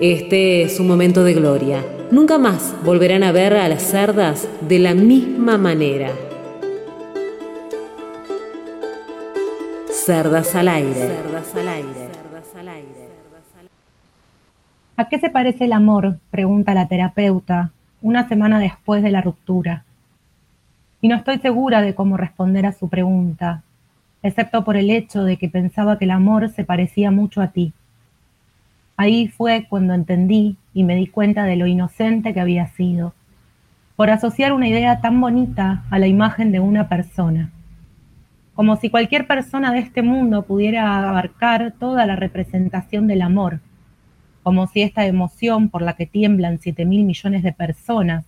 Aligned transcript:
Este 0.00 0.62
es 0.62 0.80
un 0.80 0.88
momento 0.88 1.22
de 1.22 1.34
gloria. 1.34 1.80
Nunca 2.10 2.36
más 2.36 2.74
volverán 2.84 3.22
a 3.22 3.30
ver 3.30 3.54
a 3.54 3.68
las 3.68 3.82
cerdas 3.82 4.48
de 4.68 4.80
la 4.80 4.92
misma 4.92 5.56
manera. 5.56 6.10
Cerdas 9.88 10.52
al 10.56 10.66
aire. 10.66 10.94
Cerdas 10.94 11.54
al 11.54 11.68
aire. 11.68 12.14
¿A 14.96 15.08
qué 15.08 15.20
se 15.20 15.30
parece 15.30 15.66
el 15.66 15.72
amor? 15.72 16.18
pregunta 16.32 16.74
la 16.74 16.88
terapeuta 16.88 17.70
una 18.02 18.28
semana 18.28 18.58
después 18.58 19.00
de 19.00 19.12
la 19.12 19.20
ruptura. 19.20 19.84
Y 21.02 21.06
no 21.06 21.14
estoy 21.14 21.38
segura 21.38 21.82
de 21.82 21.94
cómo 21.94 22.16
responder 22.16 22.66
a 22.66 22.72
su 22.72 22.88
pregunta, 22.88 23.62
excepto 24.24 24.64
por 24.64 24.76
el 24.76 24.90
hecho 24.90 25.22
de 25.22 25.36
que 25.36 25.48
pensaba 25.48 25.98
que 25.98 26.04
el 26.04 26.10
amor 26.10 26.48
se 26.48 26.64
parecía 26.64 27.12
mucho 27.12 27.40
a 27.40 27.48
ti. 27.48 27.72
Ahí 28.96 29.26
fue 29.26 29.66
cuando 29.68 29.92
entendí 29.92 30.56
y 30.72 30.84
me 30.84 30.94
di 30.94 31.08
cuenta 31.08 31.44
de 31.44 31.56
lo 31.56 31.66
inocente 31.66 32.32
que 32.32 32.40
había 32.40 32.68
sido, 32.68 33.12
por 33.96 34.10
asociar 34.10 34.52
una 34.52 34.68
idea 34.68 35.00
tan 35.00 35.20
bonita 35.20 35.84
a 35.90 35.98
la 35.98 36.06
imagen 36.06 36.52
de 36.52 36.60
una 36.60 36.88
persona. 36.88 37.50
Como 38.54 38.76
si 38.76 38.90
cualquier 38.90 39.26
persona 39.26 39.72
de 39.72 39.80
este 39.80 40.02
mundo 40.02 40.42
pudiera 40.42 41.08
abarcar 41.08 41.74
toda 41.78 42.06
la 42.06 42.14
representación 42.14 43.08
del 43.08 43.22
amor, 43.22 43.60
como 44.44 44.68
si 44.68 44.82
esta 44.82 45.06
emoción 45.06 45.70
por 45.70 45.82
la 45.82 45.94
que 45.94 46.06
tiemblan 46.06 46.60
siete 46.60 46.84
mil 46.84 47.04
millones 47.04 47.42
de 47.42 47.52
personas 47.52 48.24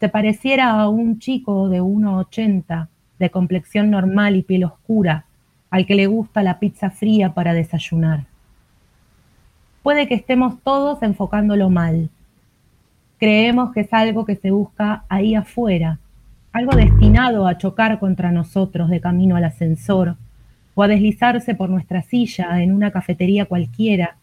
se 0.00 0.10
pareciera 0.10 0.72
a 0.72 0.88
un 0.88 1.18
chico 1.18 1.70
de 1.70 1.80
1,80, 1.80 2.88
de 3.18 3.30
complexión 3.30 3.90
normal 3.90 4.36
y 4.36 4.42
piel 4.42 4.64
oscura, 4.64 5.24
al 5.70 5.86
que 5.86 5.94
le 5.94 6.08
gusta 6.08 6.42
la 6.42 6.58
pizza 6.58 6.90
fría 6.90 7.32
para 7.32 7.54
desayunar 7.54 8.33
puede 9.84 10.08
que 10.08 10.14
estemos 10.14 10.62
todos 10.62 11.02
enfocándolo 11.02 11.68
mal. 11.68 12.08
Creemos 13.18 13.70
que 13.74 13.80
es 13.80 13.92
algo 13.92 14.24
que 14.24 14.34
se 14.34 14.50
busca 14.50 15.04
ahí 15.10 15.34
afuera, 15.34 15.98
algo 16.52 16.74
destinado 16.74 17.46
a 17.46 17.58
chocar 17.58 17.98
contra 17.98 18.32
nosotros 18.32 18.88
de 18.88 19.02
camino 19.02 19.36
al 19.36 19.44
ascensor, 19.44 20.16
o 20.74 20.82
a 20.82 20.88
deslizarse 20.88 21.54
por 21.54 21.68
nuestra 21.68 22.00
silla 22.00 22.62
en 22.62 22.72
una 22.72 22.92
cafetería 22.92 23.44
cualquiera, 23.44 24.16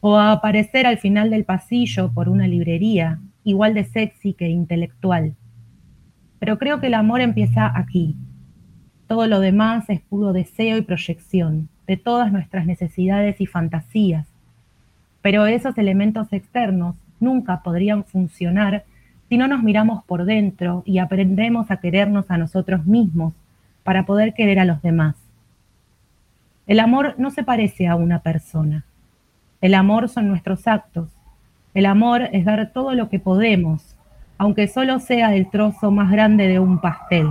o 0.00 0.16
a 0.16 0.32
aparecer 0.32 0.84
al 0.84 0.98
final 0.98 1.30
del 1.30 1.44
pasillo 1.44 2.10
por 2.10 2.28
una 2.28 2.48
librería, 2.48 3.20
igual 3.44 3.74
de 3.74 3.84
sexy 3.84 4.32
que 4.32 4.48
intelectual. 4.48 5.36
Pero 6.40 6.58
creo 6.58 6.80
que 6.80 6.88
el 6.88 6.94
amor 6.94 7.20
empieza 7.20 7.70
aquí. 7.72 8.16
Todo 9.06 9.28
lo 9.28 9.38
demás 9.38 9.88
es 9.90 10.00
puro 10.00 10.32
deseo 10.32 10.76
y 10.76 10.82
proyección 10.82 11.68
de 11.86 11.96
todas 11.96 12.32
nuestras 12.32 12.66
necesidades 12.66 13.40
y 13.40 13.46
fantasías, 13.46 14.26
pero 15.22 15.46
esos 15.46 15.76
elementos 15.78 16.32
externos 16.32 16.96
nunca 17.20 17.62
podrían 17.62 18.04
funcionar 18.04 18.84
si 19.28 19.36
no 19.36 19.46
nos 19.46 19.62
miramos 19.62 20.04
por 20.04 20.24
dentro 20.24 20.82
y 20.86 20.98
aprendemos 20.98 21.70
a 21.70 21.78
querernos 21.78 22.30
a 22.30 22.38
nosotros 22.38 22.86
mismos 22.86 23.34
para 23.84 24.06
poder 24.06 24.34
querer 24.34 24.58
a 24.58 24.64
los 24.64 24.80
demás. 24.80 25.16
El 26.66 26.80
amor 26.80 27.14
no 27.18 27.30
se 27.30 27.42
parece 27.42 27.86
a 27.86 27.96
una 27.96 28.20
persona. 28.20 28.84
El 29.60 29.74
amor 29.74 30.08
son 30.08 30.28
nuestros 30.28 30.66
actos. 30.66 31.10
El 31.74 31.86
amor 31.86 32.28
es 32.32 32.44
dar 32.44 32.72
todo 32.72 32.94
lo 32.94 33.08
que 33.08 33.18
podemos, 33.18 33.96
aunque 34.38 34.68
solo 34.68 34.98
sea 34.98 35.34
el 35.34 35.50
trozo 35.50 35.90
más 35.90 36.10
grande 36.10 36.48
de 36.48 36.58
un 36.58 36.80
pastel. 36.80 37.28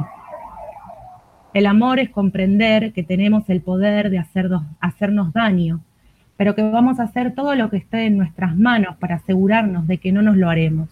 El 1.53 1.65
amor 1.65 1.99
es 1.99 2.09
comprender 2.09 2.93
que 2.93 3.03
tenemos 3.03 3.49
el 3.49 3.61
poder 3.61 4.09
de 4.09 4.19
hacernos, 4.19 4.63
hacernos 4.79 5.33
daño 5.33 5.81
pero 6.37 6.55
que 6.55 6.61
vamos 6.61 6.99
a 6.99 7.03
hacer 7.03 7.33
todo 7.33 7.55
lo 7.55 7.69
que 7.69 7.77
esté 7.77 8.05
en 8.05 8.17
nuestras 8.17 8.55
manos 8.55 8.95
para 8.97 9.15
asegurarnos 9.15 9.87
de 9.87 9.97
que 9.97 10.11
no 10.11 10.21
nos 10.21 10.37
lo 10.37 10.49
haremos. 10.49 10.87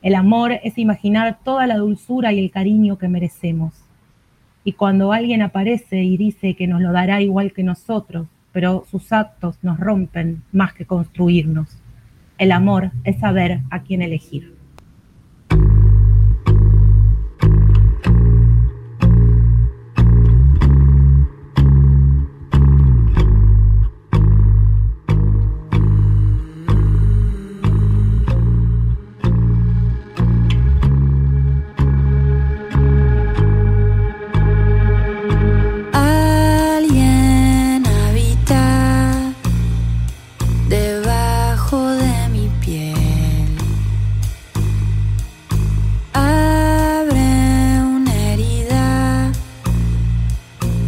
El 0.00 0.14
amor 0.14 0.52
es 0.62 0.78
imaginar 0.78 1.38
toda 1.44 1.66
la 1.66 1.76
dulzura 1.76 2.32
y 2.32 2.38
el 2.38 2.50
cariño 2.50 2.98
que 2.98 3.08
merecemos. 3.08 3.74
Y 4.64 4.72
cuando 4.72 5.12
alguien 5.12 5.42
aparece 5.42 6.02
y 6.02 6.16
dice 6.16 6.54
que 6.54 6.66
nos 6.66 6.80
lo 6.80 6.92
dará 6.92 7.20
igual 7.20 7.52
que 7.52 7.62
nosotros, 7.62 8.26
pero 8.52 8.84
sus 8.90 9.12
actos 9.12 9.58
nos 9.62 9.78
rompen 9.78 10.42
más 10.52 10.72
que 10.72 10.86
construirnos, 10.86 11.78
el 12.38 12.52
amor 12.52 12.92
es 13.04 13.18
saber 13.18 13.60
a 13.70 13.82
quién 13.82 14.00
elegir. 14.00 14.57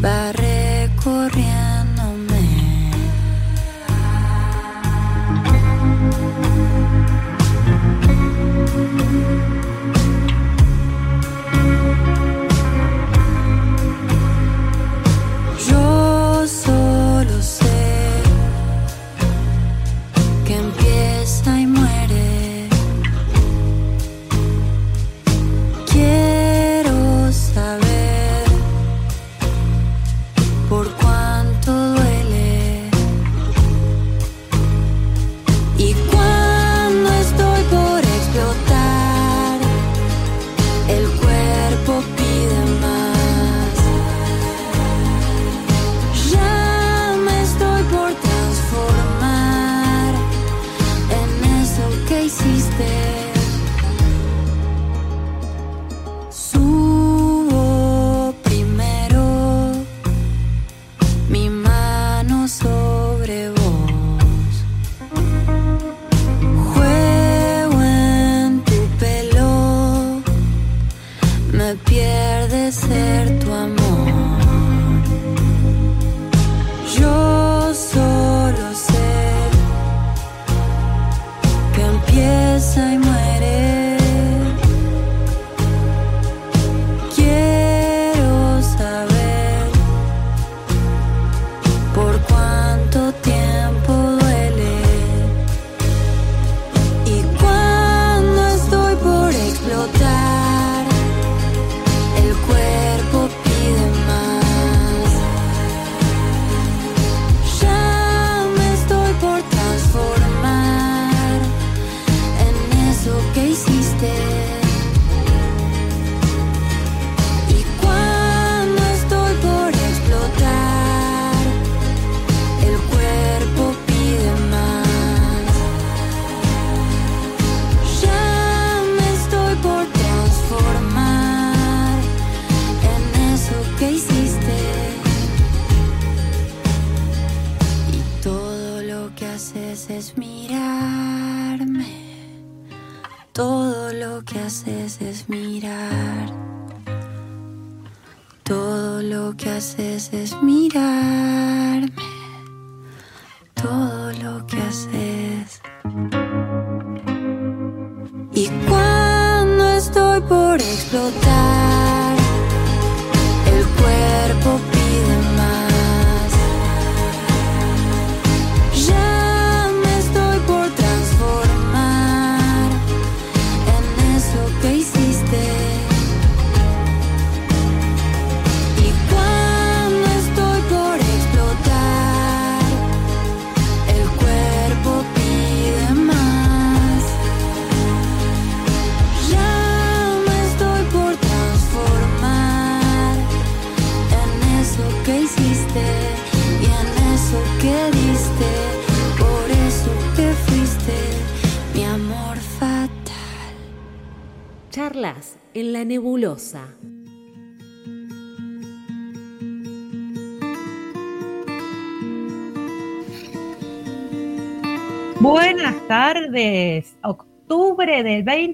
But 0.00 0.39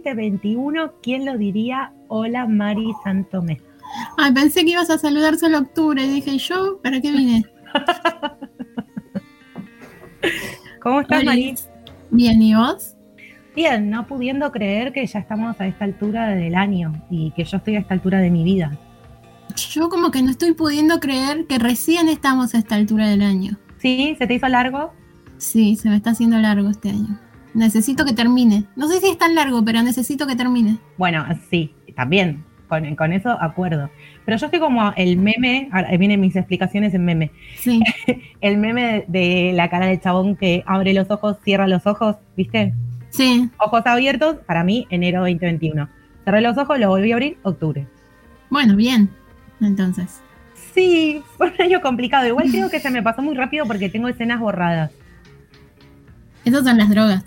2021, 0.05 0.93
¿quién 1.03 1.25
lo 1.25 1.39
diría? 1.39 1.93
Hola 2.09 2.47
Mari 2.47 2.93
Santomé. 3.05 3.61
Ay, 4.17 4.33
pensé 4.33 4.65
que 4.65 4.73
ibas 4.73 4.91
a 4.91 4.99
saludar 4.99 5.37
solo 5.37 5.59
octubre. 5.59 6.05
Y 6.05 6.09
dije, 6.09 6.39
¿yo? 6.39 6.81
¿Para 6.83 7.01
qué 7.01 7.13
vine? 7.13 7.45
¿Cómo 10.83 11.01
estás, 11.01 11.23
Hola. 11.23 11.31
Mari? 11.31 11.55
Bien, 12.11 12.43
¿y 12.43 12.55
vos? 12.55 12.95
Bien, 13.55 13.91
no 13.91 14.07
pudiendo 14.07 14.53
creer 14.53 14.93
que 14.93 15.07
ya 15.07 15.19
estamos 15.19 15.61
a 15.61 15.67
esta 15.67 15.85
altura 15.85 16.29
del 16.29 16.55
año 16.55 16.93
y 17.11 17.31
que 17.31 17.45
yo 17.45 17.57
estoy 17.57 17.77
a 17.77 17.81
esta 17.81 17.95
altura 17.95 18.19
de 18.19 18.31
mi 18.31 18.45
vida. 18.45 18.79
Yo 19.71 19.89
como 19.89 20.11
que 20.11 20.23
no 20.23 20.31
estoy 20.31 20.53
pudiendo 20.53 21.01
creer 21.01 21.47
que 21.47 21.59
recién 21.59 22.09
estamos 22.09 22.55
a 22.55 22.59
esta 22.59 22.75
altura 22.75 23.09
del 23.09 23.23
año. 23.23 23.59
¿Sí? 23.79 24.15
¿Se 24.19 24.27
te 24.27 24.35
hizo 24.35 24.49
largo? 24.49 24.93
Sí, 25.39 25.77
se 25.77 25.89
me 25.89 25.97
está 25.97 26.11
haciendo 26.11 26.39
largo 26.39 26.69
este 26.69 26.91
año. 26.91 27.19
Necesito 27.57 28.05
que 28.05 28.13
termine. 28.13 28.65
No 28.77 28.87
sé 28.87 29.01
si 29.01 29.09
es 29.09 29.17
tan 29.17 29.35
largo, 29.35 29.65
pero 29.65 29.83
necesito 29.83 30.27
que 30.27 30.37
termine. 30.37 30.77
Bueno, 30.99 31.25
sí, 31.49 31.75
también. 31.97 32.45
Con, 32.69 32.97
con 32.97 33.13
eso 33.15 33.31
acuerdo. 33.31 33.89
Pero 34.27 34.37
yo 34.37 34.47
estoy 34.47 34.61
como 34.61 34.93
el 34.97 35.17
meme, 35.17 35.71
ahora 35.73 35.97
vienen 35.97 36.21
mis 36.21 36.37
explicaciones 36.37 36.93
en 36.93 37.05
meme. 37.05 37.31
Sí, 37.59 37.81
El 38.43 38.59
meme 38.59 39.07
de, 39.09 39.53
la 39.55 39.71
cara 39.71 39.87
del 39.87 40.01
chabón 40.01 40.37
que 40.37 40.65
abre 40.67 40.93
los 40.93 41.11
ojos, 41.11 41.39
cierra 41.45 41.67
los 41.67 41.87
ojos, 41.87 42.17
¿viste? 42.37 42.75
sí. 43.09 43.49
Ojos 43.59 43.87
abiertos, 43.87 44.37
para 44.47 44.63
mí, 44.63 44.87
enero 44.91 45.21
2021. 45.21 45.89
Cerré 46.27 46.41
los 46.43 46.59
ojos, 46.59 46.79
lo 46.79 46.89
volví 46.91 47.13
a 47.13 47.15
abrir, 47.15 47.39
octubre. 47.43 47.87
Bueno, 48.51 48.77
bien. 48.77 49.09
Entonces. 49.63 50.21
Sí, 50.75 51.23
fue 51.39 51.55
un 51.55 51.63
año 51.63 51.81
complicado. 51.81 52.27
Igual 52.27 52.51
creo 52.51 52.69
que 52.69 52.81
se 52.81 52.91
me 52.91 53.03
pasó 53.03 53.23
muy 53.23 53.35
rápido 53.35 53.65
porque 53.65 53.89
tengo 53.89 54.09
escenas 54.09 54.41
borradas. 54.41 54.91
Esas 56.45 56.65
son 56.65 56.77
las 56.77 56.91
drogas. 56.91 57.25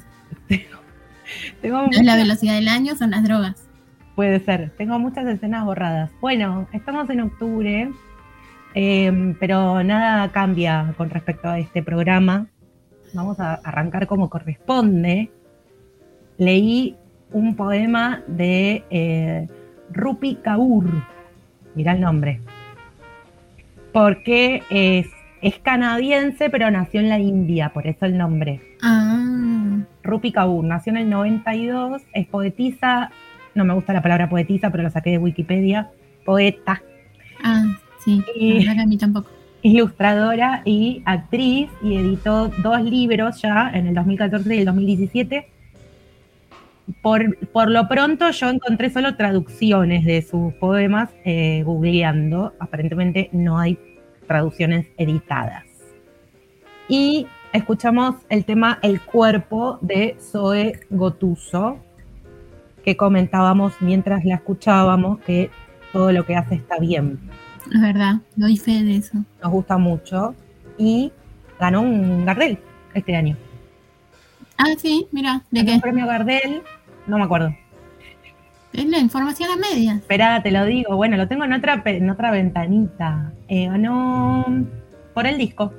Tengo 1.61 1.81
No 1.83 1.89
es 1.91 2.03
la 2.03 2.15
velocidad 2.15 2.55
del 2.55 2.67
año, 2.67 2.95
son 2.95 3.11
las 3.11 3.23
drogas. 3.23 3.67
puede 4.15 4.39
ser, 4.41 4.71
tengo 4.77 4.99
muchas 4.99 5.25
escenas 5.27 5.63
borradas. 5.63 6.11
Bueno, 6.19 6.67
estamos 6.73 7.09
en 7.09 7.21
octubre, 7.21 7.89
eh, 8.75 9.35
pero 9.39 9.83
nada 9.83 10.29
cambia 10.31 10.93
con 10.97 11.09
respecto 11.09 11.47
a 11.47 11.59
este 11.59 11.83
programa. 11.83 12.47
Vamos 13.13 13.39
a 13.39 13.55
arrancar 13.55 14.07
como 14.07 14.29
corresponde. 14.29 15.31
Leí 16.37 16.95
un 17.31 17.55
poema 17.55 18.21
de 18.27 18.83
eh, 18.89 19.47
Rupi 19.91 20.35
Kaur. 20.35 20.85
Mirá 21.75 21.93
el 21.93 22.01
nombre. 22.01 22.41
Porque 23.93 24.63
es, 24.69 25.07
es 25.41 25.59
canadiense, 25.59 26.49
pero 26.49 26.69
nació 26.71 26.99
en 26.99 27.09
la 27.09 27.19
India, 27.19 27.69
por 27.69 27.87
eso 27.87 28.05
el 28.05 28.17
nombre. 28.17 28.61
Ah, 28.81 29.79
Rupi 30.03 30.31
Kaur 30.31 30.63
nació 30.63 30.91
en 30.91 30.97
el 30.97 31.09
92, 31.09 32.01
es 32.13 32.27
poetisa, 32.27 33.11
no 33.55 33.65
me 33.65 33.73
gusta 33.73 33.93
la 33.93 34.01
palabra 34.01 34.29
poetisa, 34.29 34.69
pero 34.69 34.83
lo 34.83 34.89
saqué 34.89 35.11
de 35.11 35.17
Wikipedia, 35.17 35.89
poeta, 36.25 36.81
ah, 37.43 37.65
sí. 38.03 38.23
Y- 38.35 38.67
a 38.67 38.85
mí 38.85 38.97
tampoco. 38.97 39.29
ilustradora 39.61 40.61
y 40.65 41.01
actriz, 41.05 41.69
y 41.81 41.95
editó 41.97 42.49
dos 42.63 42.81
libros 42.81 43.41
ya 43.41 43.71
en 43.73 43.87
el 43.87 43.95
2014 43.95 44.55
y 44.55 44.59
el 44.59 44.65
2017. 44.65 45.47
Por, 47.01 47.37
por 47.49 47.69
lo 47.69 47.87
pronto 47.87 48.31
yo 48.31 48.49
encontré 48.49 48.89
solo 48.89 49.15
traducciones 49.15 50.05
de 50.05 50.23
sus 50.23 50.53
poemas 50.55 51.09
eh, 51.23 51.61
googleando, 51.63 52.53
aparentemente 52.59 53.29
no 53.31 53.59
hay 53.59 53.77
traducciones 54.29 54.85
editadas. 54.97 55.65
Y 56.87 57.25
escuchamos 57.51 58.15
el 58.29 58.45
tema 58.45 58.77
El 58.83 59.01
cuerpo 59.01 59.79
de 59.81 60.17
Zoe 60.21 60.79
Gotuso, 60.91 61.79
que 62.85 62.95
comentábamos 62.95 63.73
mientras 63.81 64.23
la 64.23 64.35
escuchábamos 64.35 65.19
que 65.21 65.49
todo 65.91 66.11
lo 66.11 66.25
que 66.27 66.35
hace 66.35 66.55
está 66.55 66.77
bien. 66.77 67.19
Es 67.73 67.81
verdad, 67.81 68.21
doy 68.35 68.55
fe 68.55 68.83
de 68.83 68.97
eso. 68.97 69.17
Nos 69.41 69.51
gusta 69.51 69.77
mucho 69.79 70.35
y 70.77 71.11
ganó 71.59 71.81
un 71.81 72.23
Gardel 72.23 72.59
este 72.93 73.15
año. 73.15 73.35
Ah, 74.57 74.75
sí, 74.77 75.07
mira, 75.11 75.41
¿de 75.49 75.61
Ganó 75.61 75.69
qué? 75.69 75.75
Un 75.75 75.81
premio 75.81 76.05
Gardel, 76.05 76.61
no 77.07 77.17
me 77.17 77.23
acuerdo. 77.23 77.55
Es 78.73 78.85
la 78.87 78.99
información 78.99 79.49
a 79.51 79.55
medias. 79.55 79.97
Espera, 79.97 80.41
te 80.43 80.51
lo 80.51 80.65
digo. 80.65 80.95
Bueno, 80.95 81.17
lo 81.17 81.27
tengo 81.27 81.43
en 81.43 81.53
otra, 81.53 81.81
en 81.85 82.09
otra 82.09 82.31
ventanita. 82.31 83.33
Eh, 83.47 83.67
ganó 83.67 84.45
por 85.13 85.25
el 85.27 85.37
disco. 85.37 85.73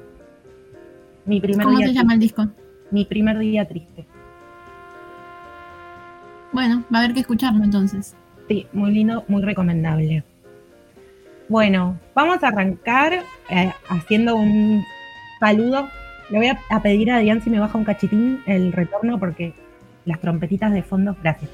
Mi 1.25 1.41
primer 1.41 1.65
¿Cómo 1.65 1.79
día 1.79 1.87
se 1.87 1.93
triste. 1.93 2.03
llama 2.03 2.15
el 2.15 2.21
disco? 2.21 2.49
Mi 2.91 3.05
primer 3.05 3.39
día 3.39 3.67
triste. 3.69 4.07
Bueno, 6.53 6.83
va 6.93 6.99
a 6.99 7.03
haber 7.05 7.15
que 7.15 7.21
escucharlo 7.21 7.63
entonces. 7.63 8.17
Sí, 8.49 8.67
muy 8.73 8.93
lindo, 8.93 9.25
muy 9.29 9.43
recomendable. 9.43 10.25
Bueno, 11.49 11.97
vamos 12.15 12.43
a 12.43 12.49
arrancar 12.49 13.13
eh, 13.49 13.73
haciendo 13.89 14.35
un 14.35 14.83
saludo. 15.39 15.89
Le 16.31 16.39
voy 16.39 16.47
a, 16.49 16.59
a 16.69 16.83
pedir 16.83 17.11
a 17.13 17.17
Adrián 17.17 17.41
si 17.43 17.51
me 17.51 17.61
baja 17.61 17.79
un 17.79 17.85
cachitín 17.85 18.41
el 18.47 18.73
retorno 18.73 19.19
porque 19.19 19.55
las 20.05 20.21
trompetitas 20.21 20.73
de 20.73 20.83
fondo, 20.83 21.17
gracias. 21.23 21.51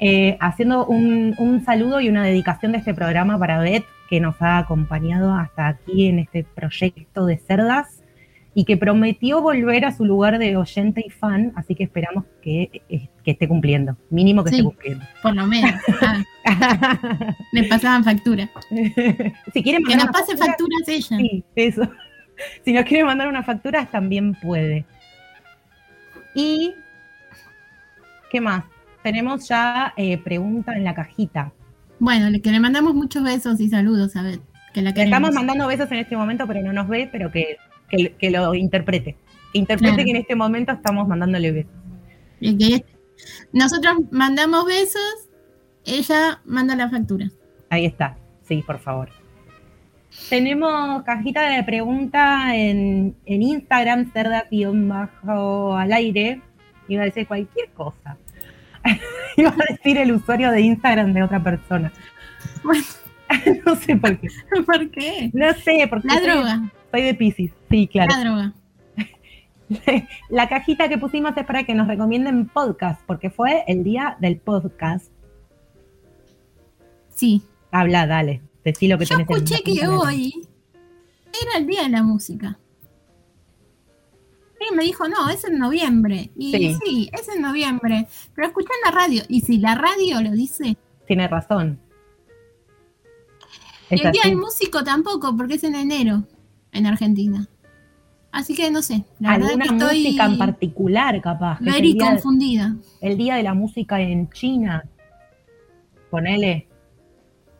Eh, 0.00 0.36
haciendo 0.40 0.86
un, 0.86 1.34
un 1.38 1.62
saludo 1.64 2.00
y 2.00 2.08
una 2.08 2.24
dedicación 2.24 2.72
de 2.72 2.78
este 2.78 2.94
programa 2.94 3.38
para 3.38 3.58
Beth, 3.60 3.84
que 4.08 4.18
nos 4.18 4.40
ha 4.40 4.58
acompañado 4.58 5.34
hasta 5.34 5.68
aquí 5.68 6.06
en 6.06 6.18
este 6.20 6.42
proyecto 6.42 7.26
de 7.26 7.36
cerdas 7.38 8.02
y 8.54 8.64
que 8.64 8.76
prometió 8.76 9.40
volver 9.42 9.84
a 9.84 9.92
su 9.92 10.04
lugar 10.04 10.38
de 10.38 10.56
oyente 10.56 11.04
y 11.06 11.10
fan, 11.10 11.52
así 11.54 11.74
que 11.76 11.84
esperamos 11.84 12.24
que, 12.42 12.82
eh, 12.88 13.08
que 13.22 13.30
esté 13.32 13.46
cumpliendo, 13.46 13.96
mínimo 14.08 14.42
que 14.42 14.50
Sí. 14.50 14.56
esté 14.56 14.64
cumpliendo. 14.64 15.04
Por 15.22 15.36
lo 15.36 15.46
menos. 15.46 15.72
Ah, 16.00 16.24
le 17.52 17.64
pasaban 17.64 18.02
factura. 18.02 18.48
si 19.52 19.62
quieren 19.62 19.84
Que 19.84 19.94
nos 19.96 20.06
pase 20.06 20.36
factura, 20.36 20.76
facturas 20.78 20.88
ella. 20.88 21.16
Sí, 21.18 21.44
eso. 21.54 21.82
Si 22.64 22.72
nos 22.72 22.84
quiere 22.86 23.04
mandar 23.04 23.28
unas 23.28 23.44
facturas, 23.44 23.90
también 23.90 24.32
puede. 24.34 24.86
Y, 26.34 26.72
¿qué 28.30 28.40
más? 28.40 28.64
Tenemos 29.02 29.48
ya 29.48 29.92
eh, 29.96 30.18
pregunta 30.18 30.74
en 30.76 30.84
la 30.84 30.94
cajita. 30.94 31.52
Bueno, 31.98 32.26
que 32.42 32.50
le 32.50 32.60
mandamos 32.60 32.94
muchos 32.94 33.22
besos 33.22 33.60
y 33.60 33.68
saludos 33.68 34.16
a 34.16 34.22
ver. 34.22 34.40
Que 34.74 34.82
la 34.82 34.90
Le 34.90 35.02
estamos 35.04 35.32
mandando 35.34 35.66
besos 35.66 35.90
en 35.90 35.98
este 35.98 36.16
momento, 36.16 36.46
pero 36.46 36.62
no 36.62 36.72
nos 36.72 36.86
ve, 36.88 37.08
pero 37.10 37.30
que, 37.30 37.56
que- 37.88 38.12
que 38.18 38.30
lo 38.30 38.54
interprete. 38.54 39.16
Interprete 39.52 39.94
Claro. 39.94 40.04
que 40.04 40.10
en 40.10 40.16
este 40.16 40.34
momento 40.36 40.72
estamos 40.72 41.08
mandándole 41.08 41.50
besos. 41.52 41.72
Que 42.40 42.84
nosotros 43.52 43.96
mandamos 44.10 44.64
besos, 44.66 45.28
ella 45.84 46.40
manda 46.44 46.74
la 46.76 46.88
factura. 46.88 47.30
Ahí 47.68 47.84
está. 47.86 48.16
Sí, 48.42 48.62
por 48.66 48.78
favor. 48.78 49.10
Tenemos 50.28 51.02
cajita 51.04 51.48
de 51.50 51.62
pregunta 51.64 52.54
en, 52.56 53.14
en 53.26 53.42
Instagram, 53.42 54.12
cerda-bajo 54.12 55.74
al 55.76 55.92
aire. 55.92 56.40
Iba 56.88 57.02
a 57.02 57.04
decir 57.06 57.26
cualquier 57.26 57.70
cosa. 57.70 58.16
Iba 59.36 59.50
a 59.50 59.72
decir 59.72 59.98
el 59.98 60.12
usuario 60.12 60.50
de 60.50 60.60
Instagram 60.60 61.12
de 61.12 61.22
otra 61.22 61.42
persona. 61.42 61.92
Bueno. 62.62 62.84
no 63.66 63.76
sé 63.76 63.96
por 63.96 64.18
qué. 64.18 64.28
¿Por 64.66 64.90
qué? 64.90 65.30
No 65.32 65.52
sé, 65.54 65.86
porque 65.88 66.08
La 66.08 66.14
soy, 66.14 66.24
droga, 66.24 66.72
soy 66.90 67.02
de 67.02 67.14
Pisces. 67.14 67.52
Sí, 67.70 67.88
claro. 67.88 68.10
la 68.12 68.20
droga. 68.20 68.54
La 70.28 70.48
cajita 70.48 70.88
que 70.88 70.98
pusimos 70.98 71.36
es 71.36 71.44
para 71.44 71.62
que 71.62 71.74
nos 71.74 71.86
recomienden 71.86 72.48
podcast, 72.48 73.00
porque 73.06 73.30
fue 73.30 73.62
el 73.68 73.84
día 73.84 74.16
del 74.20 74.38
podcast. 74.38 75.06
Sí. 77.14 77.42
Habla, 77.70 78.06
dale. 78.06 78.42
Decí 78.64 78.88
lo 78.88 78.98
que 78.98 79.04
Yo 79.04 79.16
tenés 79.16 79.30
escuché 79.30 79.62
que 79.62 79.86
hoy 79.86 80.32
era 81.40 81.58
el 81.58 81.66
día 81.66 81.84
de 81.84 81.90
la 81.90 82.02
música. 82.02 82.58
Me 84.76 84.84
dijo, 84.84 85.08
no, 85.08 85.28
es 85.28 85.44
en 85.44 85.58
noviembre. 85.58 86.30
Y 86.36 86.52
Sí. 86.52 86.76
sí. 86.84 87.10
es 87.12 87.28
en 87.28 87.42
noviembre. 87.42 88.06
Pero 88.34 88.48
escuché 88.48 88.68
en 88.84 88.92
la 88.92 88.98
radio. 89.00 89.22
Y 89.28 89.40
si 89.42 89.58
la 89.58 89.74
radio 89.74 90.20
lo 90.20 90.30
dice, 90.32 90.76
Tiene 91.06 91.26
razón. 91.28 91.78
y 93.90 94.00
el 94.06 94.12
día 94.12 94.22
del 94.24 94.36
músico 94.36 94.84
tampoco, 94.84 95.36
porque 95.36 95.54
es 95.54 95.64
en 95.64 95.74
enero 95.74 96.22
en 96.72 96.86
Argentina. 96.86 97.48
Así 98.32 98.54
que 98.54 98.70
no 98.70 98.80
sé. 98.82 99.04
La 99.18 99.30
verdad 99.32 99.48
alguna 99.48 99.64
que 99.66 99.72
estoy 99.74 100.02
música 100.04 100.24
en 100.26 100.38
particular, 100.38 101.20
capaz. 101.20 101.58
que 101.58 101.64
very 101.64 101.98
confundida. 101.98 102.76
el 103.00 103.16
día 103.18 103.34
de 103.34 103.42
la 103.42 103.54
música 103.54 104.00
en 104.00 104.30
China. 104.30 104.84
Ponele. 106.10 106.68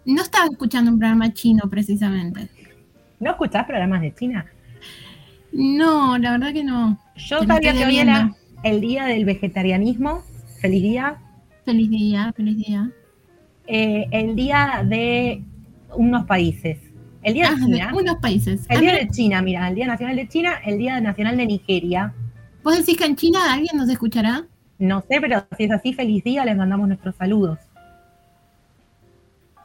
No 0.04 0.22
estaba 0.22 0.46
escuchando 0.46 0.92
un 0.92 0.98
programa 0.98 1.32
chino 1.32 1.64
precisamente. 1.68 2.48
¿No 3.18 3.30
escuchás 3.32 3.66
programas 3.66 4.00
de 4.00 4.14
China? 4.14 4.46
No, 5.52 6.16
la 6.18 6.32
verdad 6.32 6.52
que 6.52 6.64
no. 6.64 6.98
Yo 7.16 7.42
sabía 7.44 7.72
que 7.72 7.84
hoy 7.84 7.98
era 7.98 8.32
el 8.62 8.80
día 8.80 9.04
del 9.06 9.24
vegetarianismo. 9.24 10.22
Feliz 10.60 10.82
día. 10.82 11.16
Feliz 11.64 11.90
día, 11.90 12.32
feliz 12.36 12.56
día. 12.56 12.90
Eh, 13.66 14.06
el 14.10 14.34
día 14.36 14.84
de 14.86 15.42
unos 15.96 16.24
países. 16.26 16.78
El 17.22 17.34
día 17.34 17.48
Ah, 17.50 17.54
de 17.54 17.60
de 17.66 17.72
China. 17.78 17.92
unos 17.94 18.16
países. 18.16 18.66
El 18.68 18.76
Ah, 18.78 18.80
día 18.80 18.92
mira, 18.92 19.04
de 19.04 19.10
China, 19.10 19.42
mira, 19.42 19.68
el 19.68 19.74
Día 19.74 19.86
Nacional 19.86 20.16
de 20.16 20.28
China, 20.28 20.54
el 20.64 20.78
Día 20.78 21.00
Nacional 21.00 21.36
de 21.36 21.46
Nigeria. 21.46 22.14
¿Vos 22.64 22.78
decís 22.78 22.96
que 22.96 23.04
en 23.04 23.16
China 23.16 23.40
alguien 23.52 23.76
nos 23.76 23.88
escuchará? 23.88 24.44
No 24.78 25.02
sé, 25.02 25.20
pero 25.20 25.44
si 25.58 25.64
es 25.64 25.70
así, 25.70 25.92
feliz 25.92 26.24
día, 26.24 26.44
les 26.44 26.56
mandamos 26.56 26.88
nuestros 26.88 27.14
saludos. 27.16 27.58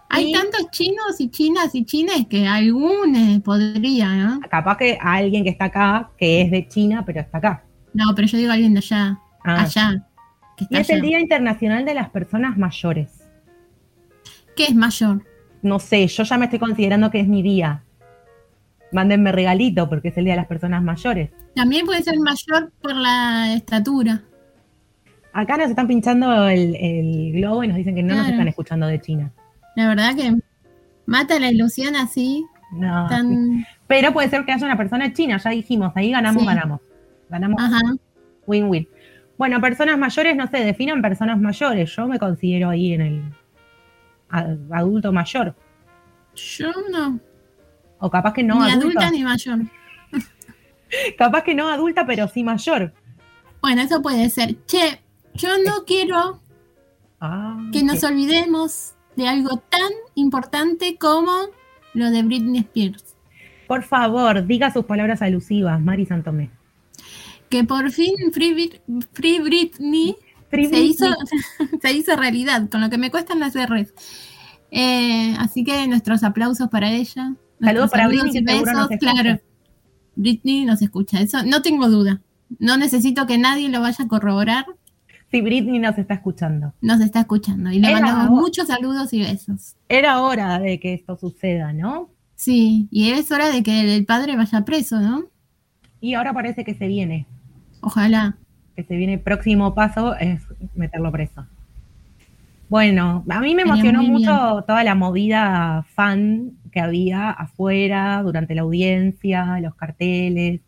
Hay 0.10 0.30
Y- 0.30 0.34
tantos 0.34 0.70
chinos 0.72 1.20
y 1.20 1.30
chinas 1.30 1.74
y 1.74 1.84
chines 1.84 2.28
que 2.30 2.48
algunos 2.48 3.40
podría, 3.42 4.14
¿no? 4.16 4.40
Capaz 4.50 4.78
que 4.78 4.98
alguien 5.02 5.44
que 5.44 5.50
está 5.50 5.66
acá, 5.66 6.10
que 6.18 6.42
es 6.42 6.52
de 6.52 6.68
China, 6.68 7.04
pero 7.06 7.20
está 7.22 7.40
acá. 7.40 7.64
No, 7.94 8.06
pero 8.16 8.28
yo 8.28 8.38
digo 8.38 8.52
alguien 8.52 8.74
de 8.74 8.80
allá, 8.80 9.20
Ah. 9.44 9.62
allá. 9.64 10.06
Que 10.58 10.66
Y 10.70 10.78
es 10.78 10.90
el. 10.90 11.02
Día 11.02 11.20
Internacional 11.20 11.84
de 11.86 11.94
las 11.96 12.10
Personas 12.12 12.58
Mayores. 12.58 13.26
¿Qué 14.56 14.66
es 14.66 14.76
mayor? 14.76 15.22
No 15.62 15.80
sé, 15.80 16.08
yo 16.08 16.24
ya 16.24 16.38
me 16.38 16.46
estoy 16.46 16.60
considerando 16.60 17.10
que 17.12 17.20
es 17.20 17.28
mi 17.28 17.42
día. 17.42 17.84
Mándenme 18.94 19.32
regalito 19.34 19.90
porque 19.90 20.10
es 20.10 20.18
el 20.18 20.26
Día 20.26 20.34
de 20.34 20.38
las 20.42 20.48
Personas 20.48 20.82
Mayores. 20.84 21.32
También 21.56 21.86
puede 21.86 22.04
ser 22.04 22.18
mayor 22.20 22.72
por 22.82 22.96
la 22.96 23.54
estatura. 23.54 24.22
Acá 25.34 25.58
nos 25.58 25.70
están 25.70 25.88
pinchando 25.88 26.48
el, 26.48 26.76
el 26.76 27.32
globo 27.34 27.64
y 27.64 27.68
nos 27.68 27.76
dicen 27.78 27.96
que 27.96 28.04
no 28.04 28.16
nos 28.16 28.30
están 28.30 28.48
escuchando 28.48 28.88
de 28.88 29.02
China. 29.02 29.34
La 29.76 29.88
verdad 29.88 30.16
que 30.16 30.36
mata 31.06 31.40
la 31.40 31.52
ilusión 31.52 31.96
así, 31.96 32.46
No. 32.72 33.08
tan... 33.08 33.66
Pero 33.88 34.12
puede 34.14 34.30
ser 34.30 34.46
que 34.46 34.52
haya 34.52 34.66
una 34.66 34.78
persona 34.78 35.14
china, 35.14 35.38
ya 35.38 35.50
dijimos, 35.52 35.92
ahí 35.96 36.12
ganamos, 36.12 36.42
Sí. 36.44 36.48
ganamos. 36.48 36.82
Ganamos 37.30 37.62
Ajá. 37.62 37.80
win-win. 38.48 38.88
Bueno, 39.38 39.60
personas 39.62 39.98
mayores, 39.98 40.36
no 40.36 40.48
sé, 40.48 40.58
definan 40.64 41.02
personas 41.02 41.40
mayores. 41.40 41.94
Yo 41.96 42.08
me 42.08 42.18
considero 42.20 42.70
ahí 42.70 42.94
en 42.94 43.02
el 43.02 43.24
adulto 44.72 45.12
mayor. 45.12 45.56
Yo 46.36 46.72
no. 46.92 47.20
O 48.00 48.10
capaz 48.10 48.34
que 48.34 48.44
no 48.44 48.56
ni 48.56 48.72
adulta. 48.72 49.08
adulta 49.08 49.12
ni 49.12 49.24
mayor. 49.24 49.60
Capaz 51.18 51.44
que 51.44 51.54
no 51.56 51.68
adulta, 51.68 52.06
pero 52.06 52.28
sí 52.28 52.44
mayor. 52.44 52.94
Bueno, 53.62 53.82
eso 53.82 54.02
puede 54.02 54.30
ser. 54.30 54.56
Che, 54.66 55.02
yo 55.34 55.50
no 55.66 55.84
quiero 55.86 56.40
Ah, 57.20 57.58
que 57.72 57.84
nos 57.84 58.04
olvidemos 58.04 58.95
de 59.16 59.28
algo 59.28 59.58
tan 59.70 59.92
importante 60.16 60.98
como 60.98 61.32
lo 61.94 62.12
de 62.12 62.24
Britney 62.24 62.62
Spears. 62.62 63.16
Por 63.68 63.84
favor, 63.84 64.46
diga 64.46 64.72
sus 64.72 64.86
palabras 64.86 65.22
alusivas, 65.22 65.82
Mari 65.82 66.06
Santomé. 66.06 66.52
Que 67.50 67.64
por 67.64 67.92
fin 67.92 68.14
Free, 68.32 68.82
Free 69.14 69.40
Britney 69.40 70.16
Free 70.50 70.66
se 70.66 70.70
Britney. 70.70 70.90
hizo, 70.90 71.06
se 71.82 71.94
hizo 71.94 72.16
realidad, 72.16 72.70
con 72.70 72.82
lo 72.82 72.90
que 72.90 72.98
me 72.98 73.12
cuestan 73.12 73.40
las 73.40 73.56
R's. 73.56 73.94
Eh, 74.72 75.36
así 75.40 75.64
que 75.64 75.88
nuestros 75.88 76.24
aplausos 76.24 76.70
para 76.70 76.92
ella. 76.92 77.34
Saludos 77.62 77.92
para 77.92 78.08
Britney, 78.08 78.32
y 78.34 78.38
escucha. 78.38 78.98
claro. 79.00 79.40
Britney 80.16 80.66
nos 80.66 80.82
escucha, 80.82 81.20
eso 81.22 81.44
no 81.44 81.62
tengo 81.62 81.90
duda. 81.90 82.22
No 82.60 82.78
necesito 82.78 83.26
que 83.26 83.38
nadie 83.38 83.70
lo 83.70 83.82
vaya 83.82 84.06
a 84.06 84.08
corroborar, 84.08 84.66
Sí, 85.36 85.42
Britney 85.42 85.80
nos 85.80 85.98
está 85.98 86.14
escuchando. 86.14 86.74
nos 86.80 87.02
está 87.02 87.20
escuchando. 87.20 87.70
Y 87.70 87.80
le 87.80 87.90
Era 87.90 88.00
mandamos 88.00 88.40
muchos 88.40 88.68
saludos 88.68 89.12
y 89.12 89.20
besos. 89.20 89.76
Era 89.90 90.22
hora 90.22 90.60
de 90.60 90.80
que 90.80 90.94
esto 90.94 91.18
suceda, 91.18 91.74
¿no? 91.74 92.10
Sí, 92.36 92.88
y 92.90 93.10
es 93.10 93.30
hora 93.34 93.50
de 93.50 93.62
que 93.62 93.98
el 93.98 94.06
padre 94.06 94.38
vaya 94.38 94.64
preso, 94.64 95.02
¿no? 95.02 95.26
Y 96.00 96.14
ahora 96.14 96.32
parece 96.32 96.64
que 96.64 96.74
se 96.74 96.88
viene. 96.88 97.26
Ojalá. 97.82 98.38
Que 98.78 98.86
se 98.86 98.96
viene 98.96 99.18
próximo 99.18 99.76
paso 99.76 100.16
es 100.16 100.42
meterlo 100.74 101.12
preso. 101.12 101.46
Bueno, 102.70 103.26
a 103.28 103.42
mí 103.42 103.56
me 103.56 103.64
emocionó 103.64 104.04
mucho 104.04 104.64
toda 104.66 104.86
la 104.86 104.96
movida 104.96 105.86
fan 105.96 106.54
que 106.72 106.80
había 106.80 107.30
afuera 107.30 108.24
durante 108.24 108.56
la 108.56 108.62
audiencia, 108.62 109.60
los 109.60 109.76
carteles. 109.76 110.62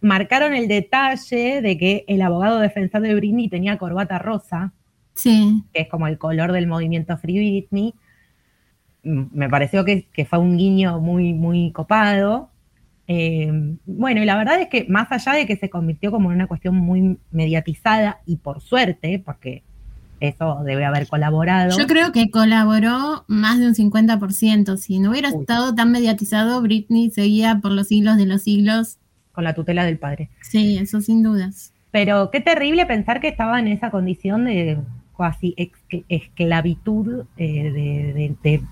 Marcaron 0.00 0.54
el 0.54 0.66
detalle 0.68 1.60
de 1.60 1.76
que 1.78 2.04
el 2.08 2.22
abogado 2.22 2.58
defensor 2.58 3.02
de 3.02 3.14
Britney 3.14 3.48
tenía 3.48 3.78
corbata 3.78 4.18
rosa, 4.18 4.72
Sí, 5.14 5.62
que 5.74 5.82
es 5.82 5.88
como 5.88 6.06
el 6.06 6.16
color 6.16 6.52
del 6.52 6.66
movimiento 6.66 7.16
Free 7.18 7.38
Britney. 7.38 7.94
Mm, 9.02 9.24
Me 9.32 9.48
pareció 9.50 9.84
que, 9.84 10.06
que 10.12 10.24
fue 10.24 10.38
un 10.38 10.56
guiño 10.56 11.00
muy, 11.00 11.34
muy 11.34 11.72
copado. 11.72 12.50
Eh, 13.06 13.50
bueno, 13.86 14.22
y 14.22 14.24
la 14.24 14.36
verdad 14.36 14.60
es 14.60 14.68
que 14.68 14.86
más 14.88 15.10
allá 15.10 15.32
de 15.32 15.46
que 15.46 15.56
se 15.56 15.68
convirtió 15.68 16.10
como 16.12 16.30
en 16.30 16.36
una 16.36 16.46
cuestión 16.46 16.76
muy 16.76 17.18
mediatizada, 17.32 18.20
y 18.24 18.36
por 18.36 18.60
suerte, 18.60 19.20
porque 19.24 19.62
eso 20.20 20.62
debe 20.64 20.84
haber 20.84 21.08
colaborado. 21.08 21.76
yo 21.76 21.86
creo 21.86 22.12
que 22.12 22.30
colaboró 22.30 23.24
más 23.26 23.58
de 23.58 23.66
un 23.66 23.74
50%. 23.74 24.76
Si 24.76 25.00
no 25.00 25.10
hubiera 25.10 25.30
Uy. 25.30 25.40
estado 25.40 25.74
tan 25.74 25.90
mediatizado, 25.90 26.62
Britney 26.62 27.10
seguía 27.10 27.58
por 27.60 27.72
los 27.72 27.88
siglos 27.88 28.16
de 28.16 28.26
los 28.26 28.42
siglos. 28.42 28.98
Con 29.32 29.44
la 29.44 29.54
tutela 29.54 29.84
del 29.84 29.98
padre. 29.98 30.28
Sí, 30.42 30.78
eso 30.78 31.00
sin 31.00 31.22
dudas. 31.22 31.72
Pero 31.90 32.30
qué 32.30 32.40
terrible 32.40 32.86
pensar 32.86 33.20
que 33.20 33.28
estaba 33.28 33.58
en 33.58 33.68
esa 33.68 33.90
condición 33.90 34.44
de 34.44 34.78
casi 35.16 35.54
esclavitud, 36.08 37.24
eh, 37.36 37.70
de, 37.70 38.12
de- 38.14 38.36
de 38.42 38.62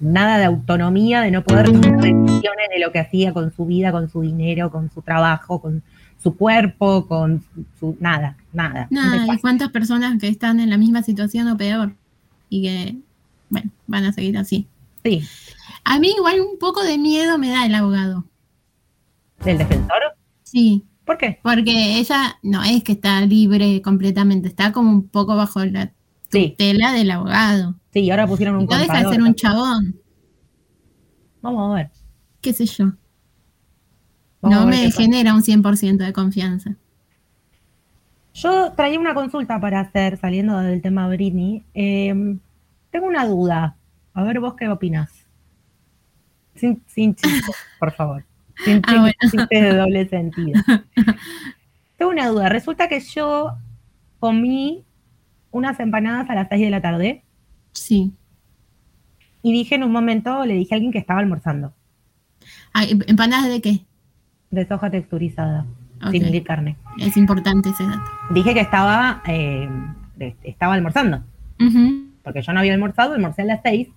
nada 0.00 0.38
de 0.38 0.44
autonomía, 0.46 1.20
de 1.20 1.30
no 1.30 1.42
poder 1.42 1.66
tomar 1.66 2.00
decisiones 2.00 2.68
de 2.74 2.80
lo 2.80 2.92
que 2.92 2.98
hacía 2.98 3.32
con 3.32 3.52
su 3.54 3.66
vida, 3.66 3.92
con 3.92 4.08
su 4.10 4.20
dinero, 4.22 4.70
con 4.70 4.90
su 4.90 5.02
trabajo, 5.02 5.60
con 5.60 5.82
su 6.22 6.36
cuerpo, 6.36 7.06
con 7.06 7.44
su 7.78 7.96
nada, 8.00 8.36
nada. 8.52 8.88
Nada, 8.90 9.32
y 9.34 9.38
cuántas 9.38 9.70
personas 9.70 10.18
que 10.20 10.28
están 10.28 10.60
en 10.60 10.70
la 10.70 10.76
misma 10.78 11.02
situación 11.02 11.46
o 11.48 11.56
peor 11.56 11.92
y 12.48 12.62
que, 12.62 12.96
bueno, 13.50 13.70
van 13.86 14.04
a 14.04 14.12
seguir 14.12 14.36
así. 14.38 14.66
Sí. 15.04 15.22
A 15.84 15.98
mí 16.00 16.12
igual 16.16 16.40
un 16.40 16.58
poco 16.58 16.82
de 16.82 16.98
miedo 16.98 17.38
me 17.38 17.50
da 17.50 17.64
el 17.66 17.74
abogado. 17.74 18.24
¿Del 19.44 19.58
defensor? 19.58 20.02
Sí. 20.42 20.84
¿Por 21.04 21.18
qué? 21.18 21.38
Porque 21.42 21.98
ella 21.98 22.36
no 22.42 22.62
es 22.64 22.82
que 22.82 22.92
está 22.92 23.20
libre 23.20 23.80
completamente, 23.82 24.48
está 24.48 24.72
como 24.72 24.90
un 24.90 25.08
poco 25.08 25.36
bajo 25.36 25.64
la 25.64 25.92
Sí, 26.30 26.54
tela 26.58 26.92
del 26.92 27.10
abogado. 27.12 27.76
sí, 27.92 28.10
ahora 28.10 28.26
pusieron 28.26 28.56
un 28.56 28.66
No 28.66 28.76
deja 28.76 29.02
de 29.02 29.08
ser 29.08 29.22
un 29.22 29.34
chabón, 29.34 29.96
Vamos 31.40 31.70
a 31.70 31.74
ver. 31.76 31.90
qué 32.40 32.52
sé 32.52 32.66
yo. 32.66 32.86
Vamos 34.42 34.58
no 34.60 34.66
me 34.66 34.80
qué 34.80 34.86
pasa. 34.88 35.02
genera 35.02 35.34
un 35.34 35.42
100% 35.42 36.04
de 36.04 36.12
confianza. 36.12 36.76
Yo 38.34 38.72
traía 38.72 38.98
una 39.00 39.14
consulta 39.14 39.58
para 39.60 39.80
hacer, 39.80 40.18
saliendo 40.18 40.58
del 40.58 40.82
tema 40.82 41.08
Britney. 41.08 41.64
Eh, 41.72 42.36
tengo 42.90 43.06
una 43.06 43.24
duda. 43.26 43.76
A 44.12 44.22
ver 44.24 44.40
vos 44.40 44.54
qué 44.58 44.68
opinás. 44.68 45.10
Sin, 46.56 46.82
sin 46.86 47.16
por 47.78 47.92
favor. 47.92 48.24
Sin, 48.64 48.80
Ah, 48.84 48.90
sin 48.90 49.00
bueno. 49.00 49.14
chistes 49.20 49.48
de 49.62 49.74
doble 49.74 50.08
sentido. 50.08 50.60
tengo 51.98 52.10
una 52.10 52.28
duda. 52.28 52.48
Resulta 52.48 52.88
que 52.88 53.00
yo 53.00 53.56
comí 54.18 54.84
unas 55.50 55.78
empanadas 55.80 56.28
a 56.30 56.34
las 56.34 56.48
6 56.48 56.62
de 56.62 56.70
la 56.70 56.80
tarde 56.80 57.22
Sí. 57.72 58.12
y 59.42 59.52
dije 59.52 59.74
en 59.74 59.82
un 59.84 59.92
momento, 59.92 60.44
le 60.44 60.54
dije 60.54 60.74
a 60.74 60.76
alguien 60.76 60.92
que 60.92 60.98
estaba 60.98 61.20
almorzando, 61.20 61.72
Ay, 62.72 62.98
¿Empanadas 63.06 63.48
de 63.48 63.60
qué? 63.60 63.80
de 64.50 64.66
soja 64.66 64.90
texturizada, 64.90 65.66
Ok. 66.04 66.12
sin 66.12 66.40
carne. 66.44 66.76
Es 66.98 67.16
importante 67.16 67.70
ese 67.70 67.84
dato. 67.84 68.10
Dije 68.30 68.54
que 68.54 68.60
estaba, 68.60 69.22
eh, 69.26 69.68
estaba 70.44 70.74
almorzando. 70.74 71.22
Porque 72.22 72.42
yo 72.42 72.52
no 72.52 72.60
había 72.60 72.74
almorzado, 72.74 73.14
almorcé 73.14 73.42
a 73.42 73.46
las 73.46 73.60
seis, 73.62 73.88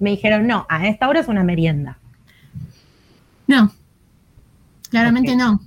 me 0.00 0.10
dijeron, 0.10 0.46
no, 0.46 0.66
a 0.68 0.86
esta 0.88 1.08
hora 1.08 1.20
es 1.20 1.28
una 1.28 1.42
merienda. 1.44 1.98
No. 3.46 3.70
Claramente 4.92 5.34
no. 5.34 5.58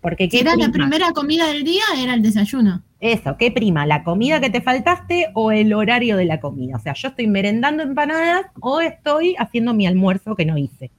Porque 0.00 0.30
qué 0.30 0.40
era 0.40 0.56
la 0.56 0.70
primera 0.70 1.12
comida 1.12 1.46
del 1.48 1.62
día, 1.62 1.82
era 1.98 2.14
el 2.14 2.22
desayuno. 2.22 2.82
Eso, 3.00 3.36
¿qué 3.36 3.52
prima? 3.52 3.84
¿La 3.84 4.02
comida 4.02 4.40
que 4.40 4.48
te 4.48 4.62
faltaste 4.62 5.26
o 5.34 5.52
el 5.52 5.74
horario 5.74 6.16
de 6.16 6.24
la 6.24 6.40
comida? 6.40 6.76
O 6.76 6.80
sea, 6.80 6.94
yo 6.94 7.08
estoy 7.08 7.26
merendando 7.26 7.82
empanadas 7.82 8.46
o 8.62 8.80
estoy 8.80 9.34
haciendo 9.38 9.74
mi 9.74 9.86
almuerzo 9.86 10.36
que 10.36 10.46
no 10.46 10.56
hice. 10.56 10.90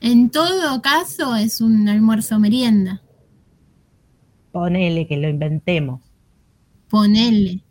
En 0.00 0.30
todo 0.30 0.80
caso, 0.80 1.34
es 1.34 1.60
un 1.60 1.88
almuerzo 1.88 2.38
merienda. 2.38 3.02
Ponele 4.52 5.08
que 5.08 5.16
lo 5.16 5.28
inventemos. 5.28 6.00
Ponele. 6.88 7.64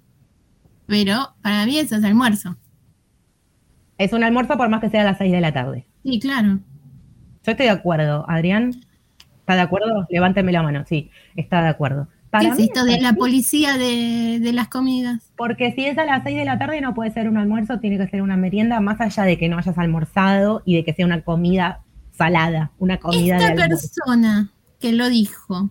Pero 0.88 1.36
para 1.42 1.66
mí 1.66 1.80
eso 1.80 1.96
es 1.96 2.04
almuerzo. 2.04 2.58
Es 3.98 4.12
un 4.12 4.26
almuerzo 4.26 4.58
por 4.58 4.68
más 4.68 4.82
que 4.82 4.90
sea 4.90 5.04
a 5.04 5.06
las 5.06 5.18
seis 5.18 5.32
de 5.32 5.40
la 5.40 5.54
tarde. 5.54 5.88
Sí, 6.04 6.20
claro. 6.20 6.60
Yo 7.48 7.51
estoy 7.51 7.68
de 7.68 7.72
acuerdo. 7.72 8.25
Adrián, 8.27 8.72
¿está 9.39 9.56
de 9.56 9.62
acuerdo? 9.62 10.06
Levánteme 10.10 10.51
la 10.51 10.63
mano. 10.63 10.84
Sí, 10.86 11.10
está 11.38 11.62
de 11.62 11.70
acuerdo. 11.70 12.10
Para 12.30 12.44
¿Qué 12.44 12.50
es 12.50 12.60
esto 12.68 12.84
de 12.84 13.00
la 13.00 13.13
policía 13.13 13.77
de, 13.77 14.39
de 14.42 14.51
las 14.51 14.68
comidas? 14.68 15.32
Porque 15.38 15.72
si 15.72 15.86
es 15.86 15.98
a 15.98 16.04
las 16.04 16.24
6 16.24 16.36
de 16.36 16.44
la 16.44 16.60
tarde 16.60 16.82
no 16.82 16.94
puede 16.94 17.10
ser 17.12 17.30
un 17.30 17.38
almuerzo, 17.38 17.80
tiene 17.80 17.98
que 17.98 18.10
ser 18.10 18.22
una 18.22 18.36
merienda, 18.36 18.82
más 18.82 19.00
allá 19.00 19.24
de 19.24 19.38
que 19.38 19.48
no 19.48 19.58
hayas 19.58 19.77
almorzado 19.77 20.62
y 20.66 20.75
de 20.75 20.84
que 20.84 20.94
sea 20.94 21.06
una 21.06 21.22
comida 21.22 21.86
salada, 22.12 22.72
una 22.80 22.98
comida 22.98 23.38
Esta 23.38 23.51
de 23.51 23.70
persona 23.70 24.52
que 24.82 24.91
lo 24.91 25.08
dijo, 25.08 25.69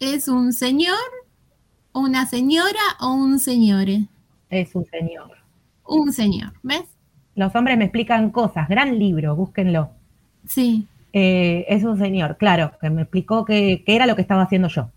¿es 0.00 0.28
un 0.28 0.54
señor, 0.54 0.96
una 1.92 2.24
señora 2.24 2.80
o 3.00 3.12
un 3.12 3.38
señore? 3.38 4.06
Es 4.48 4.74
un 4.74 4.86
señor. 4.86 5.36
Un 5.84 6.10
señor, 6.10 6.54
¿ves? 6.62 6.84
Los 7.34 7.54
hombres 7.54 7.76
me 7.76 7.84
explican 7.84 8.30
cosas, 8.30 8.66
gran 8.66 8.98
libro, 8.98 9.36
búsquenlo. 9.36 9.90
Sí. 10.46 10.86
Eh, 11.12 11.64
es 11.68 11.84
un 11.84 11.98
señor, 11.98 12.36
claro, 12.38 12.72
que 12.80 12.90
me 12.90 13.02
explicó 13.02 13.44
que, 13.44 13.82
que 13.84 13.96
era 13.96 14.06
lo 14.06 14.14
que 14.16 14.22
estaba 14.22 14.42
haciendo 14.42 14.68
yo. 14.68 14.82
Yo, 14.82 14.90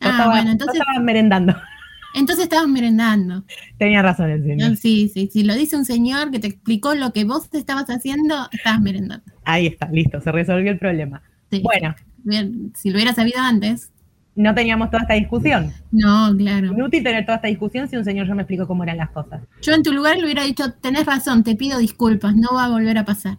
Ah, 0.00 0.10
estaba, 0.10 0.30
bueno, 0.30 0.46
yo 0.46 0.52
entonces, 0.52 0.80
estaba 0.80 1.00
merendando. 1.00 1.56
entonces 2.14 2.44
estabas 2.44 2.68
merendando. 2.68 3.44
Tenía 3.78 4.00
razón 4.02 4.30
el 4.30 4.42
señor. 4.44 4.76
Sí, 4.76 5.10
sí, 5.12 5.28
si 5.32 5.42
lo 5.44 5.54
dice 5.54 5.76
un 5.76 5.84
señor 5.84 6.30
que 6.30 6.38
te 6.38 6.46
explicó 6.46 6.94
lo 6.94 7.12
que 7.12 7.24
vos 7.24 7.50
te 7.50 7.58
estabas 7.58 7.86
haciendo, 7.90 8.48
estabas 8.52 8.80
merendando. 8.80 9.24
Ahí 9.44 9.66
está, 9.66 9.88
listo, 9.90 10.20
se 10.20 10.32
resolvió 10.32 10.70
el 10.72 10.78
problema. 10.78 11.22
Sí. 11.50 11.60
Bueno, 11.62 11.94
Bien, 12.24 12.72
Si 12.74 12.90
lo 12.90 12.96
hubiera 12.96 13.12
sabido 13.14 13.40
antes. 13.40 13.90
no 14.34 14.54
teníamos 14.54 14.90
toda 14.90 15.02
esta 15.02 15.14
discusión. 15.14 15.72
No, 15.90 16.34
claro. 16.36 16.72
Inútil 16.72 17.02
tener 17.02 17.24
toda 17.24 17.36
esta 17.36 17.48
discusión 17.48 17.88
si 17.88 17.96
un 17.96 18.04
señor 18.04 18.26
ya 18.26 18.34
me 18.34 18.42
explicó 18.42 18.66
cómo 18.66 18.82
eran 18.84 18.98
las 18.98 19.10
cosas. 19.10 19.40
Yo 19.62 19.72
en 19.72 19.82
tu 19.82 19.92
lugar 19.92 20.16
le 20.16 20.24
hubiera 20.24 20.44
dicho, 20.44 20.72
tenés 20.80 21.06
razón, 21.06 21.42
te 21.44 21.54
pido 21.56 21.78
disculpas, 21.78 22.34
no 22.36 22.48
va 22.54 22.66
a 22.66 22.68
volver 22.68 22.98
a 22.98 23.04
pasar. 23.04 23.38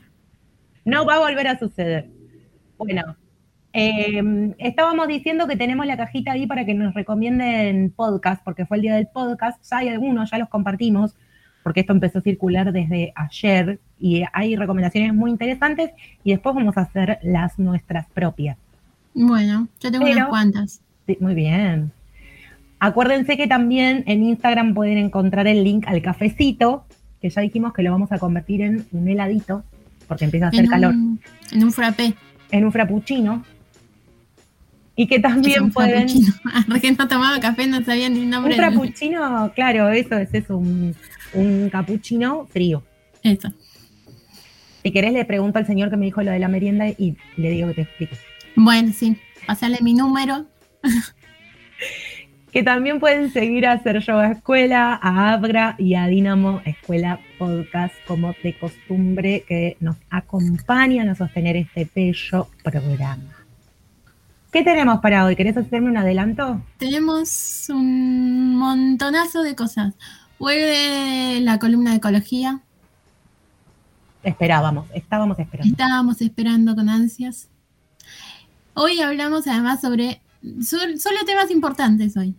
No 0.86 1.06
va 1.06 1.15
a 1.15 1.20
volver 1.20 1.48
a 1.48 1.60
suceder. 1.60 2.10
Bueno, 2.80 3.15
eh, 3.74 4.54
estábamos 4.58 5.08
diciendo 5.08 5.48
que 5.48 5.56
tenemos 5.56 5.86
la 5.86 5.96
cajita 5.98 6.32
ahí 6.32 6.48
para 6.48 6.65
que 6.65 6.74
nos 6.74 6.94
recomienden 6.94 7.92
podcast, 7.96 8.44
porque 8.44 8.65
fue 8.65 8.78
el 8.78 8.82
día 8.84 8.96
del 8.96 9.08
podcast. 9.08 9.62
Ya 9.70 9.78
hay 9.78 9.89
algunos, 9.89 10.32
ya 10.32 10.38
los 10.39 10.50
compartimos, 10.50 11.15
porque 11.63 11.82
esto 11.82 11.94
empezó 11.94 12.20
a 12.20 12.22
circular 12.22 12.72
desde 12.72 13.13
ayer 13.15 13.80
y 14.00 14.24
hay 14.34 14.56
recomendaciones 14.56 15.13
muy 15.13 15.30
interesantes 15.30 15.92
y 16.24 16.32
después 16.32 16.56
vamos 16.56 16.78
a 16.78 16.82
hacer 16.82 17.20
las 17.22 17.60
nuestras 17.60 18.08
propias. 18.08 18.58
Bueno, 19.13 19.68
yo 19.80 19.92
tengo 19.92 20.06
Pero- 20.06 20.18
unas 20.18 20.30
cuantas. 20.30 20.82
Sí, 21.06 21.18
muy 21.20 21.36
bien. 21.36 21.92
Acuérdense 22.80 23.36
que 23.36 23.46
también 23.48 24.04
en 24.08 24.24
Instagram 24.24 24.74
pueden 24.74 24.98
encontrar 24.98 25.48
el 25.48 25.63
link 25.65 25.86
al 25.88 26.02
cafecito, 26.02 26.86
que 27.22 27.30
ya 27.30 27.42
dijimos 27.42 27.74
que 27.74 27.84
lo 27.84 27.92
vamos 27.92 28.12
a 28.13 28.20
convertir 28.20 28.62
en 28.62 28.86
un 28.94 29.08
heladito, 29.08 29.63
porque 30.08 30.26
empieza 30.26 30.46
a 30.46 30.50
hacer 30.50 30.62
En 30.63 30.70
calor. 30.70 30.94
en 30.94 31.63
un 31.63 31.72
frappé. 31.74 32.13
En 32.52 32.66
un 32.66 32.72
frappuccino. 32.72 33.44
Y 34.96 35.08
que 35.08 35.16
Es 35.16 35.22
también 35.22 35.64
un 35.64 35.72
pueden. 35.72 36.08
Ah, 36.46 36.66
que 36.82 36.92
no 36.92 37.08
tomaba 37.08 37.40
café, 37.40 37.68
no 37.68 37.82
sabía 37.84 38.10
ni 38.10 38.18
el 38.20 38.24
Un 38.26 38.30
nombre. 38.32 38.54
de- 38.56 38.58
frappuccino, 38.58 39.52
claro, 39.56 39.90
eso 39.90 40.18
es 40.18 40.34
eso, 40.34 40.58
un, 40.58 40.94
un 41.34 41.70
capuchino 41.70 42.48
frío. 42.48 42.84
Eso. 43.24 43.50
Si 44.84 44.92
querés, 44.92 45.14
le 45.14 45.26
pregunto 45.26 45.60
al 45.60 45.66
señor 45.68 45.90
que 45.90 45.98
me 45.98 46.06
dijo 46.06 46.22
lo 46.24 46.32
de 46.32 46.40
la 46.40 46.48
merienda 46.48 46.88
y 46.90 47.16
le 47.38 47.50
digo 47.52 47.68
que 47.70 47.74
te 47.76 47.82
explique. 47.82 48.18
Bueno, 48.56 48.92
sí. 48.94 49.16
Pasarle 49.48 49.78
mi 49.82 49.94
número. 49.94 50.46
Que 52.52 52.64
también 52.64 53.00
pueden 53.00 53.32
seguir 53.32 53.68
a 53.68 53.74
Hacer 53.74 54.00
Yoga 54.00 54.32
Escuela, 54.32 55.00
a 55.02 55.34
Abra 55.34 55.76
y 55.78 55.94
a 55.94 56.08
Dinamo 56.08 56.62
Escuela 56.66 57.20
Podcast, 57.38 57.94
como 58.08 58.34
de 58.42 58.58
costumbre, 58.58 59.44
que 59.48 59.78
nos 59.80 59.98
acompañan 60.10 61.10
a 61.10 61.16
sostener 61.16 61.58
este 61.58 61.88
bello 61.94 62.48
programa. 62.64 63.36
¿Qué 64.52 64.64
tenemos 64.64 65.00
para 65.00 65.26
hoy? 65.26 65.36
¿Querés 65.36 65.58
hacerme 65.58 65.92
un 65.92 65.98
adelanto? 65.98 66.60
Tenemos 66.80 67.68
un 67.70 68.56
montonazo 68.56 69.44
de 69.44 69.56
cosas. 69.56 69.94
Vuelve 70.40 71.40
la 71.42 71.60
columna 71.60 71.92
de 71.92 71.98
ecología. 71.98 72.62
Esperábamos, 74.24 74.88
estábamos 74.96 75.38
esperando. 75.38 75.72
Estábamos 75.72 76.22
esperando 76.22 76.76
con 76.76 76.90
ansias. 76.90 77.48
Hoy 78.74 79.02
hablamos 79.02 79.46
además 79.46 79.82
sobre 79.82 80.20
sol- 80.62 80.99
solo 80.99 81.17
temas 81.25 81.52
importantes 81.52 82.15
hoy. 82.17 82.34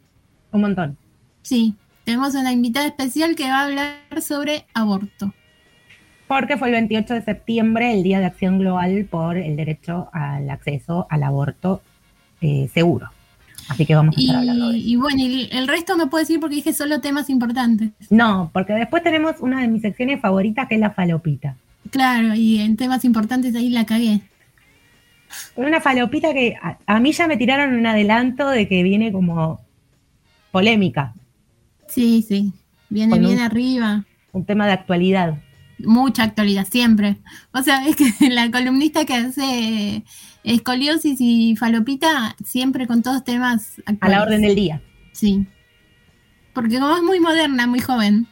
Un 0.53 0.61
montón. 0.63 0.97
Sí, 1.43 1.75
tenemos 2.05 2.35
una 2.35 2.53
invitada 2.53 2.87
especial 2.87 3.35
que 3.37 3.45
va 3.49 3.61
a 3.61 3.65
hablar 3.67 3.97
sobre 4.23 4.67
aborto. 4.75 5.33
Porque 6.27 6.57
fue 6.57 6.69
el 6.69 6.75
28 6.75 7.15
de 7.15 7.23
septiembre 7.23 7.93
el 7.93 8.03
Día 8.03 8.21
de 8.21 8.27
Acción 8.27 8.59
Global 8.59 9.07
por 9.11 9.37
el 9.37 9.57
derecho 9.57 10.09
al 10.13 10.49
acceso 10.51 11.07
al 11.11 11.23
aborto 11.25 11.83
eh, 12.41 12.69
seguro. 12.73 13.09
Así 13.69 13.85
que 13.87 13.95
vamos 13.95 14.17
a 14.17 14.21
Y, 14.21 14.25
estar 14.27 14.37
hablando 14.39 14.69
de 14.71 14.79
eso. 14.79 14.89
y 14.89 14.97
bueno, 14.97 15.19
y 15.21 15.49
el 15.53 15.69
resto 15.69 15.97
no 15.97 16.09
puedo 16.11 16.23
decir 16.23 16.41
porque 16.41 16.57
dije 16.57 16.73
solo 16.73 17.01
temas 17.01 17.31
importantes. 17.31 17.91
No, 18.11 18.51
porque 18.53 18.73
después 18.75 19.03
tenemos 19.03 19.37
una 19.41 19.61
de 19.61 19.69
mis 19.69 19.83
secciones 19.83 20.21
favoritas 20.21 20.69
que 20.69 20.75
es 20.77 20.81
la 20.81 20.91
falopita. 20.91 21.57
Claro, 21.91 22.35
y 22.35 22.59
en 22.61 22.77
temas 22.77 23.05
importantes 23.05 23.55
ahí 23.55 23.69
la 23.71 23.85
cagué. 23.87 24.21
Una 25.57 25.81
falopita 25.81 26.33
que 26.35 26.57
a, 26.61 26.79
a 26.87 27.01
mí 27.01 27.13
ya 27.13 27.27
me 27.29 27.37
tiraron 27.37 27.75
un 27.75 27.87
adelanto 27.87 28.49
de 28.49 28.69
que 28.69 28.83
viene 28.83 29.13
como 29.13 29.61
polémica, 30.51 31.15
Sí, 31.89 32.25
sí. 32.27 32.53
Viene 32.89 33.11
Con 33.11 33.21
un- 33.25 33.27
bien 33.33 33.41
arriba. 33.41 34.05
un 34.33 34.45
tema 34.45 34.67
de 34.67 34.73
actualidad. 34.73 35.39
Mucha 35.79 36.23
actualidad, 36.25 36.67
siempre. 36.71 37.17
O 37.53 37.63
sea, 37.63 37.85
es 37.89 37.97
que 37.97 38.05
la 38.31 38.51
columnista 38.51 39.05
que 39.05 39.15
hace 39.15 40.05
escoliosis 40.45 41.17
y 41.21 41.57
falopita, 41.57 42.37
siempre 42.45 42.87
con 42.87 43.03
todos 43.03 43.25
temas 43.25 43.79
actuales. 43.87 44.03
A 44.03 44.09
la 44.09 44.23
orden 44.23 44.43
del 44.43 44.55
día. 44.55 44.81
Sí. 45.13 45.47
Porque 46.53 46.79
como 46.79 46.95
es 46.97 47.03
muy 47.03 47.19
moderna, 47.19 47.67
muy 47.67 47.81
joven. 47.81 48.27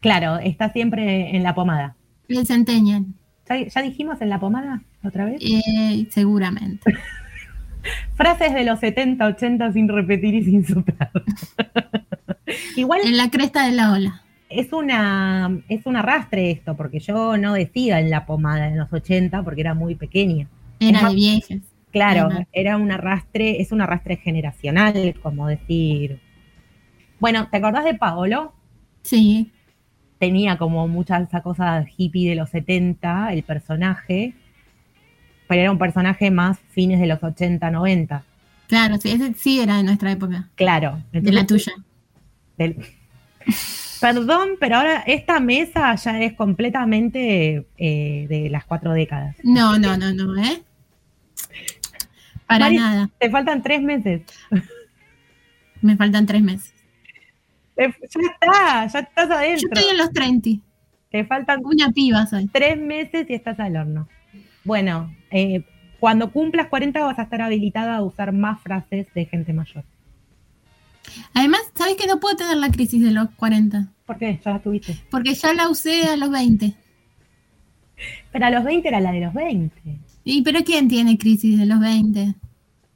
Claro, 0.00 0.38
está 0.38 0.70
siempre 0.72 1.34
en 1.36 1.42
la 1.42 1.54
pomada. 1.54 1.96
El 2.28 2.46
Centennial. 2.46 3.04
¿Ya, 3.48 3.66
ya 3.66 3.82
dijimos 3.82 4.20
en 4.20 4.28
la 4.30 4.38
pomada 4.40 4.82
otra 5.04 5.26
vez? 5.26 5.40
Eh, 5.42 6.06
seguramente. 6.10 6.92
Frases 8.16 8.52
de 8.52 8.64
los 8.64 8.80
70, 8.80 9.24
80 9.26 9.72
sin 9.72 9.88
repetir 9.88 10.34
y 10.34 10.44
sin 10.44 10.66
soplar. 10.66 11.10
Igual 12.76 13.00
En 13.04 13.16
la 13.16 13.30
cresta 13.30 13.66
de 13.66 13.72
la 13.72 13.92
ola. 13.92 14.22
es 14.48 14.72
una 14.72 15.58
es 15.68 15.86
un 15.86 15.96
arrastre 15.96 16.50
esto, 16.50 16.76
porque 16.76 16.98
yo 17.00 17.36
no 17.36 17.54
decía 17.54 18.00
en 18.00 18.10
la 18.10 18.26
pomada 18.26 18.68
en 18.68 18.78
los 18.78 18.92
80 18.92 19.42
porque 19.42 19.60
era 19.60 19.74
muy 19.74 19.94
pequeña. 19.94 20.48
Era 20.80 20.98
Ajá. 20.98 21.08
de 21.10 21.14
viejas. 21.14 21.58
Claro, 21.90 22.28
era 22.52 22.76
un 22.76 22.90
arrastre, 22.92 23.60
es 23.62 23.72
un 23.72 23.80
arrastre 23.80 24.16
generacional, 24.16 25.14
como 25.22 25.46
decir. 25.48 26.20
Bueno, 27.18 27.48
¿te 27.50 27.56
acordás 27.56 27.84
de 27.84 27.94
Paolo? 27.94 28.52
Sí. 29.02 29.50
Tenía 30.18 30.58
como 30.58 30.86
mucha 30.86 31.18
esa 31.18 31.42
cosa 31.42 31.84
hippie 31.96 32.28
de 32.28 32.34
los 32.36 32.50
70, 32.50 33.32
el 33.32 33.42
personaje, 33.42 34.34
pero 35.48 35.62
era 35.62 35.70
un 35.72 35.78
personaje 35.78 36.30
más 36.30 36.58
fines 36.70 37.00
de 37.00 37.06
los 37.06 37.22
80, 37.22 37.70
90. 37.70 38.22
Claro, 38.68 38.98
sí, 38.98 39.10
ese 39.10 39.32
sí 39.34 39.60
era 39.60 39.78
de 39.78 39.82
nuestra 39.82 40.12
época. 40.12 40.48
Claro. 40.54 41.02
De 41.12 41.32
la 41.32 41.46
tuya. 41.46 41.72
del- 42.56 42.76
Perdón, 44.00 44.50
pero 44.60 44.76
ahora 44.76 45.02
esta 45.06 45.40
mesa 45.40 45.92
ya 45.96 46.20
es 46.22 46.34
completamente 46.34 47.66
eh, 47.78 48.26
de 48.28 48.48
las 48.48 48.64
cuatro 48.64 48.92
décadas. 48.92 49.34
No, 49.42 49.76
no, 49.78 49.96
no, 49.96 50.12
no, 50.12 50.36
¿eh? 50.40 50.62
Para 52.46 52.66
Mari- 52.66 52.76
nada. 52.76 53.10
Te 53.18 53.28
faltan 53.30 53.62
tres 53.62 53.82
meses. 53.82 54.22
Me 55.82 55.96
faltan 55.96 56.26
tres 56.26 56.42
meses. 56.42 56.72
Ya 57.76 57.84
está, 57.86 58.86
ya 58.86 58.98
estás 59.00 59.28
Yo 59.28 59.34
adentro. 59.34 59.68
estoy 59.72 59.90
en 59.92 59.98
los 59.98 60.12
30. 60.12 60.50
Te 61.10 61.24
faltan 61.24 61.60
Una 61.64 61.90
piba 61.90 62.26
soy. 62.26 62.46
tres 62.48 62.76
meses 62.78 63.26
y 63.30 63.34
estás 63.34 63.58
al 63.60 63.76
horno. 63.76 64.08
Bueno, 64.64 65.14
eh, 65.30 65.64
cuando 66.00 66.30
cumplas 66.30 66.68
40 66.68 67.00
vas 67.04 67.18
a 67.18 67.22
estar 67.22 67.42
habilitada 67.42 67.96
a 67.96 68.02
usar 68.02 68.32
más 68.32 68.60
frases 68.60 69.06
de 69.14 69.24
gente 69.26 69.52
mayor. 69.52 69.84
Además, 71.34 71.62
¿sabes 71.74 71.96
que 71.96 72.06
no 72.06 72.20
puedo 72.20 72.36
tener 72.36 72.56
la 72.56 72.70
crisis 72.70 73.02
de 73.02 73.10
los 73.10 73.30
40? 73.30 73.88
¿Por 74.04 74.18
qué? 74.18 74.40
Ya 74.44 74.52
la 74.52 74.58
tuviste. 74.60 74.96
Porque 75.10 75.34
ya 75.34 75.52
la 75.54 75.68
usé 75.68 76.04
a 76.04 76.16
los 76.16 76.30
20. 76.30 76.74
Pero 78.32 78.46
a 78.46 78.50
los 78.50 78.64
20 78.64 78.88
era 78.88 79.00
la 79.00 79.12
de 79.12 79.20
los 79.20 79.34
20. 79.34 79.98
¿Y 80.24 80.42
pero 80.42 80.60
quién 80.64 80.88
tiene 80.88 81.18
crisis 81.18 81.58
de 81.58 81.66
los 81.66 81.80
20? 81.80 82.34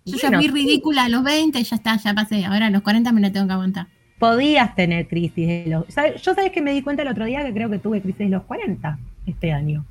Yo 0.05 0.17
ya 0.17 0.33
fui 0.33 0.49
ridícula 0.49 1.05
a 1.05 1.09
los 1.09 1.23
20 1.23 1.59
y 1.59 1.65
ya 1.65 1.77
está, 1.77 1.97
ya 1.97 2.15
pasé. 2.15 2.45
Ahora 2.45 2.67
a 2.67 2.71
los 2.71 2.83
40 2.83 3.13
me 3.13 3.21
la 3.21 3.33
tengo 3.33 3.47
que 3.47 3.53
aguantar. 3.53 3.87
Podías 4.19 4.75
tener 4.75 5.09
crisis 5.09 5.49
de 5.49 5.65
los... 5.67 5.85
¿sabes? 5.89 6.23
Yo 6.23 6.35
sabes 6.35 6.53
que 6.53 6.61
me 6.61 6.73
di 6.73 6.83
cuenta 6.83 7.03
el 7.03 7.09
otro 7.09 7.25
día 7.25 7.45
que 7.45 7.53
creo 7.53 7.71
que 7.71 7.79
tuve 7.79 8.01
crisis 8.01 8.19
de 8.19 8.29
los 8.29 8.45
40 8.45 8.99
este 9.27 9.53
año. 9.53 9.85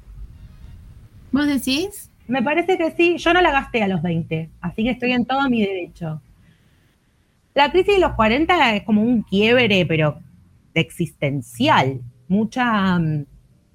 ¿Vos 1.31 1.47
decís? 1.47 2.09
Me 2.27 2.41
parece 2.41 2.77
que 2.77 2.91
sí, 2.91 3.17
yo 3.17 3.33
no 3.33 3.41
la 3.41 3.51
gasté 3.51 3.83
a 3.83 3.87
los 3.87 4.01
20, 4.01 4.49
así 4.61 4.83
que 4.83 4.91
estoy 4.91 5.11
en 5.11 5.25
todo 5.25 5.49
mi 5.49 5.61
derecho. 5.61 6.21
La 7.53 7.71
crisis 7.71 7.95
de 7.95 7.99
los 7.99 8.13
40 8.13 8.75
es 8.75 8.83
como 8.83 9.01
un 9.01 9.23
quiebre, 9.23 9.85
pero 9.85 10.19
existencial. 10.73 12.01
Mucha 12.27 12.97
mm, 12.97 13.25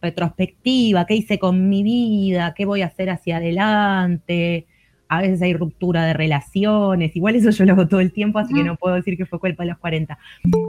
retrospectiva, 0.00 1.04
qué 1.06 1.16
hice 1.16 1.38
con 1.38 1.68
mi 1.68 1.82
vida, 1.82 2.54
qué 2.54 2.64
voy 2.64 2.82
a 2.82 2.86
hacer 2.86 3.10
hacia 3.10 3.36
adelante. 3.36 4.66
A 5.08 5.20
veces 5.20 5.42
hay 5.42 5.54
ruptura 5.54 6.04
de 6.04 6.14
relaciones, 6.14 7.14
igual 7.14 7.36
eso 7.36 7.50
yo 7.50 7.64
lo 7.64 7.72
hago 7.72 7.86
todo 7.86 8.00
el 8.00 8.12
tiempo, 8.12 8.38
así 8.38 8.54
que 8.54 8.64
no 8.64 8.76
puedo 8.76 8.96
decir 8.96 9.16
que 9.16 9.26
fue 9.26 9.38
culpa 9.38 9.62
de 9.62 9.70
los 9.70 9.78
40. 9.78 10.18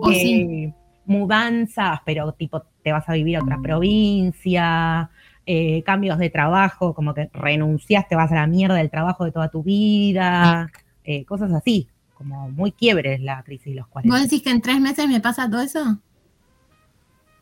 ¿O 0.02 0.12
sí? 0.12 0.42
Eh, 0.42 0.74
mudanzas, 1.06 2.02
pero 2.06 2.34
tipo 2.34 2.64
te 2.84 2.92
vas 2.92 3.08
a 3.08 3.14
vivir 3.14 3.38
a 3.38 3.42
otra 3.42 3.58
provincia, 3.62 5.10
eh, 5.48 5.82
cambios 5.84 6.20
de 6.20 6.30
trabajo, 6.30 6.94
como 6.94 7.14
que 7.16 7.30
renunciaste, 7.34 8.16
vas 8.16 8.32
a 8.32 8.36
la 8.36 8.48
mierda 8.48 8.76
del 8.76 8.92
trabajo 8.92 9.26
de 9.26 9.32
toda 9.32 9.50
tu 9.50 9.64
vida, 9.64 10.70
eh, 11.04 11.26
cosas 11.26 11.52
así, 11.54 11.88
como 12.14 12.50
muy 12.52 12.72
quiebres 12.74 13.22
la 13.22 13.42
crisis 13.44 13.68
de 13.74 13.76
los 13.80 13.88
40. 13.88 14.14
¿Vos 14.14 14.24
decís 14.24 14.42
que 14.44 14.52
en 14.52 14.62
tres 14.62 14.80
meses 14.80 15.08
me 15.08 15.20
pasa 15.22 15.50
todo 15.50 15.62
eso? 15.62 16.00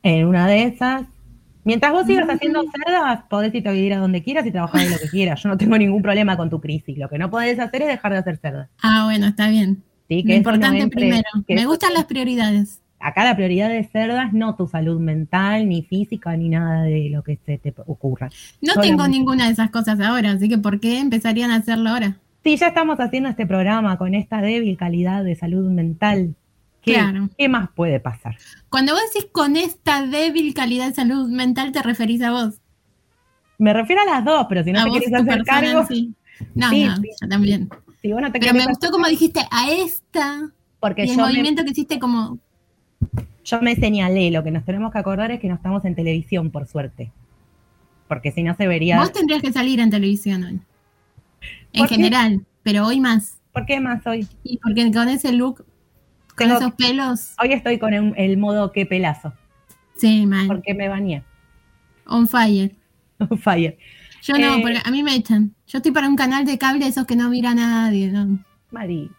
En 0.03 0.27
una 0.27 0.47
de 0.47 0.63
esas, 0.63 1.03
mientras 1.63 1.91
vos 1.91 2.05
sigas 2.05 2.27
Mm. 2.27 2.29
haciendo 2.29 2.63
cerdas, 2.85 3.23
podés 3.29 3.53
irte 3.55 3.69
a 3.69 3.71
vivir 3.71 3.93
a 3.93 3.97
donde 3.97 4.21
quieras 4.21 4.45
y 4.45 4.51
trabajar 4.51 4.81
de 4.81 4.89
lo 4.91 4.99
que 4.99 5.09
quieras. 5.09 5.41
Yo 5.41 5.49
no 5.49 5.57
tengo 5.57 5.77
ningún 5.77 6.01
problema 6.03 6.37
con 6.37 6.49
tu 6.49 6.61
crisis. 6.61 6.97
Lo 6.97 7.09
que 7.09 7.17
no 7.17 7.29
podés 7.31 7.59
hacer 7.59 7.81
es 7.81 7.87
dejar 7.87 8.11
de 8.11 8.17
hacer 8.19 8.37
cerdas. 8.37 8.69
Ah, 8.83 9.05
bueno, 9.05 9.25
está 9.27 9.49
bien. 9.49 9.83
¿sí? 10.07 10.15
Lo 10.17 10.19
eso 10.19 10.27
no 10.29 10.35
importante 10.35 10.79
entre- 10.81 10.99
primero. 11.01 11.23
que 11.47 11.55
Me 11.55 11.65
gustan 11.65 11.93
las 11.95 12.05
prioridades. 12.05 12.81
Acá 13.07 13.23
la 13.23 13.35
prioridad 13.35 13.69
de 13.69 13.83
cerdas, 13.83 14.33
no 14.33 14.55
tu 14.55 14.67
salud 14.67 14.99
mental, 14.99 15.67
ni 15.69 15.83
física, 15.83 16.35
ni 16.35 16.49
nada 16.49 16.83
de 16.83 17.09
lo 17.09 17.23
que 17.23 17.37
se 17.45 17.57
te 17.57 17.73
ocurra. 17.85 18.29
No 18.61 18.73
Solamente- 18.73 18.87
tengo 19.03 19.07
ninguna 19.07 19.45
de 19.45 19.51
esas 19.53 19.69
cosas 19.71 19.99
ahora, 19.99 20.31
así 20.31 20.49
que 20.49 20.57
¿por 20.57 20.79
qué 20.79 20.99
empezarían 20.99 21.51
a 21.51 21.55
hacerlo 21.57 21.89
ahora? 21.89 22.17
Sí, 22.43 22.57
ya 22.57 22.67
estamos 22.67 22.99
haciendo 22.99 23.29
este 23.29 23.45
programa 23.47 23.97
con 23.97 24.13
esta 24.13 24.41
débil 24.41 24.77
calidad 24.77 25.23
de 25.23 25.35
salud 25.35 25.69
mental. 25.71 26.35
¿Qué, 26.81 26.93
Claro. 26.93 27.29
¿qué 27.37 27.49
más 27.49 27.69
puede 27.73 27.99
pasar? 27.99 28.37
Cuando 28.69 28.93
vos 28.93 29.01
decís 29.11 29.27
con 29.31 29.55
esta 29.55 30.05
débil 30.05 30.53
calidad 30.53 30.87
de 30.89 30.93
salud 30.93 31.27
mental, 31.29 31.71
te 31.71 31.81
referís 31.81 32.21
a 32.21 32.31
vos. 32.31 32.59
Me 33.57 33.73
refiero 33.73 34.01
a 34.03 34.05
las 34.05 34.23
dos, 34.25 34.45
pero 34.49 34.63
si 34.63 34.71
no 34.71 34.81
a 34.81 34.83
te 34.83 34.89
vos, 34.89 34.99
querés 34.99 35.11
tu 35.11 35.29
hacer 35.29 35.43
cargo, 35.43 35.85
sí. 35.87 36.13
No, 36.53 36.69
Sí, 36.69 36.85
no, 36.85 36.95
sí. 36.97 37.09
yo 37.21 37.27
también. 37.27 37.69
si 38.01 38.11
vos 38.11 38.21
no 38.21 38.31
te 38.31 38.39
Pero 38.39 38.53
me 38.53 38.65
gustó 38.67 38.87
hacer- 38.87 38.91
como 38.91 39.07
dijiste 39.07 39.39
a 39.49 39.71
esta 39.71 40.51
porque 40.79 41.05
y 41.05 41.09
el 41.09 41.15
yo 41.15 41.23
me, 41.23 41.29
movimiento 41.29 41.63
que 41.63 41.71
hiciste 41.71 41.97
como 41.97 42.37
yo 43.45 43.61
me 43.61 43.75
señalé, 43.75 44.31
lo 44.31 44.43
que 44.43 44.51
nos 44.51 44.65
tenemos 44.65 44.91
que 44.91 44.97
acordar 44.97 45.31
es 45.31 45.39
que 45.39 45.47
no 45.47 45.55
estamos 45.55 45.85
en 45.85 45.95
televisión, 45.95 46.51
por 46.51 46.67
suerte. 46.67 47.11
Porque 48.07 48.31
si 48.31 48.43
no 48.43 48.55
se 48.55 48.67
vería... 48.67 48.99
vos 48.99 49.11
tendrías 49.13 49.41
que 49.41 49.51
salir 49.53 49.79
en 49.79 49.89
televisión 49.89 50.43
hoy. 50.43 50.59
En 51.73 51.87
general, 51.87 52.45
pero 52.63 52.85
hoy 52.85 52.99
más. 52.99 53.39
¿Por 53.53 53.65
qué 53.65 53.79
más 53.79 54.05
hoy? 54.07 54.27
Y 54.43 54.57
porque 54.57 54.91
con 54.91 55.07
ese 55.09 55.31
look, 55.31 55.65
con 56.35 56.47
Tengo- 56.47 56.57
esos 56.57 56.73
pelos, 56.73 57.33
Hoy 57.41 57.53
estoy 57.53 57.79
con 57.79 57.93
el, 57.93 58.13
el 58.17 58.37
modo 58.37 58.71
qué 58.71 58.85
pelazo, 58.85 59.33
sí, 59.95 60.25
man, 60.25 60.47
porque 60.47 60.73
me 60.73 60.89
bañé. 60.89 61.23
on 62.07 62.27
fire. 62.27 62.75
Fire. 63.41 63.77
Yo 64.23 64.37
no, 64.37 64.55
Eh, 64.55 64.59
porque 64.61 64.79
a 64.83 64.91
mí 64.91 65.03
me 65.03 65.15
echan. 65.15 65.53
Yo 65.67 65.77
estoy 65.77 65.91
para 65.93 66.09
un 66.09 66.15
canal 66.17 66.45
de 66.45 66.57
cable 66.57 66.85
esos 66.87 67.05
que 67.05 67.15
no 67.15 67.29
mira 67.29 67.53
nadie. 67.55 68.09
¿no? 68.11 68.39
Mari. 68.71 69.09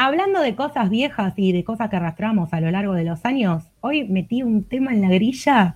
Hablando 0.00 0.40
de 0.40 0.54
cosas 0.54 0.90
viejas 0.90 1.34
y 1.36 1.50
de 1.50 1.64
cosas 1.64 1.90
que 1.90 1.96
arrastramos 1.96 2.52
a 2.52 2.60
lo 2.60 2.70
largo 2.70 2.92
de 2.92 3.02
los 3.02 3.24
años, 3.24 3.64
hoy 3.80 4.04
metí 4.04 4.44
un 4.44 4.62
tema 4.62 4.92
en 4.92 5.00
la 5.00 5.08
grilla 5.08 5.74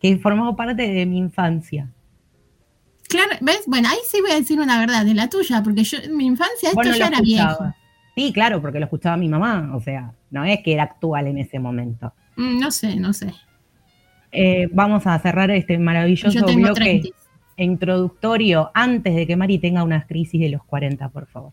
que 0.00 0.16
formó 0.16 0.56
parte 0.56 0.88
de 0.90 1.04
mi 1.04 1.18
infancia. 1.18 1.90
Claro, 3.06 3.32
¿ves? 3.42 3.64
Bueno, 3.66 3.90
ahí 3.90 3.98
sí 4.10 4.22
voy 4.22 4.30
a 4.30 4.36
decir 4.36 4.58
una 4.60 4.80
verdad, 4.80 5.04
de 5.04 5.12
la 5.12 5.28
tuya, 5.28 5.62
porque 5.62 5.84
yo 5.84 5.98
en 5.98 6.16
mi 6.16 6.24
infancia 6.24 6.70
esto 6.70 6.82
no 6.82 6.96
ya 6.96 7.08
era 7.08 7.20
viejo. 7.20 7.50
escuchabas. 7.50 7.76
Sí, 8.14 8.32
claro, 8.32 8.62
porque 8.62 8.78
lo 8.78 8.86
escuchaba 8.86 9.18
mi 9.18 9.28
mamá, 9.28 9.72
o 9.76 9.80
sea, 9.82 10.14
no 10.30 10.42
es 10.42 10.60
que 10.62 10.72
era 10.72 10.84
actual 10.84 11.26
en 11.26 11.36
ese 11.36 11.58
momento. 11.58 12.14
Mm, 12.36 12.60
No 12.60 12.70
sé, 12.70 12.96
no 12.96 13.12
sé. 13.12 13.34
Eh, 14.32 14.70
vamos 14.72 15.06
a 15.06 15.18
cerrar 15.18 15.50
este 15.50 15.76
maravilloso 15.76 16.46
bloque 16.46 16.72
30. 17.02 17.08
introductorio 17.58 18.70
antes 18.72 19.14
de 19.14 19.26
que 19.26 19.36
Mari 19.36 19.58
tenga 19.58 19.84
una 19.84 20.06
crisis 20.06 20.40
de 20.40 20.48
los 20.48 20.64
40, 20.64 21.10
por 21.10 21.26
favor. 21.26 21.52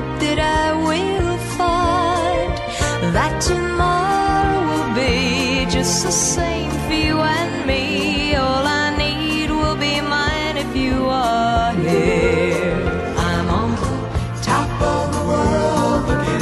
that 3.13 3.41
tomorrow 3.41 4.61
will 4.69 4.95
be 4.95 5.65
just 5.69 6.05
the 6.05 6.11
same 6.11 6.71
for 6.87 6.93
you 6.93 7.19
and 7.19 7.65
me. 7.67 8.35
All 8.35 8.65
I 8.65 8.95
need 8.97 9.49
will 9.49 9.75
be 9.75 9.99
mine 9.99 10.55
if 10.55 10.73
you 10.75 11.05
are 11.09 11.73
here. 11.73 12.71
I'm 13.17 13.49
on 13.49 13.71
the 13.75 13.91
Top 14.41 14.71
of 14.81 15.11
the 15.15 15.23
world 15.27 16.07
looking 16.07 16.39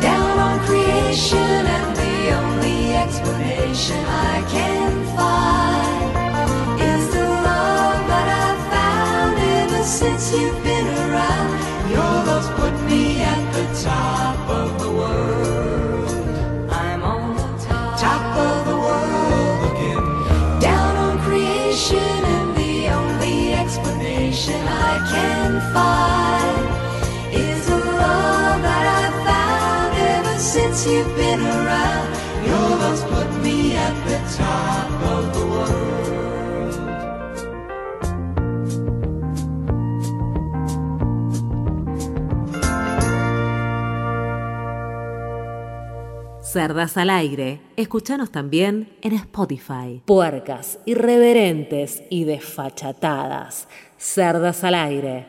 down 0.00 0.38
on 0.46 0.58
creation, 0.66 1.62
and 1.76 1.96
the 1.96 2.16
only 2.40 2.94
explanation 2.94 4.04
I 4.04 4.42
can 4.50 4.92
find 5.16 6.80
is 6.80 7.08
the 7.14 7.24
love 7.24 8.00
that 8.12 8.28
I've 8.44 8.62
found 8.74 9.38
ever 9.62 9.82
since 9.84 10.32
you've 10.32 10.62
been 10.64 10.88
around. 11.06 11.50
Your 11.90 12.14
love's 12.26 12.50
put 12.58 12.74
me 12.90 13.20
at 13.22 13.42
the 13.54 13.64
top 13.84 14.39
since 30.52 30.84
you've 30.84 31.14
been 31.16 31.40
around. 31.40 32.08
Your 32.44 32.70
love's 32.80 33.04
put 33.04 33.28
me 33.44 33.76
at 33.76 33.94
the 34.08 34.18
top 34.36 34.90
of 35.14 35.32
the 35.32 35.46
world. 35.46 35.80
Cerdas 46.42 46.96
al 46.96 47.10
aire. 47.10 47.60
Escúchanos 47.76 48.32
también 48.32 48.88
en 49.02 49.12
Spotify. 49.12 50.02
Puercas, 50.04 50.80
irreverentes 50.84 52.02
y 52.10 52.24
desfachatadas. 52.24 53.68
Cerdas 53.98 54.64
al 54.64 54.74
aire. 54.74 55.26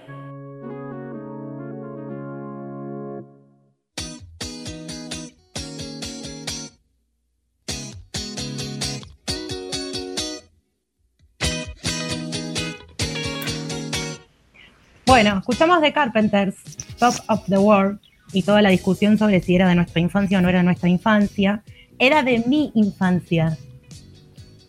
Bueno, 15.21 15.37
escuchamos 15.37 15.81
de 15.81 15.93
Carpenters, 15.93 16.55
Top 16.97 17.13
of 17.27 17.45
the 17.45 17.59
World, 17.59 17.99
y 18.33 18.41
toda 18.41 18.63
la 18.63 18.69
discusión 18.69 19.19
sobre 19.19 19.39
si 19.39 19.53
era 19.53 19.69
de 19.69 19.75
nuestra 19.75 20.01
infancia 20.01 20.39
o 20.39 20.41
no 20.41 20.49
era 20.49 20.57
de 20.57 20.65
nuestra 20.65 20.89
infancia. 20.89 21.61
Era 21.99 22.23
de 22.23 22.43
mi 22.47 22.71
infancia. 22.73 23.55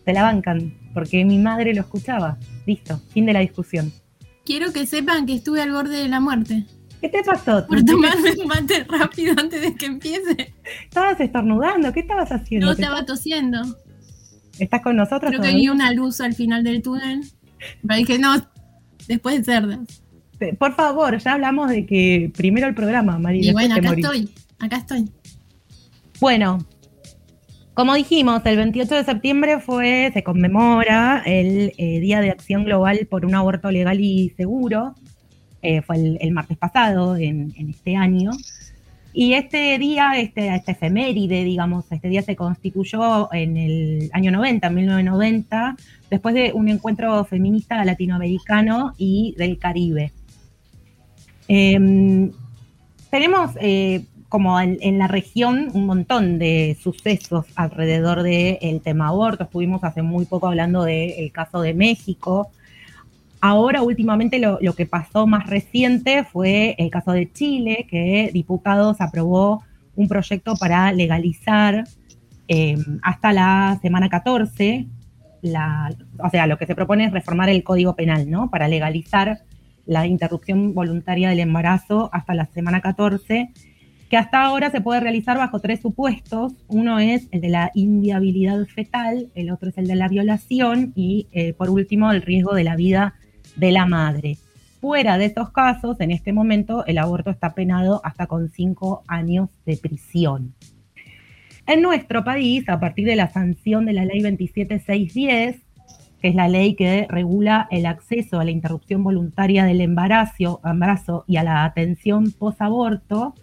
Se 0.05 0.13
la 0.13 0.21
bancan, 0.21 0.77
porque 0.93 1.25
mi 1.25 1.39
madre 1.39 1.73
lo 1.73 1.81
escuchaba. 1.81 2.37
Listo, 2.67 3.01
fin 3.09 3.25
de 3.25 3.33
la 3.33 3.39
discusión. 3.39 3.91
Quiero 4.45 4.71
que 4.71 4.85
sepan 4.85 5.25
que 5.25 5.33
estuve 5.33 5.59
al 5.59 5.71
borde 5.71 5.97
de 5.97 6.07
la 6.07 6.19
muerte. 6.19 6.65
¿Qué 7.01 7.09
te 7.09 7.23
pasó? 7.23 7.65
Por 7.65 7.83
tomarme 7.83 8.33
un 8.39 8.47
mate 8.47 8.83
rápido 8.83 9.33
antes 9.35 9.59
de 9.59 9.73
que 9.73 9.87
empiece. 9.87 10.53
¿Estabas 10.83 11.19
estornudando? 11.19 11.91
¿Qué 11.91 12.01
estabas 12.01 12.31
haciendo? 12.31 12.67
No 12.67 12.75
¿Te- 12.75 12.83
estaba 12.83 13.03
tosiendo. 13.03 13.59
¿Estás 14.59 14.83
con 14.83 14.97
nosotros 14.97 15.31
Creo 15.31 15.41
que 15.41 15.55
vi 15.55 15.69
una 15.69 15.91
luz 15.93 16.21
al 16.21 16.35
final 16.35 16.63
del 16.63 16.83
túnel. 16.83 17.23
Pero 17.81 17.97
dije, 17.97 18.19
no, 18.19 18.35
después 19.07 19.39
de 19.39 19.43
cerdas. 19.45 20.02
Por 20.51 20.75
favor, 20.75 21.17
ya 21.17 21.33
hablamos 21.33 21.69
de 21.69 21.85
que 21.85 22.31
primero 22.35 22.67
el 22.67 22.75
programa, 22.75 23.17
María. 23.17 23.51
Y 23.51 23.53
bueno, 23.53 23.75
acá 23.75 23.93
estoy. 23.93 24.29
Acá 24.59 24.77
estoy. 24.77 25.09
Bueno, 26.19 26.65
como 27.73 27.95
dijimos, 27.95 28.41
el 28.45 28.57
28 28.57 28.95
de 28.95 29.03
septiembre 29.03 29.59
fue, 29.59 30.11
se 30.13 30.23
conmemora 30.23 31.23
el 31.25 31.73
eh, 31.77 31.99
Día 31.99 32.21
de 32.21 32.29
Acción 32.29 32.65
Global 32.65 33.07
por 33.09 33.25
un 33.25 33.33
aborto 33.33 33.71
legal 33.71 33.99
y 33.99 34.29
seguro. 34.37 34.95
Eh, 35.61 35.81
fue 35.81 35.95
el, 35.95 36.17
el 36.19 36.31
martes 36.31 36.57
pasado, 36.57 37.15
en, 37.15 37.53
en 37.57 37.69
este 37.69 37.95
año. 37.95 38.31
Y 39.13 39.33
este 39.33 39.77
día, 39.77 40.13
este, 40.17 40.53
esta 40.53 40.71
efeméride, 40.71 41.43
digamos, 41.43 41.85
este 41.91 42.09
día 42.09 42.23
se 42.23 42.35
constituyó 42.35 43.31
en 43.31 43.57
el 43.57 44.09
año 44.11 44.31
90, 44.31 44.69
1990, 44.71 45.75
después 46.09 46.33
de 46.33 46.51
un 46.53 46.67
encuentro 46.67 47.23
feminista 47.23 47.85
latinoamericano 47.85 48.95
y 48.97 49.35
del 49.37 49.59
Caribe. 49.59 50.11
Em, 51.55 52.31
tenemos 53.11 53.51
eh, 53.61 54.05
como 54.27 54.59
en, 54.59 54.97
la 54.97 55.07
región 55.07 55.69
un 55.75 55.85
montón 55.85 56.39
de 56.39 56.75
sucesos 56.81 57.45
alrededor 57.55 58.23
del 58.23 58.81
tema 58.81 59.09
aborto. 59.09 59.43
Estuvimos 59.43 59.83
hace 59.83 60.01
muy 60.01 60.25
poco 60.25 60.47
hablando 60.47 60.83
del 60.83 61.31
caso 61.31 61.61
de 61.61 61.75
México. 61.75 62.49
Ahora, 63.39 63.83
últimamente, 63.83 64.39
lo, 64.39 64.73
que 64.73 64.87
pasó 64.87 65.27
más 65.27 65.45
reciente 65.45 66.23
fue 66.23 66.73
el 66.79 66.89
caso 66.89 67.11
de 67.11 67.31
Chile, 67.31 67.85
que 67.87 68.31
diputados 68.33 68.99
aprobó 68.99 69.63
un 69.95 70.07
proyecto 70.07 70.55
para 70.55 70.91
legalizar 70.91 71.83
eh, 72.47 72.77
hasta 73.03 73.31
la 73.31 73.77
semana 73.79 74.09
14, 74.09 74.87
la, 75.43 75.93
o 76.17 76.29
sea, 76.31 76.47
lo 76.47 76.57
que 76.57 76.65
se 76.65 76.73
propone 76.73 77.05
es 77.05 77.11
reformar 77.11 77.49
el 77.49 77.63
Código 77.63 77.95
Penal, 77.95 78.27
¿no? 78.27 78.49
Para 78.49 78.67
legalizar 78.67 79.43
la 79.85 80.07
interrupción 80.07 80.73
voluntaria 80.73 81.29
del 81.29 81.39
embarazo 81.39 82.09
hasta 82.13 82.33
la 82.33 82.45
semana 82.45 82.81
14, 82.81 83.51
que 84.09 84.17
hasta 84.17 84.43
ahora 84.43 84.69
se 84.69 84.81
puede 84.81 84.99
realizar 84.99 85.37
bajo 85.37 85.59
tres 85.59 85.81
supuestos. 85.81 86.53
Uno 86.67 86.99
es 86.99 87.27
el 87.31 87.41
de 87.41 87.49
la 87.49 87.71
inviabilidad 87.73 88.63
fetal, 88.65 89.29
el 89.35 89.51
otro 89.51 89.69
es 89.69 89.77
el 89.77 89.87
de 89.87 89.95
la 89.95 90.07
violación 90.07 90.93
y 90.95 91.27
eh, 91.31 91.53
por 91.53 91.69
último 91.69 92.11
el 92.11 92.21
riesgo 92.21 92.53
de 92.53 92.63
la 92.63 92.75
vida 92.75 93.15
de 93.55 93.71
la 93.71 93.85
madre. 93.85 94.37
Fuera 94.79 95.17
de 95.17 95.25
estos 95.25 95.51
casos, 95.51 95.99
en 96.01 96.11
este 96.11 96.33
momento 96.33 96.85
el 96.85 96.97
aborto 96.97 97.29
está 97.29 97.55
penado 97.55 98.01
hasta 98.03 98.27
con 98.27 98.49
cinco 98.49 99.03
años 99.07 99.49
de 99.65 99.77
prisión. 99.77 100.53
En 101.65 101.81
nuestro 101.81 102.25
país, 102.25 102.67
a 102.67 102.79
partir 102.79 103.07
de 103.07 103.15
la 103.15 103.29
sanción 103.29 103.85
de 103.85 103.93
la 103.93 104.03
ley 104.03 104.19
27610, 104.19 105.61
que 106.23 106.29
es 106.29 106.35
la 106.35 106.47
ley 106.47 106.75
que 106.75 107.05
regula 107.09 107.67
el 107.69 107.85
acceso 107.85 108.39
a 108.39 108.45
la 108.45 108.51
interrupción 108.51 109.03
voluntaria 109.03 109.65
del 109.65 109.81
embarazo, 109.81 110.61
embarazo 110.63 111.25
y 111.27 111.35
a 111.35 111.43
la 111.43 111.65
atención 111.65 112.31
posaborto, 112.31 113.35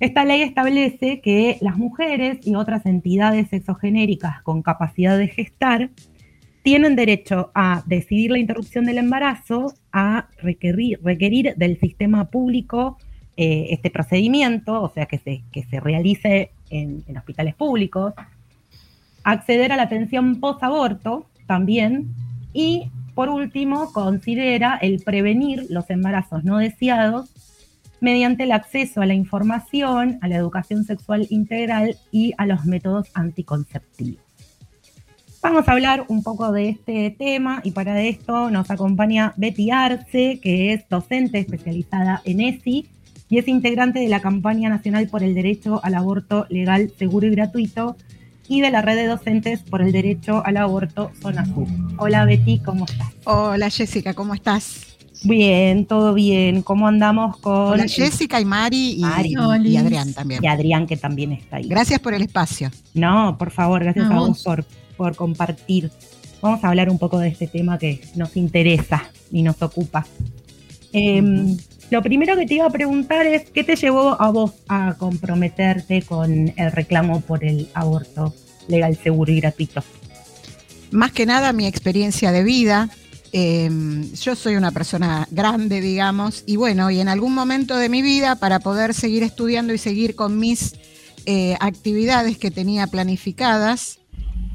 esta 0.00 0.24
ley 0.24 0.42
establece 0.42 1.20
que 1.20 1.56
las 1.60 1.76
mujeres 1.76 2.44
y 2.44 2.56
otras 2.56 2.84
entidades 2.84 3.48
sexogenéricas 3.48 4.42
con 4.42 4.60
capacidad 4.62 5.16
de 5.16 5.28
gestar 5.28 5.90
tienen 6.64 6.96
derecho 6.96 7.52
a 7.54 7.84
decidir 7.86 8.32
la 8.32 8.40
interrupción 8.40 8.86
del 8.86 8.98
embarazo, 8.98 9.72
a 9.92 10.26
requerir, 10.42 10.98
requerir 11.00 11.54
del 11.54 11.78
sistema 11.78 12.24
público 12.24 12.98
eh, 13.36 13.68
este 13.70 13.90
procedimiento, 13.90 14.82
o 14.82 14.88
sea, 14.88 15.06
que 15.06 15.18
se, 15.18 15.44
que 15.52 15.62
se 15.62 15.78
realice 15.78 16.50
en, 16.70 17.04
hospitales 17.16 17.54
públicos, 17.54 18.14
acceder 19.22 19.70
a 19.70 19.76
la 19.76 19.84
atención 19.84 20.40
post-aborto 20.40 21.26
también, 21.46 22.14
y 22.52 22.90
por 23.14 23.28
último, 23.28 23.92
considera 23.92 24.76
el 24.76 25.00
prevenir 25.00 25.66
los 25.70 25.88
embarazos 25.88 26.44
no 26.44 26.58
deseados 26.58 27.30
mediante 28.00 28.42
el 28.42 28.52
acceso 28.52 29.00
a 29.00 29.06
la 29.06 29.14
información, 29.14 30.18
a 30.20 30.28
la 30.28 30.36
educación 30.36 30.84
sexual 30.84 31.26
integral 31.30 31.96
y 32.10 32.34
a 32.36 32.46
los 32.46 32.64
métodos 32.64 33.08
anticonceptivos. 33.14 34.22
Vamos 35.42 35.68
a 35.68 35.72
hablar 35.72 36.06
un 36.08 36.22
poco 36.22 36.52
de 36.52 36.70
este 36.70 37.10
tema 37.10 37.60
y 37.64 37.70
para 37.70 38.00
esto 38.02 38.50
nos 38.50 38.70
acompaña 38.70 39.34
Betty 39.36 39.70
Arce, 39.70 40.40
que 40.42 40.72
es 40.72 40.88
docente 40.88 41.38
especializada 41.38 42.22
en 42.24 42.40
ESI 42.40 42.88
y 43.28 43.38
es 43.38 43.46
integrante 43.46 44.00
de 44.00 44.08
la 44.08 44.20
campaña 44.20 44.70
nacional 44.70 45.08
por 45.08 45.22
el 45.22 45.34
derecho 45.34 45.80
al 45.84 45.94
aborto 45.94 46.46
legal, 46.48 46.90
seguro 46.98 47.26
y 47.26 47.30
gratuito 47.30 47.96
y 48.48 48.60
de 48.60 48.70
la 48.70 48.82
red 48.82 48.96
de 48.96 49.06
docentes 49.06 49.60
por 49.60 49.82
el 49.82 49.92
derecho 49.92 50.42
al 50.44 50.56
aborto 50.56 51.10
Zona 51.20 51.44
Sur. 51.46 51.66
Hola 51.98 52.24
Betty, 52.24 52.58
¿cómo 52.58 52.84
estás? 52.84 53.08
Hola 53.24 53.70
Jessica, 53.70 54.14
¿cómo 54.14 54.34
estás? 54.34 54.86
Bien, 55.22 55.86
todo 55.86 56.12
bien. 56.12 56.60
¿Cómo 56.62 56.86
andamos 56.86 57.38
con 57.38 57.72
Hola 57.72 57.86
Jessica 57.88 58.40
y 58.40 58.44
Mari 58.44 58.92
y, 58.98 59.00
Mari. 59.00 59.32
y 59.32 59.36
Olis. 59.36 59.78
Adrián 59.78 60.12
también. 60.12 60.44
y 60.44 60.46
Adrián 60.46 60.86
que 60.86 60.96
también 60.98 61.32
está 61.32 61.56
ahí? 61.56 61.66
Gracias 61.68 61.98
por 62.00 62.12
el 62.12 62.20
espacio. 62.22 62.70
No, 62.92 63.36
por 63.38 63.50
favor, 63.50 63.82
gracias 63.82 64.10
A 64.10 64.14
a 64.14 64.18
vos 64.18 64.44
por 64.96 65.16
compartir. 65.16 65.90
Vamos 66.42 66.62
a 66.62 66.68
hablar 66.68 66.90
un 66.90 66.98
poco 66.98 67.18
de 67.18 67.28
este 67.28 67.46
tema 67.46 67.78
que 67.78 68.02
nos 68.16 68.36
interesa 68.36 69.04
y 69.32 69.40
nos 69.42 69.62
ocupa. 69.62 70.04
Em, 70.92 71.56
Lo 71.90 72.02
primero 72.02 72.36
que 72.36 72.46
te 72.46 72.54
iba 72.54 72.66
a 72.66 72.70
preguntar 72.70 73.26
es, 73.26 73.50
¿qué 73.50 73.62
te 73.62 73.76
llevó 73.76 74.20
a 74.20 74.30
vos 74.30 74.52
a 74.68 74.94
comprometerte 74.98 76.02
con 76.02 76.52
el 76.56 76.72
reclamo 76.72 77.20
por 77.20 77.44
el 77.44 77.68
aborto 77.74 78.34
legal, 78.68 78.96
seguro 78.96 79.30
y 79.32 79.40
gratuito? 79.40 79.82
Más 80.90 81.12
que 81.12 81.26
nada 81.26 81.52
mi 81.52 81.66
experiencia 81.66 82.32
de 82.32 82.42
vida. 82.42 82.90
Eh, 83.32 83.68
yo 84.20 84.36
soy 84.36 84.56
una 84.56 84.70
persona 84.70 85.26
grande, 85.30 85.80
digamos, 85.80 86.44
y 86.46 86.56
bueno, 86.56 86.90
y 86.90 87.00
en 87.00 87.08
algún 87.08 87.34
momento 87.34 87.76
de 87.76 87.88
mi 87.88 88.00
vida, 88.00 88.36
para 88.36 88.60
poder 88.60 88.94
seguir 88.94 89.22
estudiando 89.22 89.74
y 89.74 89.78
seguir 89.78 90.14
con 90.14 90.38
mis 90.38 90.76
eh, 91.26 91.56
actividades 91.58 92.38
que 92.38 92.50
tenía 92.50 92.86
planificadas, 92.86 93.98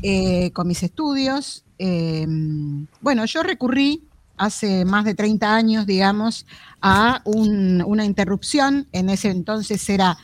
eh, 0.02 0.52
con 0.52 0.68
mis 0.68 0.82
estudios, 0.84 1.66
eh, 1.80 2.28
bueno, 3.02 3.26
yo 3.26 3.42
recurrí 3.42 4.04
hace 4.40 4.86
más 4.86 5.06
de 5.06 5.14
30 5.14 5.54
años, 5.56 5.86
digamos, 5.86 6.46
a 6.82 7.22
un- 7.26 7.84
una 7.86 8.06
interrupción. 8.06 8.88
En 8.92 9.10
ese 9.10 9.30
entonces 9.30 9.88
era 9.90 10.18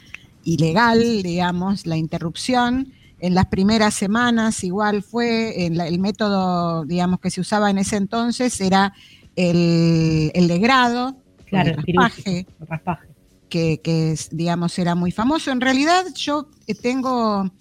ilegal, 0.43 1.21
digamos, 1.21 1.85
la 1.85 1.97
interrupción. 1.97 2.91
En 3.19 3.33
las 3.35 3.45
primeras 3.47 3.93
semanas 3.93 4.63
igual 4.63 5.03
fue, 5.03 5.65
en 5.65 5.77
la- 5.77 5.87
el 5.87 5.99
método, 5.99 6.85
digamos, 6.85 7.19
que 7.19 7.29
se 7.31 7.41
usaba 7.41 7.69
en 7.69 7.77
ese 7.77 7.97
entonces 7.97 8.59
era 8.61 8.93
el, 9.35 10.31
el 10.33 10.47
de 10.47 10.59
grado, 10.59 11.17
Claro, 11.45 11.69
el 11.71 11.75
raspaje, 11.77 12.47
el 12.59 12.67
raspaje. 12.67 13.07
que, 13.49 13.81
que 13.83 14.15
digamos, 14.31 14.77
era 14.79 14.95
muy 14.95 15.11
famoso. 15.11 15.51
En 15.51 15.61
realidad 15.61 16.05
yo 16.15 16.49
eh, 16.67 16.75
tengo 16.75 17.51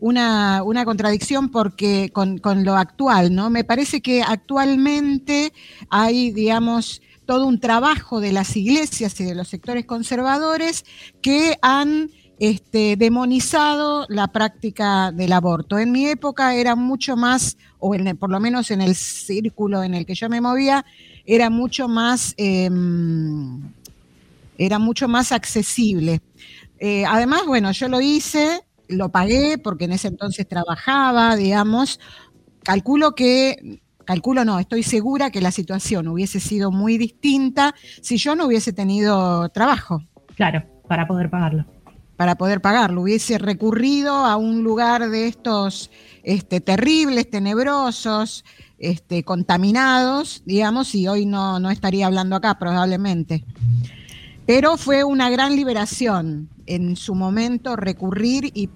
una, 0.00 0.62
una 0.62 0.84
contradicción 0.84 1.50
porque 1.50 2.10
con, 2.12 2.38
con 2.38 2.64
lo 2.64 2.76
actual, 2.76 3.34
¿no? 3.34 3.50
Me 3.50 3.64
parece 3.64 4.00
que 4.00 4.22
actualmente 4.22 5.52
hay, 5.90 6.30
digamos, 6.30 7.02
todo 7.26 7.46
un 7.46 7.60
trabajo 7.60 8.20
de 8.20 8.32
las 8.32 8.56
iglesias 8.56 9.20
y 9.20 9.24
de 9.24 9.34
los 9.34 9.48
sectores 9.48 9.84
conservadores 9.84 10.84
que 11.20 11.58
han 11.60 12.10
este, 12.38 12.96
demonizado 12.96 14.06
la 14.08 14.28
práctica 14.28 15.12
del 15.12 15.32
aborto. 15.32 15.78
En 15.78 15.92
mi 15.92 16.06
época 16.06 16.54
era 16.54 16.76
mucho 16.76 17.16
más, 17.16 17.56
o 17.78 17.94
en 17.94 18.16
por 18.16 18.30
lo 18.30 18.40
menos 18.40 18.70
en 18.70 18.80
el 18.80 18.94
círculo 18.94 19.82
en 19.82 19.94
el 19.94 20.06
que 20.06 20.14
yo 20.14 20.28
me 20.28 20.40
movía, 20.40 20.84
era 21.26 21.50
mucho 21.50 21.88
más, 21.88 22.34
em, 22.36 23.60
era 24.56 24.78
mucho 24.78 25.08
más 25.08 25.32
accesible. 25.32 26.22
Eh, 26.78 27.04
además, 27.06 27.42
bueno, 27.44 27.72
yo 27.72 27.88
lo 27.88 28.00
hice, 28.00 28.62
lo 28.88 29.10
pagué 29.10 29.58
porque 29.58 29.84
en 29.84 29.92
ese 29.92 30.08
entonces 30.08 30.46
trabajaba, 30.48 31.36
digamos. 31.36 32.00
Calculo 32.62 33.14
que, 33.14 33.80
calculo 34.04 34.44
no, 34.44 34.58
estoy 34.58 34.82
segura 34.82 35.30
que 35.30 35.40
la 35.40 35.50
situación 35.52 36.08
hubiese 36.08 36.40
sido 36.40 36.70
muy 36.70 36.98
distinta 36.98 37.74
si 38.02 38.16
yo 38.16 38.34
no 38.34 38.46
hubiese 38.46 38.72
tenido 38.72 39.48
trabajo 39.50 40.02
Claro, 40.36 40.62
para 40.86 41.06
poder 41.06 41.30
pagarlo. 41.30 41.64
para 42.16 42.36
poder 42.36 42.60
pagarlo. 42.60 43.02
Hubiese 43.02 43.38
recurrido 43.38 44.12
a 44.14 44.36
un 44.36 44.62
lugar 44.64 45.08
de 45.08 45.28
estos 45.28 45.90
este, 46.24 46.60
terribles, 46.60 47.30
tenebrosos, 47.30 48.44
este, 48.78 49.22
contaminados, 49.24 50.42
digamos, 50.44 50.94
y 50.94 51.06
hoy 51.08 51.26
no, 51.26 51.58
no 51.60 51.70
estaría 51.70 52.06
hablando 52.06 52.36
acá 52.36 52.58
probablemente. 52.58 53.44
Pero 54.46 54.76
fue 54.76 55.04
una 55.04 55.30
gran 55.30 55.54
liberación 55.56 56.48
en 56.68 56.96
su 56.96 57.14
momento 57.14 57.76
recurrir 57.76 58.50
y, 58.54 58.68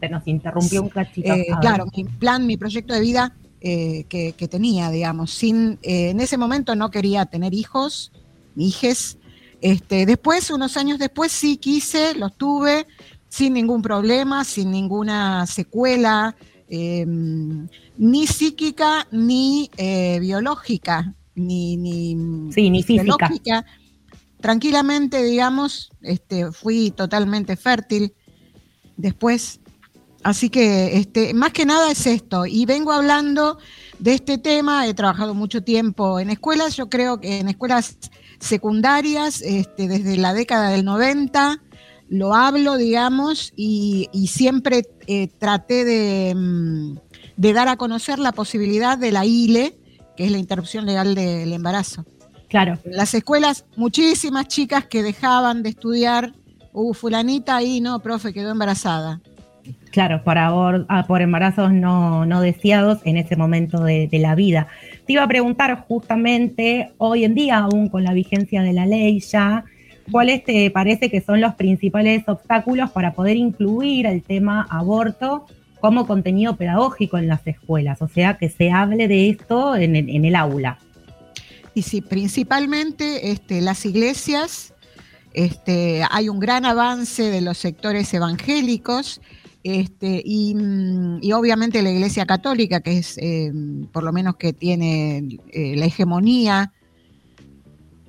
Se 0.00 0.08
nos 0.08 0.26
interrumpió 0.26 0.82
un 0.82 0.88
cachito. 0.88 1.32
eh, 1.32 1.46
claro, 1.60 1.86
mi 1.94 2.04
plan, 2.04 2.46
mi 2.46 2.56
proyecto 2.56 2.94
de 2.94 3.00
vida 3.00 3.36
eh, 3.64 4.06
que, 4.08 4.32
que 4.32 4.48
tenía, 4.48 4.90
digamos, 4.90 5.30
sin, 5.30 5.78
eh, 5.82 6.10
en 6.10 6.18
ese 6.18 6.36
momento 6.36 6.74
no 6.74 6.90
quería 6.90 7.26
tener 7.26 7.54
hijos, 7.54 8.10
ni 8.56 8.66
hijes. 8.66 9.18
Este, 9.60 10.04
después, 10.04 10.50
unos 10.50 10.76
años 10.76 10.98
después, 10.98 11.30
sí 11.30 11.58
quise, 11.58 12.14
los 12.16 12.36
tuve 12.36 12.88
sin 13.28 13.54
ningún 13.54 13.80
problema, 13.80 14.42
sin 14.42 14.72
ninguna 14.72 15.46
secuela, 15.46 16.34
eh, 16.68 17.06
ni 17.06 18.26
psíquica, 18.26 19.06
ni 19.12 19.70
biológica, 20.20 21.14
ni, 21.36 21.76
ni, 21.76 22.52
Sí, 22.52 22.68
ni 22.68 22.82
física. 22.82 23.64
Tranquilamente, 24.42 25.22
digamos, 25.22 25.92
este, 26.02 26.50
fui 26.50 26.90
totalmente 26.90 27.56
fértil 27.56 28.12
después. 28.96 29.60
Así 30.24 30.50
que 30.50 30.98
este, 30.98 31.32
más 31.32 31.52
que 31.52 31.64
nada 31.64 31.92
es 31.92 32.06
esto. 32.08 32.44
Y 32.44 32.66
vengo 32.66 32.92
hablando 32.92 33.58
de 34.00 34.14
este 34.14 34.38
tema, 34.38 34.88
he 34.88 34.94
trabajado 34.94 35.32
mucho 35.34 35.62
tiempo 35.62 36.18
en 36.18 36.28
escuelas, 36.28 36.76
yo 36.76 36.88
creo 36.88 37.20
que 37.20 37.38
en 37.38 37.48
escuelas 37.48 37.96
secundarias, 38.40 39.42
este, 39.42 39.86
desde 39.86 40.16
la 40.16 40.34
década 40.34 40.70
del 40.70 40.84
90, 40.84 41.62
lo 42.08 42.34
hablo, 42.34 42.76
digamos, 42.76 43.52
y, 43.54 44.08
siempre 44.28 44.82
eh, 45.06 45.28
traté 45.38 46.34
mm, 46.34 46.96
de 47.36 47.52
dar 47.52 47.68
a 47.68 47.76
conocer 47.76 48.18
la 48.18 48.32
posibilidad 48.32 48.98
de 48.98 49.12
la 49.12 49.24
ILE, 49.24 49.78
que 50.16 50.24
es 50.24 50.32
la 50.32 50.38
interrupción 50.38 50.84
legal 50.84 51.14
del 51.14 51.52
embarazo. 51.52 52.04
Claro, 52.52 52.78
En 52.84 52.96
las 52.96 53.12
escuelas, 53.14 53.64
muchísimas 53.76 54.46
chicas 54.46 54.84
que 54.84 55.02
dejaban 55.02 55.62
de 55.62 55.70
estudiar, 55.70 56.32
uh, 56.74 56.92
fulanita 56.94 57.56
ahí, 57.56 57.80
no, 57.80 57.98
profe, 58.00 58.32
quedó 58.32 58.50
embarazada. 58.52 59.20
claro, 59.90 60.22
por, 60.22 60.36
abor- 60.36 60.84
ah, 60.90 61.06
por 61.06 61.22
embarazos 61.22 61.72
no, 61.72 62.26
no 62.26 62.40
deseados 62.42 62.98
en 63.04 63.16
ese 63.16 63.36
momento 63.36 63.82
de, 63.84 64.06
de 64.06 64.18
la 64.18 64.34
vida. 64.34 64.68
Te 65.06 65.14
iba 65.14 65.22
a 65.22 65.28
preguntar 65.28 65.84
justamente, 65.88 66.92
hoy 66.98 67.24
en 67.24 67.34
día, 67.34 67.56
aún 67.58 67.88
con 67.88 68.04
la 68.04 68.12
vigencia 68.12 68.60
de 68.62 68.72
la 68.74 68.84
ley 68.86 69.18
ya, 69.20 69.64
¿cuáles 70.10 70.44
te 70.44 70.70
parece 70.70 71.10
que 71.10 71.22
son 71.22 71.40
los 71.40 71.54
principales 71.54 72.22
obstáculos 72.28 72.90
para 72.90 73.12
poder 73.14 73.36
incluir 73.38 74.06
el 74.06 74.22
tema 74.22 74.66
aborto 74.68 75.46
como 75.80 76.06
contenido 76.06 76.54
pedagógico 76.56 77.16
en 77.16 77.28
las 77.28 77.46
escuelas? 77.46 78.02
O 78.02 78.08
sea, 78.08 78.36
que 78.36 78.50
se 78.50 78.70
hable 78.70 79.08
de 79.08 79.30
esto 79.30 79.74
en 79.74 79.96
en 79.96 80.24
el 80.26 80.36
aula. 80.36 80.78
Y 81.74 81.82
sí, 81.82 82.00
principalmente 82.02 83.30
este, 83.30 83.60
las 83.60 83.86
iglesias, 83.86 84.74
este, 85.32 86.02
hay 86.10 86.28
un 86.28 86.38
gran 86.38 86.64
avance 86.64 87.22
de 87.22 87.40
los 87.40 87.56
sectores 87.56 88.12
evangélicos 88.12 89.20
este, 89.64 90.20
y, 90.24 90.54
mm, 90.54 91.18
y 91.22 91.32
obviamente 91.32 91.82
la 91.82 91.90
iglesia 91.90 92.26
católica, 92.26 92.80
que 92.80 92.98
es 92.98 93.16
eh, 93.18 93.52
por 93.92 94.02
lo 94.02 94.12
menos 94.12 94.36
que 94.36 94.52
tiene 94.52 95.38
eh, 95.50 95.76
la 95.76 95.86
hegemonía 95.86 96.72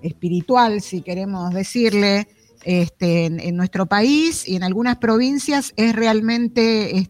espiritual, 0.01 0.81
si 0.81 1.01
queremos 1.01 1.53
decirle, 1.53 2.27
en, 2.65 3.57
nuestro 3.57 3.87
país 3.87 4.47
y 4.47 4.55
en 4.55 4.63
algunas 4.63 4.95
provincias 4.95 5.73
es 5.75 5.93
realmente 5.93 7.09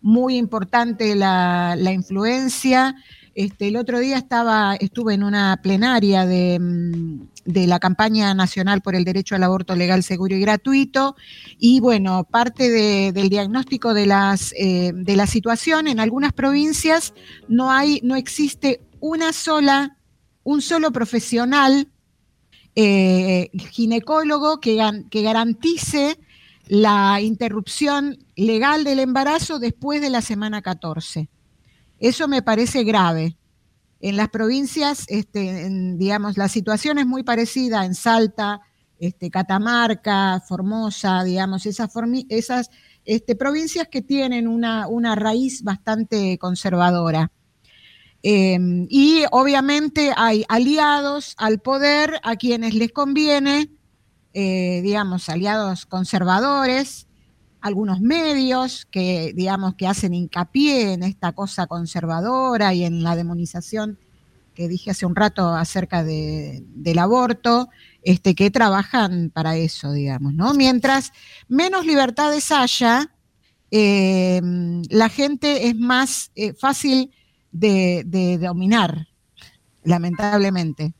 muy 0.00 0.38
importante 0.38 1.14
la 1.14 1.92
influencia. 1.92 2.96
Este, 3.36 3.68
el 3.68 3.76
otro 3.76 3.98
día 3.98 4.16
estaba, 4.16 4.76
estuve 4.76 5.12
en 5.12 5.22
una 5.22 5.58
plenaria 5.62 6.24
de, 6.24 6.58
mm, 6.58 7.20
de 7.44 7.66
la 7.66 7.78
campaña 7.78 8.32
nacional 8.32 8.80
por 8.80 8.94
el 8.96 9.04
derecho 9.04 9.34
al 9.34 9.42
aborto 9.42 9.76
legal, 9.76 10.02
seguro 10.02 10.34
y 10.34 10.40
gratuito. 10.40 11.16
Y 11.58 11.80
bueno, 11.80 12.24
parte 12.24 12.70
de- 12.70 13.12
del 13.12 13.28
diagnóstico 13.28 13.92
de, 13.92 14.06
las, 14.06 14.54
eh, 14.56 14.92
de 14.94 15.16
la 15.16 15.26
situación 15.26 15.86
en 15.86 16.00
algunas 16.00 16.32
provincias 16.32 17.12
no 17.46 17.70
hay, 17.70 18.00
no 18.02 18.16
existe 18.16 18.80
una 19.00 19.34
sola, 19.34 19.98
un 20.42 20.62
solo 20.62 20.90
profesional 20.90 21.88
eh, 22.74 23.50
ginecólogo 23.70 24.60
que, 24.60 24.80
que 25.10 25.20
garantice 25.22 26.18
la 26.68 27.20
interrupción 27.20 28.18
legal 28.34 28.82
del 28.84 28.98
embarazo 29.00 29.58
después 29.58 30.00
de 30.00 30.08
la 30.10 30.22
semana 30.22 30.62
14. 30.62 31.28
Eso 31.98 32.28
me 32.28 32.42
parece 32.42 32.84
grave. 32.84 33.36
En 34.00 34.16
las 34.16 34.28
provincias, 34.28 35.04
este, 35.08 35.68
digamos, 35.94 36.36
la 36.36 36.48
situación 36.48 36.98
es 36.98 37.06
muy 37.06 37.22
parecida 37.22 37.84
en 37.84 37.94
Salta, 37.94 38.60
este, 38.98 39.30
Catamarca, 39.30 40.42
Formosa, 40.46 41.24
digamos, 41.24 41.66
esas, 41.66 42.70
este, 43.04 43.36
provincias 43.36 43.88
que 43.88 44.02
tienen 44.02 44.48
una, 44.48 45.14
raíz 45.14 45.62
bastante 45.62 46.38
conservadora. 46.38 47.32
Eh, 48.22 48.58
y 48.88 49.24
obviamente 49.30 50.12
hay 50.16 50.44
aliados 50.48 51.34
al 51.38 51.60
poder 51.60 52.18
a 52.22 52.36
quienes 52.36 52.74
les 52.74 52.92
conviene, 52.92 53.70
eh, 54.34 54.80
digamos, 54.82 55.28
aliados 55.28 55.86
conservadores, 55.86 57.05
algunos 57.66 58.00
medios 58.00 58.86
que, 58.90 59.32
digamos, 59.34 59.74
que 59.74 59.88
hacen 59.88 60.14
hincapié 60.14 60.92
en 60.92 61.02
esta 61.02 61.32
cosa 61.32 61.66
conservadora 61.66 62.72
y 62.74 62.84
en 62.84 63.02
la 63.02 63.16
demonización 63.16 63.98
que 64.54 64.68
dije 64.68 64.90
hace 64.90 65.04
un 65.04 65.14
rato 65.14 65.50
acerca 65.50 66.02
de, 66.02 66.64
del 66.68 66.98
aborto, 66.98 67.68
este, 68.02 68.34
que 68.34 68.50
trabajan 68.50 69.30
para 69.30 69.56
eso, 69.56 69.92
digamos, 69.92 70.32
¿no? 70.32 70.54
Mientras 70.54 71.12
menos 71.46 71.84
libertades 71.84 72.50
haya, 72.50 73.12
eh, 73.70 74.40
la 74.88 75.08
gente 75.10 75.66
es 75.68 75.76
más 75.76 76.30
eh, 76.36 76.54
fácil 76.54 77.10
de, 77.52 78.04
de, 78.06 78.38
dominar, 78.38 79.08
lamentablemente. 79.84 80.94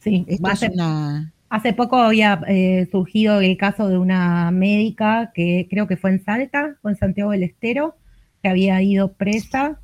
Sí, 0.00 0.26
Esto 0.28 0.46
es 0.48 0.52
hace, 0.52 0.68
una... 0.68 1.32
hace 1.50 1.72
poco 1.72 1.96
había 1.96 2.40
eh, 2.46 2.88
surgido 2.90 3.40
el 3.40 3.56
caso 3.56 3.88
de 3.88 3.98
una 3.98 4.50
médica 4.52 5.32
que 5.34 5.66
creo 5.68 5.86
que 5.86 5.96
fue 5.96 6.10
en 6.10 6.24
Salta 6.24 6.76
o 6.82 6.88
en 6.88 6.96
Santiago 6.96 7.32
del 7.32 7.42
Estero, 7.42 7.96
que 8.42 8.48
había 8.48 8.80
ido 8.80 9.12
presa 9.12 9.80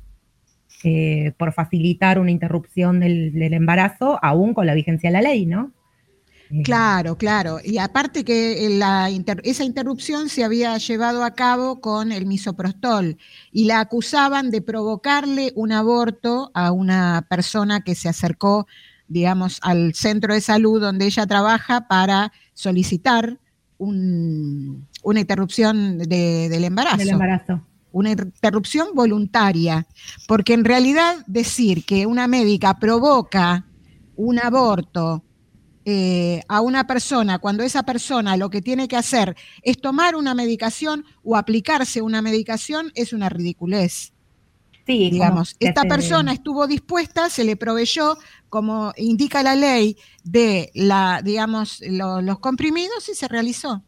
eh, 0.83 1.33
por 1.37 1.53
facilitar 1.53 2.19
una 2.19 2.31
interrupción 2.31 3.01
del, 3.01 3.53
embarazo, 3.53 4.17
aún 4.23 4.53
con 4.53 4.65
la 4.65 4.73
vigencia 4.73 5.09
de 5.09 5.13
la 5.13 5.21
ley, 5.21 5.45
¿no? 5.45 5.73
Eh, 6.51 6.63
claro, 6.63 7.17
claro. 7.17 7.57
Y 7.61 7.79
aparte 7.79 8.23
que 8.23 8.79
esa 9.43 9.63
interrupción 9.65 10.29
se 10.29 10.45
había 10.45 10.77
llevado 10.77 11.25
a 11.25 11.35
cabo 11.35 11.81
con 11.81 12.13
el 12.13 12.25
misoprostol 12.25 13.17
y 13.51 13.65
la 13.65 13.81
acusaban 13.81 14.51
de 14.51 14.61
provocarle 14.61 15.51
un 15.55 15.73
aborto 15.73 16.49
a 16.53 16.71
una 16.71 17.25
persona 17.29 17.81
que 17.81 17.93
se 17.93 18.07
acercó, 18.07 18.67
digamos, 19.07 19.59
al 19.61 19.93
centro 19.93 20.33
de 20.33 20.41
salud 20.41 20.81
donde 20.81 21.05
ella 21.05 21.25
trabaja 21.25 21.87
para 21.87 22.31
solicitar 22.53 23.39
un, 23.77 24.87
una 25.03 25.19
interrupción 25.19 25.97
de, 25.97 26.49
del 26.49 26.63
embarazo. 26.63 26.97
Del 26.97 27.09
embarazo 27.09 27.61
una 27.97 28.11
interrupción 28.11 28.89
voluntaria, 28.93 29.87
porque 30.27 30.53
en 30.53 30.65
realidad 30.65 31.15
decir 31.25 31.83
que 31.83 32.05
una 32.05 32.27
médica 32.27 32.77
provoca 32.77 33.65
un 34.15 34.37
aborto 34.37 35.23
eh, 35.85 36.41
a 36.47 36.61
una 36.61 36.85
persona 36.85 37.39
cuando 37.39 37.63
esa 37.63 37.83
persona 37.83 38.35
lo 38.35 38.49
que 38.49 38.61
tiene 38.61 38.87
que 38.87 38.97
hacer 38.97 39.35
es 39.61 39.79
tomar 39.79 40.15
una 40.15 40.33
medicación 40.33 41.05
o 41.23 41.37
aplicarse 41.37 42.01
una 42.01 42.21
medicación 42.21 42.91
es 42.93 43.13
una 43.13 43.29
ridiculez. 43.29 44.11
Sí, 44.87 45.09
digamos, 45.09 45.57
esta 45.59 45.83
persona 45.83 46.31
estuvo 46.31 46.65
dispuesta, 46.65 47.29
se 47.29 47.43
le 47.43 47.57
proveyó, 47.57 48.17
como 48.47 48.93
indica 48.95 49.43
la 49.43 49.53
ley, 49.53 49.97
de 50.23 50.71
la, 50.73 51.21
digamos, 51.21 51.81
lo, 51.85 52.21
los 52.21 52.39
comprimidos 52.39 53.09
y 53.09 53.13
se 53.13 53.27
realizó. 53.27 53.83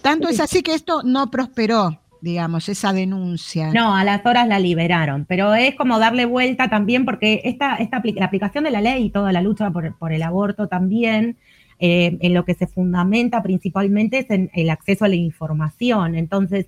Tanto 0.00 0.28
sí. 0.28 0.34
es 0.34 0.40
así 0.40 0.62
que 0.62 0.72
esto 0.72 1.02
no 1.04 1.30
prosperó 1.30 2.00
digamos, 2.22 2.70
esa 2.70 2.94
denuncia. 2.94 3.70
No, 3.74 3.94
a 3.94 4.02
las 4.02 4.24
horas 4.24 4.48
la 4.48 4.58
liberaron, 4.58 5.26
pero 5.26 5.54
es 5.54 5.74
como 5.74 5.98
darle 5.98 6.24
vuelta 6.24 6.70
también 6.70 7.04
porque 7.04 7.42
esta, 7.44 7.76
esta 7.76 8.00
la 8.02 8.24
aplicación 8.24 8.64
de 8.64 8.70
la 8.70 8.80
ley 8.80 9.04
y 9.04 9.10
toda 9.10 9.30
la 9.30 9.42
lucha 9.42 9.70
por, 9.70 9.94
por 9.98 10.10
el 10.10 10.22
aborto 10.22 10.66
también, 10.66 11.36
eh, 11.78 12.16
en 12.22 12.32
lo 12.32 12.46
que 12.46 12.54
se 12.54 12.66
fundamenta 12.66 13.42
principalmente 13.42 14.20
es 14.20 14.30
en 14.30 14.50
el 14.54 14.70
acceso 14.70 15.04
a 15.04 15.08
la 15.08 15.16
información. 15.16 16.14
Entonces, 16.14 16.64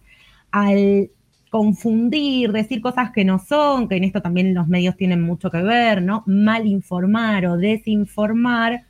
al 0.51 1.11
confundir, 1.57 2.53
decir 2.53 2.83
cosas 2.83 3.13
que 3.13 3.25
no 3.25 3.39
son, 3.39 3.89
que 3.89 3.97
en 3.97 4.05
esto 4.05 4.21
también 4.21 4.53
los 4.53 4.69
medios 4.69 4.95
tienen 4.95 5.23
mucho 5.23 5.51
que 5.51 5.63
ver, 5.63 6.03
¿no? 6.03 6.23
Mal 6.27 6.67
informar 6.67 7.47
o 7.47 7.57
desinformar, 7.57 8.83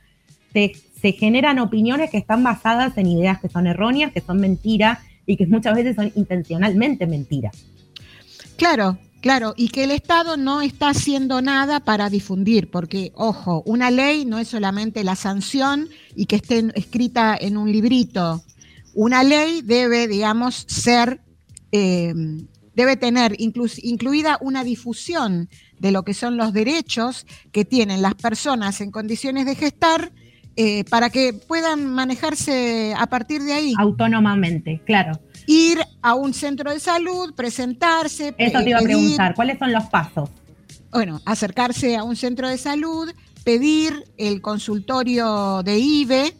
se, 0.51 0.73
se 1.01 1.13
generan 1.13 1.59
opiniones 1.59 2.09
que 2.09 2.17
están 2.17 2.43
basadas 2.43 2.97
en 2.97 3.07
ideas 3.07 3.39
que 3.39 3.47
son 3.47 3.67
erróneas, 3.67 4.11
que 4.11 4.19
son 4.19 4.41
mentiras 4.41 4.99
y 5.25 5.37
que 5.37 5.47
muchas 5.47 5.75
veces 5.75 5.95
son 5.95 6.11
intencionalmente 6.15 7.07
mentiras. 7.07 7.55
Claro, 8.57 8.97
claro, 9.21 9.53
y 9.55 9.69
que 9.69 9.85
el 9.85 9.91
Estado 9.91 10.35
no 10.35 10.59
está 10.59 10.89
haciendo 10.89 11.41
nada 11.41 11.79
para 11.79 12.09
difundir, 12.09 12.69
porque, 12.69 13.13
ojo, 13.15 13.63
una 13.65 13.91
ley 13.91 14.25
no 14.25 14.39
es 14.39 14.49
solamente 14.49 15.05
la 15.05 15.15
sanción 15.15 15.87
y 16.17 16.25
que 16.25 16.35
esté 16.35 16.65
escrita 16.75 17.37
en 17.39 17.55
un 17.55 17.71
librito. 17.71 18.43
Una 18.93 19.23
ley 19.23 19.61
debe, 19.61 20.09
digamos, 20.09 20.65
ser, 20.67 21.21
eh, 21.71 22.13
debe 22.77 22.95
tener 22.95 23.33
inclu 23.39 23.67
incluida 23.81 24.37
una 24.39 24.63
difusión 24.63 25.49
de 25.79 25.91
lo 25.91 26.03
que 26.03 26.13
son 26.13 26.37
los 26.37 26.53
derechos 26.53 27.25
que 27.51 27.65
tienen 27.65 28.03
las 28.03 28.13
personas 28.13 28.79
en 28.81 28.91
condiciones 28.91 29.47
de 29.47 29.55
gestar 29.55 30.11
eh, 30.55 30.83
para 30.85 31.09
que 31.09 31.33
puedan 31.33 31.87
manejarse 31.87 32.93
a 32.95 33.07
partir 33.07 33.41
de 33.41 33.53
ahí. 33.53 33.73
Autónomamente, 33.79 34.79
claro. 34.85 35.19
Ir 35.47 35.79
a 36.03 36.13
un 36.13 36.35
centro 36.35 36.71
de 36.71 36.79
salud, 36.79 37.33
presentarse. 37.33 38.35
Eso 38.37 38.59
te 38.63 38.69
iba 38.69 38.79
pedir, 38.79 38.95
a 38.95 38.97
preguntar, 38.97 39.35
¿cuáles 39.35 39.57
son 39.57 39.71
los 39.73 39.85
pasos? 39.85 40.29
Bueno, 40.91 41.19
acercarse 41.25 41.95
a 41.95 42.03
un 42.03 42.15
centro 42.15 42.47
de 42.47 42.59
salud, 42.59 43.11
pedir 43.43 44.03
el 44.17 44.39
consultorio 44.41 45.63
de 45.63 45.79
IBE, 45.79 46.33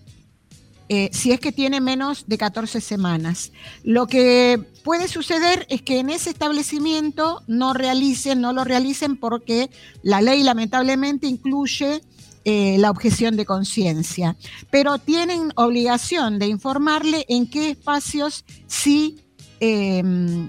eh, 0.89 1.09
si 1.11 1.31
es 1.31 1.39
que 1.39 1.51
tiene 1.51 1.81
menos 1.81 2.25
de 2.27 2.38
14 2.38 2.81
semanas. 2.81 3.51
Lo 3.83 4.07
que 4.07 4.59
puede 4.83 5.07
suceder 5.07 5.65
es 5.69 5.81
que 5.81 5.99
en 5.99 6.09
ese 6.09 6.29
establecimiento 6.29 7.43
no 7.47 7.73
realicen, 7.73 8.41
no 8.41 8.53
lo 8.53 8.63
realicen 8.63 9.17
porque 9.17 9.69
la 10.01 10.21
ley 10.21 10.43
lamentablemente 10.43 11.27
incluye 11.27 12.01
eh, 12.49 12.77
la 12.79 12.91
objeción 12.91 13.35
de 13.35 13.45
conciencia, 13.45 14.38
pero 14.71 14.99
tienen 14.99 15.51
obligación 15.57 16.39
de 16.39 16.47
informarle 16.47 17.25
en 17.27 17.49
qué 17.49 17.71
espacios 17.71 18.45
sí 18.67 19.25
eh, 19.59 20.01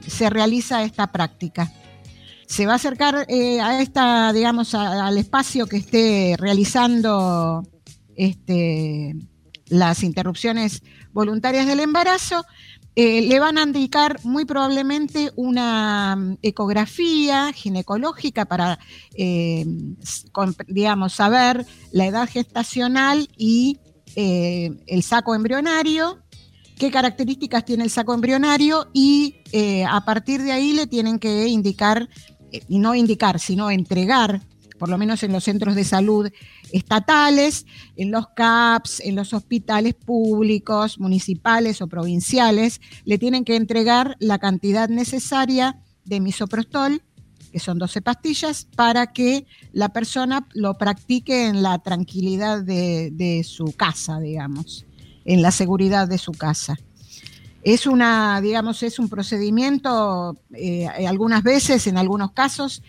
se 0.07 0.31
realiza 0.31 0.85
esta 0.85 1.11
práctica. 1.11 1.73
Se 2.47 2.67
va 2.67 2.75
a 2.75 2.77
acercar 2.77 3.27
eh, 3.29 3.61
a 3.61 3.83
esta, 3.83 4.33
digamos, 4.33 4.77
al 4.77 5.19
espacio 5.19 5.67
que 5.67 5.79
esté 5.79 6.37
realizando 6.39 7.67
este, 8.15 9.17
las 9.69 10.03
interrupciones 10.03 10.83
voluntarias 11.13 11.67
del 11.67 11.81
embarazo, 11.81 12.45
eh, 13.01 13.23
le 13.23 13.39
van 13.39 13.59
a 13.59 13.63
indicar 13.63 14.19
muy 14.25 14.45
probablemente 14.45 15.31
una 15.37 16.17
um, 16.19 16.37
ecografía 16.43 17.53
ginecológica 17.53 18.45
para, 18.47 18.81
eh, 19.15 19.65
digamos, 20.67 21.13
saber 21.13 21.65
la 21.93 22.07
edad 22.07 22.29
gestacional 22.29 23.29
y 23.37 23.79
eh, 24.17 24.73
el 24.89 25.05
saco 25.05 25.37
embrionario, 25.37 26.19
qué 26.77 26.91
características 26.91 27.65
tiene 27.65 27.85
el 27.85 27.91
saco 27.91 28.15
embrionario 28.15 28.89
y 28.93 29.37
a 29.89 30.05
partir 30.05 30.43
de 30.43 30.51
ahí 30.51 30.73
le 30.73 30.89
tienen 30.89 31.21
que 31.21 31.47
indicar, 31.47 32.09
y 32.51 32.81
no 32.81 32.97
indicar, 32.97 33.39
sino 33.39 33.71
entregar 33.71 34.41
por 34.79 34.89
lo 34.89 34.97
menos 34.97 35.23
en 35.23 35.33
los 35.33 35.45
centros 35.45 35.75
de 35.75 35.85
salud 35.85 36.31
estatales, 36.73 37.67
en 37.97 38.11
los 38.11 38.29
CAPS, 38.29 39.01
en 39.01 39.17
los 39.17 39.33
hospitales 39.35 39.95
públicos, 39.95 40.99
municipales 40.99 41.83
o 41.83 41.89
provinciales, 41.89 42.81
le 43.05 43.19
tienen 43.19 43.45
que 43.45 43.57
entregar 43.57 44.17
la 44.21 44.39
cantidad 44.39 44.89
necesaria 44.89 45.83
de 46.05 46.21
misoprostol, 46.21 47.03
que 47.53 47.59
son 47.59 47.79
12 47.79 48.03
pastillas, 48.03 48.67
para 48.77 49.13
que 49.13 49.47
la 49.73 49.91
persona 49.91 50.47
lo 50.55 50.75
practique 50.75 51.47
en 51.47 51.63
la 51.63 51.79
tranquilidad 51.79 52.63
de, 52.63 53.43
su 53.45 53.73
casa, 53.73 54.21
digamos, 54.21 54.87
en 55.25 55.43
la 55.43 55.51
seguridad 55.51 56.09
de 56.09 56.19
su 56.19 56.33
casa. 56.33 56.77
Es 57.63 57.87
una, 57.87 58.41
digamos, 58.41 58.83
es 58.83 58.99
un 58.99 59.09
procedimiento, 59.09 60.39
eh, 60.55 60.87
algunas 60.87 61.43
veces, 61.43 61.87
en 61.87 61.99
algunos 61.99 62.33
casos, 62.33 62.83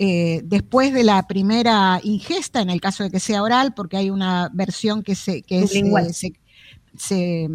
eh, 0.00 0.42
después 0.44 0.92
de 0.92 1.02
la 1.02 1.26
primera 1.26 2.00
ingesta, 2.04 2.60
en 2.60 2.70
el 2.70 2.80
caso 2.80 3.02
de 3.02 3.10
que 3.10 3.18
sea 3.18 3.42
oral, 3.42 3.74
porque 3.74 3.96
hay 3.96 4.10
una 4.10 4.48
versión 4.52 5.02
que 5.02 5.16
se, 5.16 5.42
que 5.42 5.64
es, 5.64 5.74
eh, 5.74 6.12
se, 6.12 6.32
se, 6.96 7.48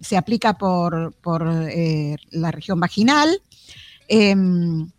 se, 0.00 0.16
aplica 0.16 0.56
por, 0.56 1.12
por 1.20 1.46
eh, 1.68 2.16
la 2.30 2.52
región 2.52 2.80
vaginal. 2.80 3.42
Em, 4.08 4.90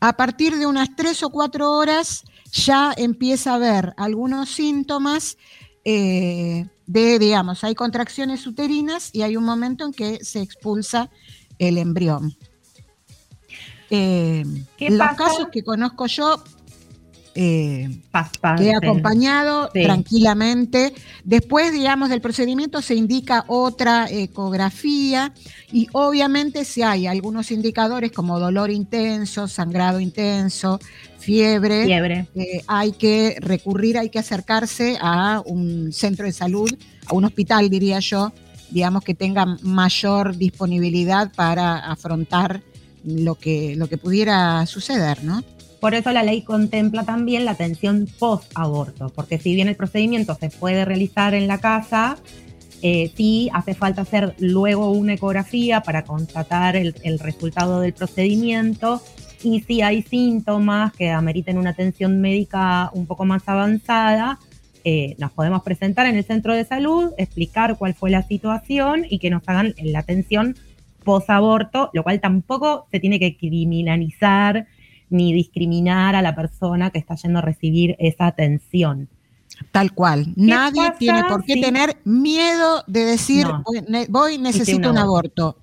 a 0.00 0.16
partir 0.16 0.56
de 0.56 0.66
unas 0.66 0.96
tres 0.96 1.22
o 1.22 1.30
cuatro 1.30 1.70
horas 1.70 2.24
ya 2.50 2.92
empieza 2.96 3.52
a 3.52 3.54
haber 3.54 3.94
algunos 3.96 4.48
síntomas 4.50 5.36
de, 5.84 6.68
digamos, 7.18 7.64
hay 7.64 7.74
contracciones 7.74 8.46
uterinas 8.46 9.08
y 9.14 9.22
hay 9.22 9.38
un 9.38 9.44
momento 9.44 9.86
en 9.86 9.92
que 9.92 10.22
se 10.22 10.42
expulsa 10.42 11.08
el 11.58 11.78
embrión. 11.78 12.36
Eh, 13.90 14.44
los 14.80 14.98
pasa? 14.98 15.16
casos 15.16 15.48
que 15.50 15.62
conozco 15.62 16.06
yo, 16.06 16.42
eh, 17.40 17.88
que 18.56 18.64
he 18.64 18.74
acompañado 18.74 19.70
sí. 19.72 19.84
tranquilamente. 19.84 20.92
Después, 21.22 21.72
digamos, 21.72 22.10
del 22.10 22.20
procedimiento 22.20 22.82
se 22.82 22.96
indica 22.96 23.44
otra 23.46 24.08
ecografía 24.10 25.32
y 25.70 25.86
obviamente 25.92 26.64
si 26.64 26.82
hay 26.82 27.06
algunos 27.06 27.52
indicadores 27.52 28.10
como 28.10 28.40
dolor 28.40 28.72
intenso, 28.72 29.46
sangrado 29.46 30.00
intenso, 30.00 30.80
fiebre, 31.18 31.84
fiebre. 31.84 32.26
Eh, 32.34 32.62
hay 32.66 32.90
que 32.90 33.36
recurrir, 33.40 33.98
hay 33.98 34.10
que 34.10 34.18
acercarse 34.18 34.98
a 35.00 35.40
un 35.46 35.92
centro 35.92 36.26
de 36.26 36.32
salud, 36.32 36.70
a 37.06 37.14
un 37.14 37.24
hospital, 37.24 37.70
diría 37.70 38.00
yo, 38.00 38.32
digamos, 38.70 39.04
que 39.04 39.14
tenga 39.14 39.46
mayor 39.62 40.36
disponibilidad 40.36 41.30
para 41.36 41.78
afrontar 41.78 42.62
lo 43.04 43.36
que, 43.36 43.74
lo 43.76 43.88
que 43.88 43.98
pudiera 43.98 44.64
suceder, 44.66 45.24
¿no? 45.24 45.42
Por 45.80 45.94
eso 45.94 46.10
la 46.10 46.24
ley 46.24 46.42
contempla 46.42 47.04
también 47.04 47.44
la 47.44 47.52
atención 47.52 48.08
post-aborto, 48.18 49.10
porque 49.14 49.38
si 49.38 49.54
bien 49.54 49.68
el 49.68 49.76
procedimiento 49.76 50.34
se 50.34 50.50
puede 50.50 50.84
realizar 50.84 51.34
en 51.34 51.46
la 51.46 51.58
casa, 51.58 52.18
eh, 52.82 53.12
sí 53.16 53.48
hace 53.52 53.74
falta 53.74 54.02
hacer 54.02 54.34
luego 54.38 54.90
una 54.90 55.14
ecografía 55.14 55.80
para 55.82 56.04
constatar 56.04 56.76
el, 56.76 56.94
resultado 57.18 57.80
del 57.80 57.92
procedimiento 57.92 59.02
y 59.42 59.60
si 59.60 59.82
hay 59.82 60.02
síntomas 60.02 60.92
que 60.92 61.10
ameriten 61.10 61.58
una 61.58 61.70
atención 61.70 62.20
médica 62.20 62.90
un 62.92 63.06
poco 63.06 63.24
más 63.24 63.42
avanzada, 63.46 64.38
eh, 64.84 65.16
nos 65.18 65.32
podemos 65.32 65.62
presentar 65.62 66.06
en 66.06 66.16
el 66.16 66.24
centro 66.24 66.54
de 66.54 66.64
salud, 66.64 67.12
explicar 67.18 67.76
cuál 67.78 67.94
fue 67.94 68.10
la 68.10 68.22
situación 68.22 69.04
y 69.08 69.18
que 69.18 69.30
nos 69.30 69.42
hagan 69.46 69.74
la 69.82 70.00
atención 70.00 70.56
post-aborto, 71.08 71.88
lo 71.94 72.02
cual 72.02 72.20
tampoco 72.20 72.86
se 72.90 73.00
tiene 73.00 73.18
que 73.18 73.38
criminalizar 73.38 74.66
ni 75.08 75.32
discriminar 75.32 76.14
a 76.14 76.20
la 76.20 76.34
persona 76.34 76.90
que 76.90 76.98
está 76.98 77.14
yendo 77.14 77.38
a 77.38 77.42
recibir 77.42 77.96
esa 77.98 78.26
atención. 78.26 79.08
Tal 79.72 79.94
cual. 79.94 80.34
Nadie 80.36 80.92
tiene 80.98 81.24
por 81.24 81.44
qué 81.44 81.56
tener 81.62 81.96
miedo 82.04 82.84
de 82.86 83.06
decir, 83.06 83.46
voy, 84.10 84.36
necesito 84.36 84.90
un 84.90 84.98
aborto. 84.98 85.56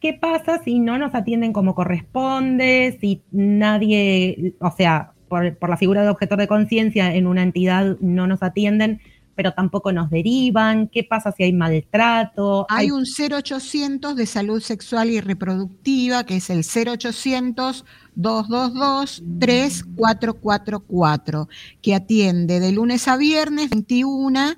¿Qué 0.00 0.12
pasa 0.14 0.62
si 0.64 0.78
no 0.78 0.96
nos 0.96 1.12
atienden 1.12 1.52
como 1.52 1.74
corresponde? 1.74 2.96
Si 3.00 3.22
nadie, 3.32 4.54
o 4.60 4.70
sea, 4.70 5.10
por, 5.28 5.58
la 5.68 5.76
figura 5.76 6.02
de 6.02 6.08
objetor 6.08 6.38
de 6.38 6.46
conciencia 6.46 7.12
en 7.16 7.26
una 7.26 7.42
entidad 7.42 7.96
no 8.00 8.28
nos 8.28 8.44
atienden, 8.44 9.00
pero 9.40 9.54
tampoco 9.54 9.90
nos 9.90 10.10
derivan? 10.10 10.88
¿Qué 10.88 11.02
pasa 11.02 11.32
si 11.32 11.44
hay 11.44 11.54
maltrato? 11.54 12.66
Hay, 12.68 12.90
un 12.90 13.06
0800 13.06 14.14
de 14.14 14.26
salud 14.26 14.60
sexual 14.60 15.08
y 15.08 15.18
reproductiva, 15.18 16.24
que 16.24 16.36
es 16.36 16.50
el 16.50 16.62
0800 16.62 17.86
222 18.16 19.22
3444, 19.38 21.48
que 21.80 21.94
atiende 21.94 22.60
de 22.60 22.70
lunes 22.70 23.08
a 23.08 23.16
viernes 23.16 23.70
21. 23.70 24.56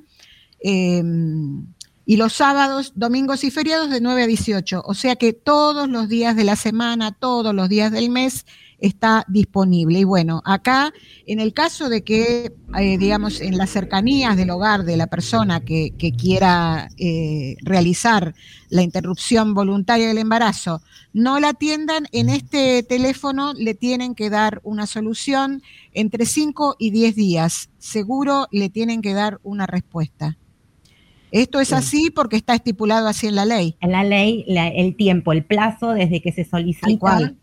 Eh, 0.64 1.02
y 2.04 2.16
los 2.16 2.32
sábados, 2.32 2.92
domingos 2.96 3.44
y 3.44 3.52
feriados 3.52 3.88
de 3.88 4.00
9 4.00 4.24
a 4.24 4.26
18. 4.26 4.82
O 4.84 4.94
sea 4.94 5.14
que 5.14 5.32
todos 5.32 5.88
los 5.88 6.08
días 6.08 6.34
de 6.34 6.42
la 6.42 6.56
semana, 6.56 7.12
todos 7.12 7.54
los 7.54 7.68
días 7.68 7.92
del 7.92 8.10
mes 8.10 8.46
está 8.82 9.24
disponible. 9.28 10.00
Y 10.00 10.04
bueno, 10.04 10.42
acá, 10.44 10.92
en 11.26 11.40
el 11.40 11.54
caso 11.54 11.88
de 11.88 12.02
que, 12.02 12.52
eh, 12.78 12.98
digamos, 12.98 13.40
en 13.40 13.56
las 13.56 13.70
cercanías 13.70 14.36
del 14.36 14.50
hogar 14.50 14.84
de 14.84 14.96
la 14.96 15.06
persona 15.06 15.60
que, 15.60 15.92
quiera 16.18 16.88
eh, 16.98 17.56
realizar 17.62 18.34
la 18.68 18.82
interrupción 18.82 19.54
voluntaria 19.54 20.08
del 20.08 20.18
embarazo, 20.18 20.82
no 21.12 21.38
la 21.38 21.50
atiendan, 21.50 22.06
en 22.12 22.28
este 22.28 22.82
teléfono 22.82 23.54
le 23.54 23.74
tienen 23.74 24.14
que 24.14 24.30
dar 24.30 24.60
una 24.64 24.86
solución 24.86 25.62
entre 25.94 26.26
5 26.26 26.76
y 26.78 26.90
10 26.90 27.14
días. 27.14 27.70
Seguro 27.78 28.48
le 28.50 28.68
tienen 28.68 29.00
que 29.00 29.14
dar 29.14 29.38
una 29.44 29.66
respuesta. 29.66 30.36
Esto 31.30 31.60
es 31.60 31.72
así 31.72 32.10
porque 32.10 32.36
está 32.36 32.54
estipulado 32.54 33.08
así 33.08 33.26
en 33.26 33.36
la 33.36 33.46
ley. 33.46 33.76
En 33.80 33.92
la 33.92 34.04
ley, 34.04 34.44
el 34.46 34.96
tiempo, 34.96 35.32
el 35.32 35.44
plazo 35.44 35.92
desde 35.92 36.20
que 36.20 36.32
se 36.32 36.44
solicita. 36.44 37.34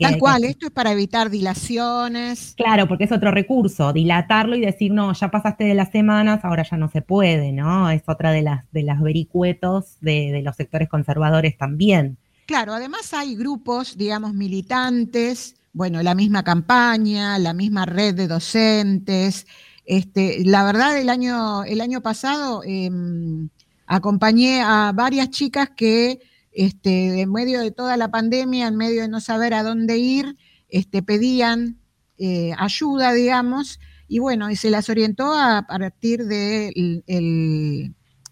Tal 0.00 0.18
cual. 0.18 0.44
Esto 0.44 0.66
es 0.66 0.72
para 0.72 0.92
evitar 0.92 1.30
dilaciones. 1.30 2.54
Claro, 2.56 2.88
porque 2.88 3.04
es 3.04 3.12
otro 3.12 3.30
recurso, 3.30 3.92
dilatarlo 3.92 4.56
y 4.56 4.60
decir, 4.60 4.92
no, 4.92 5.12
ya 5.12 5.30
pasaste 5.30 5.64
de 5.64 5.74
las 5.74 5.90
semanas, 5.90 6.40
ahora 6.44 6.64
ya 6.68 6.76
no 6.76 6.88
se 6.88 7.02
puede, 7.02 7.52
¿no? 7.52 7.90
Es 7.90 8.02
otra 8.06 8.32
de 8.32 8.42
las, 8.42 8.70
de 8.72 8.82
las 8.82 9.00
vericuetos 9.00 9.96
de, 10.00 10.32
de 10.32 10.42
los 10.42 10.56
sectores 10.56 10.88
conservadores 10.88 11.56
también. 11.56 12.18
Claro, 12.46 12.72
además 12.72 13.12
hay 13.12 13.36
grupos, 13.36 13.96
digamos, 13.96 14.32
militantes, 14.32 15.56
bueno, 15.72 16.02
la 16.02 16.14
misma 16.14 16.42
campaña, 16.42 17.38
la 17.38 17.52
misma 17.52 17.84
red 17.86 18.14
de 18.14 18.26
docentes, 18.26 19.46
este, 19.88 20.44
la 20.44 20.64
verdad, 20.64 20.98
el 20.98 21.08
año, 21.08 21.64
el 21.64 21.80
año 21.80 22.02
pasado 22.02 22.62
em, 22.64 23.48
acompañé 23.86 24.60
a 24.60 24.92
varias 24.94 25.30
chicas 25.30 25.70
que 25.74 26.20
este, 26.58 27.20
en 27.20 27.32
medio 27.32 27.60
de 27.60 27.70
toda 27.70 27.96
la 27.96 28.10
pandemia, 28.10 28.68
en 28.68 28.76
medio 28.76 29.02
de 29.02 29.08
no 29.08 29.20
saber 29.20 29.54
a 29.54 29.62
dónde 29.62 29.98
ir, 29.98 30.36
este, 30.68 31.02
pedían 31.02 31.78
eh, 32.18 32.52
ayuda, 32.58 33.12
digamos, 33.12 33.78
y 34.08 34.18
bueno, 34.18 34.50
y 34.50 34.56
se 34.56 34.70
las 34.70 34.88
orientó 34.88 35.32
a, 35.32 35.66
partir 35.68 36.24
de 36.24 36.72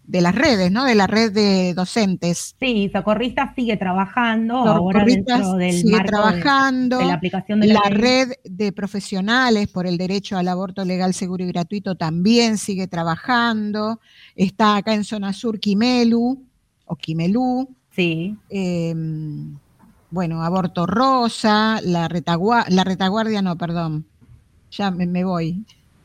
de 0.06 0.20
las 0.20 0.34
redes, 0.34 0.70
¿no? 0.70 0.84
De 0.84 0.94
la 0.94 1.06
red 1.06 1.32
de 1.32 1.74
docentes. 1.74 2.54
Sí, 2.60 2.90
Socorristas 2.92 3.54
sigue 3.54 3.76
trabajando 3.76 4.54
ahora 4.56 5.04
dentro 5.04 5.54
del 5.54 5.72
sigue 5.72 6.00
trabajando, 6.04 6.98
de, 6.98 7.04
la 7.06 7.14
aplicación 7.14 7.60
de 7.60 7.68
la, 7.68 7.80
red 7.88 8.32
de 8.44 8.72
profesionales 8.72 9.68
por 9.68 9.86
el 9.86 9.98
derecho 9.98 10.38
al 10.38 10.48
aborto 10.48 10.84
legal, 10.84 11.12
seguro 11.12 11.44
y 11.44 11.48
gratuito 11.48 11.96
también 11.96 12.56
sigue 12.58 12.86
trabajando. 12.86 14.00
Está 14.36 14.76
acá 14.76 14.94
en 14.94 15.04
zona 15.04 15.32
sur 15.32 15.58
Quimelu 15.58 16.44
o 16.84 16.96
Quimelú. 16.96 17.75
Sí. 17.96 18.36
Em, 18.50 19.56
bueno, 20.10 20.42
aborto 20.42 20.84
rosa, 20.84 21.80
la, 21.82 22.08
retaguardia, 22.08 22.76
la 22.76 22.84
retaguardia 22.84 23.40
no, 23.40 23.56
perdón. 23.56 24.04
Ya 24.70 24.90
me, 24.90 25.24
voy. 25.24 25.64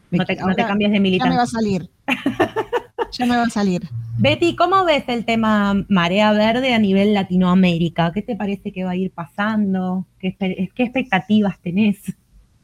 no, 0.10 0.26
te, 0.26 0.38
cambies 0.38 0.92
de 0.92 1.00
militar. 1.02 1.28
Ya 1.28 1.32
me 1.32 1.38
va 1.38 1.44
a 1.44 1.48
salir. 1.48 1.90
ya 3.12 3.26
me 3.26 3.36
va 3.36 3.44
a 3.44 3.50
salir. 3.50 3.90
Betty, 4.18 4.56
¿cómo 4.56 4.86
ves 4.86 5.04
el 5.08 5.26
tema 5.26 5.86
marea 5.90 6.32
verde 6.32 6.74
a 6.74 6.80
nivel 6.80 7.14
Latinoamérica? 7.14 8.14
¿Qué 8.14 8.22
te 8.22 8.38
parece 8.38 8.72
que 8.72 8.86
va 8.86 8.92
a 8.92 8.96
ir 8.96 9.12
pasando? 9.12 10.06
¿Qué, 10.18 10.38
expectativas 10.78 11.60
tenés? 11.60 11.98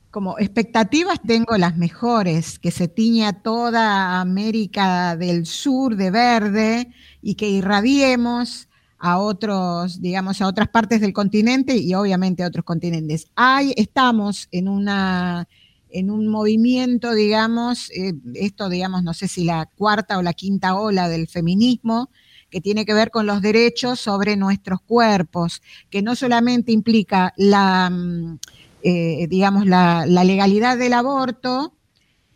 Como 0.10 0.40
expectativas 0.40 1.20
tengo 1.22 1.58
las 1.58 1.76
mejores, 1.76 2.60
que 2.60 2.72
se 2.72 2.88
tiña 2.88 3.42
toda 3.42 4.22
América 4.22 5.18
del 5.18 5.46
Sur 5.46 5.98
de 5.98 6.12
verde 6.12 6.88
y 7.22 7.36
que 7.36 7.50
irradiemos 7.50 8.67
a 9.00 9.20
otros, 9.20 10.02
digamos, 10.02 10.42
a 10.42 10.48
otras 10.48 10.70
partes 10.70 11.02
del 11.02 11.14
continente 11.14 11.78
y 11.78 11.94
obviamente 11.94 12.44
a 12.44 12.48
otros 12.48 12.66
continentes. 12.66 13.28
Hay, 13.36 13.74
estamos 13.78 14.48
en 14.52 14.68
una 14.68 15.48
en 15.90 16.10
un 16.12 16.28
movimiento, 16.28 17.14
digamos, 17.14 17.90
eh, 17.92 18.14
esto, 18.34 18.70
digamos, 18.70 19.04
no 19.04 19.14
sé 19.14 19.28
si 19.28 19.44
la 19.44 19.70
cuarta 19.78 20.18
o 20.18 20.22
la 20.22 20.34
quinta 20.34 20.76
ola 20.76 21.08
del 21.10 21.28
feminismo, 21.28 22.10
que 22.50 22.62
tiene 22.62 22.86
que 22.86 22.94
ver 22.94 23.12
con 23.12 23.26
los 23.26 23.42
derechos 23.42 24.00
sobre 24.00 24.36
nuestros 24.36 24.82
cuerpos, 24.82 25.62
que 25.90 26.02
no 26.02 26.16
solamente 26.16 26.72
implica 26.72 27.34
la, 27.38 27.90
mm, 27.90 28.40
eh, 28.84 29.28
digamos, 29.30 29.66
la, 29.66 30.06
legalidad 30.06 30.78
del 30.78 30.94
aborto, 30.94 31.74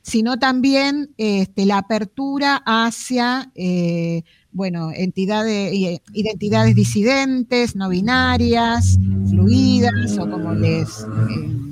sino 0.02 0.38
también 0.40 1.14
este, 1.18 1.66
la 1.66 1.78
apertura 1.78 2.62
hacia, 2.66 3.52
eh, 3.56 4.24
bueno, 4.54 4.92
entidades, 4.94 5.74
identidades 6.14 6.76
disidentes, 6.76 7.76
no 7.76 7.90
binarias, 7.90 8.98
fluidas, 9.30 10.18
o 10.18 10.30
como 10.30 10.54
les, 10.54 11.06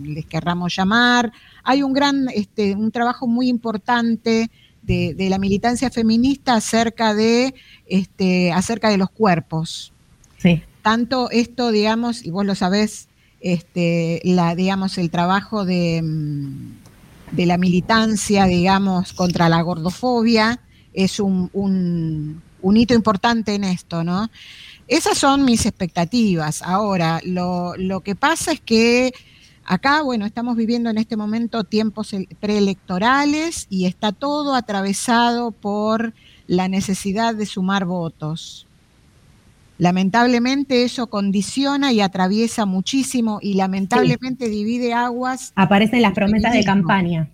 les 0.05 0.25
querramos 0.25 0.75
llamar, 0.75 1.31
hay 1.63 1.83
un 1.83 1.93
gran, 1.93 2.27
este, 2.33 2.75
un 2.75 2.91
trabajo 2.91 3.27
muy 3.27 3.49
importante 3.49 4.49
de, 4.81 5.27
la 5.29 5.37
militancia 5.37 5.91
feminista 5.91 6.55
acerca 6.55 7.13
de, 7.13 7.53
este, 7.85 8.51
acerca 8.51 8.89
de 8.89 8.97
los 8.97 9.09
cuerpos. 9.09 9.93
Sí. 10.37 10.63
Tanto 10.81 11.29
esto, 11.29 11.71
digamos, 11.71 12.25
y 12.25 12.31
vos 12.31 12.45
lo 12.45 12.55
sabés, 12.55 13.07
este, 13.41 14.21
la, 14.23 14.55
digamos, 14.55 14.97
el 14.97 15.11
trabajo 15.11 15.65
de, 15.65 16.01
mm, 16.01 17.35
de 17.35 17.45
la 17.45 17.57
militancia, 17.57 18.45
digamos, 18.45 19.13
contra 19.13 19.49
la 19.49 19.61
gordofobia, 19.61 20.59
es 20.93 21.19
un, 21.19 21.49
un, 21.53 22.41
un, 22.61 22.77
hito 22.77 22.93
importante 22.93 23.55
en 23.55 23.63
esto, 23.63 24.03
¿no? 24.03 24.29
Esas 24.87 25.17
son 25.17 25.45
mis 25.45 25.65
expectativas. 25.65 26.61
Ahora, 26.61 27.21
lo, 27.23 27.75
lo 27.77 28.01
que 28.01 28.15
pasa 28.15 28.51
es 28.51 28.59
que 28.59 29.13
Acá, 29.71 30.01
bueno, 30.01 30.25
estamos 30.25 30.57
viviendo 30.57 30.89
en 30.89 30.97
este 30.97 31.15
momento 31.15 31.63
tiempos 31.63 32.15
preelectorales 32.39 33.67
y 33.69 33.85
está 33.85 34.11
todo 34.11 34.55
atravesado 34.55 35.51
por 35.51 36.13
la 36.47 36.67
necesidad 36.67 37.35
de 37.35 37.45
sumar 37.45 37.85
votos. 37.85 38.65
Lamentablemente 39.77 40.85
eso 40.85 41.05
condiciona 41.05 41.93
y 41.93 42.01
atraviesa 42.01 42.65
muchísimo 42.65 43.37
y 43.43 43.53
lamentablemente 43.53 44.49
divide 44.49 44.95
aguas. 44.95 45.53
Aparecen 45.55 46.01
las 46.01 46.13
promesas 46.13 46.51
de 46.53 46.63
campaña. 46.63 47.29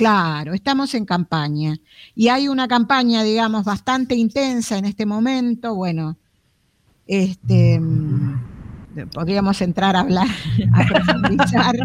Claro, 0.00 0.54
estamos 0.54 0.94
en 0.94 1.04
campaña. 1.04 1.76
Y 2.14 2.28
hay 2.28 2.48
una 2.48 2.66
campaña, 2.66 3.22
digamos, 3.22 3.64
bastante 3.64 4.14
intensa 4.14 4.78
en 4.78 4.86
este 4.86 5.04
momento. 5.04 5.74
Bueno, 5.74 6.16
este 7.06 7.78
podríamos 9.12 9.60
entrar 9.60 9.96
a 9.96 10.00
hablar, 10.00 10.26
a 10.72 10.86
profundizar, 10.86 11.76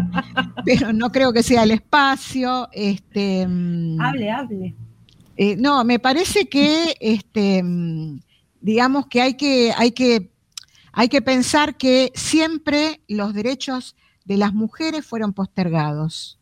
pero 0.64 0.94
no 0.94 1.12
creo 1.12 1.30
que 1.30 1.42
sea 1.42 1.64
el 1.64 1.72
espacio. 1.72 2.70
Este, 2.72 3.46
mm, 3.46 4.00
hable, 4.00 4.30
hable. 4.30 4.74
Eh, 5.36 5.56
no, 5.56 5.84
me 5.84 5.98
parece 5.98 6.48
que, 6.48 6.96
este, 6.98 7.62
mm, 7.62 8.18
digamos 8.62 9.08
que 9.08 9.20
hay 9.20 9.34
que, 9.34 9.74
hay 9.76 9.92
que, 9.92 10.32
hay 10.90 11.10
que 11.10 11.20
pensar 11.20 11.76
que 11.76 12.12
siempre 12.14 13.02
los 13.08 13.34
derechos 13.34 13.94
de 14.24 14.38
las 14.38 14.54
mujeres 14.54 15.04
fueron 15.04 15.34
postergados. 15.34 16.35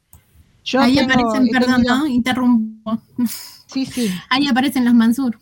Yo 0.64 0.80
Ahí 0.80 0.98
aparecen, 0.98 1.48
perdón, 1.48 1.82
¿no? 1.82 2.06
Interrumpo. 2.06 3.02
Sí, 3.66 3.86
sí. 3.86 4.10
Ahí 4.30 4.46
aparecen 4.46 4.84
los 4.84 4.94
Mansur. 4.94 5.38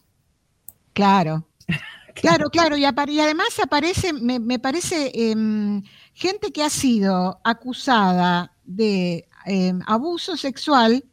Claro. 0.93 1.49
Claro, 2.15 2.51
claro, 2.51 2.77
y, 2.77 2.85
además 2.85 3.59
aparece, 3.59 4.13
me, 4.13 4.59
parece, 4.59 5.11
em, 5.15 5.83
gente 6.13 6.53
que 6.53 6.63
ha 6.63 6.69
sido 6.69 7.41
acusada 7.43 8.53
de 8.65 9.27
em, 9.47 9.81
abuso 9.87 10.37
sexual. 10.37 11.07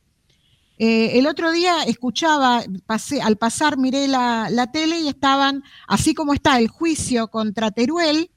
Eh, 0.77 1.17
el 1.17 1.25
otro 1.25 1.51
día 1.53 1.83
escuchaba, 1.83 2.63
pasé, 2.85 3.21
al 3.21 3.37
pasar 3.37 3.77
miré 3.77 4.09
la, 4.09 4.69
tele 4.73 4.99
y 4.99 5.07
estaban, 5.07 5.63
así 5.87 6.13
como 6.13 6.33
está 6.33 6.59
el 6.59 6.67
juicio 6.67 7.29
contra 7.29 7.71
Teruel, 7.71 8.29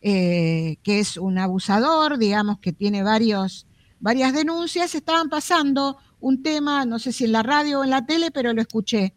eh, 0.00 0.78
que 0.82 0.98
es 0.98 1.16
un 1.16 1.38
abusador, 1.38 2.18
digamos, 2.18 2.58
que 2.58 2.72
tiene 2.72 3.04
varios, 3.04 3.67
varias 4.00 4.32
denuncias, 4.32 4.94
estaban 4.94 5.28
pasando 5.28 5.98
un 6.20 6.42
tema, 6.42 6.84
no 6.84 6.98
sé 6.98 7.12
si 7.12 7.24
en 7.24 7.32
la 7.32 7.42
radio 7.42 7.80
o 7.80 7.84
en 7.84 7.90
la 7.90 8.06
tele, 8.06 8.30
pero 8.30 8.52
lo 8.52 8.60
escuché 8.60 9.14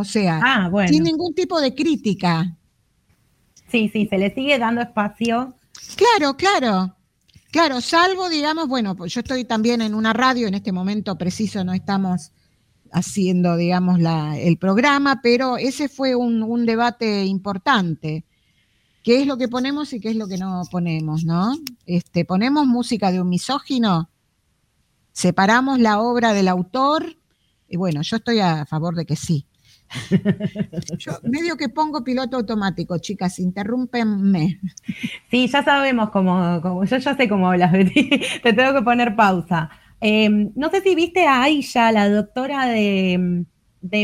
o 0.00 0.04
sea, 0.04 0.40
ah, 0.42 0.70
sin 0.88 1.02
ningún 1.02 1.34
tipo 1.34 1.60
de 1.60 1.74
crítica. 1.74 2.56
Sí, 3.70 3.90
sí, 3.92 4.06
se 4.08 4.16
le 4.16 4.34
sigue 4.34 4.58
dando 4.58 4.80
espacio. 4.80 5.54
Claro, 5.94 6.36
claro. 6.38 6.96
Claro, 7.50 7.82
salvo, 7.82 8.30
digamos, 8.30 8.66
bueno, 8.66 8.96
pues 8.96 9.12
yo 9.12 9.20
estoy 9.20 9.44
también 9.44 9.82
en 9.82 9.94
una 9.94 10.14
radio, 10.14 10.46
en 10.46 10.54
este 10.54 10.72
momento 10.72 11.18
preciso 11.18 11.64
no 11.64 11.74
estamos 11.74 12.32
haciendo, 12.92 13.56
digamos, 13.56 14.00
la, 14.00 14.38
el 14.38 14.56
programa, 14.56 15.20
pero 15.22 15.58
ese 15.58 15.90
fue 15.90 16.14
un, 16.14 16.42
un, 16.42 16.64
debate 16.64 17.26
importante. 17.26 18.24
¿Qué 19.02 19.20
es 19.20 19.26
lo 19.26 19.38
que 19.38 19.48
ponemos 19.48 19.92
y 19.92 20.00
qué 20.00 20.10
es 20.10 20.16
lo 20.16 20.28
que 20.28 20.38
no 20.38 20.62
ponemos, 20.70 21.24
no? 21.24 21.54
Este, 21.86 22.24
¿Ponemos 22.24 22.66
música 22.66 23.10
de 23.10 23.20
un 23.20 23.28
misógino? 23.28 24.10
¿Separamos 25.12 25.78
la 25.78 26.00
obra 26.00 26.32
del 26.32 26.48
autor? 26.48 27.16
Y 27.68 27.76
bueno, 27.76 28.02
yo 28.02 28.16
estoy 28.16 28.40
a 28.40 28.66
favor 28.66 28.94
de 28.94 29.06
que 29.06 29.16
sí. 29.16 29.46
Yo 30.98 31.12
medio 31.24 31.56
que 31.56 31.68
pongo 31.68 32.04
piloto 32.04 32.36
automático, 32.36 32.98
chicas, 32.98 33.38
interrúmpenme. 33.38 34.60
Sí, 35.30 35.48
ya 35.48 35.64
sabemos 35.64 36.10
cómo, 36.10 36.60
yo 36.84 36.96
ya 36.96 37.16
sé 37.16 37.28
cómo 37.28 37.50
hablas, 37.50 37.72
Te 38.42 38.52
tengo 38.52 38.72
que 38.72 38.82
poner 38.82 39.16
pausa. 39.16 39.70
Em, 40.00 40.52
no 40.54 40.70
sé 40.70 40.80
si 40.80 40.94
viste 40.94 41.26
a 41.26 41.42
Aisha, 41.42 41.92
la 41.92 42.08
doctora 42.08 42.66
de, 42.66 43.44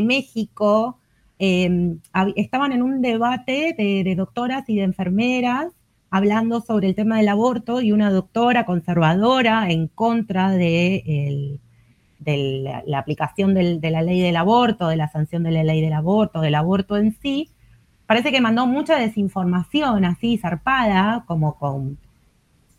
México, 0.03 0.99
em, 1.39 2.01
estaban 2.37 2.73
en 2.73 2.83
un 2.83 3.03
debate 3.03 3.75
de, 3.77 4.15
doctoras 4.17 4.69
y 4.69 4.77
de 4.77 4.83
enfermeras 4.83 5.73
hablando 6.11 6.61
sobre 6.61 6.89
el 6.89 6.95
tema 6.95 7.19
del 7.19 7.29
aborto 7.29 7.81
y 7.81 7.93
una 7.93 8.11
doctora 8.11 8.65
conservadora 8.65 9.71
en 9.71 9.89
contra 9.89 10.51
de 10.51 11.59
la, 12.25 12.99
aplicación 12.99 13.55
de 13.55 13.91
la 13.91 14.03
ley 14.03 14.21
del 14.21 14.37
aborto, 14.37 14.89
de 14.89 14.97
la 14.97 15.09
sanción 15.09 15.43
de 15.43 15.51
la 15.51 15.65
ley 15.65 15.81
del 15.81 15.93
aborto, 15.93 16.41
del 16.41 16.55
aborto 16.55 16.97
en 16.97 17.17
sí, 17.21 17.51
parece 18.07 18.33
que 18.33 18.41
mandó 18.41 18.67
mucha 18.67 18.97
desinformación 18.97 20.05
así, 20.05 20.39
zarpada, 20.39 21.25
como 21.27 21.59
con 21.59 21.99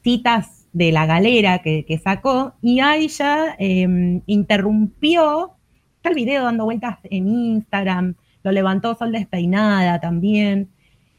citas 0.04 0.66
de 0.74 0.92
la 0.92 1.06
galera 1.06 1.60
que, 1.60 2.02
sacó, 2.04 2.54
y 2.62 2.80
Aisha 2.80 3.56
eh, 3.60 4.22
interrumpió, 4.26 5.52
está 5.98 6.10
el 6.10 6.16
video 6.16 6.44
dando 6.44 6.66
vueltas 6.66 7.00
en 7.04 7.28
Instagram, 7.28 8.16
lo 8.44 8.52
levantó 8.52 8.96
Sol 8.96 9.12
Despeinada 9.12 10.00
también, 10.00 10.70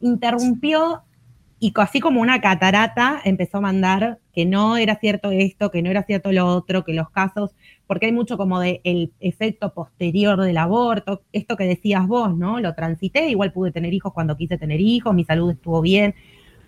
interrumpió 0.01 1.03
y 1.59 1.73
así 1.75 1.99
como 1.99 2.21
una 2.21 2.39
catarata 2.39 3.19
empezó 3.25 3.57
a 3.57 3.61
mandar 3.61 4.19
que 4.33 4.45
no 4.45 4.77
era 4.77 4.95
cierto 4.95 5.31
esto, 5.31 5.71
que 5.71 5.81
no 5.81 5.89
era 5.89 6.03
cierto 6.03 6.31
lo 6.31 6.47
otro, 6.47 6.85
que 6.85 6.93
los 6.93 7.09
casos, 7.09 7.53
porque 7.85 8.05
hay 8.05 8.13
mucho 8.13 8.37
como 8.37 8.61
de 8.61 8.79
el 8.85 9.11
efecto 9.19 9.73
posterior 9.73 10.41
del 10.41 10.57
aborto, 10.57 11.23
esto 11.33 11.57
que 11.57 11.65
decías 11.65 12.07
vos, 12.07 12.35
¿no? 12.37 12.61
Lo 12.61 12.73
transité, 12.75 13.29
igual 13.29 13.51
pude 13.51 13.73
tener 13.73 13.93
hijos 13.93 14.13
cuando 14.13 14.37
quise 14.37 14.57
tener 14.57 14.79
hijos, 14.79 15.13
mi 15.13 15.25
salud 15.25 15.51
estuvo 15.51 15.81
bien, 15.81 16.15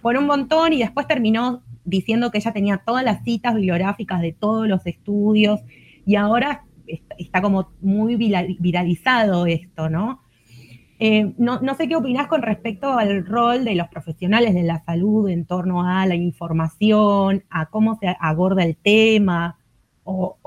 por 0.01 0.17
un 0.17 0.25
montón 0.25 0.73
y 0.73 0.79
después 0.79 1.07
terminó 1.07 1.63
diciendo 1.85 2.29
que 2.29 2.39
ella 2.39 2.51
tenía 2.51 2.77
todas 2.85 3.05
las 3.05 3.23
citas 3.23 3.55
bibliográficas 3.55 4.21
de 4.21 4.33
todos 4.33 4.67
los 4.67 4.85
estudios 4.85 5.61
y 6.05 6.15
ahora 6.15 6.65
está 7.17 7.41
como 7.41 7.71
muy 7.79 8.17
viralizado 8.17 9.45
esto, 9.45 9.89
¿no? 9.89 10.20
Eh, 11.03 11.33
no, 11.39 11.59
sé 11.75 11.87
qué 11.87 11.95
opinás 11.95 12.27
con 12.27 12.43
respecto 12.43 12.93
al 12.93 13.25
rol 13.25 13.65
de 13.65 13.73
los 13.73 13.87
profesionales 13.87 14.53
de 14.53 14.61
la 14.61 14.83
salud 14.83 15.27
en 15.29 15.45
torno 15.45 15.81
a 15.81 16.05
la 16.05 16.13
información, 16.13 17.43
a 17.49 17.65
cómo 17.71 17.97
se 17.99 18.15
aborda 18.19 18.63
el 18.63 18.75
tema, 18.75 19.57
o, 20.03 20.37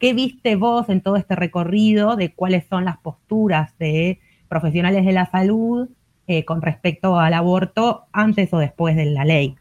qué 0.00 0.14
viste 0.14 0.56
vos 0.56 0.88
en 0.88 1.02
todo 1.02 1.16
este 1.16 1.36
recorrido 1.36 2.16
de 2.16 2.32
cuáles 2.32 2.64
son 2.66 2.86
las 2.86 2.96
posturas 2.96 3.76
de 3.78 4.20
profesionales 4.48 5.04
de 5.04 5.12
la 5.12 5.30
salud 5.30 5.90
eh, 6.26 6.46
con 6.46 6.62
respecto 6.62 7.18
al 7.18 7.34
aborto 7.34 8.04
antes 8.10 8.54
o 8.54 8.58
después 8.58 8.96
de 8.96 9.04
la 9.04 9.26
ley. 9.26 9.54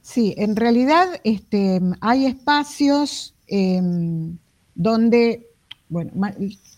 Sí, 0.00 0.34
en 0.38 0.56
realidad 0.56 1.20
este, 1.22 1.82
hay 2.00 2.24
espacios 2.24 3.34
em, 3.46 4.38
donde, 4.74 5.48
bueno, 5.88 6.12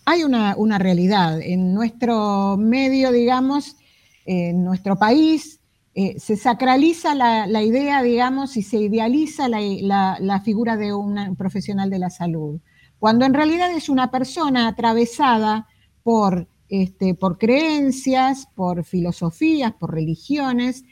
hay 0.05 0.23
una, 0.23 0.77
realidad. 0.77 1.41
En 1.41 1.73
nuestro 1.73 2.57
medio, 2.57 3.11
digamos, 3.11 3.77
en 4.25 4.63
nuestro 4.63 4.97
país, 4.97 5.59
eh, 5.95 6.19
se 6.19 6.35
sacraliza 6.35 7.15
la, 7.15 7.63
idea, 7.63 8.03
digamos, 8.03 8.57
y 8.57 8.63
se 8.63 8.77
idealiza 8.77 9.47
la, 9.47 10.41
figura 10.43 10.77
de 10.77 10.93
un 10.93 11.35
profesional 11.35 11.89
de 11.89 11.99
la 11.99 12.09
salud, 12.09 12.59
cuando 12.99 13.25
en 13.25 13.33
realidad 13.33 13.71
es 13.71 13.89
una 13.89 14.11
persona 14.11 14.67
atravesada 14.67 15.67
por, 16.03 16.47
este, 16.69 17.15
por 17.15 17.37
creencias, 17.37 18.47
por 18.55 18.83
filosofías, 18.83 19.73
por 19.73 19.93
religiones, 19.93 20.83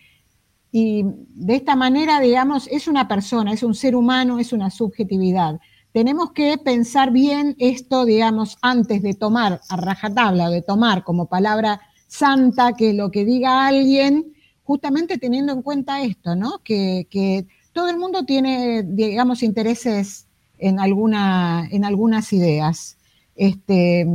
y 0.71 1.05
de 1.05 1.55
esta 1.55 1.75
manera, 1.75 2.19
digamos, 2.19 2.67
es 2.69 2.87
una 2.87 3.07
persona, 3.07 3.53
es 3.53 3.63
un 3.63 3.75
ser 3.75 3.95
humano, 3.95 4.39
es 4.39 4.51
una 4.51 4.69
subjetividad 4.69 5.59
tenemos 5.95 6.33
que 6.33 6.57
pensar 6.57 7.09
bien 7.11 7.55
esto, 7.57 8.03
digamos, 8.03 8.57
antes 8.61 9.01
de 9.01 9.13
tomar 9.13 9.61
a 9.69 9.77
rajatabla, 9.77 10.49
de 10.49 10.61
tomar 10.61 11.05
como 11.05 11.27
palabra 11.27 11.79
santa 12.05 12.73
que 12.73 12.91
lo 12.91 13.11
que 13.11 13.23
diga 13.23 13.65
alguien, 13.65 14.33
justamente 14.65 15.17
teniendo 15.17 15.53
en 15.53 15.61
cuenta 15.61 16.01
esto, 16.01 16.35
¿no? 16.35 16.59
Que, 16.65 17.47
todo 17.71 17.87
el 17.87 17.97
mundo 17.97 18.25
tiene, 18.25 18.83
digamos, 18.83 19.41
intereses 19.41 20.27
en, 20.57 20.81
alguna, 20.81 21.65
en 21.71 21.85
algunas 21.85 22.33
ideas. 22.33 22.97
Este, 23.37 24.05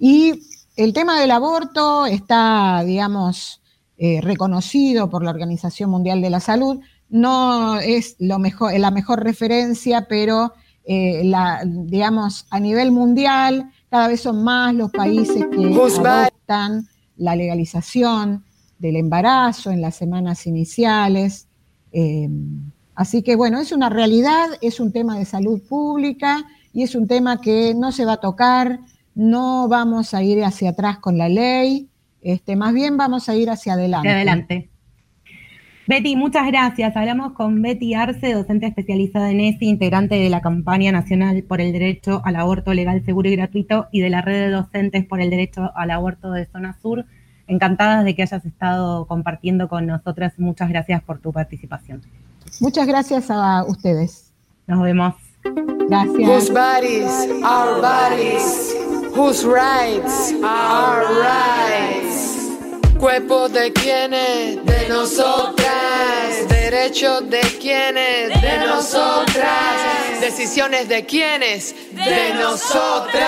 y 0.00 0.42
el 0.74 0.92
tema 0.92 1.20
del 1.20 1.30
aborto 1.30 2.06
está, 2.06 2.82
digamos, 2.84 3.62
eh, 3.98 4.20
reconocido 4.20 5.08
por 5.08 5.22
la 5.22 5.30
Organización 5.30 5.90
Mundial 5.90 6.20
de 6.20 6.30
la 6.30 6.40
Salud. 6.40 6.80
No 7.08 7.78
es 7.78 8.16
lo 8.18 8.40
mejor, 8.40 8.76
la 8.76 8.90
mejor 8.90 9.22
referencia, 9.22 10.06
pero 10.08 10.54
eh, 10.84 11.22
la, 11.24 11.62
digamos, 11.64 12.46
a 12.50 12.58
nivel 12.58 12.90
mundial, 12.90 13.70
cada 13.88 14.08
vez 14.08 14.20
son 14.20 14.42
más 14.42 14.74
los 14.74 14.90
países 14.90 15.46
que 15.46 15.66
adoptan 15.66 16.88
la 17.16 17.36
legalización 17.36 18.44
del 18.78 18.96
embarazo 18.96 19.70
en 19.70 19.80
las 19.80 19.94
semanas 19.94 20.46
iniciales. 20.46 21.46
Eh, 21.92 22.28
así 22.94 23.22
que 23.22 23.36
bueno, 23.36 23.60
es 23.60 23.70
una 23.70 23.88
realidad, 23.88 24.48
es 24.60 24.80
un 24.80 24.92
tema 24.92 25.18
de 25.18 25.24
salud 25.24 25.62
pública 25.68 26.44
y 26.72 26.82
es 26.82 26.94
un 26.94 27.06
tema 27.06 27.40
que 27.40 27.74
no 27.74 27.92
se 27.92 28.04
va 28.04 28.14
a 28.14 28.20
tocar, 28.20 28.80
no 29.14 29.68
vamos 29.68 30.14
a 30.14 30.22
ir 30.22 30.42
hacia 30.42 30.70
atrás 30.70 30.98
con 30.98 31.16
la 31.16 31.28
ley, 31.28 31.88
este, 32.22 32.56
más 32.56 32.72
bien 32.72 32.96
vamos 32.96 33.28
a 33.28 33.36
ir 33.36 33.50
hacia 33.50 33.74
adelante. 33.74 34.08
adelante. 34.08 34.71
Betty, 35.92 36.16
muchas 36.16 36.46
gracias. 36.46 36.96
Hablamos 36.96 37.34
con 37.34 37.60
Betty 37.60 37.92
Arce, 37.92 38.32
docente 38.32 38.66
especializada 38.66 39.30
en 39.30 39.40
ESI, 39.40 39.66
integrante 39.66 40.14
de 40.14 40.30
la 40.30 40.40
campaña 40.40 40.90
nacional 40.90 41.42
por 41.42 41.60
el 41.60 41.70
derecho 41.70 42.22
al 42.24 42.36
aborto 42.36 42.72
legal, 42.72 43.04
seguro 43.04 43.28
y 43.28 43.36
gratuito 43.36 43.88
y 43.92 44.00
de 44.00 44.08
la 44.08 44.22
red 44.22 44.46
de 44.46 44.50
docentes 44.52 45.04
por 45.04 45.20
el 45.20 45.28
derecho 45.28 45.70
al 45.74 45.90
aborto 45.90 46.30
de 46.30 46.46
Zona 46.46 46.78
Sur. 46.80 47.04
Encantadas 47.46 48.06
de 48.06 48.14
que 48.14 48.22
hayas 48.22 48.42
estado 48.46 49.04
compartiendo 49.04 49.68
con 49.68 49.84
nosotras. 49.84 50.32
Muchas 50.38 50.70
gracias 50.70 51.02
por 51.02 51.18
tu 51.18 51.30
participación. 51.30 52.00
Muchas 52.58 52.86
gracias 52.86 53.30
a 53.30 53.62
ustedes. 53.62 54.32
Nos 54.66 54.82
vemos. 54.82 55.14
Gracias. 55.90 56.26
Whose 56.26 56.50
bodies 56.50 57.28
are 57.44 57.82
bodies, 57.82 58.74
whose 59.14 59.46
rights 59.46 60.32
are 60.42 61.04
rights. 61.20 62.32
Cuerpo 62.98 63.48
de 63.48 63.72
quienes, 63.72 64.64
de 64.64 64.88
nosotras, 64.88 65.71
derechos 66.72 67.28
de 67.28 67.40
quienes, 67.60 68.40
de 68.40 68.58
nosotras. 68.66 70.20
Decisiones 70.22 70.88
de 70.88 71.04
quienes, 71.04 71.74
de 71.92 72.34
nosotras. 72.34 73.20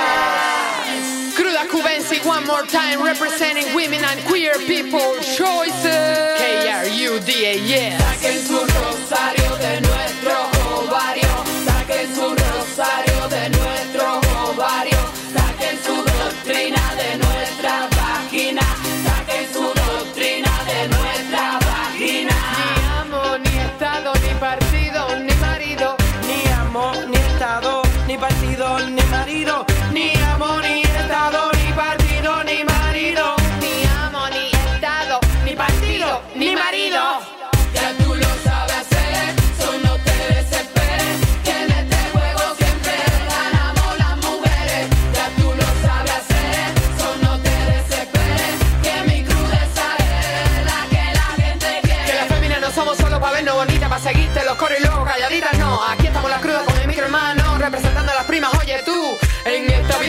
Cruda 1.36 1.66
Cubensi, 1.70 2.24
one 2.24 2.46
more 2.46 2.62
time, 2.62 3.02
representing 3.02 3.74
women 3.74 4.02
and 4.02 4.18
queer 4.28 4.54
people 4.66 5.14
choices. 5.36 6.38
K-R-U-D-A, 6.38 7.58
yeah. 7.66 7.98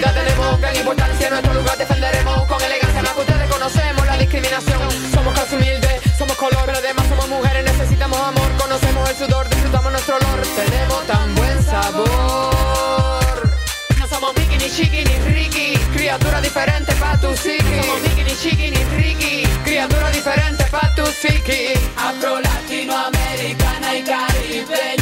En 0.05 0.13
tenemos 0.13 0.59
gran 0.59 0.75
importancia, 0.75 1.29
nuestro 1.29 1.53
lugar 1.53 1.77
defenderemos 1.77 2.45
con 2.45 2.61
elegancia, 2.61 3.01
más 3.01 3.13
que 3.13 3.21
ustedes 3.21 3.49
conocemos 3.49 4.05
la 4.05 4.17
discriminación. 4.17 4.91
Somos 5.11 5.33
clase 5.33 5.55
humilde, 5.55 6.01
somos 6.17 6.37
color, 6.37 6.61
pero 6.65 6.77
además 6.77 7.07
somos 7.09 7.27
mujeres, 7.27 7.63
necesitamos 7.63 8.19
amor, 8.19 8.51
conocemos 8.57 9.09
el 9.09 9.15
sudor, 9.15 9.49
disfrutamos 9.49 9.91
nuestro 9.91 10.17
olor, 10.17 10.41
tenemos 10.55 11.07
tan 11.07 11.35
buen 11.35 11.63
sabor. 11.63 12.05
No 13.99 14.07
somos 14.07 14.35
Mickey, 14.37 14.57
ni 14.57 14.69
Chiqui, 14.69 15.03
ni 15.03 15.17
Ricky, 15.33 15.77
criatura 15.95 16.39
diferente 16.39 16.93
pa' 16.95 17.19
tu 17.19 17.33
psiqui. 17.33 17.81
Somos 17.81 18.01
Mickey, 18.01 18.23
ni 18.23 18.35
Chiqui, 18.35 18.71
ni 18.71 18.83
Ricky, 18.95 19.47
criatura 19.63 20.11
diferente 20.11 20.63
pa' 20.65 20.93
tu 20.95 21.03
psiqui. 21.03 21.73
Afro 21.97 22.39
latinoamericana 22.39 23.95
y 23.95 24.03
caribeña, 24.03 24.94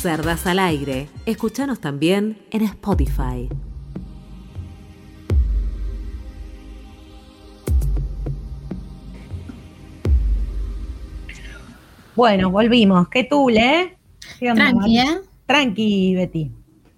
Cerdas 0.00 0.46
al 0.46 0.60
aire. 0.60 1.08
Escuchanos 1.26 1.78
también 1.78 2.38
en 2.52 2.62
Spotify. 2.62 3.50
Bueno, 12.16 12.48
volvimos. 12.48 13.10
¿Qué 13.10 13.24
tule, 13.24 13.60
eh? 13.60 13.96
¿Qué 14.38 14.50
onda, 14.50 14.70
Tranqui? 14.70 14.98
¿eh? 15.00 15.20
Tranqui, 15.44 16.14
Betty. 16.14 16.50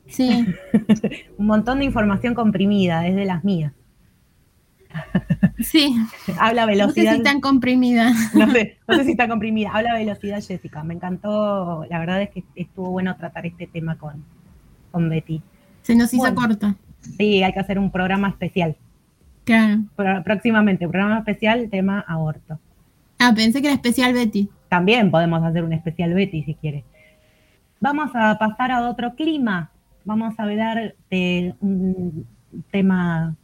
Sí. 0.07 0.47
Un 1.39 1.47
montón 1.47 1.81
de 1.81 1.87
información 1.87 2.35
comprimida, 2.35 3.09
es 3.09 3.17
de 3.17 3.25
las 3.25 3.43
mías. 3.43 3.73
Sí. 5.61 5.97
Habla 6.39 6.63
No 6.63 6.67
sé 6.69 6.73
velocidad. 6.73 7.17
si 7.17 7.23
tan 7.23 7.41
comprimida. 7.41 8.13
No 8.35 8.51
sé, 8.51 8.79
no 8.89 8.97
sé 8.97 9.05
si 9.05 9.11
está 9.13 9.29
comprimida. 9.29 9.71
Habla 9.73 9.95
velocidad, 9.95 10.43
Jessica. 10.43 10.83
Me 10.83 10.95
encantó. 10.95 11.85
La 11.89 11.99
verdad 11.99 12.23
es 12.23 12.31
que 12.31 12.45
estuvo 12.57 12.91
bueno 12.91 13.17
tratar 13.17 13.47
este 13.47 13.67
tema 13.67 13.97
con, 13.97 14.25
con 14.91 15.09
Betty. 15.09 15.41
Se 15.83 15.95
nos 15.95 16.13
hizo 16.13 16.23
Bueno. 16.23 16.41
corto. 16.41 16.75
Sí, 17.19 17.43
hay 17.43 17.53
que 17.53 17.61
hacer 17.61 17.79
un 17.79 17.91
programa 17.91 18.29
especial. 18.29 18.77
Claro. 19.45 19.83
Pro- 19.97 20.23
próximamente, 20.23 20.87
programa 20.89 21.19
especial, 21.19 21.69
tema 21.71 22.05
aborto. 22.07 22.59
Ah, 23.19 23.33
pensé 23.35 23.61
que 23.61 23.69
era 23.69 23.75
especial 23.75 24.13
Betty. 24.15 24.49
También 24.69 25.11
podemos 25.11 25.43
hacer 25.45 25.65
un 25.65 25.73
especial 25.73 26.15
Betty 26.15 26.43
si 26.45 26.55
quiere. 26.55 26.85
Vamos 27.81 28.11
a 28.15 28.39
pasar 28.39 28.71
a 28.73 28.89
otro 28.89 29.15
clima. 29.15 29.71
Vamos 30.05 30.35
a 30.39 30.43
hablar 30.43 30.95
de 31.11 31.55
un 31.61 32.27
tema. 32.71 33.35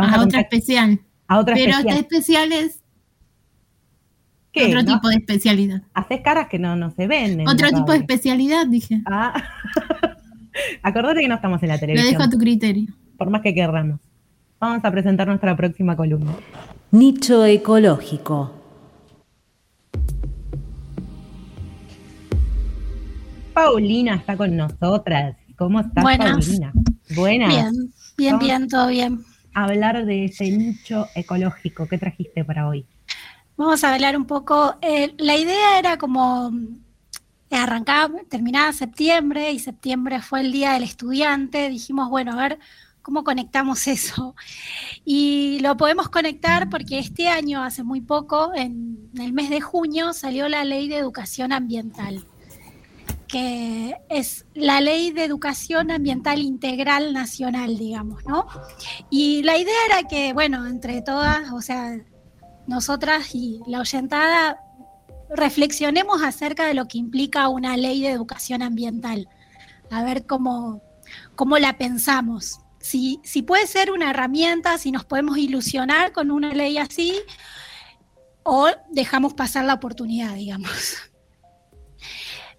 Vamos 0.00 0.16
a 0.16 0.20
a, 0.20 0.24
otra 0.24 0.40
especial. 0.40 1.00
a 1.26 1.38
otra 1.38 1.54
Pero 1.54 1.70
especial. 1.70 1.88
esta 1.98 2.00
especial 2.00 2.52
es 2.52 2.82
¿Qué? 4.52 4.66
otro 4.66 4.82
¿No? 4.82 4.94
tipo 4.94 5.08
de 5.08 5.14
especialidad. 5.16 5.82
Haces 5.94 6.20
caras 6.22 6.48
que 6.48 6.58
no, 6.58 6.74
no 6.76 6.90
se 6.90 7.06
ven. 7.06 7.40
en 7.40 7.48
Otro 7.48 7.68
tipo 7.70 7.92
de 7.92 7.98
especialidad, 7.98 8.66
dije. 8.66 9.02
Ah. 9.06 9.34
Acordate 10.82 11.20
que 11.20 11.28
no 11.28 11.34
estamos 11.36 11.62
en 11.62 11.68
la 11.68 11.74
Lo 11.74 11.80
televisión. 11.80 12.10
dejo 12.10 12.22
a 12.22 12.30
tu 12.30 12.38
criterio. 12.38 12.92
por 13.16 13.30
más 13.30 13.42
que 13.42 13.54
querramos. 13.54 14.00
Vamos 14.60 14.84
a 14.84 14.90
presentar 14.90 15.28
nuestra 15.28 15.56
próxima 15.56 15.94
columna. 15.96 16.32
Nicho 16.90 17.44
ecológico. 17.44 18.52
Paulina 23.54 24.14
está 24.16 24.36
con 24.36 24.56
nosotras. 24.56 25.36
¿Cómo 25.56 25.80
estás, 25.80 26.02
Buenas. 26.04 26.46
Paulina? 26.46 26.72
Buenas. 27.16 27.48
Bien, 27.48 27.72
bien, 28.16 28.38
bien, 28.38 28.68
todo 28.68 28.88
bien. 28.88 29.20
Hablar 29.60 30.06
de 30.06 30.26
ese 30.26 30.48
nicho 30.52 31.08
ecológico. 31.16 31.88
¿Qué 31.88 31.98
trajiste 31.98 32.44
para 32.44 32.68
hoy? 32.68 32.86
Vamos 33.56 33.82
a 33.82 33.92
hablar 33.92 34.16
un 34.16 34.24
poco. 34.24 34.76
eh, 34.80 35.14
la 35.18 35.34
idea 35.34 35.80
era 35.80 35.98
como 35.98 36.52
eh, 37.50 37.56
arrancaba, 37.56 38.20
terminaba 38.28 38.72
septiembre 38.72 39.50
y 39.50 39.58
septiembre 39.58 40.22
fue 40.22 40.42
el 40.42 40.52
día 40.52 40.74
del 40.74 40.84
estudiante. 40.84 41.68
Dijimos, 41.70 42.08
bueno, 42.08 42.34
a 42.34 42.36
ver 42.36 42.60
cómo 43.02 43.24
conectamos 43.24 43.88
eso. 43.88 44.36
Y 45.04 45.58
lo 45.58 45.76
podemos 45.76 46.08
conectar 46.08 46.70
porque 46.70 47.00
este 47.00 47.28
año, 47.28 47.64
hace 47.64 47.82
muy 47.82 48.00
poco, 48.00 48.52
en 48.54 49.10
el 49.18 49.32
mes 49.32 49.50
de 49.50 49.60
junio, 49.60 50.12
salió 50.12 50.48
la 50.48 50.62
ley 50.62 50.86
de 50.86 50.98
educación 50.98 51.52
ambiental. 51.52 52.24
Que 53.28 53.94
es 54.08 54.46
la 54.54 54.80
ley 54.80 55.12
de 55.12 55.24
educación 55.24 55.90
ambiental 55.90 56.40
integral 56.40 57.12
nacional, 57.12 57.76
digamos, 57.76 58.24
¿no? 58.24 58.46
Y 59.10 59.42
la 59.42 59.58
idea 59.58 59.76
era 59.86 60.08
que, 60.08 60.32
bueno, 60.32 60.66
entre 60.66 61.02
todas, 61.02 61.52
o 61.52 61.60
sea, 61.60 61.98
nosotras 62.66 63.34
y 63.34 63.60
la 63.66 63.80
oyentada, 63.80 64.60
reflexionemos 65.30 66.22
acerca 66.22 66.66
de 66.66 66.74
lo 66.74 66.88
que 66.88 66.98
implica 66.98 67.48
una 67.48 67.76
ley 67.76 68.00
de 68.02 68.10
educación 68.10 68.62
ambiental, 68.62 69.28
a 69.90 70.02
ver 70.02 70.26
cómo, 70.26 70.82
cómo 71.34 71.58
la 71.58 71.76
pensamos. 71.76 72.60
Si, 72.80 73.20
si 73.24 73.42
puede 73.42 73.66
ser 73.66 73.90
una 73.90 74.10
herramienta, 74.10 74.78
si 74.78 74.90
nos 74.90 75.04
podemos 75.04 75.36
ilusionar 75.36 76.12
con 76.12 76.30
una 76.30 76.54
ley 76.54 76.78
así, 76.78 77.14
o 78.42 78.68
dejamos 78.90 79.34
pasar 79.34 79.66
la 79.66 79.74
oportunidad, 79.74 80.34
digamos. 80.34 80.96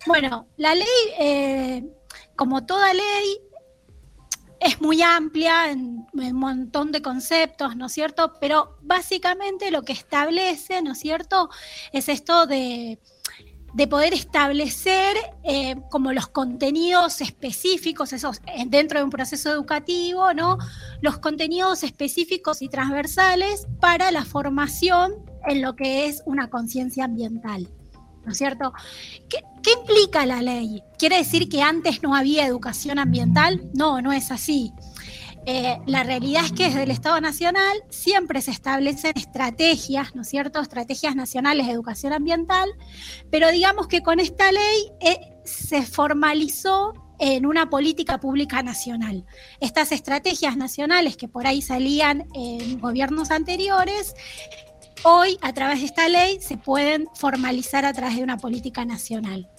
Bueno, 0.06 0.48
la 0.58 0.76
ley, 0.76 0.88
eh, 1.20 1.84
como 2.36 2.66
toda 2.66 2.94
ley, 2.94 3.42
es 4.60 4.82
muy 4.82 5.02
amplia 5.02 5.72
en, 5.72 6.06
un 6.14 6.34
montón 6.34 6.92
de 6.92 7.02
conceptos, 7.02 7.76
¿no 7.76 7.88
es 7.88 7.94
cierto? 7.94 8.34
Pero 8.40 8.78
básicamente 8.82 9.72
lo 9.72 9.84
que 9.84 9.94
establece, 9.94 10.82
¿no 10.82 10.92
es 10.92 11.00
cierto? 11.00 11.50
Es 11.94 12.10
esto 12.10 12.46
de, 12.46 13.00
de 13.74 13.88
poder 13.88 14.14
establecer 14.14 15.16
eh, 15.44 15.76
como 15.90 16.12
los 16.12 16.28
contenidos 16.28 17.22
específicos, 17.22 18.12
esos 18.14 18.42
eh, 18.48 18.66
dentro 18.68 19.00
de 19.00 19.06
un 19.06 19.12
proceso 19.12 19.50
educativo, 19.50 20.34
¿no? 20.34 20.58
Los 21.02 21.20
contenidos 21.20 21.84
específicos 21.84 22.62
y 22.62 22.68
transversales 22.68 23.68
para 23.80 24.12
la 24.12 24.26
formación 24.26 25.14
en 25.48 25.62
lo 25.62 25.76
que 25.76 26.08
es 26.08 26.22
una 26.26 26.50
conciencia 26.50 27.06
ambiental. 27.06 27.70
¿No 28.26 28.32
es 28.32 28.38
cierto? 28.38 28.74
¿Qué, 29.30 29.40
implica 29.80 30.26
la 30.26 30.42
ley? 30.42 30.82
¿Quiere 30.98 31.18
decir 31.18 31.48
que 31.48 31.62
antes 31.62 32.02
no 32.02 32.16
había 32.16 32.46
educación 32.46 32.98
ambiental? 32.98 33.70
No, 33.74 34.02
no 34.02 34.12
es 34.12 34.32
así. 34.32 34.74
Eh, 35.46 35.78
la 35.86 36.04
realidad 36.04 36.46
es 36.46 36.52
que 36.52 36.66
desde 36.66 36.84
el 36.84 36.92
Estado 36.92 37.22
Nacional 37.22 37.84
siempre 37.90 38.42
se 38.42 38.52
establecen 38.52 39.14
estrategias, 39.16 40.16
¿no 40.16 40.24
es 40.24 40.30
cierto? 40.30 40.60
Estrategias 40.60 41.16
nacionales 41.16 41.68
de 41.68 41.74
educación 41.74 42.14
ambiental, 42.14 42.70
pero 43.32 43.50
digamos 43.50 43.88
que 43.88 44.02
con 44.02 44.20
esta 44.20 44.52
ley 44.52 44.92
eh, 45.02 45.20
se 45.46 45.84
formalizó 45.84 46.94
en 47.20 47.46
una 47.46 47.70
política 47.70 48.20
pública 48.20 48.64
nacional. 48.64 49.26
Estas 49.60 49.92
estrategias 49.92 50.58
nacionales 50.58 51.18
que 51.18 51.28
por 51.28 51.46
ahí 51.46 51.62
salían 51.62 52.28
en 52.34 52.80
gobiernos 52.80 53.30
anteriores 53.30 54.16
hoy 55.04 55.38
a 55.42 55.54
través 55.54 55.80
de 55.80 55.86
esta 55.86 56.08
ley 56.10 56.40
se 56.42 56.58
pueden 56.58 57.08
formalizar 57.16 57.86
a 57.86 57.94
través 57.94 58.18
de 58.18 58.24
una 58.24 58.38
política 58.38 58.86
nacional. 58.86 59.50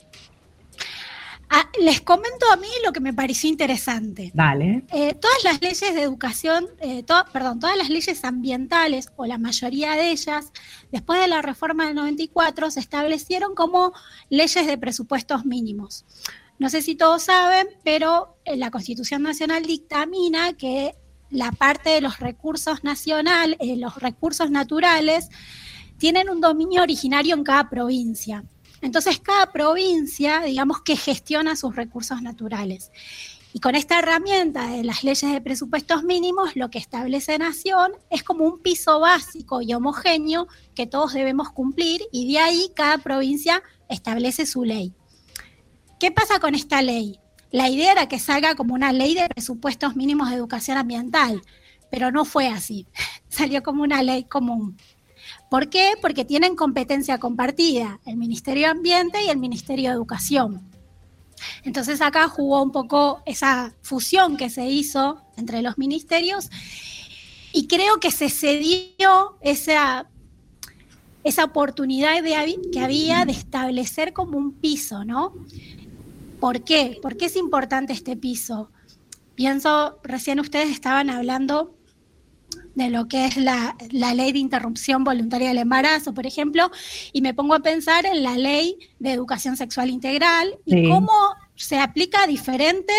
Ah, 1.53 1.69
les 1.81 2.01
comento 2.01 2.47
a 2.53 2.57
mí 2.57 2.69
lo 2.85 2.93
que 2.93 3.01
me 3.01 3.13
pareció 3.13 3.51
interesante. 3.51 4.31
Vale. 4.35 4.85
Eh, 4.93 5.15
todas 5.15 5.43
las 5.43 5.61
leyes 5.61 5.81
de 5.81 6.01
educación, 6.01 6.69
eh, 6.81 7.05
perdón, 7.33 7.59
todas 7.59 7.77
las 7.77 7.89
leyes 7.89 8.25
ambientales, 8.25 9.09
o 9.17 9.27
la 9.27 9.37
mayoría 9.37 9.97
de 9.97 10.13
ellas, 10.13 10.53
después 10.93 11.21
de 11.21 11.27
la 11.27 11.43
reforma 11.43 11.87
del 11.87 11.97
94, 11.97 12.71
se 12.71 12.79
establecieron 12.79 13.57
como 13.57 13.93
leyes 14.29 14.65
de 14.65 14.79
presupuestos 14.79 15.45
mínimos. 15.45 16.05
No 16.61 16.71
sé 16.71 16.83
si 16.83 16.95
todos 16.95 17.25
saben, 17.25 17.67
pero 17.83 18.37
eh, 18.45 18.57
la 18.57 18.71
Constitución 18.71 19.23
Nacional 19.23 19.65
dictamina 19.65 20.53
que 20.53 20.95
la 21.31 21.53
parte 21.53 21.91
de 21.91 22.01
los 22.01 22.19
recursos 22.19 22.85
nacionales, 22.85 23.57
eh, 23.61 23.77
los 23.77 23.97
recursos 23.97 24.51
naturales, 24.51 25.29
tienen 25.99 26.31
un 26.31 26.41
dominio 26.41 26.83
originario 26.83 27.35
en 27.35 27.45
cada 27.45 27.69
provincia. 27.69 28.45
Entonces, 28.81 29.21
cada 29.21 29.53
provincia, 29.53 30.41
digamos 30.41 30.81
que 30.81 30.97
gestiona 30.97 31.57
sus 31.57 31.77
recursos 31.77 32.23
naturales. 32.23 32.91
Y 33.53 33.59
con 33.59 33.75
esta 33.75 33.99
herramienta 33.99 34.69
de 34.69 34.85
las 34.85 35.03
leyes 35.03 35.31
de 35.31 35.41
presupuestos 35.41 36.05
mínimos, 36.05 36.55
lo 36.55 36.71
que 36.71 36.79
establece 36.79 37.37
Nación 37.37 37.93
es 38.09 38.23
como 38.23 38.45
un 38.45 38.61
piso 38.61 39.01
básico 39.01 39.61
y 39.61 39.75
homogéneo 39.75 40.47
que 40.75 40.87
todos 40.87 41.13
debemos 41.13 41.51
cumplir 41.51 42.01
y 42.13 42.33
de 42.33 42.39
ahí 42.39 42.71
cada 42.77 42.99
provincia 42.99 43.63
establece 43.89 44.47
su 44.47 44.65
ley. 44.65 44.95
¿Qué 45.99 46.13
pasa 46.13 46.39
con 46.39 46.55
esta 46.55 46.81
ley? 46.81 47.19
La 47.51 47.69
idea 47.69 47.93
era 47.93 48.09
que 48.09 48.19
salga 48.19 48.55
como 48.55 48.75
una 48.75 48.93
ley 48.93 49.15
de 49.15 49.29
presupuestos 49.29 49.97
mínimos 49.97 50.31
de 50.31 50.37
educación 50.37 50.79
ambiental, 50.79 51.43
pero 51.91 52.13
no 52.13 52.25
fue 52.25 52.49
así. 52.49 52.87
Salió 53.29 53.63
como 53.63 53.83
una 53.83 54.03
ley 54.03 54.25
común. 54.25 54.77
¿Por 55.51 55.69
qué? 55.69 55.95
Porque 56.01 56.25
tienen 56.25 56.55
competencia 56.55 57.19
compartida 57.19 58.01
el 58.07 58.17
Ministerio 58.17 58.65
de 58.65 58.71
Ambiente 58.71 59.25
y 59.25 59.29
el 59.29 59.39
Ministerio 59.39 59.91
de 59.91 59.97
Educación. 59.97 60.71
Entonces 61.65 62.01
acá 62.01 62.29
jugó 62.29 62.63
un 62.63 62.71
poco 62.71 63.23
esa 63.27 63.75
fusión 63.83 64.37
que 64.37 64.51
se 64.51 64.67
hizo 64.67 65.23
entre 65.37 65.63
los 65.63 65.79
ministerios 65.79 66.51
y 67.53 67.67
creo 67.67 67.99
que 67.99 68.11
se 68.11 68.29
cedió 68.29 69.37
esa, 69.41 70.09
esa 71.25 71.45
oportunidad 71.45 72.23
que 72.73 72.81
había 72.81 73.25
de 73.25 73.33
establecer 73.33 74.13
como 74.13 74.39
un 74.39 74.53
piso, 74.53 75.05
¿no? 75.05 75.35
¿Por 76.41 76.65
qué? 76.65 76.99
¿Por 77.03 77.17
qué 77.17 77.27
es 77.27 77.37
importante 77.37 77.93
este 77.93 78.17
piso? 78.17 78.71
Pienso, 79.35 79.99
recién 80.03 80.41
ustedes 80.41 80.71
estaban 80.71 81.11
hablando 81.11 81.77
de 82.75 82.89
lo 82.89 83.09
que 83.09 83.27
es 83.27 83.37
la, 83.37 83.77
ley 83.91 84.33
de 84.33 84.39
interrupción 84.39 85.05
voluntaria 85.05 85.49
del 85.49 85.59
embarazo, 85.59 86.15
por 86.15 86.27
ejemplo, 86.27 86.71
y 87.13 87.21
me 87.21 87.35
pongo 87.35 87.55
a 87.55 87.61
pensar 87.61 88.07
en 88.07 88.23
la 88.23 88.37
ley 88.37 88.77
de 88.99 89.13
educación 89.13 89.57
sexual 89.57 89.91
integral 89.91 90.59
y 90.65 90.89
cómo 90.89 91.13
se 91.57 91.79
aplica 91.79 92.27
diferente 92.27 92.95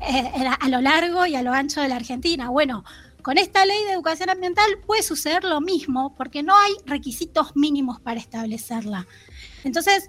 eh, 0.00 0.32
a 0.60 0.68
lo 0.68 0.80
largo 0.80 1.26
y 1.26 1.36
a 1.36 1.42
lo 1.42 1.52
ancho 1.52 1.80
de 1.80 1.88
la 1.88 1.96
Argentina. 1.96 2.50
Bueno, 2.50 2.84
con 3.22 3.38
esta 3.38 3.64
ley 3.66 3.84
de 3.84 3.92
educación 3.92 4.30
ambiental 4.30 4.66
puede 4.86 5.02
suceder 5.02 5.44
lo 5.44 5.60
mismo, 5.60 6.14
porque 6.16 6.42
no 6.42 6.56
hay 6.56 6.72
requisitos 6.86 7.54
mínimos 7.54 8.00
para 8.00 8.20
establecerla. 8.20 9.06
Entonces, 9.64 10.08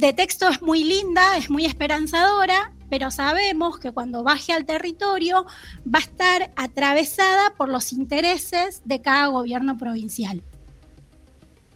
de 0.00 0.12
texto 0.12 0.48
es 0.48 0.62
muy 0.62 0.84
linda, 0.84 1.36
es 1.36 1.50
muy 1.50 1.64
esperanzadora, 1.66 2.72
pero 2.88 3.10
sabemos 3.10 3.78
que 3.78 3.92
cuando 3.92 4.22
baje 4.22 4.52
al 4.52 4.64
territorio 4.64 5.46
va 5.86 5.98
a 5.98 6.02
estar 6.02 6.52
atravesada 6.56 7.54
por 7.56 7.68
los 7.68 7.92
intereses 7.92 8.82
de 8.84 9.00
cada 9.00 9.26
gobierno 9.26 9.78
provincial. 9.78 10.42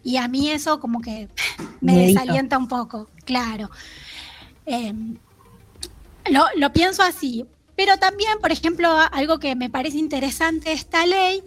Y 0.03 0.17
a 0.17 0.29
mí 0.29 0.51
eso 0.51 0.81
como 0.81 1.01
que 1.01 1.29
me 1.81 2.07
desalienta 2.07 2.59
un 2.59 2.69
poco, 2.69 3.09
claro. 3.25 3.71
Em, 4.67 5.17
lo, 6.31 6.45
lo 6.57 6.73
pienso 6.73 7.03
así. 7.03 7.47
Pero 7.77 7.97
también, 7.97 8.39
por 8.41 8.53
ejemplo, 8.53 8.89
algo 9.11 9.41
que 9.41 9.57
me 9.57 9.69
parece 9.69 9.99
interesante 9.99 10.71
de 10.71 10.77
esta 10.77 11.07
ley 11.07 11.43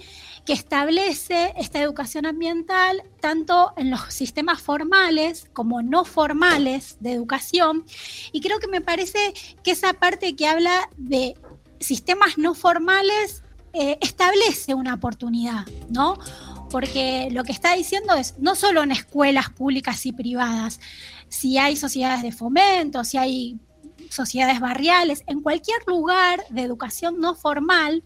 que 0.47 0.53
establece 0.53 1.53
esta 1.57 1.81
educación 1.81 2.25
ambiental 2.25 3.03
tanto 3.19 3.73
en 3.75 3.91
los 3.91 3.99
sistemas 4.13 4.61
formales 4.61 5.49
como 5.51 5.81
no 5.81 6.05
formales 6.05 6.95
de 7.01 7.11
educación. 7.11 7.83
Y 8.31 8.39
creo 8.39 8.57
que 8.57 8.69
me 8.69 8.79
parece 8.79 9.33
que 9.61 9.71
esa 9.71 9.91
parte 9.91 10.37
que 10.37 10.47
habla 10.47 10.89
de 10.95 11.35
sistemas 11.81 12.37
no 12.37 12.53
formales 12.53 13.43
eh, 13.73 13.97
establece 13.99 14.73
una 14.73 14.93
oportunidad, 14.93 15.65
¿no? 15.89 16.17
Porque 16.71 17.27
lo 17.29 17.43
que 17.43 17.51
está 17.51 17.73
diciendo 17.73 18.15
es, 18.15 18.39
no 18.39 18.55
solo 18.55 18.83
en 18.83 18.93
escuelas 18.93 19.49
públicas 19.49 20.05
y 20.05 20.13
privadas, 20.13 20.79
si 21.27 21.57
hay 21.57 21.75
sociedades 21.75 22.21
de 22.21 22.31
fomento, 22.31 23.03
si 23.03 23.17
hay 23.17 23.59
sociedades 24.09 24.61
barriales, 24.61 25.25
en 25.27 25.41
cualquier 25.41 25.79
lugar 25.87 26.45
de 26.49 26.61
educación 26.61 27.19
no 27.19 27.35
formal, 27.35 28.05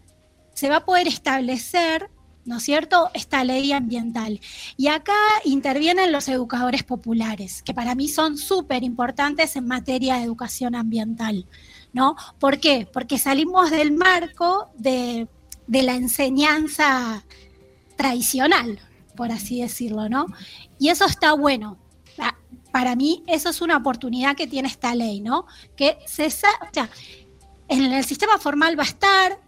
se 0.56 0.70
va 0.70 0.78
a 0.78 0.86
poder 0.86 1.08
establecer 1.08 2.10
¿no 2.46 2.58
es 2.58 2.64
cierto?, 2.64 3.10
esta 3.14 3.44
ley 3.44 3.72
ambiental. 3.72 4.40
Y 4.78 4.88
acá 4.88 5.18
intervienen 5.46 6.12
los 6.12 6.28
educadores 6.28 6.84
populares, 6.84 7.62
que 7.64 7.74
para 7.74 7.96
mí 7.96 8.08
son 8.08 8.38
súper 8.38 8.84
importantes 8.84 9.56
en 9.56 9.68
materia 9.68 10.16
de 10.16 10.24
educación 10.24 10.76
ambiental, 10.76 11.46
¿no? 11.94 12.16
¿Por 12.40 12.60
qué? 12.60 12.88
Porque 12.92 13.18
salimos 13.18 13.72
del 13.72 13.92
marco 13.92 14.72
de, 14.78 15.28
la 15.68 15.96
enseñanza 15.96 17.24
tradicional, 17.96 18.80
por 19.16 19.32
así 19.32 19.62
decirlo, 19.62 20.10
¿no? 20.10 20.26
Y 20.80 20.90
eso 20.90 21.06
está 21.06 21.34
bueno. 21.34 21.78
Para 22.72 22.96
mí, 22.96 23.24
eso 23.28 23.50
es 23.50 23.62
una 23.62 23.76
oportunidad 23.76 24.36
que 24.36 24.48
tiene 24.48 24.70
esta 24.70 24.96
ley, 24.96 25.20
¿no? 25.20 25.46
Que 25.76 25.98
se, 26.06 26.28
o 26.28 26.30
en 27.72 27.94
el 27.94 28.04
sistema 28.04 28.38
formal 28.38 28.78
va 28.78 28.84
a 28.84 28.88
estar, 28.88 29.40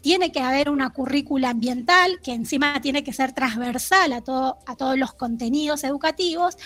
tiene 0.00 0.32
que 0.32 0.40
haber 0.40 0.68
una 0.68 0.90
currícula 0.90 1.50
ambiental 1.50 2.18
que 2.20 2.32
encima 2.32 2.80
tiene 2.80 3.04
que 3.04 3.12
ser 3.12 3.32
transversal 3.32 4.12
a, 4.12 4.20
todo, 4.20 4.58
a 4.66 4.74
todos 4.74 4.98
los 4.98 5.14
contenidos 5.14 5.84
educativos, 5.84 6.56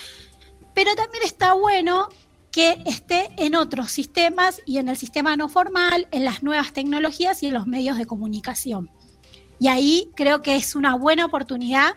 pero 0.72 0.94
también 0.94 1.22
está 1.24 1.52
bueno 1.52 2.08
que 2.50 2.82
esté 2.86 3.28
en 3.36 3.56
otros 3.56 3.90
sistemas 3.90 4.62
y 4.64 4.78
en 4.78 4.88
el 4.88 4.96
sistema 4.96 5.36
no 5.36 5.50
formal, 5.50 6.08
en 6.12 6.24
las 6.24 6.42
nuevas 6.42 6.72
tecnologías 6.72 7.42
y 7.42 7.48
en 7.48 7.54
los 7.54 7.66
medios 7.66 7.98
de 7.98 8.06
comunicación. 8.06 8.90
Y 9.60 9.68
ahí 9.68 10.10
creo 10.16 10.40
que 10.40 10.56
es 10.56 10.74
una 10.74 10.94
buena 10.94 11.26
oportunidad 11.26 11.92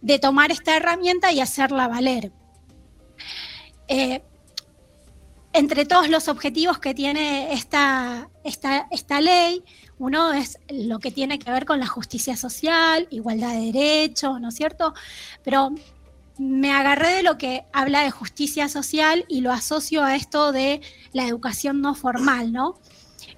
de 0.00 0.18
tomar 0.18 0.50
esta 0.50 0.74
herramienta 0.74 1.32
y 1.32 1.40
hacerla 1.40 1.86
valer. 1.86 2.32
Eh, 3.88 4.22
entre 5.54 5.86
todos 5.86 6.10
los 6.10 6.26
objetivos 6.26 6.80
que 6.80 6.94
tiene 6.94 7.52
esta, 7.52 8.28
esta, 8.42 8.88
esta 8.90 9.20
ley, 9.20 9.62
uno 9.98 10.32
es 10.32 10.58
lo 10.68 10.98
que 10.98 11.12
tiene 11.12 11.38
que 11.38 11.50
ver 11.50 11.64
con 11.64 11.78
la 11.78 11.86
justicia 11.86 12.36
social, 12.36 13.06
igualdad 13.10 13.52
de 13.52 13.72
derechos, 13.72 14.40
¿no 14.40 14.48
es 14.48 14.56
cierto? 14.56 14.94
Pero 15.44 15.72
me 16.38 16.72
agarré 16.72 17.10
de 17.14 17.22
lo 17.22 17.38
que 17.38 17.64
habla 17.72 18.02
de 18.02 18.10
justicia 18.10 18.68
social 18.68 19.24
y 19.28 19.42
lo 19.42 19.52
asocio 19.52 20.02
a 20.02 20.16
esto 20.16 20.50
de 20.50 20.80
la 21.12 21.24
educación 21.24 21.80
no 21.80 21.94
formal, 21.94 22.52
¿no? 22.52 22.74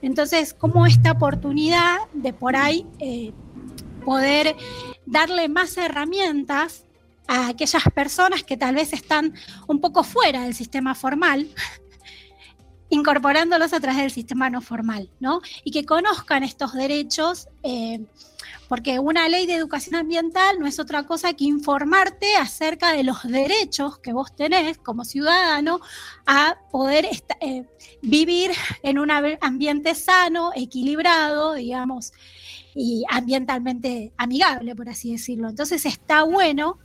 Entonces, 0.01 0.55
como 0.55 0.87
esta 0.87 1.13
oportunidad 1.13 1.99
de 2.15 2.33
por 2.33 2.57
ahí 2.57 2.87
eh, 2.99 3.33
poder 4.07 4.57
darle 5.05 5.51
más 5.51 5.77
herramientas 5.77 6.85
a 7.29 7.49
aquellas 7.49 7.83
personas 7.95 8.43
que 8.43 8.57
tal 8.57 8.75
vez 8.75 8.95
están 8.95 9.35
un 9.67 9.81
poco 9.83 10.03
fuera 10.03 10.45
del 10.45 10.55
sistema 10.55 10.95
formal, 10.95 11.49
incorporándolos 12.89 13.73
a 13.73 13.81
través 13.81 14.03
del 14.03 14.11
sistema 14.11 14.51
no 14.51 14.61
formal, 14.61 15.11
¿no? 15.21 15.41
Y 15.65 15.71
que 15.71 15.85
conozcan 15.85 16.43
estos 16.43 16.73
derechos, 16.73 17.49
eh, 17.63 18.05
porque 18.69 18.99
una 18.99 19.29
ley 19.29 19.47
de 19.47 19.55
educación 19.55 19.95
ambiental 19.95 20.59
no 20.59 20.67
es 20.67 20.79
otra 20.79 21.05
cosa 21.05 21.35
que 21.35 21.45
informarte 21.45 22.37
acerca 22.37 22.93
de 22.93 23.05
los 23.05 23.23
derechos 23.23 23.99
que 23.99 24.13
vos 24.13 24.35
tenés 24.35 24.79
como 24.79 25.05
ciudadano 25.05 25.81
a 26.27 26.57
poder 26.71 27.07
eh, 27.41 27.65
vivir 28.03 28.51
en 28.83 28.99
un 28.99 29.11
ambiente 29.11 29.95
sano, 29.95 30.51
equilibrado, 30.55 31.55
digamos, 31.55 32.13
y 32.75 33.05
ambientalmente 33.09 34.13
amigable, 34.17 34.75
por 34.75 34.89
así 34.89 35.13
decirlo. 35.13 35.49
Entonces 35.49 35.87
está 35.87 36.25
bueno 36.25 36.79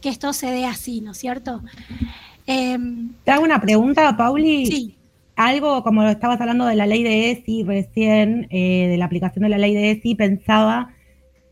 que 0.00 0.10
esto 0.10 0.32
se 0.32 0.46
dé 0.46 0.66
así, 0.66 1.00
¿no 1.00 1.12
es 1.12 1.18
cierto? 1.18 1.62
Em, 2.46 3.12
Te 3.24 3.30
hago 3.32 3.44
una 3.44 3.60
pregunta, 3.60 4.16
Pauli. 4.16 4.66
Sí. 4.66 4.96
Algo 5.34 5.82
como 5.82 6.02
estabas 6.04 6.40
hablando 6.40 6.64
de 6.64 6.76
la 6.76 6.86
ley 6.86 7.02
de 7.02 7.30
ESI 7.30 7.64
recién, 7.64 8.46
eh, 8.50 8.88
de 8.88 8.96
la 8.96 9.04
aplicación 9.04 9.42
de 9.42 9.50
la 9.50 9.58
ley 9.58 9.74
de 9.74 9.90
ESI, 9.90 10.14
pensaba 10.14 10.94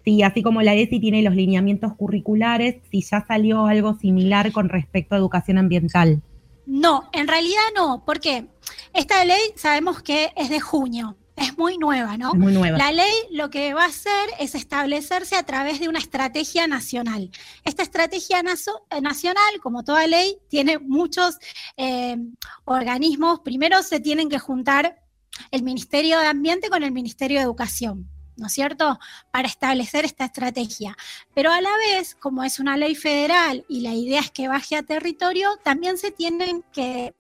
si 0.04 0.22
así 0.22 0.42
como 0.42 0.62
la 0.62 0.74
ESI 0.74 1.00
tiene 1.00 1.22
los 1.22 1.34
lineamientos 1.34 1.94
curriculares, 1.94 2.76
si 2.90 3.02
ya 3.02 3.24
salió 3.26 3.66
algo 3.66 3.98
similar 3.98 4.52
con 4.52 4.68
respecto 4.68 5.14
a 5.14 5.18
educación 5.18 5.58
ambiental. 5.58 6.22
No, 6.66 7.04
en 7.12 7.28
realidad 7.28 7.62
no, 7.74 8.02
porque 8.06 8.46
esta 8.92 9.24
ley 9.24 9.40
sabemos 9.56 10.02
que 10.02 10.30
es 10.36 10.48
de 10.48 10.60
junio, 10.60 11.16
es 11.36 11.58
muy 11.58 11.78
nueva, 11.78 12.16
¿no? 12.16 12.34
muy 12.34 12.52
nueva. 12.52 12.78
La 12.78 12.92
ley 12.92 13.12
lo 13.30 13.50
que 13.50 13.74
va 13.74 13.84
a 13.84 13.88
hacer 13.88 14.30
es 14.38 14.54
establecerse 14.54 15.36
a 15.36 15.42
través 15.42 15.80
de 15.80 15.88
una 15.88 15.98
estrategia 15.98 16.66
nacional. 16.66 17.30
Esta 17.64 17.82
estrategia 17.82 18.40
eh, 18.40 19.00
nacional, 19.00 19.60
como 19.62 19.82
toda 19.84 20.06
ley, 20.06 20.38
tiene 20.48 20.78
muchos 20.78 21.38
eh, 21.76 22.16
organismos. 22.64 23.40
Primero 23.40 23.82
se 23.82 24.00
tienen 24.00 24.28
que 24.28 24.38
juntar 24.38 25.02
el 25.50 25.62
Ministerio 25.62 26.20
de 26.20 26.26
Ambiente 26.26 26.68
con 26.68 26.82
el 26.84 26.92
Ministerio 26.92 27.38
de 27.38 27.44
Educación. 27.44 28.08
¿no 28.36 28.48
es 28.48 28.52
cierto?, 28.52 28.98
para 29.30 29.46
establecer 29.46 30.04
esta 30.04 30.24
estrategia. 30.24 30.96
Pero 31.34 31.52
a 31.52 31.60
la 31.60 31.70
vez, 31.76 32.16
como 32.16 32.42
es 32.42 32.58
una 32.58 32.76
ley 32.76 32.94
federal 32.94 33.64
y 33.68 33.80
la 33.80 33.94
idea 33.94 34.20
es 34.20 34.30
que 34.30 34.48
baje 34.48 34.76
a 34.76 34.82
territorio, 34.82 35.50
también 35.62 35.98
se 35.98 36.10
tienen 36.10 36.64
que 36.72 37.14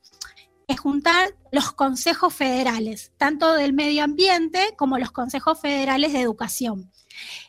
es 0.66 0.80
juntar 0.80 1.34
los 1.52 1.72
consejos 1.72 2.34
federales, 2.34 3.12
tanto 3.16 3.54
del 3.54 3.72
medio 3.72 4.04
ambiente 4.04 4.74
como 4.76 4.98
los 4.98 5.12
consejos 5.12 5.60
federales 5.60 6.12
de 6.12 6.20
educación. 6.20 6.90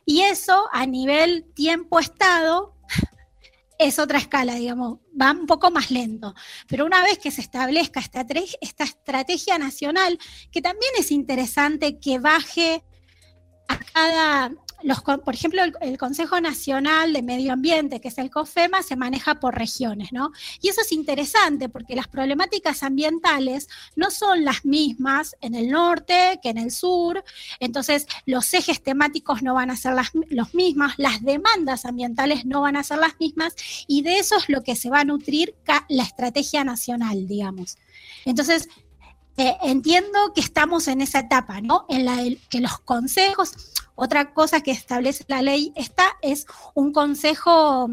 Y 0.05 0.21
eso 0.21 0.67
a 0.71 0.85
nivel 0.85 1.45
tiempo-estado 1.53 2.75
es 3.79 3.99
otra 3.99 4.19
escala, 4.19 4.55
digamos, 4.55 4.99
va 5.19 5.31
un 5.31 5.47
poco 5.47 5.71
más 5.71 5.91
lento. 5.91 6.35
Pero 6.67 6.85
una 6.85 7.01
vez 7.03 7.17
que 7.17 7.31
se 7.31 7.41
establezca 7.41 7.99
esta, 7.99 8.25
esta 8.61 8.83
estrategia 8.83 9.57
nacional, 9.57 10.19
que 10.51 10.61
también 10.61 10.91
es 10.97 11.11
interesante 11.11 11.99
que 11.99 12.19
baje 12.19 12.83
a 13.67 13.77
cada 13.77 14.51
por 15.23 15.33
ejemplo, 15.33 15.61
el, 15.81 15.97
Consejo 15.97 16.39
Nacional 16.39 17.13
de 17.13 17.21
Medio 17.21 17.53
Ambiente, 17.53 17.99
que 17.99 18.09
es 18.09 18.17
el 18.17 18.29
COFEMA, 18.29 18.83
se 18.83 18.95
maneja 18.95 19.35
por 19.35 19.55
regiones, 19.55 20.11
¿no? 20.11 20.31
Y 20.61 20.69
eso 20.69 20.81
es 20.81 20.91
interesante 20.91 21.69
porque 21.69 21.95
las 21.95 22.07
problemáticas 22.07 22.83
ambientales 22.83 23.67
no 23.95 24.11
son 24.11 24.45
las 24.45 24.65
mismas 24.65 25.35
en 25.41 25.55
el 25.55 25.69
norte 25.69 26.39
que 26.41 26.49
en 26.49 26.57
el 26.57 26.71
sur, 26.71 27.23
entonces 27.59 28.07
los 28.25 28.53
ejes 28.53 28.83
temáticos 28.83 29.41
no 29.41 29.53
van 29.53 29.71
a 29.71 29.77
ser 29.77 29.93
las, 29.93 30.11
los 30.29 30.53
mismos, 30.53 30.93
las 30.97 31.21
demandas 31.23 31.85
ambientales 31.85 32.45
no 32.45 32.61
van 32.61 32.75
a 32.75 32.83
ser 32.83 32.99
las 32.99 33.19
mismas, 33.19 33.55
y 33.87 34.01
de 34.01 34.19
eso 34.19 34.37
es 34.37 34.49
lo 34.49 34.63
que 34.63 34.75
se 34.75 34.89
va 34.89 34.99
a 34.99 35.05
nutrir 35.05 35.55
la 35.89 36.03
estrategia 36.03 36.63
nacional, 36.63 37.27
digamos. 37.27 37.77
Entonces, 38.25 38.69
eh, 39.37 39.57
entiendo 39.63 40.31
que 40.33 40.39
estamos 40.39 40.87
en 40.87 41.01
esa 41.01 41.19
etapa, 41.19 41.59
¿no? 41.59 41.85
En 41.89 42.05
la 42.05 42.23
que 42.49 42.61
los 42.61 42.79
consejos, 42.79 43.53
otra 43.95 44.33
cosa 44.33 44.61
que 44.61 44.71
establece 44.71 45.25
la 45.27 45.41
ley 45.41 45.71
esta 45.75 46.03
es 46.21 46.45
un 46.73 46.91
consejo, 46.91 47.89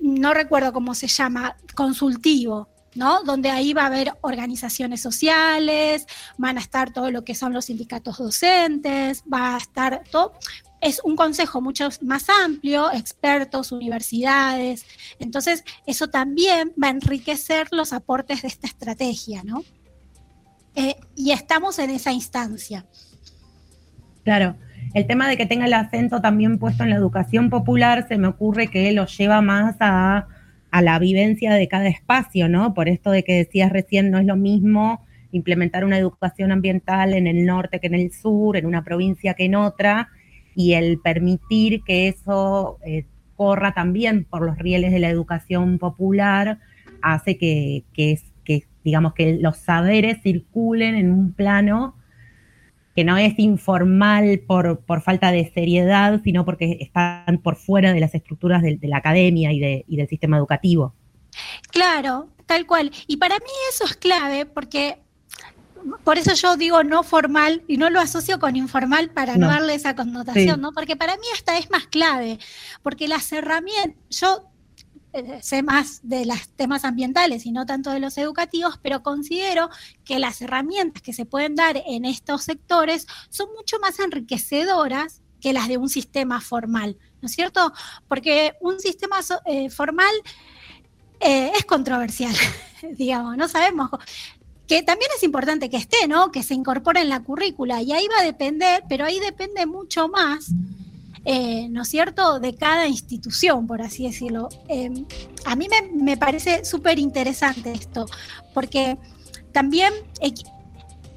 no 0.00 0.34
recuerdo 0.34 0.72
cómo 0.72 0.94
se 0.94 1.06
llama, 1.06 1.56
consultivo, 1.74 2.68
¿no? 2.94 3.22
Donde 3.22 3.50
ahí 3.50 3.72
va 3.72 3.82
a 3.82 3.86
haber 3.86 4.12
organizaciones 4.22 5.00
sociales, 5.00 6.06
van 6.38 6.56
a 6.56 6.60
estar 6.60 6.92
todo 6.92 7.10
lo 7.10 7.24
que 7.24 7.34
son 7.34 7.52
los 7.52 7.66
sindicatos 7.66 8.18
docentes, 8.18 9.22
va 9.32 9.54
a 9.54 9.58
estar 9.58 10.02
todo. 10.10 10.32
Es 10.80 11.00
un 11.02 11.16
consejo 11.16 11.60
mucho 11.60 11.88
más 12.02 12.28
amplio, 12.28 12.92
expertos, 12.92 13.72
universidades. 13.72 14.84
Entonces, 15.18 15.64
eso 15.86 16.08
también 16.08 16.72
va 16.82 16.88
a 16.88 16.90
enriquecer 16.90 17.68
los 17.72 17.92
aportes 17.92 18.42
de 18.42 18.48
esta 18.48 18.66
estrategia, 18.66 19.42
¿no? 19.44 19.64
Eh, 20.74 20.96
y 21.16 21.32
estamos 21.32 21.78
en 21.78 21.90
esa 21.90 22.12
instancia. 22.12 22.86
Claro, 24.24 24.56
el 24.92 25.06
tema 25.06 25.28
de 25.28 25.36
que 25.36 25.46
tenga 25.46 25.66
el 25.66 25.72
acento 25.72 26.20
también 26.20 26.58
puesto 26.58 26.84
en 26.84 26.90
la 26.90 26.96
educación 26.96 27.50
popular 27.50 28.06
se 28.08 28.18
me 28.18 28.28
ocurre 28.28 28.68
que 28.68 28.92
lo 28.92 29.06
lleva 29.06 29.40
más 29.40 29.76
a, 29.80 30.26
la 30.82 30.98
vivencia 30.98 31.54
de 31.54 31.68
cada 31.68 31.86
espacio, 31.86 32.48
¿no? 32.48 32.74
Por 32.74 32.88
esto 32.88 33.12
de 33.12 33.22
que 33.22 33.34
decías 33.34 33.70
recién, 33.70 34.10
no 34.10 34.18
es 34.18 34.26
lo 34.26 34.34
mismo 34.34 35.06
implementar 35.30 35.84
una 35.84 35.98
educación 35.98 36.50
ambiental 36.50 37.14
en 37.14 37.28
el 37.28 37.46
norte 37.46 37.78
que 37.78 37.86
en 37.86 37.94
el 37.94 38.10
sur, 38.10 38.56
en 38.56 38.66
una 38.66 38.82
provincia 38.82 39.34
que 39.34 39.44
en 39.44 39.54
otra, 39.54 40.08
y 40.56 40.72
el 40.72 40.98
permitir 40.98 41.82
que 41.84 42.08
eso 42.08 42.78
eh, 42.84 43.04
corra 43.36 43.72
también 43.72 44.24
por 44.24 44.42
los 44.42 44.58
rieles 44.58 44.92
de 44.92 44.98
la 44.98 45.10
educación 45.10 45.78
popular 45.78 46.58
hace 47.02 47.36
que, 47.36 47.84
que, 47.92 48.18
digamos, 48.82 49.14
que 49.14 49.38
los 49.40 49.58
saberes 49.58 50.22
circulen 50.22 50.94
en 50.94 51.10
un 51.10 51.32
plano 51.32 51.94
que 52.94 53.04
no 53.04 53.16
es 53.16 53.38
informal 53.38 54.40
por, 54.46 54.84
falta 55.02 55.32
de 55.32 55.50
seriedad, 55.52 56.20
sino 56.22 56.44
porque 56.44 56.78
están 56.80 57.38
por 57.38 57.56
fuera 57.56 57.92
de 57.92 58.00
las 58.00 58.14
estructuras 58.14 58.62
de, 58.62 58.78
la 58.82 58.98
academia 58.98 59.52
y, 59.52 59.58
de, 59.58 59.84
del 59.88 60.08
sistema 60.08 60.36
educativo. 60.36 60.94
Claro, 61.70 62.28
tal 62.46 62.66
cual. 62.66 62.92
Y 63.06 63.16
para 63.16 63.36
mí 63.36 63.50
eso 63.70 63.84
es 63.84 63.96
clave 63.96 64.46
porque 64.46 64.98
por 66.02 66.18
eso 66.18 66.34
yo 66.34 66.56
digo 66.56 66.82
no 66.82 67.02
formal 67.02 67.62
y 67.68 67.76
no 67.76 67.90
lo 67.90 68.00
asocio 68.00 68.38
con 68.38 68.56
informal 68.56 69.10
para 69.10 69.36
no, 69.36 69.48
darle 69.48 69.74
esa 69.74 69.94
connotación, 69.94 70.60
¿no? 70.60 70.72
Porque 70.72 70.96
para 70.96 71.16
mí 71.16 71.26
esta 71.34 71.58
es 71.58 71.70
más 71.70 71.86
clave, 71.86 72.38
porque 72.82 73.08
las 73.08 73.30
herramientas, 73.32 73.96
yo 74.10 74.48
sé 75.42 75.62
más 75.62 76.00
de 76.02 76.26
los 76.26 76.48
temas 76.50 76.84
ambientales 76.84 77.46
y 77.46 77.52
no 77.52 77.66
tanto 77.66 77.90
de 77.90 78.00
los 78.00 78.18
educativos, 78.18 78.78
pero 78.82 79.02
considero 79.02 79.70
que 80.04 80.18
las 80.18 80.40
herramientas 80.42 81.02
que 81.02 81.12
se 81.12 81.24
pueden 81.24 81.54
dar 81.54 81.82
en 81.86 82.04
estos 82.04 82.44
sectores 82.44 83.06
son 83.30 83.48
mucho 83.56 83.78
más 83.78 83.98
enriquecedoras 84.00 85.20
que 85.40 85.52
las 85.52 85.68
de 85.68 85.76
un 85.76 85.88
sistema 85.88 86.40
formal, 86.40 86.96
¿no 87.20 87.26
es 87.26 87.32
cierto? 87.34 87.72
Porque 88.08 88.54
un 88.60 88.80
sistema 88.80 89.20
eh, 89.46 89.70
formal 89.70 90.14
eh, 91.20 91.52
es 91.56 91.64
controversial, 91.64 92.34
digamos, 92.96 93.36
no 93.36 93.48
sabemos 93.48 93.90
que 94.66 94.82
también 94.82 95.10
es 95.14 95.22
importante 95.22 95.68
que 95.68 95.76
esté, 95.76 96.08
¿no? 96.08 96.32
Que 96.32 96.42
se 96.42 96.54
incorpore 96.54 97.00
en 97.00 97.10
la 97.10 97.20
currícula 97.20 97.82
y 97.82 97.92
ahí 97.92 98.08
va 98.08 98.20
a 98.20 98.24
depender, 98.24 98.82
pero 98.88 99.04
ahí 99.04 99.20
depende 99.20 99.66
mucho 99.66 100.08
más 100.08 100.50
eh, 101.24 101.68
¿no 101.70 101.82
es 101.82 101.88
cierto?, 101.88 102.38
de 102.38 102.54
cada 102.54 102.86
institución, 102.86 103.66
por 103.66 103.80
así 103.80 104.04
decirlo. 104.04 104.48
Em, 104.68 105.06
a 105.46 105.56
mí 105.56 105.68
me, 105.94 106.16
parece 106.16 106.64
súper 106.64 106.98
interesante 106.98 107.72
esto, 107.72 108.06
porque 108.52 108.98
también 109.52 109.92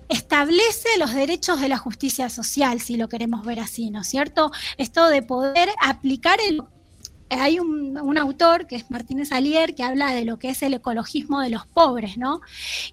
establece 0.09 0.87
los 0.97 1.13
derechos 1.13 1.59
de 1.59 1.67
la 1.67 1.77
justicia 1.77 2.29
social, 2.29 2.79
si 2.79 2.95
lo 2.95 3.09
queremos 3.09 3.45
ver 3.45 3.59
así, 3.59 3.89
¿no 3.89 4.01
es 4.01 4.07
cierto? 4.07 4.51
Esto 4.77 5.09
de 5.09 5.21
poder 5.21 5.69
aplicar 5.81 6.39
el... 6.47 6.61
Hay 7.29 7.59
un, 7.59 7.99
un, 7.99 8.17
autor 8.17 8.67
que 8.67 8.77
es 8.77 8.89
Martínez 8.89 9.33
Alier 9.33 9.75
que 9.75 9.83
habla 9.83 10.13
de 10.13 10.23
lo 10.23 10.39
que 10.39 10.47
es 10.47 10.63
el 10.63 10.75
ecologismo 10.75 11.41
de 11.41 11.49
los 11.49 11.67
pobres, 11.67 12.17
¿no? 12.17 12.39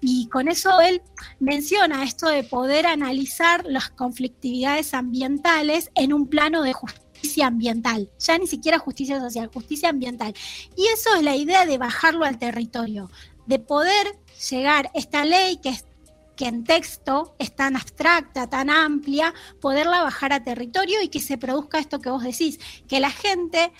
Y 0.01 0.27
con 0.27 0.49
eso 0.49 0.81
él 0.81 1.01
menciona 1.39 2.03
esto 2.03 2.27
de 2.27 2.43
poder 2.43 2.85
analizar 2.85 3.63
las 3.65 3.89
conflictividades 3.91 4.93
ambientales 4.93 5.89
en 5.95 6.11
un 6.11 6.27
plano 6.27 6.63
de 6.63 6.73
justicia 6.73 7.04
ambiental, 7.43 8.09
ya 8.19 8.37
ni 8.37 8.47
siquiera 8.47 8.79
justicia 8.79 9.19
social, 9.19 9.49
justicia 9.53 9.89
ambiental. 9.89 10.33
Y 10.75 10.87
eso 10.87 11.15
es 11.15 11.23
la 11.23 11.35
idea 11.35 11.65
de 11.65 11.77
bajarlo 11.77 12.25
al 12.25 12.37
territorio, 12.37 13.09
de 13.45 13.59
poder 13.59 14.17
llegar 14.49 14.89
esta 14.93 15.25
ley 15.25 15.57
que 15.57 15.69
es 15.69 15.85
que 16.35 16.47
en 16.47 16.63
texto 16.63 17.33
es 17.39 17.55
tan 17.55 17.75
abstracta, 17.75 18.47
tan 18.47 18.69
amplia, 18.69 19.33
poderla 19.61 20.03
bajar 20.03 20.33
a 20.33 20.43
territorio 20.43 21.01
y 21.01 21.07
que 21.07 21.21
se 21.21 21.37
produzca 21.37 21.79
esto 21.79 22.01
que 22.01 22.09
vos 22.09 22.23
decís, 22.23 22.59
que 22.87 22.99
la 22.99 23.09
gente 23.09 23.71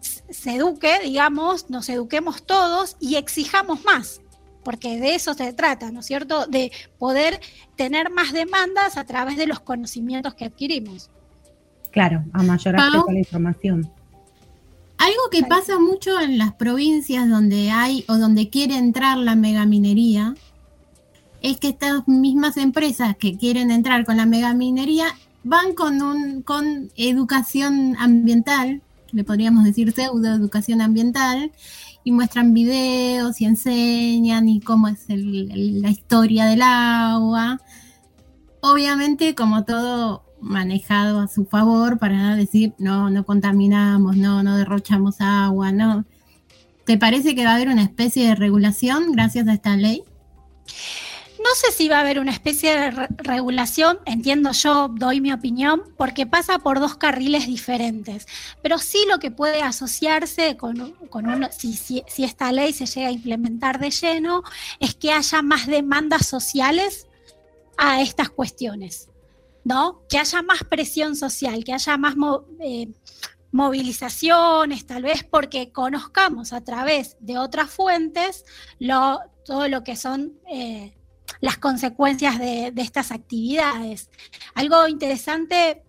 se 0.00 0.56
eduque, 0.56 0.98
digamos, 1.02 1.70
nos 1.70 1.88
eduquemos 1.88 2.44
todos 2.44 2.96
y 3.00 3.16
exijamos 3.16 3.84
más, 3.84 4.20
porque 4.64 4.98
de 4.98 5.14
eso 5.14 5.34
se 5.34 5.52
trata, 5.52 5.90
¿no 5.90 6.00
es 6.00 6.06
cierto? 6.06 6.46
De 6.46 6.72
poder 6.98 7.40
tener 7.76 8.10
más 8.10 8.32
demandas 8.32 8.96
a 8.96 9.04
través 9.04 9.36
de 9.36 9.46
los 9.46 9.60
conocimientos 9.60 10.34
que 10.34 10.46
adquirimos. 10.46 11.10
Claro, 11.94 12.24
a 12.32 12.42
mayor 12.42 12.74
acceso 12.74 13.08
a 13.08 13.12
la 13.12 13.18
información. 13.20 13.88
Algo 14.98 15.22
que 15.30 15.44
pasa 15.44 15.78
mucho 15.78 16.20
en 16.20 16.38
las 16.38 16.52
provincias 16.54 17.28
donde 17.28 17.70
hay 17.70 18.04
o 18.08 18.16
donde 18.16 18.50
quiere 18.50 18.76
entrar 18.76 19.16
la 19.16 19.36
megaminería 19.36 20.34
es 21.40 21.58
que 21.58 21.68
estas 21.68 22.08
mismas 22.08 22.56
empresas 22.56 23.16
que 23.16 23.36
quieren 23.38 23.70
entrar 23.70 24.04
con 24.04 24.16
la 24.16 24.26
megaminería 24.26 25.06
van 25.44 25.74
con 25.74 26.02
un 26.02 26.42
con 26.42 26.90
educación 26.96 27.94
ambiental, 27.98 28.82
le 29.12 29.22
podríamos 29.22 29.62
decir 29.62 29.92
pseudo 29.92 30.34
educación 30.34 30.80
ambiental, 30.80 31.52
y 32.02 32.10
muestran 32.10 32.52
videos 32.52 33.40
y 33.40 33.44
enseñan 33.44 34.48
y 34.48 34.60
cómo 34.60 34.88
es 34.88 35.08
el- 35.08 35.80
la 35.80 35.90
historia 35.90 36.44
del 36.46 36.60
agua. 36.62 37.60
Obviamente, 38.60 39.36
como 39.36 39.64
todo 39.64 40.23
manejado 40.44 41.20
a 41.20 41.28
su 41.28 41.44
favor 41.46 41.98
para 41.98 42.36
decir, 42.36 42.74
no, 42.78 43.10
no 43.10 43.24
contaminamos, 43.24 44.16
no, 44.16 44.42
no 44.42 44.56
derrochamos 44.56 45.16
agua, 45.20 45.72
no. 45.72 46.04
¿Te 46.84 46.98
parece 46.98 47.34
que 47.34 47.44
va 47.44 47.52
a 47.52 47.54
haber 47.56 47.68
una 47.68 47.82
especie 47.82 48.28
de 48.28 48.34
regulación 48.34 49.12
gracias 49.12 49.48
a 49.48 49.54
esta 49.54 49.76
ley? 49.76 50.02
No 51.38 51.50
sé 51.56 51.72
si 51.72 51.88
va 51.88 51.98
a 51.98 52.00
haber 52.00 52.20
una 52.20 52.30
especie 52.32 52.74
de 52.78 52.90
re- 52.90 53.08
regulación, 53.18 53.98
entiendo 54.06 54.52
yo, 54.52 54.88
doy 54.88 55.20
mi 55.20 55.30
opinión, 55.32 55.82
porque 55.98 56.26
pasa 56.26 56.58
por 56.58 56.80
dos 56.80 56.96
carriles 56.96 57.46
diferentes. 57.46 58.26
Pero 58.62 58.78
sí 58.78 58.98
lo 59.10 59.18
que 59.18 59.30
puede 59.30 59.60
asociarse 59.62 60.56
con, 60.56 60.92
con 61.10 61.26
uno, 61.26 61.48
si, 61.50 61.74
si- 61.74 62.02
si 62.06 62.24
esta 62.24 62.50
ley 62.52 62.72
se 62.72 62.86
llega 62.86 63.08
a 63.08 63.12
implementar 63.12 63.78
de 63.78 63.90
lleno, 63.90 64.42
es 64.80 64.94
que 64.94 65.12
haya 65.12 65.42
más 65.42 65.66
demandas 65.66 66.26
sociales 66.26 67.06
a 67.76 68.00
estas 68.00 68.30
cuestiones, 68.30 69.08
¿no? 69.64 70.02
Que 70.08 70.18
haya 70.18 70.42
más 70.42 70.64
presión 70.64 71.16
social, 71.16 71.64
que 71.64 71.72
haya 71.72 71.96
más 71.96 72.14
eh, 72.60 72.92
movilizaciones, 73.50 74.86
tal 74.86 75.02
vez 75.02 75.24
porque 75.24 75.72
conozcamos 75.72 76.52
a 76.52 76.62
través 76.62 77.16
de 77.20 77.38
otras 77.38 77.70
fuentes 77.70 78.44
todo 79.44 79.68
lo 79.68 79.82
que 79.84 79.96
son 79.96 80.34
eh, 80.50 80.94
las 81.40 81.58
consecuencias 81.58 82.38
de, 82.38 82.70
de 82.72 82.82
estas 82.82 83.10
actividades. 83.10 84.10
Algo 84.54 84.88
interesante 84.88 85.82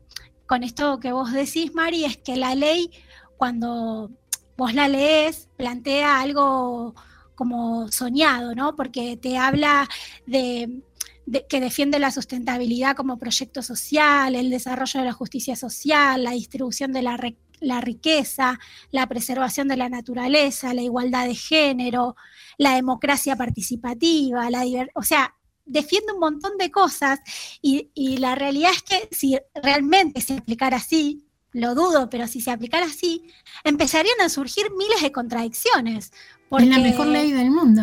con 0.45 0.63
esto 0.63 0.99
que 0.99 1.11
vos 1.11 1.31
decís, 1.31 1.73
Mari, 1.73 2.05
es 2.05 2.17
que 2.17 2.35
la 2.35 2.55
ley, 2.55 2.91
cuando 3.37 4.11
vos 4.57 4.73
la 4.73 4.87
lees, 4.87 5.49
plantea 5.57 6.21
algo 6.21 6.93
como 7.35 7.91
soñado, 7.91 8.55
¿no? 8.55 8.75
Porque 8.75 9.17
te 9.17 9.37
habla 9.37 9.89
de, 10.25 10.81
de- 11.25 11.45
que 11.47 11.59
defiende 11.59 11.99
la 11.99 12.11
sustentabilidad 12.11 12.95
como 12.95 13.17
proyecto 13.17 13.61
social, 13.61 14.35
el 14.35 14.49
desarrollo 14.49 14.99
de 14.99 15.05
la 15.05 15.13
justicia 15.13 15.55
social, 15.55 16.23
la 16.23 16.31
distribución 16.31 16.91
de 16.93 17.01
la, 17.01 17.17
re- 17.17 17.37
la 17.59 17.81
riqueza, 17.81 18.59
la 18.91 19.07
preservación 19.07 19.67
de 19.67 19.77
la 19.77 19.89
naturaleza, 19.89 20.73
la 20.73 20.81
igualdad 20.81 21.25
de 21.25 21.35
género, 21.35 22.15
la 22.57 22.75
democracia 22.75 23.35
participativa, 23.35 24.49
la 24.49 24.63
o 24.95 25.03
sea, 25.03 25.33
defiende 25.65 26.13
un 26.13 26.19
montón 26.19 26.57
de 26.59 26.69
cosas 26.69 27.19
y, 27.61 27.89
y 27.95 28.17
la 28.17 28.35
realidad 28.35 28.71
es 28.75 28.83
que 28.83 29.09
si 29.11 29.37
realmente 29.55 30.21
se 30.21 30.35
aplicara 30.35 30.77
así, 30.77 31.25
lo 31.53 31.73
dudo, 31.73 32.09
pero 32.09 32.27
si 32.27 32.41
se 32.41 32.51
aplicara 32.51 32.85
así, 32.85 33.23
empezarían 33.63 34.19
a 34.21 34.29
surgir 34.29 34.65
miles 34.77 35.01
de 35.01 35.11
contradicciones. 35.11 36.11
Es 36.59 36.67
la 36.67 36.77
mejor 36.79 37.07
ley 37.07 37.31
del 37.31 37.49
mundo. 37.49 37.81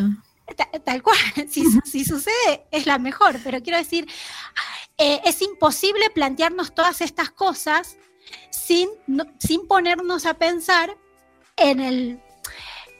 Ta- 0.56 0.68
Tal 0.84 1.02
cual, 1.02 1.16
si, 1.50 1.64
si 1.84 2.04
sucede 2.04 2.66
es 2.70 2.86
la 2.86 2.98
mejor, 2.98 3.38
pero 3.44 3.62
quiero 3.62 3.78
decir, 3.78 4.06
eh, 4.98 5.20
es 5.24 5.40
imposible 5.42 6.10
plantearnos 6.10 6.74
todas 6.74 7.00
estas 7.00 7.30
cosas 7.30 7.96
sin, 8.50 8.88
no- 9.06 9.26
sin 9.38 9.66
ponernos 9.66 10.26
a 10.26 10.34
pensar 10.34 10.96
en 11.56 11.80
el, 11.80 12.20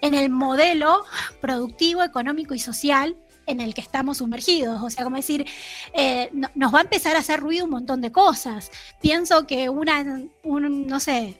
en 0.00 0.14
el 0.14 0.30
modelo 0.30 1.04
productivo, 1.40 2.02
económico 2.02 2.54
y 2.54 2.58
social 2.58 3.16
en 3.46 3.60
el 3.60 3.74
que 3.74 3.80
estamos 3.80 4.18
sumergidos. 4.18 4.80
O 4.82 4.88
sea, 4.90 5.02
como 5.04 5.16
decir, 5.16 5.46
eh, 5.94 6.30
no- 6.32 6.50
nos 6.54 6.72
va 6.72 6.78
a 6.78 6.82
empezar 6.82 7.16
a 7.16 7.20
hacer 7.20 7.40
ruido 7.40 7.64
un 7.64 7.70
montón 7.72 8.00
de 8.00 8.12
cosas. 8.12 8.70
Pienso 9.00 9.46
que 9.46 9.68
una, 9.68 10.22
un, 10.44 10.86
no 10.86 11.00
sé, 11.00 11.38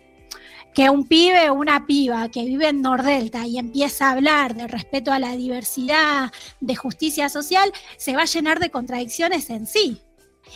que 0.75 0.89
un 0.89 1.07
pibe 1.07 1.51
o 1.51 1.55
una 1.55 1.87
piba 1.87 2.29
que 2.31 2.45
vive 2.45 2.69
en 2.69 2.83
Nordelta 2.83 3.47
y 3.47 3.59
empieza 3.59 4.09
a 4.09 4.13
hablar 4.13 4.55
de 4.55 4.67
respeto 4.67 5.13
a 5.13 5.19
la 5.19 5.37
diversidad, 5.37 6.33
de 6.61 6.77
justicia 6.77 7.29
social, 7.29 7.73
se 7.97 8.15
va 8.15 8.23
a 8.23 8.27
llenar 8.27 8.59
de 8.59 8.71
contradicciones 8.71 9.51
en 9.51 9.67
sí. 9.67 10.01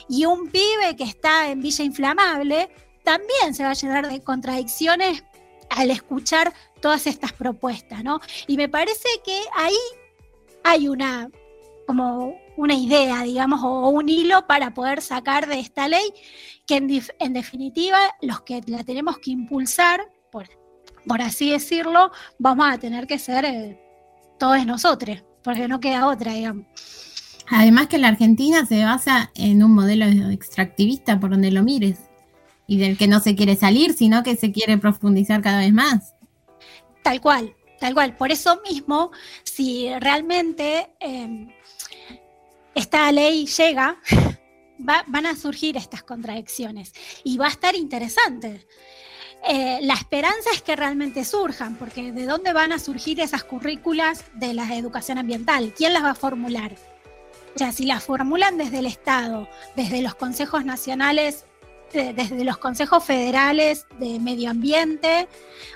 Y 0.09 0.25
un 0.25 0.49
pibe 0.51 0.97
que 0.97 1.05
está 1.05 1.51
en 1.51 1.61
Villa 1.61 1.85
Inflamable 1.85 2.71
también 3.05 3.55
se 3.55 3.62
va 3.62 3.71
a 3.71 3.75
llenar 3.75 4.09
de 4.09 4.23
contradicciones 4.23 5.23
al 5.71 5.91
escuchar 5.91 6.53
todas 6.81 7.07
estas 7.07 7.33
propuestas, 7.33 8.03
¿no? 8.03 8.21
Y 8.47 8.57
me 8.57 8.69
parece 8.69 9.09
que 9.25 9.41
ahí 9.55 9.77
hay 10.64 10.89
una 10.89 11.31
como 11.87 12.37
una 12.57 12.75
idea, 12.75 13.23
digamos, 13.23 13.61
o 13.62 13.89
un 13.89 14.09
hilo 14.09 14.47
para 14.47 14.75
poder 14.75 15.03
sacar 15.03 15.47
de 15.47 15.61
esta 15.61 15.89
ley, 15.89 16.12
que 16.67 16.77
en, 16.77 17.33
definitiva 17.33 17.99
los 18.21 18.41
que 18.43 18.61
la 18.67 18.85
tenemos 18.85 19.19
que 19.19 19.31
impulsar, 19.31 20.01
por, 20.31 20.49
por 21.07 21.23
así 21.23 21.51
decirlo, 21.51 22.11
vamos 22.39 22.67
a 22.69 22.79
tener 22.79 23.07
que 23.07 23.19
ser 23.19 23.45
eh, 23.45 23.81
todos 24.39 24.64
nosotros, 24.67 25.23
porque 25.43 25.69
no 25.69 25.81
queda 25.81 26.09
otra, 26.09 26.33
digamos. 26.33 26.67
Además 27.49 27.87
que 27.87 27.99
la 27.99 28.09
Argentina 28.09 28.67
se 28.67 28.85
basa 28.85 29.31
en 29.37 29.62
un 29.62 29.73
modelo 29.73 30.07
extractivista 30.31 31.21
por 31.21 31.31
donde 31.31 31.53
lo 31.53 31.62
mires 31.62 32.01
y 32.67 32.79
del 32.79 32.99
que 32.99 33.07
no 33.07 33.21
se 33.21 33.37
quiere 33.37 33.55
salir, 33.55 33.93
sino 33.93 34.25
que 34.25 34.35
se 34.35 34.51
quiere 34.51 34.79
profundizar 34.79 35.43
cada 35.43 35.61
vez 35.61 35.73
más. 35.73 36.14
Tal 37.05 37.21
cual, 37.21 37.55
tal 37.79 37.95
cual. 37.95 38.17
Por 38.17 38.33
eso 38.33 38.61
mismo, 38.69 39.12
si 39.45 39.89
realmente 40.01 40.89
eh, 40.99 41.47
esta 42.75 43.12
ley 43.12 43.47
llega, 43.47 43.97
va- 44.78 45.04
van 45.07 45.26
a 45.26 45.36
surgir 45.36 45.76
estas 45.76 46.03
contradicciones 46.03 46.92
y 47.24 47.36
va 47.38 47.46
a 47.46 47.50
estar 47.50 47.74
interesante. 47.74 48.66
Eh, 49.48 49.78
la 49.82 49.94
esperanza 49.94 50.50
es 50.53 50.62
que 50.62 50.74
realmente 50.76 51.24
surjan, 51.24 51.76
porque 51.76 52.11
¿de 52.12 52.24
dónde 52.26 52.53
van 52.53 52.72
a 52.72 52.78
surgir 52.78 53.20
esas 53.20 53.44
currículas 53.44 54.24
de 54.34 54.54
la 54.54 54.74
educación 54.74 55.18
ambiental? 55.18 55.72
¿Quién 55.76 55.92
las 55.92 56.03
va 56.03 56.11
a 56.11 56.14
formular? 56.14 56.74
O 57.54 57.58
sea, 57.58 57.72
si 57.72 57.86
las 57.86 58.03
formulan 58.04 58.58
desde 58.58 58.78
el 58.80 58.86
Estado, 58.86 59.48
desde 59.76 60.03
los 60.03 60.14
consejos 60.14 60.64
nacionales, 60.64 61.44
de- 61.97 62.13
desde 62.13 62.45
los 62.45 62.59
consejos 62.59 63.03
federales 63.03 63.87
de 63.99 64.21
medio 64.21 64.51
ambiente 64.51 65.27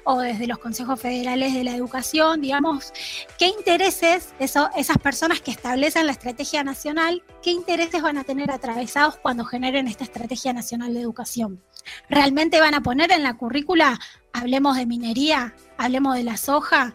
o 0.05 0.21
desde 0.21 0.47
los 0.47 0.59
consejos 0.59 1.01
federales 1.01 1.55
de 1.55 1.65
la 1.65 1.75
educación, 1.75 2.41
digamos, 2.41 2.93
qué 3.39 3.47
intereses 3.47 4.35
eso- 4.39 4.71
esas 4.77 4.99
personas 4.99 5.41
que 5.41 5.51
establecen 5.51 6.07
la 6.07 6.13
estrategia 6.13 6.63
nacional, 6.63 7.25
qué 7.43 7.51
intereses 7.51 8.03
van 8.03 8.19
a 8.19 8.25
tener 8.25 8.51
atravesados 8.51 9.17
cuando 9.17 9.45
generen 9.45 9.89
esta 9.89 10.05
estrategia 10.05 10.53
nacional 10.53 10.95
de 10.95 11.01
educación. 11.01 11.61
¿Realmente 12.09 12.61
van 12.61 12.75
a 12.75 12.83
poner 12.83 13.11
en 13.11 13.23
la 13.23 13.35
currícula, 13.35 13.99
hablemos 14.33 14.77
de 14.77 14.87
minería, 14.87 15.55
hablemos 15.79 16.15
de 16.15 16.25
la 16.25 16.37
soja? 16.37 16.95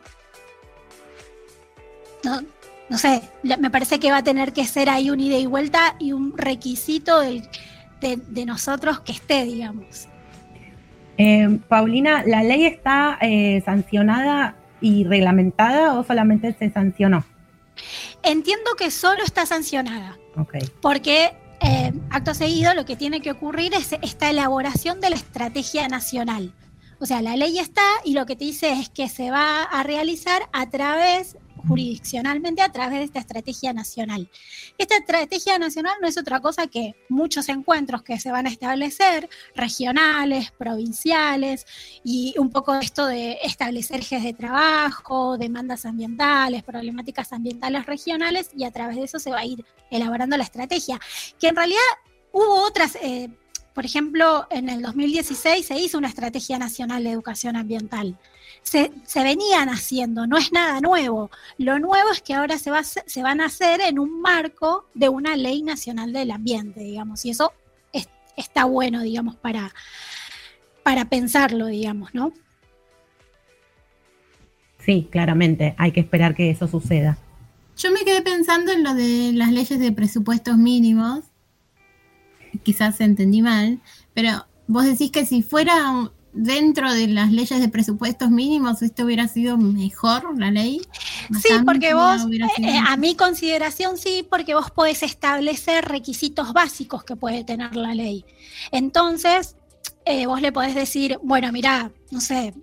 No, 2.23 2.41
no 2.89 2.97
sé, 2.97 3.21
me 3.43 3.69
parece 3.69 3.99
que 3.99 4.11
va 4.11 4.17
a 4.17 4.23
tener 4.23 4.53
que 4.53 4.65
ser 4.65 4.89
ahí 4.89 5.09
un 5.09 5.19
ida 5.19 5.37
y 5.37 5.45
vuelta 5.47 5.95
y 5.99 6.11
un 6.13 6.37
requisito 6.37 7.19
del- 7.19 7.47
de, 8.09 8.17
de 8.17 8.45
nosotros 8.45 8.99
que 8.99 9.13
esté, 9.13 9.45
digamos. 9.45 10.07
Eh, 11.17 11.59
Paulina, 11.67 12.23
¿la 12.25 12.43
ley 12.43 12.65
está 12.65 13.17
eh, 13.21 13.61
sancionada 13.63 14.55
y 14.81 15.05
reglamentada 15.05 15.97
o 15.97 16.03
solamente 16.03 16.53
se 16.53 16.69
sancionó? 16.69 17.23
Entiendo 18.23 18.71
que 18.77 18.91
solo 18.91 19.23
está 19.23 19.45
sancionada, 19.45 20.17
porque 20.81 21.33
eh, 21.61 21.93
acto 22.09 22.33
seguido 22.33 22.73
lo 22.73 22.85
que 22.85 22.95
tiene 22.95 23.21
que 23.21 23.31
ocurrir 23.31 23.73
es 23.73 23.93
esta 24.01 24.29
elaboración 24.29 24.99
de 25.01 25.09
la 25.09 25.15
estrategia 25.15 25.87
nacional. 25.87 26.53
O 26.99 27.05
sea, 27.05 27.21
la 27.21 27.35
ley 27.35 27.59
está 27.59 27.83
y 28.05 28.13
lo 28.13 28.25
que 28.25 28.35
te 28.35 28.45
dice 28.45 28.71
es 28.71 28.89
que 28.89 29.09
se 29.09 29.29
va 29.29 29.63
a 29.63 29.83
realizar 29.83 30.43
a 30.53 30.69
través 30.69 31.37
jurisdiccionalmente 31.67 32.61
a 32.61 32.71
través 32.71 32.99
de 32.99 33.05
esta 33.05 33.19
estrategia 33.19 33.73
nacional. 33.73 34.29
Esta 34.77 34.97
estrategia 34.97 35.57
nacional 35.59 35.95
no 36.01 36.07
es 36.07 36.17
otra 36.17 36.39
cosa 36.39 36.67
que 36.67 36.95
muchos 37.09 37.49
encuentros 37.49 38.03
que 38.03 38.19
se 38.19 38.31
van 38.31 38.45
a 38.45 38.49
establecer, 38.49 39.29
regionales, 39.55 40.51
provinciales, 40.51 41.65
y 42.03 42.35
un 42.37 42.49
poco 42.49 42.75
esto 42.75 43.05
de 43.07 43.39
establecer 43.43 44.01
ejes 44.01 44.23
de 44.23 44.33
trabajo, 44.33 45.37
demandas 45.37 45.85
ambientales, 45.85 46.63
problemáticas 46.63 47.33
ambientales 47.33 47.85
regionales, 47.85 48.49
y 48.55 48.63
a 48.63 48.71
través 48.71 48.97
de 48.97 49.03
eso 49.03 49.19
se 49.19 49.31
va 49.31 49.39
a 49.39 49.45
ir 49.45 49.65
elaborando 49.91 50.37
la 50.37 50.43
estrategia, 50.43 50.99
que 51.39 51.47
en 51.47 51.55
realidad 51.55 51.79
hubo 52.31 52.65
otras... 52.65 52.95
eh, 53.01 53.29
por 53.73 53.85
ejemplo, 53.85 54.47
en 54.51 54.69
el 54.69 54.81
2016 54.81 55.65
se 55.65 55.77
hizo 55.77 55.97
una 55.97 56.07
estrategia 56.07 56.57
nacional 56.57 57.03
de 57.03 57.11
educación 57.11 57.57
ambiental. 57.57 58.17
Se, 58.65 58.91
se 59.05 59.23
venían 59.23 59.69
haciendo, 59.69 60.25
no 60.25 60.37
es 60.37 60.51
nada 60.51 60.81
nuevo. 60.81 61.29
Lo 61.59 61.77
nuevo 61.77 62.09
es 62.11 62.21
que 62.21 62.33
ahora 62.33 62.57
se, 62.57 62.71
va 62.71 62.77
a 62.77 62.81
hacer- 62.81 63.03
se 63.05 63.21
van 63.21 63.39
a 63.39 63.45
hacer 63.45 63.79
en 63.79 63.99
un 63.99 64.19
marco 64.21 64.87
de 64.95 65.07
una 65.07 65.37
ley 65.37 65.61
nacional 65.61 66.11
del 66.11 66.31
ambiente, 66.31 66.79
digamos, 66.79 67.23
y 67.25 67.29
eso 67.29 67.53
es- 67.93 68.09
está 68.35 68.65
bueno, 68.65 69.03
digamos, 69.03 69.35
para, 69.35 69.71
para 70.81 71.05
pensarlo, 71.05 71.67
digamos, 71.67 72.13
¿no? 72.15 72.33
Sí, 74.79 75.07
claramente, 75.11 75.75
hay 75.77 75.91
que 75.91 75.99
esperar 75.99 76.35
que 76.35 76.49
eso 76.49 76.67
suceda. 76.67 77.17
Yo 77.77 77.91
me 77.91 78.03
quedé 78.03 78.21
pensando 78.23 78.71
en 78.71 78.83
lo 78.83 78.95
de 78.95 79.31
las 79.33 79.51
leyes 79.51 79.79
de 79.79 79.91
presupuestos 79.91 80.57
mínimos. 80.57 81.25
Quizás 82.63 82.99
entendí 83.01 83.41
mal, 83.43 83.79
pero 84.15 84.45
vos 84.67 84.85
decís 84.85 85.11
que 85.11 85.25
si 85.25 85.43
fuera 85.43 86.09
dentro 86.35 86.93
de 86.93 87.07
las 87.07 87.31
leyes 87.31 87.59
de 87.59 87.69
presupuestos 87.69 88.29
mínimos, 88.29 88.81
esto 88.81 89.05
hubiera 89.05 89.27
sido 89.27 89.57
mejor 89.57 90.37
la 90.37 90.51
ley. 90.51 90.81
Sí, 91.41 91.49
porque 91.65 91.93
vos, 91.93 92.27
eh, 92.59 92.77
a 92.85 92.97
mi 92.97 93.15
consideración 93.15 93.97
sí, 93.97 94.27
porque 94.29 94.53
vos 94.53 94.69
podés 94.69 95.01
establecer 95.01 95.85
requisitos 95.85 96.53
básicos 96.53 97.03
que 97.03 97.15
puede 97.15 97.43
tener 97.43 97.75
la 97.75 97.95
ley. 97.95 98.25
Entonces, 98.71 99.55
eh, 100.05 100.27
vos 100.27 100.41
le 100.41 100.51
podés 100.51 100.75
decir, 100.75 101.17
bueno, 101.23 101.51
mira, 101.51 101.91
no 102.11 102.19
sé, 102.19 102.53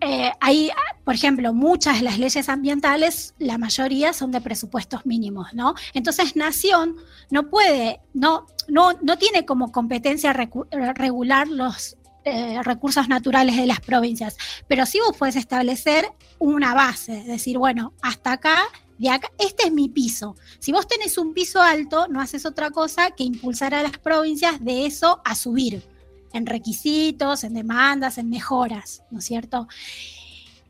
eh, 0.00 0.32
hay, 0.40 0.70
por 1.04 1.14
ejemplo, 1.14 1.52
muchas 1.52 1.98
de 1.98 2.02
las 2.02 2.18
leyes 2.18 2.48
ambientales, 2.48 3.34
la 3.38 3.58
mayoría 3.58 4.12
son 4.12 4.30
de 4.32 4.40
presupuestos 4.40 5.06
mínimos, 5.06 5.54
¿no? 5.54 5.74
Entonces, 5.94 6.36
Nación 6.36 6.96
no 7.30 7.48
puede, 7.50 8.00
no, 8.14 8.46
no, 8.68 8.92
no 9.02 9.18
tiene 9.18 9.44
como 9.44 9.72
competencia 9.72 10.32
eh, 10.32 10.92
regular 10.94 11.48
los 11.48 11.96
eh, 12.24 12.60
recursos 12.62 13.08
naturales 13.08 13.56
de 13.56 13.66
las 13.66 13.80
provincias, 13.80 14.36
pero 14.66 14.84
sí 14.84 14.98
vos 14.98 15.16
puedes 15.16 15.36
establecer 15.36 16.08
una 16.38 16.74
base, 16.74 17.22
decir, 17.24 17.56
bueno, 17.58 17.92
hasta 18.02 18.32
acá, 18.32 18.64
de 18.98 19.10
acá, 19.10 19.30
este 19.38 19.66
es 19.66 19.72
mi 19.72 19.88
piso. 19.88 20.34
Si 20.58 20.72
vos 20.72 20.88
tenés 20.88 21.18
un 21.18 21.34
piso 21.34 21.62
alto, 21.62 22.08
no 22.08 22.20
haces 22.20 22.44
otra 22.44 22.70
cosa 22.70 23.12
que 23.12 23.22
impulsar 23.22 23.74
a 23.74 23.82
las 23.82 23.98
provincias 23.98 24.64
de 24.64 24.86
eso 24.86 25.20
a 25.24 25.34
subir 25.34 25.84
en 26.32 26.46
requisitos, 26.46 27.44
en 27.44 27.54
demandas, 27.54 28.18
en 28.18 28.28
mejoras, 28.28 29.02
¿no 29.10 29.20
es 29.20 29.24
cierto? 29.24 29.68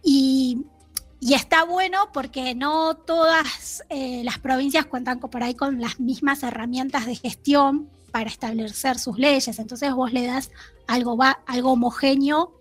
Y, 0.03 0.59
y 1.21 1.35
está 1.35 1.65
bueno 1.65 2.11
porque 2.13 2.55
no 2.55 2.95
todas 2.97 3.83
eh, 3.89 4.23
las 4.25 4.39
provincias 4.39 4.87
cuentan 4.87 5.19
por 5.19 5.43
ahí 5.43 5.55
con 5.55 5.81
las 5.81 5.99
mismas 5.99 6.43
herramientas 6.43 7.07
de 7.07 7.17
gestión 7.17 7.91
para 8.11 8.29
establecer 8.29 8.99
sus 8.99 9.19
leyes. 9.19 9.59
Entonces 9.59 9.93
vos 9.93 10.13
le 10.13 10.27
das 10.27 10.51
algo, 10.87 11.19
algo 11.47 11.73
homogéneo 11.73 12.61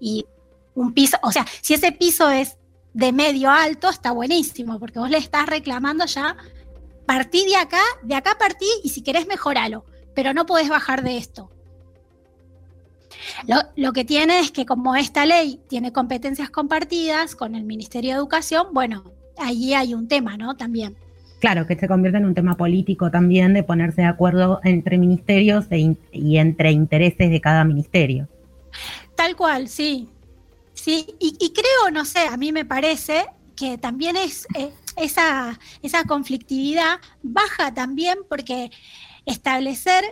y 0.00 0.26
un 0.74 0.92
piso, 0.92 1.16
o 1.22 1.32
sea, 1.32 1.46
si 1.62 1.74
ese 1.74 1.90
piso 1.92 2.30
es 2.30 2.58
de 2.92 3.12
medio 3.12 3.50
alto, 3.50 3.88
está 3.88 4.12
buenísimo, 4.12 4.78
porque 4.78 4.98
vos 4.98 5.10
le 5.10 5.18
estás 5.18 5.46
reclamando 5.46 6.04
ya, 6.06 6.36
partí 7.06 7.46
de 7.46 7.56
acá, 7.56 7.82
de 8.02 8.14
acá 8.14 8.36
partí 8.38 8.68
y 8.84 8.90
si 8.90 9.02
querés 9.02 9.26
mejoralo, 9.26 9.84
pero 10.14 10.34
no 10.34 10.46
podés 10.46 10.68
bajar 10.68 11.02
de 11.02 11.16
esto. 11.16 11.50
Lo, 13.46 13.56
lo 13.76 13.92
que 13.92 14.04
tiene 14.04 14.40
es 14.40 14.50
que 14.50 14.66
como 14.66 14.94
esta 14.96 15.26
ley 15.26 15.60
tiene 15.68 15.92
competencias 15.92 16.50
compartidas 16.50 17.34
con 17.34 17.54
el 17.54 17.64
Ministerio 17.64 18.12
de 18.12 18.16
Educación, 18.18 18.68
bueno, 18.72 19.04
allí 19.38 19.74
hay 19.74 19.94
un 19.94 20.08
tema, 20.08 20.36
¿no? 20.36 20.56
También. 20.56 20.96
Claro, 21.40 21.66
que 21.66 21.76
se 21.76 21.86
convierte 21.86 22.18
en 22.18 22.24
un 22.24 22.34
tema 22.34 22.56
político 22.56 23.10
también 23.10 23.52
de 23.52 23.62
ponerse 23.62 24.00
de 24.02 24.06
acuerdo 24.08 24.60
entre 24.64 24.96
ministerios 24.98 25.66
e 25.70 25.78
in- 25.78 25.98
y 26.10 26.38
entre 26.38 26.72
intereses 26.72 27.30
de 27.30 27.40
cada 27.40 27.64
ministerio. 27.64 28.26
Tal 29.14 29.36
cual, 29.36 29.68
sí. 29.68 30.08
Sí, 30.74 31.06
y, 31.18 31.36
y 31.40 31.52
creo, 31.52 31.90
no 31.92 32.04
sé, 32.04 32.20
a 32.20 32.36
mí 32.36 32.52
me 32.52 32.64
parece 32.64 33.26
que 33.54 33.78
también 33.78 34.16
es 34.16 34.46
eh, 34.58 34.70
esa, 34.96 35.58
esa 35.82 36.04
conflictividad 36.04 37.00
baja 37.22 37.72
también 37.72 38.18
porque 38.28 38.70
establecer, 39.24 40.04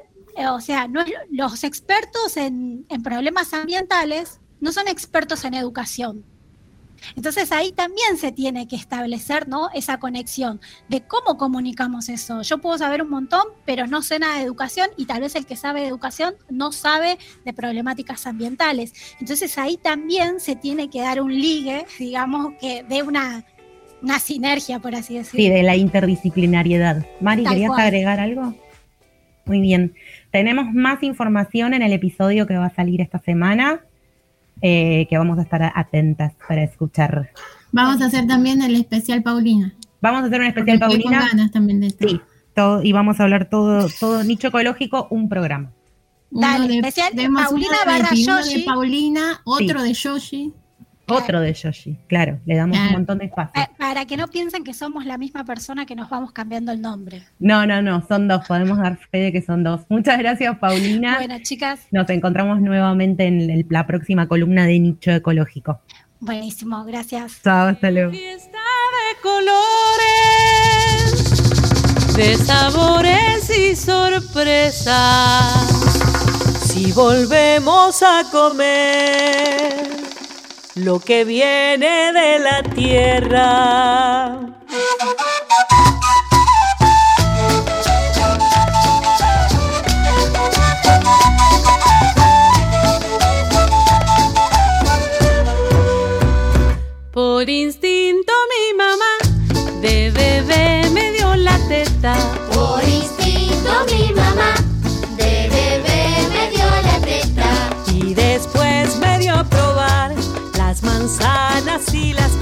o 0.51 0.61
sea, 0.61 0.89
no 0.89 1.01
es- 1.01 1.13
los 1.31 1.65
expertos 1.65 2.37
en, 2.37 2.87
en 2.89 3.03
problemas 3.03 3.53
ambientales 3.55 4.41
no 4.61 4.73
son 4.73 4.89
expertos 4.89 5.45
en 5.45 5.55
educación. 5.55 6.25
Entonces 7.17 7.53
ahí 7.53 7.71
también 7.73 8.17
se 8.17 8.33
tiene 8.33 8.67
que 8.67 8.77
establecer 8.77 9.47
¿no? 9.47 9.69
esa 9.75 9.99
conexión 9.99 10.59
de 10.89 11.03
cómo 11.03 11.37
comunicamos 11.37 12.09
eso. 12.09 12.41
Yo 12.41 12.59
puedo 12.59 12.79
saber 12.79 13.03
un 13.03 13.11
montón, 13.11 13.43
pero 13.67 13.87
no 13.87 14.01
sé 14.01 14.19
nada 14.19 14.37
de 14.39 14.45
educación 14.45 14.89
y 14.97 15.05
tal 15.05 15.21
vez 15.21 15.35
el 15.37 15.45
que 15.45 15.55
sabe 15.55 15.83
de 15.83 15.89
educación 15.89 16.35
no 16.49 16.73
sabe 16.73 17.19
de 17.45 17.53
problemáticas 17.53 18.27
ambientales. 18.27 18.95
Entonces 19.21 19.59
ahí 19.59 19.77
también 19.77 20.41
se 20.41 20.57
tiene 20.57 20.89
que 20.89 21.03
dar 21.03 21.21
un 21.21 21.35
ligue, 21.35 21.85
digamos, 21.99 22.55
que 22.59 22.85
de 22.85 23.03
una, 23.03 23.45
una 24.01 24.19
sinergia, 24.19 24.79
por 24.79 24.95
así 24.95 25.09
Sí, 25.09 25.19
decirlo. 25.19 25.57
de 25.57 25.63
la 25.63 25.77
interdisciplinariedad. 25.77 27.05
Mari, 27.21 27.45
¿querías 27.45 27.73
agregar 27.77 28.19
algo? 28.19 28.55
Muy 29.45 29.61
bien. 29.61 29.95
Tenemos 30.35 30.73
más 30.75 31.01
información 31.05 31.75
en 31.75 31.83
el 31.83 31.93
episodio 31.93 32.45
que 32.49 32.57
va 32.57 32.67
a 32.67 32.75
salir 32.75 33.01
esta 33.01 33.21
semana, 33.21 33.83
eh, 34.63 35.07
que 35.09 35.17
vamos 35.17 35.39
a 35.39 35.43
estar 35.43 35.63
atentas 35.77 36.33
para 36.49 36.65
escuchar. 36.65 37.31
Vamos 37.71 38.03
a 38.03 38.07
hacer 38.07 38.27
también 38.27 38.61
el 38.61 38.75
especial 38.75 39.23
Paulina. 39.23 39.73
Vamos 40.01 40.25
a 40.25 40.27
hacer 40.27 40.41
un 40.41 40.47
especial, 40.49 40.81
Porque 40.81 40.95
estoy 40.97 41.03
con 41.05 41.13
Paulina. 41.13 41.29
ganas 41.37 41.53
también 41.53 41.81
de 41.81 41.87
esto. 41.87 42.09
Sí, 42.09 42.21
todo, 42.53 42.83
y 42.83 42.91
vamos 42.91 43.21
a 43.21 43.23
hablar 43.23 43.49
todo, 43.49 43.87
todo 44.01 44.25
nicho 44.25 44.49
ecológico, 44.49 45.07
un 45.11 45.29
programa. 45.29 45.71
Uno 46.33 46.41
Dale, 46.49 46.67
de, 46.67 46.75
especial 46.79 47.13
tenemos 47.15 47.45
Paulina 47.45 47.69
de 47.85 47.93
barra 47.93 48.09
uno 48.11 48.41
Yoshi. 48.41 48.59
de 48.59 48.65
Paulina, 48.65 49.41
otro 49.45 49.79
Sí. 49.83 49.87
de 49.87 49.93
Yoshi. 49.95 50.53
Otro 51.07 51.41
de 51.41 51.53
Yoshi, 51.53 51.99
claro, 52.09 52.41
le 52.47 52.57
damos 52.57 52.77
Claro. 52.77 52.89
un 52.91 52.97
montón 52.97 53.19
de 53.19 53.27
espacio. 53.27 53.53
Pa- 53.55 53.71
Para 53.77 54.07
que 54.07 54.17
no 54.17 54.29
piensen 54.29 54.65
que 54.65 54.73
somos 54.73 55.05
la 55.05 55.19
misma 55.19 55.45
persona 55.45 55.85
que 55.87 55.95
nos 55.95 56.09
vamos 56.09 56.33
cambiando 56.33 56.73
el 56.73 56.81
nombre. 56.81 57.23
No, 57.39 57.67
no, 57.67 57.83
no, 57.83 58.03
son 58.09 58.27
dos, 58.29 58.47
podemos 58.47 58.79
dar 58.79 58.97
fe 59.11 59.19
de 59.19 59.33
que 59.33 59.43
son 59.43 59.63
dos. 59.65 59.83
Muchas 59.89 60.19
gracias, 60.19 60.57
Paulina. 60.59 61.17
Bueno, 61.19 61.37
chicas, 61.43 61.81
Nos 61.91 62.09
encontramos 62.11 62.61
nuevamente 62.61 63.25
en 63.25 63.41
el- 63.51 63.67
la 63.69 63.87
próxima 63.87 64.27
columna 64.29 64.67
de 64.67 64.79
Nicho 64.81 65.11
Ecológico. 65.11 65.81
buenísimo, 66.21 66.85
gracias. 66.85 67.41
Chao, 67.43 67.69
hasta 67.69 67.91
luego. 67.91 68.11
Fiesta 68.13 68.59
de 68.59 69.21
colores, 70.25 72.17
de 72.17 72.37
sabores 72.37 73.51
y 73.59 73.77
sorpresas. 73.77 75.01
Si 76.65 76.93
volvemos 76.93 78.03
a 78.03 78.23
comer 78.33 80.04
lo 80.75 80.99
que 80.99 81.25
viene 81.25 82.13
de 82.13 82.39
la 82.41 82.63
tierra. 82.63 84.39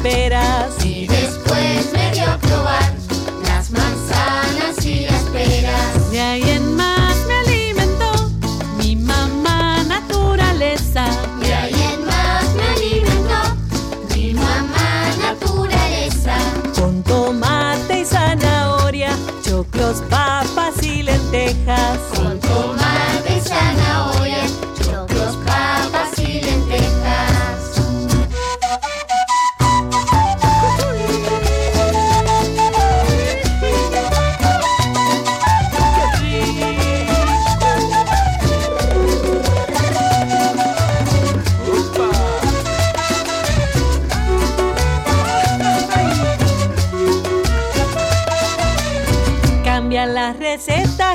Y 0.05 1.07
después 1.07 1.93
me 1.93 2.11
dio 2.11 2.25
a 2.25 2.37
probar 2.37 2.93
las 3.47 3.71
manzanas 3.71 4.85
y 4.85 5.07
las 5.07 5.23
peras. 5.31 6.11
De 6.11 6.21
ahí 6.21 6.43
en 6.43 6.75
más 6.75 7.17
me 7.29 7.35
alimentó 7.35 8.31
mi 8.79 8.97
mamá 8.97 9.85
naturaleza. 9.85 11.07
De 11.41 11.55
ahí 11.55 11.83
en 11.95 12.05
más 12.05 12.53
me 12.57 12.65
alimentó 12.65 14.17
mi 14.17 14.35
mamá 14.35 15.09
naturaleza. 15.21 16.35
Con 16.75 17.05
tomate 17.05 18.01
y 18.01 18.05
zanahoria, 18.05 19.17
choclos, 19.45 20.03
papas 20.11 20.83
y 20.83 21.05
lentejas. 21.05 22.12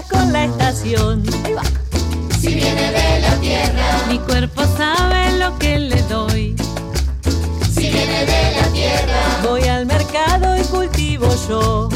Con 0.09 0.31
la 0.31 0.45
estación. 0.45 1.23
Si 2.39 2.47
viene 2.53 2.91
de 2.91 3.19
la 3.21 3.35
tierra, 3.39 4.05
Mi 4.09 4.19
cuerpo 4.19 4.61
sabe 4.77 5.37
lo 5.39 5.57
que 5.57 5.79
le 5.79 6.01
doy. 6.03 6.55
si 7.73 7.89
viene 7.89 8.25
de 8.25 8.51
la 8.61 8.67
tierra, 8.73 9.19
Voy 9.43 9.63
al 9.63 9.85
mercado 9.85 10.55
y 10.57 10.61
cultivo 10.65 11.27
yo. 11.49 11.89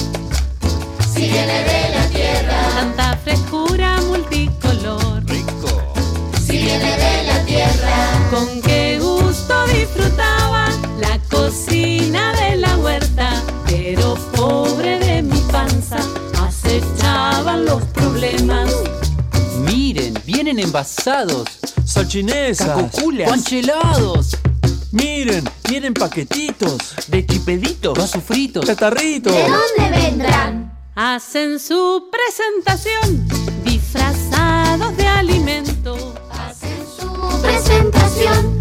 si 1.14 1.22
viene 1.30 1.64
de 1.64 1.90
la 1.96 2.08
tierra, 2.10 2.58
Tanta 2.76 3.18
frescura 3.24 3.98
multicolor. 4.08 5.24
si 6.46 6.58
viene 6.58 6.98
de 6.98 7.24
la 7.28 7.46
tierra, 7.46 8.30
Con 8.32 8.62
qué 8.62 9.00
gusto 9.00 9.54
disfrutaba 9.68 10.70
la 11.00 11.20
cocina 11.30 12.34
de 12.34 12.56
la 12.58 12.78
huerta. 12.78 13.30
Pero 13.68 14.16
pobre 14.36 15.00
de 15.00 15.22
mi 15.22 15.40
panza, 15.52 15.98
acechaban 16.72 17.66
los 17.66 17.84
problemas. 17.86 18.72
Miren, 19.60 20.14
vienen 20.26 20.60
envasados. 20.60 21.48
Salchinesas, 21.86 22.68
Cacoculas. 22.68 23.30
panchelados. 23.30 24.38
Miren, 24.92 25.50
vienen 25.70 25.94
paquetitos 25.94 26.96
De 27.08 27.26
chipeditos. 27.26 27.98
Vasos 27.98 28.24
fritos. 28.24 28.66
Catarritos. 28.66 29.34
¿de 29.34 29.44
dónde 29.44 30.00
vendrán? 30.00 30.72
Hacen 30.96 31.60
su 31.60 32.10
presentación 32.12 33.28
disfrazados 33.64 34.96
de 34.98 35.08
alimento. 35.08 36.14
Hacen 36.32 36.86
su 37.00 37.42
presentación, 37.42 38.60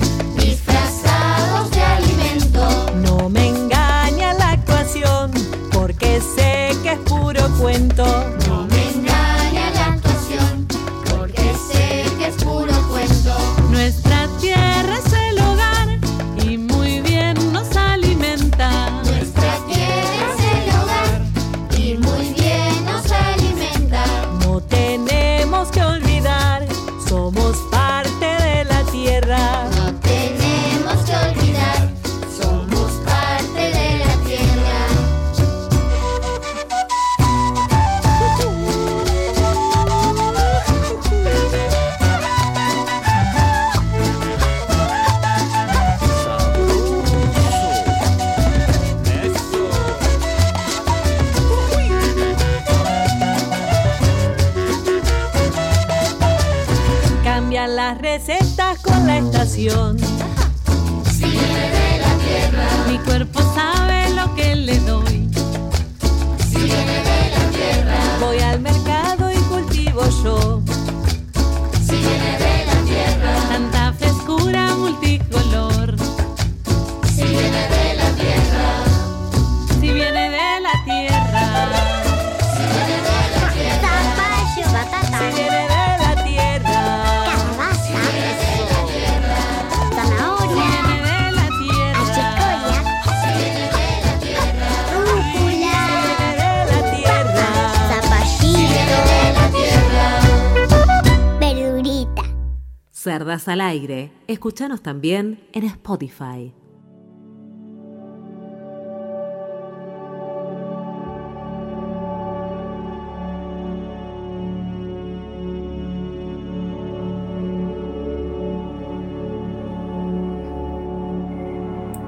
también 104.68 105.40
en 105.52 105.64
Spotify. 105.64 106.52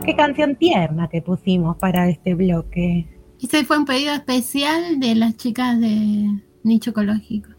Qué 0.05 0.15
canción 0.17 0.57
tierna 0.57 1.09
que 1.09 1.23
pusimos 1.23 1.77
para 1.79 2.09
este 2.09 2.35
bloque. 2.35 3.07
Ese 3.41 3.65
fue 3.65 3.79
un 3.79 3.87
pedido 3.87 4.13
especial 4.13 5.01
de 5.01 5.15
las 5.15 5.37
chicas 5.37 5.81
de 5.81 6.29
Nicho 6.65 6.91
Ecológico, 6.91 7.51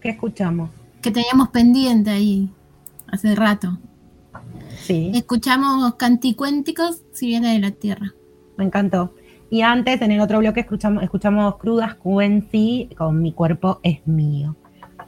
¿Qué 0.00 0.10
escuchamos? 0.10 0.70
que 1.00 1.10
teníamos 1.10 1.48
pendiente 1.48 2.10
ahí 2.10 2.50
hace 3.06 3.34
rato. 3.34 3.78
Sí, 4.86 5.10
Escuchamos 5.14 5.94
canticuénticos 5.96 7.02
si 7.12 7.26
viene 7.26 7.52
de 7.54 7.58
la 7.60 7.70
tierra. 7.72 8.12
me 8.56 8.64
encantó. 8.64 9.14
Y 9.50 9.62
antes, 9.62 10.00
en 10.02 10.10
el 10.12 10.20
otro 10.20 10.38
bloque, 10.40 10.60
escuchamos, 10.60 11.02
escuchamos 11.02 11.56
Crudas 11.58 11.94
QNC 11.96 12.94
con 12.96 13.20
Mi 13.22 13.32
cuerpo 13.32 13.80
es 13.82 14.04
mío. 14.06 14.56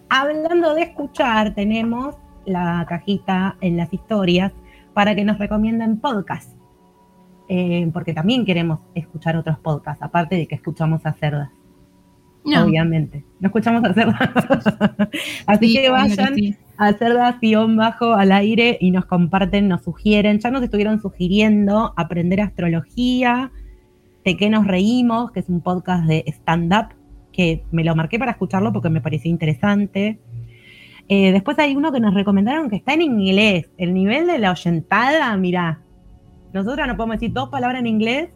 Hablando 0.08 0.74
de 0.74 0.82
escuchar, 0.82 1.54
tenemos 1.54 2.16
la 2.46 2.86
cajita 2.88 3.56
en 3.60 3.76
las 3.76 3.92
historias 3.92 4.52
para 4.94 5.14
que 5.14 5.24
nos 5.24 5.38
recomienden 5.38 5.98
podcasts. 6.00 6.54
Eh, 7.48 7.88
porque 7.92 8.12
también 8.12 8.44
queremos 8.44 8.80
escuchar 8.94 9.36
otros 9.36 9.58
podcasts, 9.58 10.02
aparte 10.02 10.36
de 10.36 10.46
que 10.46 10.54
escuchamos 10.54 11.04
a 11.04 11.12
cerdas. 11.14 11.50
No. 12.44 12.64
Obviamente. 12.64 13.24
No 13.40 13.48
escuchamos 13.48 13.82
a 13.84 13.92
cerdas. 13.94 14.20
Así 15.46 15.68
Sí, 15.68 15.74
que 15.74 15.90
vayan 15.90 16.34
sí. 16.34 16.56
A 16.78 16.92
cerdas 16.92 17.40
guion 17.40 17.76
bajo 17.76 18.14
al 18.14 18.30
aire 18.30 18.78
y 18.80 18.92
nos 18.92 19.04
comparten, 19.04 19.68
nos 19.68 19.82
sugieren. 19.82 20.38
Ya 20.38 20.50
nos 20.50 20.62
estuvieron 20.62 21.00
sugiriendo 21.00 21.92
aprender 21.96 22.40
astrología, 22.40 23.50
de 24.24 24.36
qué 24.36 24.48
nos 24.48 24.66
reímos, 24.66 25.32
que 25.32 25.40
es 25.40 25.48
un 25.48 25.60
podcast 25.60 26.06
de 26.06 26.24
stand-up, 26.28 26.94
que 27.32 27.64
me 27.72 27.82
lo 27.82 27.96
marqué 27.96 28.18
para 28.18 28.32
escucharlo 28.32 28.72
porque 28.72 28.90
me 28.90 29.00
pareció 29.00 29.30
interesante. 29.30 30.20
Eh, 31.08 31.32
después 31.32 31.58
hay 31.58 31.74
uno 31.74 31.90
que 31.90 32.00
nos 32.00 32.14
recomendaron 32.14 32.70
que 32.70 32.76
está 32.76 32.94
en 32.94 33.02
inglés. 33.02 33.70
El 33.76 33.92
nivel 33.92 34.26
de 34.26 34.38
la 34.38 34.52
oyentada, 34.52 35.36
mirá. 35.36 35.82
Nosotros 36.52 36.86
no 36.86 36.96
podemos 36.96 37.16
decir 37.16 37.32
dos 37.32 37.48
palabras 37.48 37.80
en 37.80 37.86
inglés. 37.88 38.30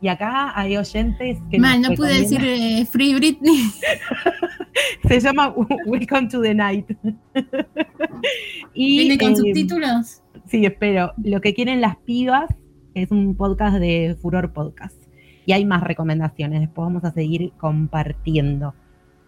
Y 0.00 0.08
acá 0.08 0.52
hay 0.58 0.76
oyentes 0.76 1.38
que. 1.50 1.58
Mal, 1.58 1.80
no 1.82 1.90
pude 1.94 2.20
decir 2.20 2.40
eh, 2.42 2.86
Free 2.90 3.14
Britney. 3.14 3.58
Se 5.08 5.20
llama 5.20 5.54
Welcome 5.86 6.28
to 6.28 6.42
the 6.42 6.54
Night. 6.54 6.90
y, 8.74 8.98
¿Viene 8.98 9.18
con 9.18 9.32
eh, 9.32 9.36
subtítulos? 9.36 10.22
Sí, 10.46 10.64
espero. 10.64 11.12
Lo 11.22 11.40
que 11.40 11.54
quieren 11.54 11.80
las 11.80 11.96
pibas 11.98 12.50
es 12.94 13.10
un 13.10 13.36
podcast 13.36 13.76
de 13.76 14.16
Furor 14.20 14.52
Podcast. 14.52 15.00
Y 15.46 15.52
hay 15.52 15.64
más 15.64 15.82
recomendaciones. 15.82 16.60
Después 16.60 16.86
vamos 16.86 17.04
a 17.04 17.12
seguir 17.12 17.52
compartiendo. 17.58 18.74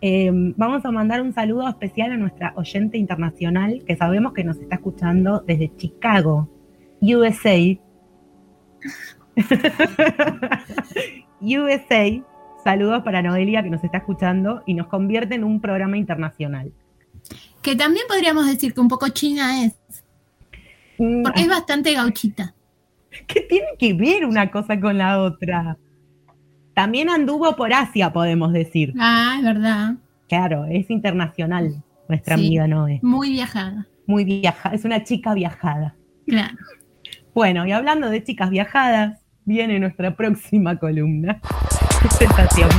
Eh, 0.00 0.30
vamos 0.56 0.84
a 0.84 0.90
mandar 0.90 1.22
un 1.22 1.32
saludo 1.32 1.68
especial 1.68 2.12
a 2.12 2.16
nuestra 2.16 2.52
oyente 2.56 2.98
internacional 2.98 3.82
que 3.86 3.96
sabemos 3.96 4.34
que 4.34 4.44
nos 4.44 4.58
está 4.58 4.76
escuchando 4.76 5.42
desde 5.46 5.74
Chicago, 5.76 6.48
USA. 7.00 7.78
USA. 11.40 12.22
Saludos 12.66 13.04
para 13.04 13.22
Noelia 13.22 13.62
que 13.62 13.70
nos 13.70 13.84
está 13.84 13.98
escuchando 13.98 14.64
y 14.66 14.74
nos 14.74 14.88
convierte 14.88 15.36
en 15.36 15.44
un 15.44 15.60
programa 15.60 15.98
internacional. 15.98 16.72
Que 17.62 17.76
también 17.76 18.04
podríamos 18.08 18.44
decir 18.44 18.74
que 18.74 18.80
un 18.80 18.88
poco 18.88 19.08
china 19.10 19.64
es, 19.64 19.76
Mm, 20.98 21.22
porque 21.22 21.42
es 21.42 21.48
bastante 21.48 21.92
gauchita. 21.94 22.54
¿Qué 23.28 23.42
tiene 23.42 23.68
que 23.78 23.94
ver 23.94 24.24
una 24.26 24.50
cosa 24.50 24.80
con 24.80 24.98
la 24.98 25.22
otra? 25.22 25.76
También 26.74 27.08
anduvo 27.08 27.54
por 27.54 27.72
Asia, 27.72 28.12
podemos 28.12 28.52
decir. 28.52 28.94
Ah, 28.98 29.36
es 29.38 29.44
verdad. 29.44 29.94
Claro, 30.28 30.64
es 30.64 30.90
internacional 30.90 31.84
nuestra 32.08 32.36
Sí. 32.36 32.46
amiga 32.46 32.66
Noé. 32.66 32.98
Muy 33.00 33.30
viajada. 33.30 33.86
Muy 34.08 34.24
viajada, 34.24 34.74
es 34.74 34.84
una 34.84 35.04
chica 35.04 35.34
viajada. 35.34 35.94
Claro. 36.26 36.56
Bueno, 37.32 37.64
y 37.64 37.70
hablando 37.70 38.10
de 38.10 38.24
chicas 38.24 38.50
viajadas, 38.50 39.20
viene 39.44 39.78
nuestra 39.78 40.16
próxima 40.16 40.76
columna. 40.80 41.40
Qué 42.06 42.12
sensación. 42.12 42.70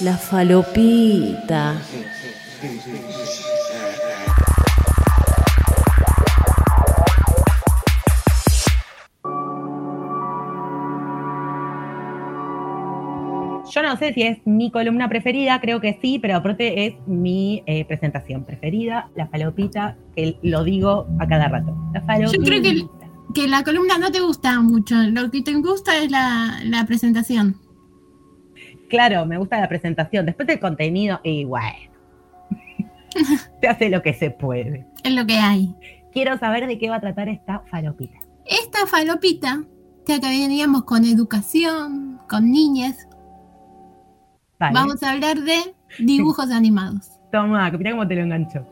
La 0.00 0.16
falopita. 0.16 1.76
Yo 13.70 13.82
no 13.82 13.96
sé 13.96 14.12
si 14.14 14.22
es 14.22 14.38
mi 14.46 14.70
columna 14.70 15.08
preferida, 15.08 15.60
creo 15.60 15.80
que 15.80 15.98
sí, 16.00 16.18
pero 16.18 16.36
aparte 16.36 16.86
es 16.86 16.94
mi 17.06 17.62
eh, 17.66 17.84
presentación 17.84 18.42
preferida, 18.44 19.10
la 19.14 19.28
falopita, 19.28 19.96
que 20.16 20.36
lo 20.42 20.64
digo 20.64 21.06
a 21.20 21.26
cada 21.28 21.46
rato. 21.48 21.76
La 21.92 22.00
Yo 22.00 22.06
falopita. 22.06 22.44
creo 22.44 22.62
que, 22.62 22.95
que 23.34 23.48
la 23.48 23.62
columna 23.64 23.98
no 23.98 24.10
te 24.10 24.20
gusta 24.20 24.60
mucho. 24.60 24.94
Lo 24.96 25.30
que 25.30 25.42
te 25.42 25.54
gusta 25.54 25.98
es 25.98 26.10
la, 26.10 26.60
la 26.64 26.86
presentación. 26.86 27.60
Claro, 28.88 29.26
me 29.26 29.38
gusta 29.38 29.60
la 29.60 29.68
presentación. 29.68 30.26
Después 30.26 30.48
el 30.48 30.60
contenido, 30.60 31.20
y 31.24 31.44
bueno. 31.44 31.76
se 33.60 33.68
hace 33.68 33.88
lo 33.88 34.02
que 34.02 34.14
se 34.14 34.30
puede. 34.30 34.86
Es 35.02 35.12
lo 35.12 35.26
que 35.26 35.38
hay. 35.38 35.74
Quiero 36.12 36.38
saber 36.38 36.66
de 36.66 36.78
qué 36.78 36.88
va 36.88 36.96
a 36.96 37.00
tratar 37.00 37.28
esta 37.28 37.60
falopita. 37.70 38.18
Esta 38.46 38.86
falopita, 38.86 39.64
ya 40.06 40.20
que 40.20 40.28
veníamos 40.28 40.84
con 40.84 41.04
educación, 41.04 42.20
con 42.28 42.50
niñas, 42.50 43.08
Vale. 44.58 44.72
vamos 44.72 45.02
a 45.02 45.12
hablar 45.12 45.40
de 45.40 45.74
dibujos 45.98 46.50
animados. 46.52 47.10
Toma, 47.32 47.70
mirá 47.72 47.90
cómo 47.90 48.06
te 48.06 48.14
lo 48.14 48.22
enganchó. 48.22 48.66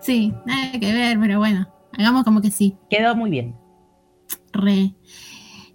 Sí, 0.00 0.32
nada 0.46 0.72
que 0.78 0.92
ver, 0.92 1.18
pero 1.18 1.38
bueno, 1.38 1.66
hagamos 1.98 2.22
como 2.24 2.40
que 2.40 2.50
sí. 2.50 2.76
Quedó 2.90 3.16
muy 3.16 3.30
bien. 3.30 3.54
Re. 4.54 4.94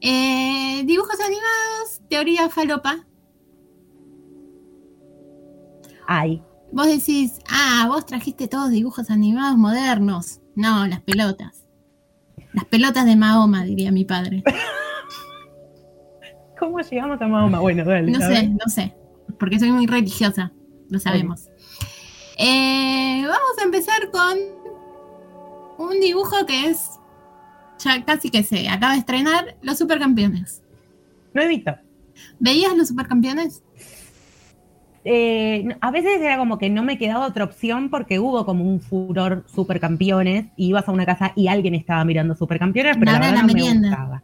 Eh, 0.02 0.84
dibujos 0.86 1.20
animados, 1.20 2.02
teoría 2.10 2.50
falopa. 2.50 3.06
Ay, 6.08 6.42
Vos 6.72 6.86
decís, 6.86 7.40
ah, 7.50 7.86
vos 7.88 8.06
trajiste 8.06 8.48
todos 8.48 8.70
dibujos 8.70 9.10
animados 9.10 9.58
modernos. 9.58 10.40
No, 10.56 10.86
las 10.86 11.02
pelotas. 11.02 11.66
Las 12.54 12.66
pelotas 12.66 13.06
de 13.06 13.16
Mahoma, 13.16 13.64
diría 13.64 13.92
mi 13.92 14.06
padre. 14.06 14.44
¿cómo 16.60 16.80
llegamos 16.82 17.22
a 17.22 17.28
Mahoma? 17.28 17.60
Bueno, 17.60 17.86
dale. 17.86 18.12
No 18.12 18.20
sé, 18.20 18.50
no 18.50 18.68
sé. 18.68 18.94
Porque 19.40 19.58
soy 19.60 19.72
muy 19.72 19.88
religiosa, 19.88 20.52
lo 20.90 21.00
sabemos. 21.00 21.50
Eh, 22.38 23.24
vamos 23.24 23.58
a 23.60 23.64
empezar 23.64 24.12
con 24.12 24.38
un 25.78 26.00
dibujo 26.00 26.46
que 26.46 26.68
es 26.68 26.99
ya 27.80 28.04
casi 28.06 28.30
que 28.30 28.44
se 28.44 28.68
acaba 28.70 28.94
de 28.94 29.00
estrenar, 29.00 29.56
Los 29.62 29.78
Supercampeones. 29.78 30.62
No 31.34 31.42
he 31.42 31.48
visto. 31.48 31.76
¿Veías 32.40 32.76
Los 32.76 32.90
Supercampeones? 32.90 33.64
Eh, 35.06 35.66
a 35.80 35.92
veces 35.92 36.20
era 36.20 36.38
como 36.38 36.58
que 36.58 36.70
no 36.70 36.84
me 36.84 36.98
quedaba 36.98 37.26
otra 37.26 37.46
opción 37.46 37.90
porque 37.90 38.20
hubo 38.20 38.46
como 38.46 38.66
un 38.66 38.82
furor 38.82 39.46
supercampeones 39.48 40.48
y 40.58 40.68
ibas 40.68 40.88
a 40.88 40.92
una 40.92 41.06
casa 41.06 41.32
y 41.36 41.48
alguien 41.48 41.74
estaba 41.74 42.04
mirando 42.04 42.36
supercampeones, 42.36 42.98
pero 42.98 43.12
la 43.12 43.18
Ahora 43.18 43.32
verdad 43.32 43.42
la 43.42 43.48
no 43.48 43.54
me 43.54 43.80
gustaba. 43.90 44.24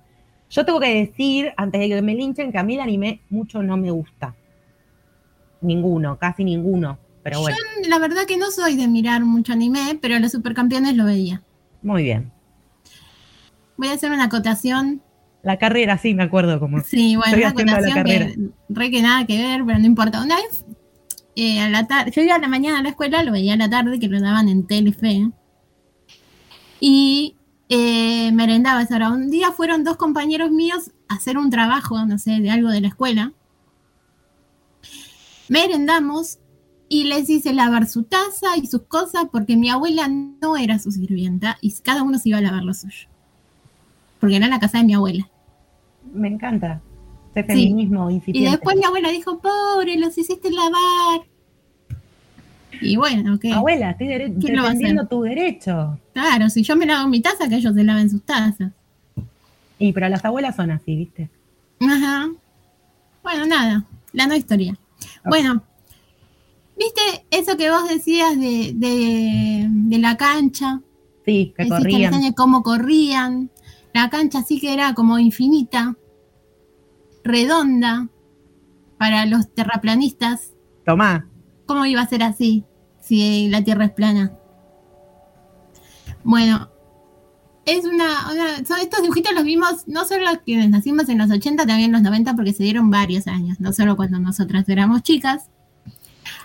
Yo 0.50 0.66
tengo 0.66 0.80
que 0.80 0.94
decir, 0.94 1.54
antes 1.58 1.80
de 1.82 1.88
que 1.90 2.02
me 2.02 2.14
linchen, 2.14 2.52
que 2.52 2.58
a 2.58 2.64
mí 2.64 2.76
el 2.76 2.82
anime 2.82 3.22
mucho 3.30 3.64
no 3.64 3.78
me 3.78 3.90
gusta. 3.90 4.36
Ninguno, 5.62 6.18
casi 6.20 6.44
ninguno. 6.44 7.00
Pero 7.24 7.40
bueno, 7.42 7.58
Yo 7.82 7.90
la 7.90 7.98
verdad 7.98 8.26
que 8.28 8.38
no 8.38 8.52
soy 8.52 8.76
de 8.76 8.88
mirar 8.88 9.24
mucho 9.26 9.54
anime, 9.54 9.98
pero 10.02 10.20
Los 10.20 10.34
Supercampeones 10.34 10.96
lo 10.96 11.06
veía. 11.06 11.42
muy 11.82 12.04
bien. 12.04 12.32
Voy 13.78 13.88
a 13.90 13.94
hacer 13.94 14.12
una 14.12 14.26
acotación. 14.26 15.02
La 15.44 15.58
carrera, 15.58 15.98
sí, 15.98 16.14
me 16.14 16.24
acuerdo 16.24 16.60
como. 16.60 16.82
Sí, 16.82 17.16
bueno, 17.16 17.38
una 17.38 17.50
acotación 17.50 18.04
que 18.04 18.50
re 18.70 18.92
que 18.92 19.02
nada 19.02 19.26
que 19.26 19.38
ver, 19.38 19.64
pero 19.66 19.78
no 19.80 19.86
importa. 19.86 20.24
Una 20.24 20.36
vez, 20.38 20.66
eh, 21.36 21.60
a 21.60 21.70
la 21.70 21.86
tarde, 21.88 22.12
yo 22.12 22.22
iba 22.22 22.36
a 22.36 22.40
la 22.40 22.48
mañana 22.48 22.80
a 22.80 22.84
la 22.84 22.90
escuela, 22.90 23.24
lo 23.24 23.32
veía 23.32 23.54
a 23.54 23.58
la 23.58 23.70
tarde, 23.70 24.00
que 24.00 24.08
lo 24.08 24.20
daban 24.20 24.50
en 24.50 24.66
Telefe. 24.66 25.30
Y 26.80 27.36
eh, 27.70 28.32
merendaba 28.32 28.82
esa 28.82 28.96
hora. 28.96 29.10
Un 29.10 29.30
día 29.30 29.52
fueron 29.52 29.84
dos 29.84 29.98
compañeros 29.98 30.52
míos 30.52 30.92
a 31.08 31.16
hacer 31.16 31.38
un 31.38 31.50
trabajo, 31.50 32.06
no 32.06 32.18
sé, 32.18 32.40
de 32.40 32.50
algo 32.50 32.70
de 32.70 32.82
la 32.82 32.88
escuela. 32.88 33.34
Merendamos 35.48 36.40
y 36.90 37.06
les 37.06 37.30
hice 37.30 37.54
lavar 37.54 37.88
su 37.88 38.04
taza 38.04 38.58
y 38.58 38.68
sus 38.68 38.84
cosas 38.84 39.26
porque 39.32 39.58
mi 39.58 39.70
abuela 39.70 40.08
no 40.08 40.58
era 40.58 40.80
su 40.80 40.92
sirvienta 40.92 41.58
y 41.62 41.74
cada 41.82 42.04
uno 42.04 42.18
se 42.20 42.30
iba 42.30 42.38
a 42.38 42.42
lavar 42.42 42.64
lo 42.64 42.74
suyo. 42.74 43.08
Porque 44.26 44.36
era 44.38 44.48
la 44.48 44.60
casa 44.60 44.80
de 44.80 44.84
mi 44.84 44.94
abuela. 44.94 45.28
Me 46.14 46.28
encanta. 46.28 46.82
Sí. 47.34 47.44
feminismo 47.44 48.10
Y 48.10 48.46
después 48.46 48.78
mi 48.78 48.86
abuela 48.86 49.10
dijo, 49.10 49.40
pobre, 49.40 49.98
los 49.98 50.18
hiciste 50.18 50.50
lavar. 50.52 51.26
Y 52.82 52.96
bueno, 52.98 53.40
¿qué? 53.40 53.52
Abuela, 53.52 53.92
estoy 53.92 54.08
dere- 54.08 54.34
¿Quién 54.40 54.56
lo 54.56 54.64
va 54.64 54.70
a 54.70 54.72
defendiendo 54.72 55.08
tu 55.08 55.22
derecho. 55.22 56.00
Claro, 56.14 56.50
si 56.50 56.64
yo 56.64 56.76
me 56.76 56.86
lavo 56.86 57.08
mi 57.10 57.22
taza, 57.22 57.48
que 57.50 57.56
ellos 57.56 57.74
se 57.74 57.84
laven 57.84 58.10
sus 58.10 58.22
tazas. 58.24 58.72
Y 59.80 59.92
pero 59.94 60.08
las 60.10 60.24
abuelas 60.24 60.56
son 60.56 60.72
así, 60.72 60.96
¿viste? 60.96 61.30
Ajá. 61.82 62.30
Bueno, 63.24 63.46
nada, 63.46 63.86
la 64.14 64.28
no 64.28 64.36
historia. 64.36 64.78
Bueno, 65.26 65.62
¿viste 66.78 67.02
eso 67.32 67.58
que 67.58 67.70
vos 67.70 67.88
decías 67.90 68.40
de, 68.40 68.72
de, 68.76 69.68
de 69.70 69.98
la 69.98 70.16
cancha? 70.16 70.82
Sí, 71.26 71.54
que 71.58 71.68
corrían. 71.68 72.34
cómo 72.34 72.62
corrían. 72.64 73.50
La 73.96 74.10
cancha 74.10 74.44
sí 74.44 74.60
que 74.60 74.74
era 74.74 74.94
como 74.94 75.18
infinita, 75.20 75.96
redonda, 77.24 78.10
para 78.98 79.26
los 79.26 79.54
terraplanistas. 79.54 80.52
Tomá. 80.86 81.30
¿Cómo 81.66 81.86
iba 81.86 82.02
a 82.02 82.08
ser 82.08 82.22
así 82.22 82.66
si 83.00 83.48
la 83.48 83.64
Tierra 83.64 83.86
es 83.86 83.92
plana? 83.92 84.34
Bueno, 86.26 86.70
es 87.66 87.86
una, 87.86 88.32
una- 88.34 88.66
son 88.66 88.80
estos 88.80 89.02
dibujitos 89.02 89.34
los 89.34 89.46
vimos 89.46 89.88
no 89.88 90.04
solo 90.04 90.26
los 90.26 90.40
quienes 90.40 90.70
nacimos 90.70 91.08
en 91.08 91.18
los 91.18 91.32
80, 91.32 91.66
también 91.66 91.86
en 91.88 91.92
los 91.94 92.02
90 92.02 92.36
porque 92.36 92.52
se 92.52 92.64
dieron 92.64 92.90
varios 92.90 93.28
años, 93.28 93.62
no 93.62 93.72
solo 93.72 93.96
cuando 93.96 94.20
nosotras 94.20 94.68
éramos 94.68 95.04
chicas. 95.04 95.50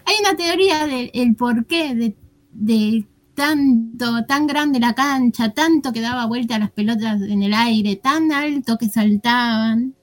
Hay 0.04 0.14
una 0.20 0.36
teoría 0.36 0.86
del 0.86 1.10
el 1.14 1.34
porqué 1.34 1.96
de, 1.96 2.16
de 2.52 3.06
tanto, 3.40 4.26
tan 4.26 4.46
grande 4.46 4.78
la 4.80 4.92
cancha, 4.92 5.54
tanto 5.54 5.94
que 5.94 6.02
daba 6.02 6.26
vuelta 6.26 6.58
las 6.58 6.70
pelotas 6.72 7.22
en 7.22 7.42
el 7.42 7.54
aire, 7.54 7.96
tan 7.96 8.30
alto 8.32 8.76
que 8.76 8.90
saltaban. 8.90 9.94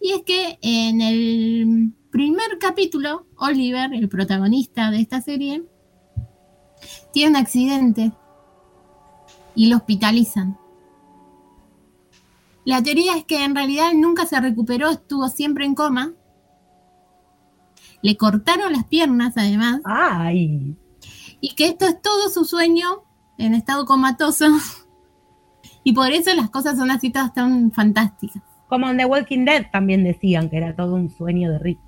Y 0.00 0.10
es 0.10 0.22
que 0.22 0.58
en 0.62 1.00
el 1.00 1.92
primer 2.10 2.58
capítulo, 2.58 3.28
Oliver, 3.36 3.94
el 3.94 4.08
protagonista 4.08 4.90
de 4.90 5.00
esta 5.00 5.20
serie, 5.20 5.62
tiene 7.12 7.30
un 7.30 7.36
accidente 7.36 8.10
y 9.54 9.68
lo 9.68 9.76
hospitalizan. 9.76 10.58
La 12.64 12.82
teoría 12.82 13.16
es 13.16 13.24
que 13.24 13.44
en 13.44 13.54
realidad 13.54 13.92
nunca 13.94 14.26
se 14.26 14.40
recuperó, 14.40 14.90
estuvo 14.90 15.28
siempre 15.28 15.66
en 15.66 15.76
coma. 15.76 16.14
Le 18.02 18.16
cortaron 18.16 18.72
las 18.72 18.86
piernas 18.86 19.34
además. 19.36 19.82
¡Ay! 19.84 20.76
Y 21.42 21.54
que 21.54 21.66
esto 21.66 21.84
es 21.86 22.00
todo 22.00 22.30
su 22.30 22.46
sueño 22.46 23.02
en 23.36 23.52
estado 23.54 23.84
comatoso. 23.84 24.46
Y 25.84 25.94
por 25.94 26.12
eso 26.12 26.32
las 26.34 26.48
cosas 26.48 26.78
son 26.78 26.92
así 26.92 27.10
todas 27.10 27.34
tan 27.34 27.72
fantásticas. 27.72 28.40
Como 28.68 28.88
en 28.88 28.98
The 28.98 29.04
Walking 29.04 29.44
Dead 29.44 29.66
también 29.72 30.04
decían 30.04 30.48
que 30.48 30.56
era 30.58 30.76
todo 30.76 30.94
un 30.94 31.10
sueño 31.10 31.50
de 31.50 31.58
Rick. 31.58 31.80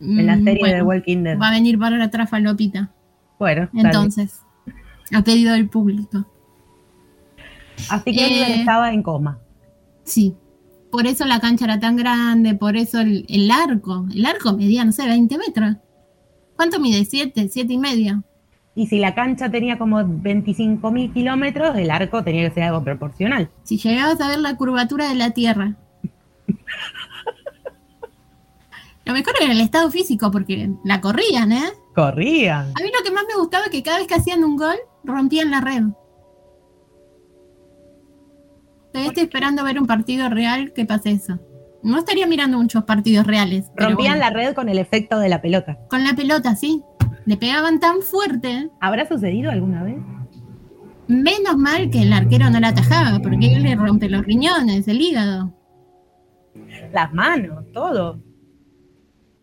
En 0.00 0.26
la 0.26 0.36
Mm, 0.36 0.44
serie 0.44 0.66
de 0.66 0.72
The 0.74 0.82
Walking 0.82 1.22
Dead. 1.22 1.38
Va 1.40 1.48
a 1.48 1.52
venir 1.52 1.78
para 1.78 2.04
atrás 2.04 2.28
Falopita. 2.28 2.90
Bueno, 3.38 3.70
dale. 3.72 3.88
Entonces, 3.88 4.42
a 5.14 5.22
pedido 5.24 5.54
del 5.54 5.70
público. 5.70 6.26
Así 7.88 8.12
que 8.14 8.22
Oliver 8.26 8.50
Eh, 8.50 8.60
estaba 8.60 8.92
en 8.92 9.02
coma. 9.02 9.38
Sí. 10.04 10.36
Por 10.90 11.06
eso 11.06 11.24
la 11.24 11.40
cancha 11.40 11.64
era 11.64 11.80
tan 11.80 11.96
grande, 11.96 12.54
por 12.54 12.76
eso 12.76 13.00
el, 13.00 13.24
el 13.30 13.50
arco. 13.50 14.06
El 14.12 14.26
arco 14.26 14.52
medía, 14.52 14.84
no 14.84 14.92
sé, 14.92 15.06
20 15.06 15.38
metros. 15.38 15.76
¿Cuánto 16.62 16.78
mide? 16.78 17.04
¿Siete? 17.04 17.48
¿Siete 17.48 17.72
y 17.72 17.78
medio? 17.78 18.22
Y 18.76 18.86
si 18.86 19.00
la 19.00 19.16
cancha 19.16 19.50
tenía 19.50 19.78
como 19.78 19.98
25.000 19.98 21.12
kilómetros, 21.12 21.76
el 21.76 21.90
arco 21.90 22.22
tenía 22.22 22.48
que 22.48 22.54
ser 22.54 22.62
algo 22.62 22.84
proporcional. 22.84 23.50
Si 23.64 23.78
llegabas 23.78 24.20
a 24.20 24.28
ver 24.28 24.38
la 24.38 24.56
curvatura 24.56 25.08
de 25.08 25.16
la 25.16 25.32
Tierra. 25.32 25.74
Lo 29.04 29.12
mejor 29.12 29.34
era 29.42 29.50
el 29.50 29.60
estado 29.60 29.90
físico, 29.90 30.30
porque 30.30 30.70
la 30.84 31.00
corrían, 31.00 31.50
¿eh? 31.50 31.72
Corrían. 31.96 32.68
A 32.68 32.80
mí 32.80 32.92
lo 32.96 33.04
que 33.04 33.10
más 33.10 33.24
me 33.26 33.40
gustaba 33.40 33.64
es 33.64 33.70
que 33.72 33.82
cada 33.82 33.98
vez 33.98 34.06
que 34.06 34.14
hacían 34.14 34.44
un 34.44 34.56
gol, 34.56 34.76
rompían 35.02 35.50
la 35.50 35.62
red. 35.62 35.82
Todavía 38.92 39.08
estoy 39.08 39.24
esperando 39.24 39.64
ver 39.64 39.80
un 39.80 39.88
partido 39.88 40.28
real 40.28 40.72
que 40.72 40.84
pase 40.84 41.10
eso. 41.10 41.40
No 41.82 41.98
estaría 41.98 42.26
mirando 42.26 42.58
muchos 42.58 42.84
partidos 42.84 43.26
reales. 43.26 43.66
Rompían 43.76 44.18
bueno. 44.18 44.24
la 44.24 44.30
red 44.30 44.54
con 44.54 44.68
el 44.68 44.78
efecto 44.78 45.18
de 45.18 45.28
la 45.28 45.42
pelota. 45.42 45.78
Con 45.88 46.04
la 46.04 46.14
pelota, 46.14 46.54
sí. 46.54 46.82
Le 47.24 47.36
pegaban 47.36 47.80
tan 47.80 48.02
fuerte. 48.02 48.70
¿Habrá 48.80 49.06
sucedido 49.06 49.50
alguna 49.50 49.82
vez? 49.82 49.96
Menos 51.08 51.56
mal 51.56 51.90
que 51.90 52.02
el 52.02 52.12
arquero 52.12 52.50
no 52.50 52.60
la 52.60 52.68
atajaba, 52.68 53.18
porque 53.20 53.54
él 53.54 53.64
le 53.64 53.74
rompe 53.74 54.08
los 54.08 54.24
riñones, 54.24 54.86
el 54.86 55.00
hígado. 55.00 55.52
Las 56.92 57.12
manos, 57.12 57.64
todo. 57.72 58.22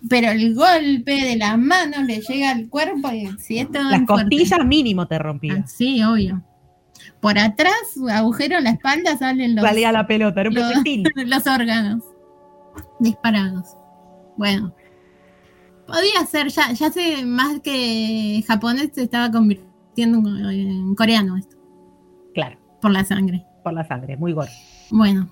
Pero 0.09 0.31
el 0.31 0.55
golpe 0.55 1.11
de 1.11 1.35
la 1.35 1.57
mano 1.57 2.03
le 2.03 2.21
llega 2.21 2.51
al 2.51 2.69
cuerpo 2.69 3.11
y 3.11 3.27
si 3.37 3.59
esto 3.59 3.81
Las 3.83 4.03
costillas 4.03 4.65
mínimo 4.65 5.07
te 5.07 5.19
rompía. 5.19 5.67
Sí, 5.67 6.01
obvio. 6.03 6.41
Por 7.19 7.37
atrás, 7.37 7.73
agujero 8.11 8.57
en 8.57 8.63
la 8.63 8.69
espalda, 8.71 9.17
salen 9.17 9.55
los, 9.55 9.65
Salía 9.65 9.91
la 9.91 10.07
pelota, 10.07 10.39
era 10.39 10.49
un 10.49 10.55
los, 10.55 10.73
los 11.25 11.47
órganos 11.47 12.03
disparados. 12.99 13.75
Bueno, 14.37 14.73
podía 15.85 16.25
ser, 16.25 16.49
ya, 16.49 16.71
ya 16.71 16.91
sé 16.91 17.25
más 17.25 17.59
que 17.61 18.43
japonés 18.47 18.91
se 18.93 19.03
estaba 19.03 19.31
convirtiendo 19.31 20.19
en, 20.49 20.95
coreano 20.95 21.35
esto, 21.37 21.57
Claro, 22.33 22.57
por 22.81 22.91
la 22.91 23.03
sangre. 23.03 23.45
por 23.63 23.73
la 23.73 23.85
sangre, 23.85 24.15
muy 24.15 24.31
gordo. 24.33 24.51
Bueno, 24.91 25.29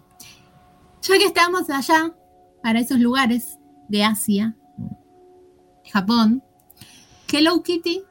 ya 1.02 1.18
que 1.18 1.26
estamos 1.26 1.70
allá, 1.70 2.14
para 2.62 2.80
esos 2.80 3.00
lugares 3.00 3.58
de 3.88 4.04
Asia, 4.04 4.56
Japón, 5.92 6.44
Hello 7.32 7.64
Kitty, 7.64 8.02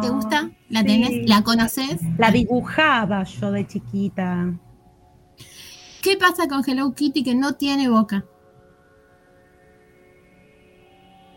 ¿te 0.00 0.08
gusta? 0.10 0.50
¿La 0.70 0.80
sí. 0.80 0.86
tenés? 0.86 1.28
¿La 1.28 1.42
conoces? 1.42 2.00
La 2.18 2.30
dibujaba 2.30 3.22
yo 3.24 3.52
de 3.52 3.66
chiquita. 3.66 4.54
¿Qué 6.04 6.18
pasa 6.18 6.46
con 6.48 6.62
Hello 6.66 6.94
Kitty 6.94 7.24
que 7.24 7.34
no 7.34 7.54
tiene 7.54 7.88
boca? 7.88 8.26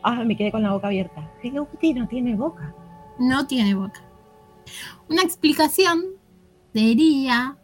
Ah, 0.03 0.25
me 0.25 0.35
quedé 0.35 0.51
con 0.51 0.61
la 0.61 0.73
boca 0.73 0.87
abierta. 0.87 1.31
Hello 1.41 1.69
Kitty 1.71 1.93
no 1.93 2.05
tiene 2.09 2.35
boca. 2.35 2.75
No 3.17 3.47
tiene 3.47 3.75
boca. 3.75 4.03
Una 5.07 5.21
explicación 5.21 6.03
sería 6.73 7.57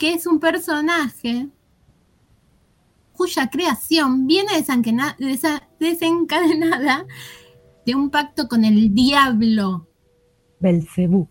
que 0.00 0.14
es 0.14 0.26
un 0.26 0.40
personaje 0.40 1.46
cuya 3.12 3.48
creación 3.48 4.26
viene 4.26 4.50
desencadenada 5.78 7.06
de 7.86 7.94
un 7.94 8.10
pacto 8.10 8.48
con 8.48 8.64
el 8.64 8.92
diablo, 8.92 9.86
Belcebú. 10.58 11.28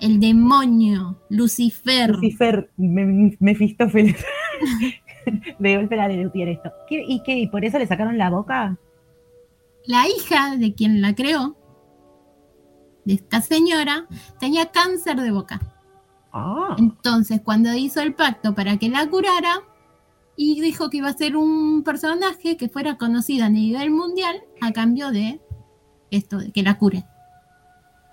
El 0.00 0.20
demonio, 0.20 1.20
Lucifer. 1.30 2.10
Lucifer, 2.10 2.70
me- 2.76 3.36
Mefistófeles. 3.40 4.16
de 5.58 5.76
golpe 5.76 5.96
la 5.96 6.08
de 6.08 6.16
Lutier 6.22 6.48
esto. 6.48 6.70
¿Qué- 6.88 7.04
¿Y 7.06 7.22
qué? 7.22 7.38
¿Y 7.38 7.48
por 7.48 7.64
eso 7.64 7.78
le 7.78 7.86
sacaron 7.86 8.18
la 8.18 8.30
boca? 8.30 8.76
La 9.86 10.06
hija 10.08 10.56
de 10.56 10.74
quien 10.74 11.00
la 11.00 11.14
creó, 11.14 11.56
de 13.04 13.14
esta 13.14 13.40
señora, 13.40 14.06
tenía 14.38 14.66
cáncer 14.66 15.16
de 15.20 15.30
boca. 15.30 15.60
Ah. 16.32 16.76
Entonces, 16.78 17.40
cuando 17.42 17.72
hizo 17.74 18.00
el 18.02 18.14
pacto 18.14 18.54
para 18.54 18.76
que 18.76 18.90
la 18.90 19.08
curara, 19.08 19.60
y 20.36 20.60
dijo 20.60 20.90
que 20.90 20.98
iba 20.98 21.08
a 21.08 21.14
ser 21.14 21.36
un 21.36 21.82
personaje 21.84 22.56
que 22.56 22.68
fuera 22.68 22.96
conocido 22.98 23.46
a 23.46 23.48
nivel 23.48 23.90
mundial 23.90 24.36
a 24.60 24.72
cambio 24.72 25.10
de 25.10 25.40
esto, 26.10 26.38
de 26.38 26.52
que 26.52 26.62
la 26.62 26.78
cure. 26.78 27.04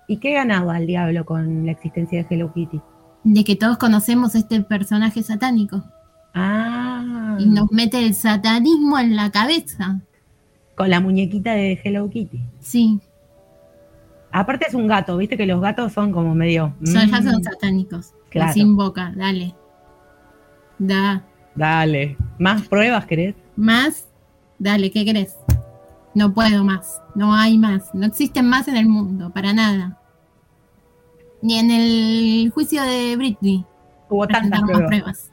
¿Y 0.07 0.17
qué 0.17 0.33
ganaba 0.33 0.77
el 0.77 0.87
diablo 0.87 1.25
con 1.25 1.65
la 1.65 1.71
existencia 1.71 2.23
de 2.23 2.27
Hello 2.29 2.53
Kitty? 2.53 2.81
De 3.23 3.43
que 3.43 3.55
todos 3.55 3.77
conocemos 3.77 4.35
este 4.35 4.61
personaje 4.61 5.23
satánico. 5.23 5.83
Ah. 6.33 7.37
Y 7.39 7.47
nos 7.47 7.71
mete 7.71 7.99
el 7.99 8.13
satanismo 8.13 8.99
en 8.99 9.15
la 9.15 9.31
cabeza. 9.31 10.01
Con 10.75 10.89
la 10.89 10.99
muñequita 10.99 11.53
de 11.53 11.79
Hello 11.83 12.09
Kitty. 12.09 12.41
Sí, 12.59 12.99
Aparte 14.35 14.65
es 14.67 14.73
un 14.73 14.85
gato, 14.85 15.15
viste 15.15 15.37
que 15.37 15.45
los 15.45 15.61
gatos 15.61 15.93
son 15.93 16.11
como 16.11 16.35
medio. 16.35 16.75
son, 16.83 17.09
ya 17.09 17.21
son 17.21 17.39
mm, 17.39 17.43
satánicos. 17.43 18.13
Claro. 18.29 18.51
Sin 18.51 18.75
boca, 18.75 19.13
dale. 19.15 19.55
Da. 20.77 21.23
Dale. 21.55 22.17
¿Más 22.37 22.67
pruebas 22.67 23.05
querés? 23.05 23.33
Más, 23.55 24.09
dale, 24.59 24.91
¿qué 24.91 25.05
crees? 25.05 25.37
No 26.15 26.33
puedo 26.33 26.63
más, 26.63 27.01
no 27.13 27.35
hay 27.35 27.57
más, 27.57 27.93
no 27.93 28.05
existen 28.05 28.47
más 28.47 28.69
en 28.69 28.77
el 28.77 28.87
mundo, 28.87 29.31
para 29.31 29.51
nada. 29.51 29.99
Ni 31.41 31.59
en 31.59 31.69
el 31.69 32.51
juicio 32.51 32.81
de 32.81 33.17
Britney. 33.17 33.65
Hubo 34.09 34.25
tantas 34.25 34.61
más 34.61 34.81
pruebas. 34.81 35.29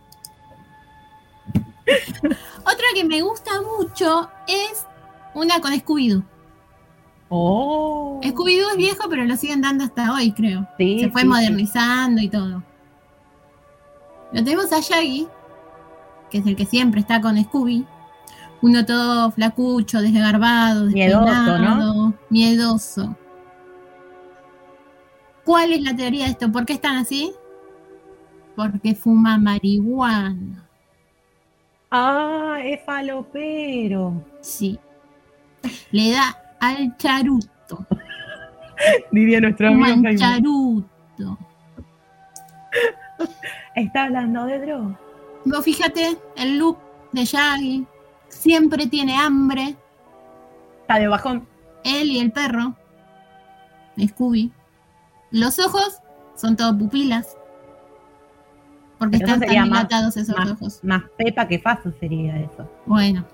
Otra 2.24 2.86
que 2.94 3.04
me 3.04 3.22
gusta 3.22 3.52
mucho 3.78 4.28
es 4.48 4.84
una 5.34 5.60
con 5.60 5.72
Scooby-Doo. 5.72 6.24
Oh. 7.28 8.20
Scooby-Doo 8.22 8.70
es 8.72 8.76
viejo, 8.76 9.08
pero 9.08 9.24
lo 9.24 9.36
siguen 9.36 9.60
dando 9.60 9.84
hasta 9.84 10.12
hoy, 10.12 10.32
creo. 10.32 10.68
Sí, 10.78 10.98
Se 10.98 11.10
fue 11.10 11.22
sí, 11.22 11.28
modernizando 11.28 12.20
y 12.20 12.28
todo. 12.28 12.62
Lo 14.32 14.42
tenemos 14.42 14.72
a 14.72 14.80
Shaggy, 14.80 15.28
que 16.28 16.38
es 16.38 16.46
el 16.46 16.56
que 16.56 16.66
siempre 16.66 17.00
está 17.00 17.20
con 17.20 17.40
Scooby. 17.40 17.86
Uno 18.62 18.86
todo 18.86 19.30
flacucho, 19.32 20.00
desgarbado, 20.00 20.86
Miedoso, 20.86 21.24
despeinado, 21.24 22.14
miedoso. 22.30 23.16
¿Cuál 25.44 25.72
es 25.72 25.82
la 25.82 25.96
teoría 25.96 26.26
de 26.26 26.30
esto? 26.30 26.50
¿Por 26.52 26.64
qué 26.64 26.74
están 26.74 26.96
así? 26.96 27.32
Porque 28.54 28.94
fuma 28.94 29.36
marihuana. 29.36 30.68
Ah, 31.90 32.58
es 32.62 32.80
falopero. 32.84 34.24
Sí. 34.40 34.78
Le 35.90 36.12
da 36.12 36.36
al 36.60 36.96
charuto. 36.96 37.84
Diría 39.10 39.40
nuestro 39.40 39.68
Fuma 39.72 39.86
amigo 39.88 40.02
Jaime. 40.04 40.18
charuto. 40.18 41.38
Está 43.74 44.04
hablando 44.04 44.44
de 44.46 44.58
droga. 44.60 44.98
Vos 45.44 45.64
fíjate, 45.64 46.16
el 46.36 46.58
look 46.58 46.78
de 47.12 47.24
Shaggy 47.24 47.86
siempre 48.32 48.86
tiene 48.86 49.16
hambre. 49.16 49.76
Está 50.82 50.98
de 50.98 51.08
bajón. 51.08 51.46
Él 51.84 52.10
y 52.10 52.18
el 52.18 52.32
perro. 52.32 52.74
Scooby. 54.00 54.50
Los 55.30 55.58
ojos 55.58 55.98
son 56.34 56.56
todo 56.56 56.76
pupilas. 56.76 57.36
Porque 58.98 59.18
Pero 59.18 59.32
están 59.32 59.40
tan 59.48 59.56
más- 59.56 59.64
dilatados 59.88 60.16
esos 60.16 60.36
más, 60.36 60.50
ojos. 60.52 60.80
más 60.82 61.02
Pepa 61.16 61.46
que 61.48 61.58
Faso 61.58 61.92
sería 62.00 62.38
eso. 62.38 62.68
Bueno. 62.86 63.24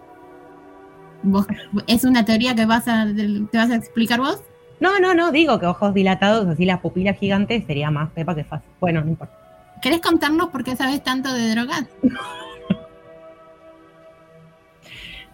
Vos- 1.23 1.47
¿Es 1.87 2.05
una 2.05 2.25
teoría 2.25 2.55
que 2.55 2.65
vas 2.67 2.87
a, 2.89 3.05
te 3.07 3.59
vas 3.59 3.71
a 3.71 3.75
explicar 3.77 4.21
vos? 4.21 4.41
No, 4.81 4.99
no, 5.01 5.15
no, 5.15 5.33
digo 5.33 5.59
que 5.59 5.67
ojos 5.67 5.93
dilatados, 5.93 6.47
así 6.47 6.65
las 6.65 6.81
pupilas 6.81 7.19
gigantes, 7.19 7.65
sería 7.67 7.91
más 7.91 8.11
Pepa 8.11 8.35
que 8.35 8.45
Faso. 8.45 8.65
Bueno, 8.81 9.03
no 9.03 9.09
importa. 9.11 9.35
¿Querés 9.83 10.01
contarnos 10.01 10.49
por 10.51 10.65
qué 10.65 10.75
sabes 10.77 11.03
tanto 11.03 11.33
de 11.33 11.51
drogas? 11.51 11.85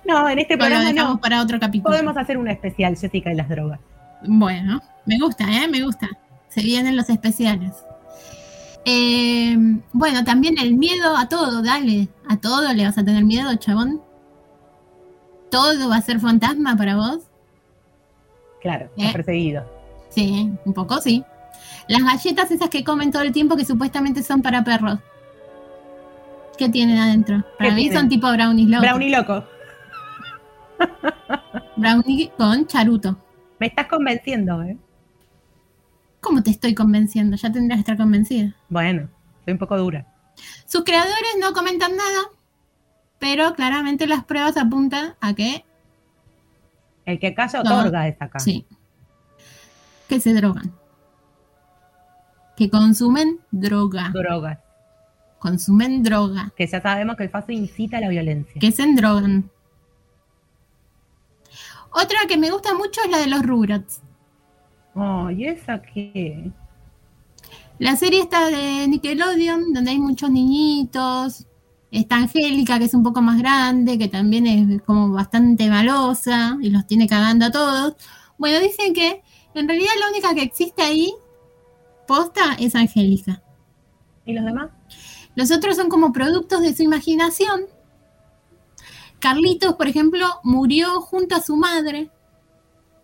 No, 0.07 0.29
en 0.29 0.39
este 0.39 0.57
programa 0.59 0.93
no. 0.93 1.19
para 1.21 1.41
otro 1.43 1.59
capítulo. 1.59 1.91
Podemos 1.91 2.17
hacer 2.17 2.37
un 2.37 2.49
especial, 2.49 2.97
Jessica 2.97 3.33
y 3.33 3.37
las 3.37 3.49
drogas. 3.49 3.81
Bueno, 4.27 4.81
me 5.07 5.19
gusta, 5.19 5.45
¿eh? 5.45 5.69
Me 5.69 5.83
gusta. 5.83 6.09
Se 6.49 6.63
vienen 6.63 6.97
los 6.97 7.09
especiales. 7.11 7.73
Eh, 8.85 9.57
bueno, 9.93 10.25
también 10.25 10.59
el 10.59 10.75
miedo 10.75 11.17
a 11.17 11.29
todo, 11.29 11.63
dale. 11.63 12.09
A 12.29 12.37
todo 12.37 12.73
le 12.73 12.85
vas 12.85 12.99
a 12.99 13.05
tener 13.05 13.25
miedo, 13.25 13.55
chabón. 13.57 14.03
¿Todo 15.51 15.89
va 15.89 15.97
a 15.97 16.01
ser 16.03 16.21
fantasma 16.21 16.77
para 16.77 16.97
vos? 16.97 17.21
Claro, 18.61 18.91
Eh. 18.97 19.11
perseguido. 19.13 19.65
Sí, 20.11 20.51
un 20.65 20.75
poco 20.75 21.01
sí. 21.01 21.25
Las 21.89 22.03
galletas 22.03 22.51
esas 22.51 22.69
que 22.69 22.85
comen 22.85 23.11
todo 23.11 23.23
el 23.23 23.33
tiempo 23.33 23.57
que 23.57 23.65
supuestamente 23.65 24.23
son 24.23 24.43
para 24.43 24.65
perros. 24.65 24.99
¿Qué 26.57 26.69
tienen 26.69 26.99
adentro? 26.99 27.45
Para 27.59 27.71
¿Qué 27.71 27.75
mí 27.77 27.83
tienen? 27.83 27.99
son 28.01 28.09
tipo 28.09 28.31
brownies 28.31 28.69
locos. 28.69 28.87
Brownie 28.89 29.11
loco. 29.11 29.45
Brownie 31.77 32.31
con 32.37 32.67
charuto. 32.67 33.17
Me 33.59 33.67
estás 33.67 33.87
convenciendo, 33.87 34.63
¿eh? 34.63 34.77
¿Cómo 36.21 36.43
te 36.43 36.51
estoy 36.51 36.75
convenciendo? 36.75 37.37
Ya 37.37 37.53
tendrás 37.53 37.77
que 37.77 37.81
estar 37.81 37.97
convencida. 37.97 38.55
Bueno, 38.69 39.09
soy 39.45 39.53
un 39.53 39.59
poco 39.59 39.77
dura. 39.77 40.07
Sus 40.67 40.83
creadores 40.85 41.37
no 41.41 41.53
comentan 41.53 41.97
nada, 41.97 42.23
pero 43.19 43.55
claramente 43.55 44.07
las 44.07 44.25
pruebas 44.25 44.57
apuntan 44.57 45.15
a 45.21 45.35
que, 45.35 45.65
El 47.05 47.19
que 47.19 47.35
No. 47.37 47.61
otorga 47.61 48.09
es 48.09 48.17
acá. 48.21 48.39
sí, 48.39 48.67
que 50.09 50.19
se 50.21 50.33
drogan. 50.35 50.73
Que 52.57 52.71
consumen 52.71 53.41
droga. 53.51 54.11
Drogas. 54.13 54.59
Consumen 55.39 56.03
droga. 56.03 56.53
Que 56.57 56.67
ya 56.67 56.81
sabemos 56.81 57.17
que 57.17 57.25
el 57.25 57.31
Faso 57.31 57.53
incita 57.53 57.99
a 57.99 58.01
la 58.01 58.09
violencia. 58.09 58.55
Que 58.61 58.73
se 58.73 58.83
endrogan. 58.83 59.51
Otra 61.95 62.19
que 62.29 62.37
me 62.37 62.51
gusta 62.51 62.75
mucho 62.75 63.01
es 63.05 63.11
la 63.11 63.19
de 63.19 63.29
los 63.29 63.43
Rugrats. 63.43 64.03
Oh, 64.97 65.31
¿y 65.31 65.47
esa 65.47 65.81
qué? 65.81 66.51
La 67.79 67.95
serie 67.95 68.21
está 68.21 68.47
de 68.51 68.89
Nickelodeon, 68.89 69.73
donde 69.73 69.93
hay 69.93 69.99
muchos 70.01 70.29
niñitos. 70.29 71.47
Está 71.93 72.17
Angélica, 72.17 72.81
que 72.81 72.87
es 72.87 72.95
un 72.95 73.05
poco 73.05 73.23
más 73.23 73.39
grande, 73.39 73.97
que 73.97 74.09
también 74.09 74.47
es 74.47 74.83
como 74.83 75.13
bastante 75.13 75.69
malosa 75.69 76.59
y 76.61 76.71
los 76.71 76.85
tiene 76.85 77.07
cagando 77.07 77.47
a 77.47 77.53
todos. 77.53 77.95
Bueno, 78.39 78.59
dicen 78.59 78.93
que 78.93 79.23
en 79.55 79.69
realidad 79.69 79.93
la 80.01 80.09
única 80.09 80.35
que 80.35 80.43
existe 80.43 80.83
ahí, 80.83 81.15
posta, 82.09 82.57
es 82.59 82.75
Angélica. 82.75 83.41
¿Y 84.27 84.33
los 84.33 84.45
demás? 84.45 84.71
Los 85.37 85.53
otros 85.53 85.77
son 85.77 85.89
como 85.89 86.13
productos 86.13 86.63
de 86.63 86.75
su 86.75 86.83
imaginación 86.83 87.67
Carlitos, 89.25 89.73
por 89.77 89.89
ejemplo, 89.89 90.27
murió 90.43 91.01
junto 91.01 91.35
a 91.35 91.41
su 91.41 91.57
madre 91.57 92.11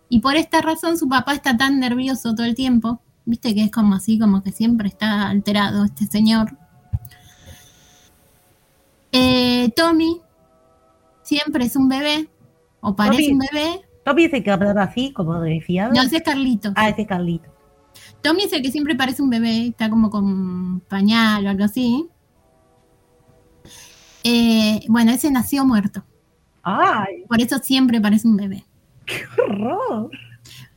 y 0.07 0.19
por 0.19 0.35
esta 0.35 0.61
razón 0.61 0.95
su 0.95 1.09
papá 1.09 1.33
está 1.33 1.57
tan 1.57 1.79
nervioso 1.79 2.35
todo 2.35 2.45
el 2.45 2.53
tiempo. 2.53 3.01
Viste 3.25 3.55
que 3.55 3.63
es 3.63 3.71
como 3.71 3.95
así, 3.95 4.19
como 4.19 4.43
que 4.43 4.51
siempre 4.51 4.87
está 4.87 5.29
alterado 5.29 5.83
este 5.83 6.05
señor. 6.05 6.55
Eh, 9.11 9.71
Tommy 9.75 10.21
siempre 11.23 11.65
es 11.65 11.75
un 11.75 11.89
bebé, 11.89 12.29
o 12.81 12.95
parece 12.95 13.23
Tommy- 13.23 13.33
un 13.33 13.39
bebé. 13.39 13.81
Tommy 14.05 14.23
es 14.25 14.33
el 14.33 14.43
que 14.43 14.51
hablaba 14.51 14.83
así, 14.83 15.11
como 15.13 15.39
de 15.39 15.59
fiado. 15.61 15.91
No, 15.93 16.03
ese 16.03 16.17
es 16.17 16.23
Carlitos. 16.23 16.73
Ah, 16.75 16.89
ese 16.89 17.01
es 17.01 17.07
Carlito. 17.07 17.49
Tommy 18.21 18.43
es 18.43 18.53
el 18.53 18.61
que 18.61 18.71
siempre 18.71 18.95
parece 18.95 19.23
un 19.23 19.29
bebé, 19.31 19.67
está 19.67 19.89
como 19.89 20.11
con 20.11 20.81
pañal 20.81 21.47
o 21.47 21.49
algo 21.49 21.63
así. 21.63 22.07
Eh, 24.23 24.81
bueno, 24.87 25.11
ese 25.11 25.31
nació 25.31 25.65
muerto. 25.65 26.03
¡Ay! 26.63 27.25
Por 27.27 27.41
eso 27.41 27.57
siempre 27.59 27.99
parece 27.99 28.27
un 28.27 28.37
bebé. 28.37 28.65
¡Qué 29.05 29.23
horror! 29.41 30.11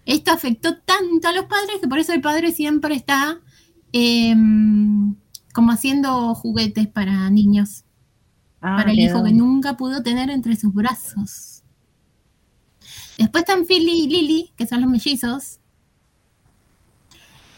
Esto 0.07 0.33
afectó 0.33 0.77
tanto 0.79 1.29
a 1.29 1.33
los 1.33 1.45
padres 1.47 1.79
que 1.81 1.89
por 1.89 1.99
eso 1.99 2.13
el 2.13 2.21
padre 2.21 2.53
siempre 2.53 2.95
está 2.95 3.41
eh, 3.93 4.35
como 5.53 5.73
haciendo 5.73 6.35
juguetes 6.35 6.89
para 6.89 7.31
niños, 7.31 7.85
Ah, 8.67 8.77
para 8.79 8.93
el 8.93 8.99
hijo 8.99 9.23
que 9.23 9.33
nunca 9.33 9.77
pudo 9.77 10.03
tener 10.03 10.31
entre 10.31 10.57
sus 10.57 10.73
brazos. 10.73 11.63
Después 13.19 13.43
están 13.43 13.67
Philly 13.67 14.05
y 14.05 14.09
Lily, 14.09 14.53
que 14.57 14.67
son 14.67 14.81
los 14.81 14.89
mellizos, 14.89 15.61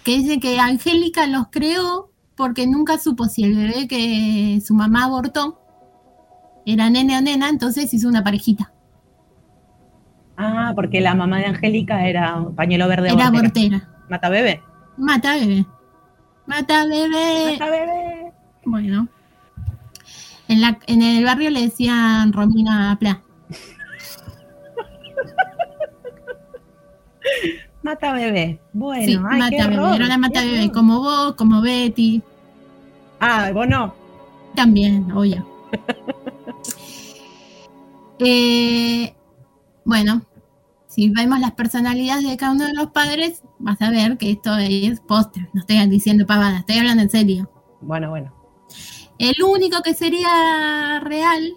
que 0.03 0.19
dicen 0.19 0.40
que 0.40 0.59
Angélica 0.59 1.28
los 1.28 1.47
creó 1.53 2.11
porque 2.35 2.66
nunca 2.66 2.98
supo 2.98 3.27
si 3.27 3.44
el 3.44 3.55
bebé 3.55 3.86
que 3.86 4.61
su 4.66 4.74
mamá 4.74 5.05
abortó 5.05 5.61
era 6.66 6.90
nene 6.90 7.16
o 7.16 7.20
nena, 7.22 7.48
entonces 7.48 7.93
hizo 7.94 8.09
una 8.09 8.22
parejita. 8.24 8.72
Ah, 10.36 10.72
porque 10.74 11.01
la 11.01 11.14
mamá 11.14 11.38
de 11.38 11.47
Angélica 11.47 12.06
era 12.06 12.44
pañuelo 12.55 12.88
verde 12.88 13.09
Era 13.10 13.28
abortera. 13.28 13.76
abortera. 13.76 14.06
Mata 14.10 14.28
bebé. 14.28 14.60
Mata 14.98 15.34
bebé. 15.36 15.64
Mata 16.47 16.84
bebé. 16.86 17.52
Mata 17.52 17.70
bebé. 17.70 18.32
Bueno. 18.64 19.09
En, 20.48 20.60
la, 20.60 20.78
en 20.86 21.02
el 21.02 21.24
barrio 21.24 21.51
le 21.51 21.62
decían 21.62 22.32
Romina 22.32 22.97
Pla. 23.01 23.20
Mata 27.82 28.12
bebé. 28.12 28.60
Bueno, 28.72 29.05
sí, 29.05 29.12
ay, 29.30 29.38
mata 29.38 29.51
qué 29.51 29.62
bebé. 29.62 29.78
horror, 29.78 29.94
Era 29.97 30.06
una 30.06 30.18
mata 30.18 30.40
bebé, 30.40 30.59
horror. 30.60 30.72
como 30.72 31.01
vos, 31.01 31.34
como 31.34 31.60
Betty. 31.62 32.22
Ah, 33.20 33.51
vos 33.55 33.68
no. 33.68 33.94
También, 34.55 35.10
obvio. 35.12 35.47
Eh, 38.18 39.14
bueno, 39.84 40.22
si 40.86 41.10
vemos 41.10 41.40
las 41.40 41.52
personalidades 41.52 42.26
de 42.28 42.36
cada 42.36 42.52
uno 42.52 42.66
de 42.66 42.74
los 42.74 42.90
padres, 42.90 43.43
vas 43.59 43.80
a 43.82 43.90
ver 43.90 44.16
que 44.16 44.30
esto 44.30 44.56
es 44.56 45.01
póster. 45.01 45.48
No 45.52 45.60
estoy 45.60 45.84
diciendo 45.88 46.26
pavadas, 46.26 46.60
estoy 46.60 46.78
hablando 46.78 47.02
en 47.02 47.10
serio. 47.10 47.51
Bueno, 47.80 48.10
bueno. 48.10 48.32
El 49.18 49.34
único 49.43 49.82
que 49.82 49.94
sería 49.94 51.01
real 51.02 51.55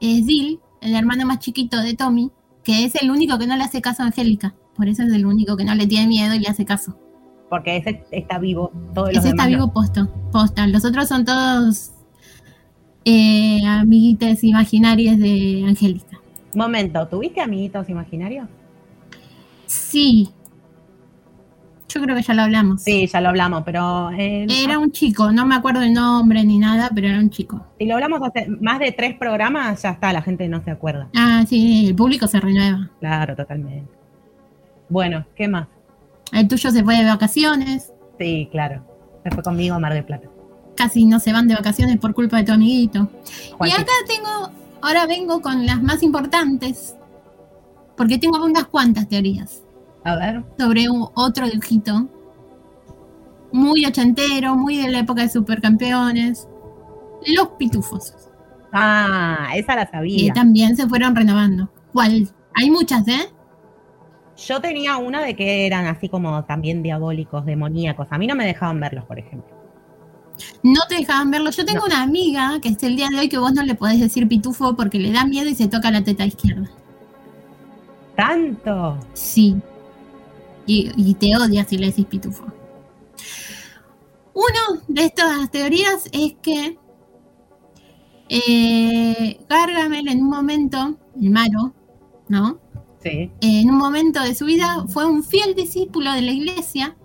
es 0.00 0.26
Dill, 0.26 0.60
el 0.80 0.94
hermano 0.94 1.26
más 1.26 1.38
chiquito 1.40 1.80
de 1.80 1.94
Tommy, 1.94 2.30
que 2.62 2.84
es 2.84 2.94
el 2.96 3.10
único 3.10 3.38
que 3.38 3.46
no 3.46 3.56
le 3.56 3.64
hace 3.64 3.80
caso 3.80 4.02
a 4.02 4.06
Angélica. 4.06 4.54
Por 4.74 4.88
eso 4.88 5.02
es 5.02 5.12
el 5.12 5.24
único 5.26 5.56
que 5.56 5.64
no 5.64 5.74
le 5.74 5.86
tiene 5.86 6.06
miedo 6.06 6.34
y 6.34 6.40
le 6.40 6.48
hace 6.48 6.64
caso. 6.64 6.98
Porque 7.48 7.76
ese 7.76 8.04
está 8.10 8.38
vivo. 8.38 8.72
Todos 8.92 9.08
los 9.08 9.18
Ese 9.18 9.28
está 9.30 9.44
no. 9.44 9.50
vivo 9.50 9.72
posto, 9.72 10.12
posta. 10.32 10.66
Los 10.66 10.84
otros 10.84 11.08
son 11.08 11.24
todos 11.24 11.92
eh, 13.06 13.64
amiguites 13.64 14.42
imaginarios 14.42 15.16
de 15.18 15.64
Angélica. 15.66 16.18
Momento, 16.54 17.06
¿tuviste 17.06 17.40
amiguitos 17.40 17.88
imaginarios? 17.88 18.48
Sí. 19.66 20.28
Yo 21.88 22.02
creo 22.02 22.16
que 22.16 22.22
ya 22.22 22.34
lo 22.34 22.42
hablamos. 22.42 22.82
Sí, 22.82 23.06
ya 23.06 23.20
lo 23.20 23.28
hablamos, 23.28 23.62
pero 23.64 24.10
eh, 24.10 24.46
Era 24.50 24.80
un 24.80 24.90
chico, 24.90 25.30
no 25.30 25.46
me 25.46 25.54
acuerdo 25.54 25.82
el 25.82 25.92
nombre 25.92 26.42
ni 26.44 26.58
nada, 26.58 26.90
pero 26.92 27.06
era 27.06 27.18
un 27.18 27.30
chico. 27.30 27.64
si 27.78 27.86
lo 27.86 27.94
hablamos 27.94 28.20
hace 28.22 28.48
más 28.48 28.80
de 28.80 28.90
tres 28.90 29.16
programas, 29.16 29.82
ya 29.82 29.90
está, 29.90 30.12
la 30.12 30.20
gente 30.20 30.48
no 30.48 30.62
se 30.64 30.72
acuerda. 30.72 31.08
Ah, 31.16 31.44
sí, 31.46 31.86
el 31.88 31.94
público 31.94 32.26
se 32.26 32.40
renueva. 32.40 32.90
Claro, 32.98 33.36
totalmente. 33.36 33.86
Bueno, 34.88 35.24
¿qué 35.36 35.46
más? 35.46 35.68
El 36.32 36.48
tuyo 36.48 36.72
se 36.72 36.82
fue 36.82 36.96
de 36.96 37.04
vacaciones. 37.04 37.92
Sí, 38.18 38.48
claro. 38.50 38.82
Se 39.22 39.30
fue 39.30 39.44
conmigo 39.44 39.76
a 39.76 39.78
Mar 39.78 39.94
del 39.94 40.04
Plata. 40.04 40.28
Casi 40.76 41.06
no 41.06 41.18
se 41.20 41.32
van 41.32 41.48
de 41.48 41.54
vacaciones 41.54 41.98
por 41.98 42.14
culpa 42.14 42.36
de 42.38 42.44
tu 42.44 42.52
amiguito. 42.52 43.08
Y 43.64 43.70
acá 43.70 43.92
tengo, 44.06 44.50
ahora 44.82 45.06
vengo 45.06 45.40
con 45.40 45.64
las 45.66 45.82
más 45.82 46.02
importantes, 46.02 46.94
porque 47.96 48.18
tengo 48.18 48.44
unas 48.44 48.66
cuantas 48.66 49.08
teorías 49.08 49.62
A 50.04 50.16
ver. 50.16 50.44
sobre 50.58 50.88
un- 50.90 51.08
otro 51.14 51.48
dibujito. 51.48 52.08
Muy 53.52 53.86
ochentero, 53.86 54.54
muy 54.54 54.76
de 54.76 54.90
la 54.90 54.98
época 54.98 55.22
de 55.22 55.28
supercampeones. 55.30 56.46
Los 57.26 57.48
pitufos. 57.58 58.12
Ah, 58.72 59.48
esa 59.54 59.74
la 59.76 59.86
Que 59.86 59.92
sabía. 59.92 60.32
también 60.34 60.76
se 60.76 60.86
fueron 60.86 61.16
renovando. 61.16 61.70
¿Cuál? 61.92 62.28
Hay 62.54 62.70
muchas, 62.70 63.08
¿eh? 63.08 63.30
Yo 64.36 64.60
tenía 64.60 64.98
una 64.98 65.22
de 65.22 65.34
que 65.34 65.66
eran 65.66 65.86
así 65.86 66.10
como 66.10 66.44
también 66.44 66.82
diabólicos, 66.82 67.46
demoníacos. 67.46 68.08
A 68.10 68.18
mí 68.18 68.26
no 68.26 68.34
me 68.34 68.44
dejaban 68.44 68.78
verlos, 68.78 69.04
por 69.06 69.18
ejemplo. 69.18 69.55
No 70.62 70.80
te 70.88 70.96
dejaban 70.96 71.30
verlo. 71.30 71.50
Yo 71.50 71.64
tengo 71.64 71.84
una 71.84 72.02
amiga 72.02 72.58
que 72.60 72.68
es 72.70 72.82
el 72.82 72.96
día 72.96 73.08
de 73.08 73.18
hoy 73.18 73.28
que 73.28 73.38
vos 73.38 73.52
no 73.52 73.62
le 73.62 73.74
podés 73.74 74.00
decir 74.00 74.28
pitufo 74.28 74.76
porque 74.76 74.98
le 74.98 75.12
da 75.12 75.24
miedo 75.24 75.48
y 75.48 75.54
se 75.54 75.68
toca 75.68 75.90
la 75.90 76.04
teta 76.04 76.26
izquierda. 76.26 76.70
¿Tanto? 78.16 78.98
Sí. 79.12 79.56
Y, 80.66 80.90
y 80.96 81.14
te 81.14 81.36
odia 81.36 81.64
si 81.64 81.78
le 81.78 81.86
decís 81.86 82.06
pitufo. 82.06 82.44
Una 84.34 84.82
de 84.88 85.04
estas 85.04 85.50
teorías 85.50 86.08
es 86.12 86.34
que 86.42 86.78
eh, 88.28 89.38
Gargamel 89.48 90.08
en 90.08 90.22
un 90.22 90.28
momento, 90.28 90.98
el 91.20 91.30
malo, 91.30 91.72
¿no? 92.28 92.58
Sí. 93.02 93.30
En 93.40 93.70
un 93.70 93.78
momento 93.78 94.22
de 94.22 94.34
su 94.34 94.46
vida 94.46 94.84
fue 94.88 95.06
un 95.06 95.22
fiel 95.22 95.54
discípulo 95.54 96.12
de 96.12 96.22
la 96.22 96.32
iglesia 96.32 96.96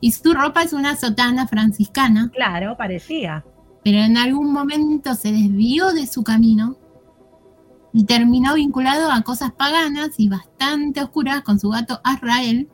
y 0.00 0.12
su 0.12 0.32
ropa 0.32 0.62
es 0.62 0.72
una 0.72 0.96
sotana 0.96 1.46
franciscana. 1.46 2.30
Claro, 2.34 2.76
parecía. 2.76 3.44
pero 3.84 3.98
en 3.98 4.16
algún 4.16 4.52
momento 4.52 5.14
se 5.14 5.32
desvió 5.32 5.92
de 5.92 6.06
su 6.06 6.22
camino 6.22 6.76
y 7.92 8.04
terminó 8.04 8.54
vinculado 8.54 9.10
a 9.10 9.22
cosas 9.22 9.52
paganas 9.52 10.10
y 10.18 10.28
bastante 10.28 11.02
oscuras 11.02 11.42
con 11.42 11.58
su 11.58 11.70
gato 11.70 12.00
Azrael, 12.04 12.68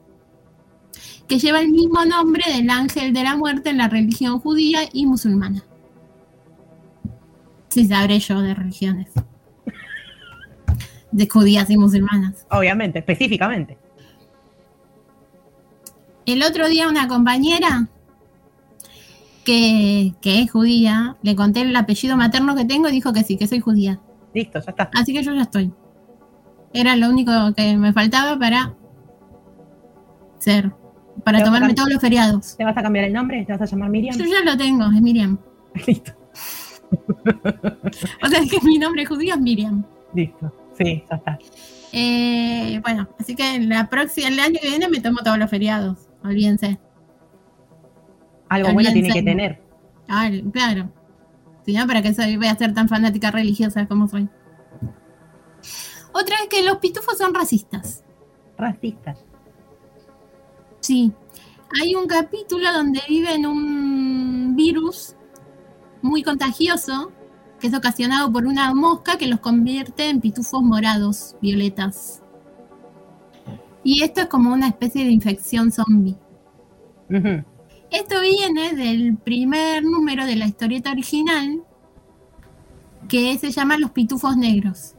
que 1.27 1.39
lleva 1.39 1.61
el 1.61 1.71
mismo 1.71 2.05
nombre 2.05 2.45
del 2.53 2.69
ángel 2.71 3.13
de 3.13 3.23
la 3.23 3.37
muerte 3.37 3.71
en 3.71 3.79
la 3.79 3.89
religión 3.89 4.41
judía 4.41 4.81
y 4.93 5.07
musulmana. 5.07 5.65
Sí, 7.69 7.87
sabré 7.87 8.19
yo 8.21 8.41
de 8.41 8.55
religiones. 8.55 9.11
De 11.13 11.29
judías 11.29 11.71
y 11.71 11.77
musulmanas. 11.77 12.47
Obviamente, 12.51 12.99
específicamente. 12.99 13.79
El 16.27 16.43
otro 16.43 16.69
día 16.69 16.89
una 16.89 17.09
compañera 17.09 17.89
que, 19.45 20.13
que 20.21 20.43
es 20.43 20.51
judía, 20.51 21.17
le 21.23 21.37
conté 21.37 21.63
el 21.63 21.75
apellido 21.77 22.17
materno 22.17 22.57
que 22.57 22.65
tengo 22.65 22.89
y 22.89 22.93
dijo 22.93 23.13
que 23.13 23.23
sí, 23.23 23.37
que 23.37 23.47
soy 23.47 23.61
judía. 23.61 24.01
Listo, 24.35 24.61
ya 24.61 24.71
está. 24.71 24.91
Así 24.93 25.15
que 25.15 25.23
yo 25.23 25.33
ya 25.33 25.43
estoy. 25.43 25.73
Era 26.73 26.97
lo 26.97 27.09
único 27.09 27.33
que 27.57 27.77
me 27.77 27.93
faltaba 27.93 28.39
para 28.39 28.75
ser, 30.39 30.73
para 31.25 31.43
tomarme 31.43 31.75
todos 31.75 31.91
los 31.91 32.01
feriados. 32.01 32.57
¿Te 32.57 32.65
vas 32.65 32.77
a 32.77 32.83
cambiar 32.83 33.07
el 33.07 33.13
nombre? 33.13 33.45
¿Te 33.45 33.53
vas 33.53 33.63
a 33.63 33.65
llamar 33.65 33.89
Miriam? 33.89 34.17
Yo 34.19 34.25
ya 34.25 34.43
lo 34.45 34.57
tengo, 34.57 34.85
es 34.87 35.01
Miriam. 35.01 35.39
Listo. 35.87 36.13
O 38.23 38.29
sea, 38.29 38.41
es 38.41 38.51
que 38.51 38.61
mi 38.63 38.79
nombre 38.79 39.05
judío 39.07 39.35
es 39.35 39.41
Miriam. 39.41 39.85
Listo. 40.15 40.53
Sí, 40.77 41.03
ya 41.09 41.17
está. 41.17 41.39
Eh, 41.93 42.81
bueno, 42.83 43.09
así 43.19 43.35
que 43.35 43.59
la 43.61 43.89
próxima, 43.89 44.29
el 44.29 44.39
año 44.39 44.59
que 44.61 44.69
viene 44.69 44.89
me 44.89 45.01
tomo 45.01 45.19
todos 45.25 45.39
los 45.39 45.49
feriados. 45.49 46.06
Olvídense. 46.27 46.79
Algo 48.49 48.73
bueno 48.73 48.93
tiene 48.93 49.11
que 49.11 49.23
tener. 49.23 49.63
Ah, 50.09 50.31
claro. 50.53 50.91
Si 51.65 51.73
no, 51.73 51.87
¿para 51.87 52.03
qué 52.03 52.15
soy, 52.15 52.37
voy 52.37 52.47
a 52.47 52.57
ser 52.57 52.75
tan 52.75 52.89
fanática 52.89 53.31
religiosa 53.31 53.87
como 53.87 54.09
soy? 54.09 54.29
Otra 56.13 56.37
es 56.43 56.49
que 56.49 56.63
los 56.63 56.79
pitufos 56.79 57.19
son 57.19 57.35
racistas. 57.35 58.05
Racistas. 58.57 59.19
Sí. 60.81 61.13
Hay 61.81 61.95
un 61.95 62.07
capítulo 62.07 62.73
donde 62.73 63.01
viven 63.09 63.45
un 63.47 64.55
virus 64.57 65.17
muy 66.01 66.23
contagioso 66.23 67.13
que 67.61 67.67
es 67.67 67.75
ocasionado 67.75 68.33
por 68.33 68.47
una 68.47 68.73
mosca 68.75 69.19
que 69.19 69.27
los 69.27 69.41
convierte 69.41 70.09
en 70.09 70.21
pitufos 70.21 70.63
morados, 70.63 71.37
violetas. 71.41 72.23
Y 73.87 74.03
esto 74.03 74.23
es 74.23 74.27
como 74.27 74.53
una 74.53 74.67
especie 74.67 75.05
de 75.05 75.13
infección 75.13 75.71
zombie. 75.71 76.17
Esto 77.09 78.21
viene 78.21 78.75
del 78.75 79.17
primer 79.17 79.85
número 79.85 80.27
de 80.27 80.35
la 80.35 80.49
historieta 80.49 80.91
original, 80.91 81.63
que 83.09 83.39
se 83.39 83.53
llama 83.53 83.79
Los 83.79 83.93
Pitufos 83.93 84.37
Negros. 84.37 84.97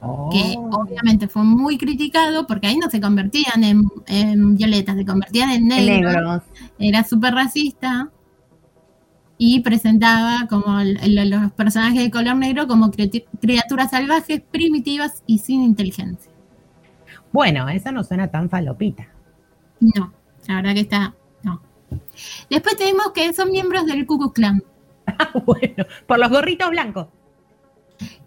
Oh. 0.00 0.30
Que 0.30 0.54
obviamente 0.56 1.28
fue 1.28 1.44
muy 1.44 1.76
criticado 1.76 2.46
porque 2.46 2.68
ahí 2.68 2.78
no 2.78 2.88
se 2.88 3.02
convertían 3.02 3.62
en, 3.62 3.82
en 4.06 4.56
violetas, 4.56 4.96
se 4.96 5.04
convertían 5.04 5.50
en 5.50 5.68
negros. 5.68 6.14
Negros. 6.14 6.42
Era 6.78 7.04
súper 7.04 7.34
racista 7.34 8.10
y 9.36 9.60
presentaba 9.60 10.46
como 10.48 10.80
los 10.82 11.52
personajes 11.52 12.02
de 12.02 12.10
color 12.10 12.36
negro 12.36 12.66
como 12.66 12.90
criaturas 12.90 13.90
salvajes, 13.90 14.40
primitivas 14.40 15.22
y 15.26 15.40
sin 15.40 15.62
inteligencia. 15.62 16.32
Bueno, 17.36 17.68
eso 17.68 17.92
no 17.92 18.02
suena 18.02 18.30
tan 18.30 18.48
falopita. 18.48 19.08
No, 19.78 20.10
la 20.48 20.54
verdad 20.54 20.72
que 20.72 20.80
está. 20.80 21.14
No. 21.42 21.60
Después 22.48 22.78
tenemos 22.78 23.12
que 23.12 23.30
son 23.34 23.50
miembros 23.50 23.84
del 23.84 24.06
Ku 24.06 24.16
Klux 24.16 24.32
Klan. 24.32 24.64
bueno, 25.44 25.84
por 26.06 26.18
los 26.18 26.30
gorritos 26.30 26.70
blancos. 26.70 27.08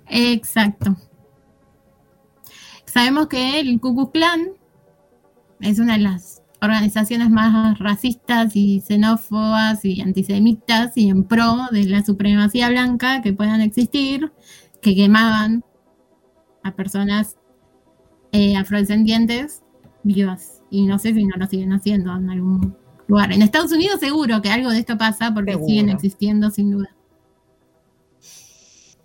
Exacto. 0.09 0.95
Sabemos 2.85 3.29
que 3.29 3.59
el 3.59 3.79
Ku 3.79 3.95
Klux 3.95 4.11
Klan 4.11 4.51
es 5.61 5.79
una 5.79 5.93
de 5.93 6.03
las 6.03 6.43
organizaciones 6.61 7.31
más 7.31 7.79
racistas 7.79 8.55
y 8.55 8.79
xenófobas 8.81 9.85
y 9.85 10.01
antisemitas 10.01 10.95
y 10.97 11.09
en 11.09 11.23
pro 11.23 11.69
de 11.71 11.85
la 11.85 12.05
supremacía 12.05 12.69
blanca 12.69 13.23
que 13.23 13.33
puedan 13.33 13.61
existir, 13.61 14.31
que 14.83 14.93
quemaban 14.93 15.63
a 16.61 16.75
personas 16.75 17.38
eh, 18.31 18.55
afrodescendientes 18.55 19.61
vivas. 20.03 20.61
Y 20.69 20.85
no 20.85 20.99
sé 20.99 21.13
si 21.13 21.25
no 21.25 21.35
lo 21.37 21.47
siguen 21.47 21.73
haciendo 21.73 22.15
en 22.15 22.29
algún 22.29 22.75
lugar. 23.07 23.31
En 23.31 23.41
Estados 23.41 23.71
Unidos 23.71 23.99
seguro 23.99 24.41
que 24.41 24.49
algo 24.49 24.69
de 24.69 24.79
esto 24.79 24.97
pasa 24.97 25.33
porque 25.33 25.51
Seguro. 25.53 25.67
siguen 25.67 25.89
existiendo 25.89 26.51
sin 26.51 26.71
duda. 26.71 26.95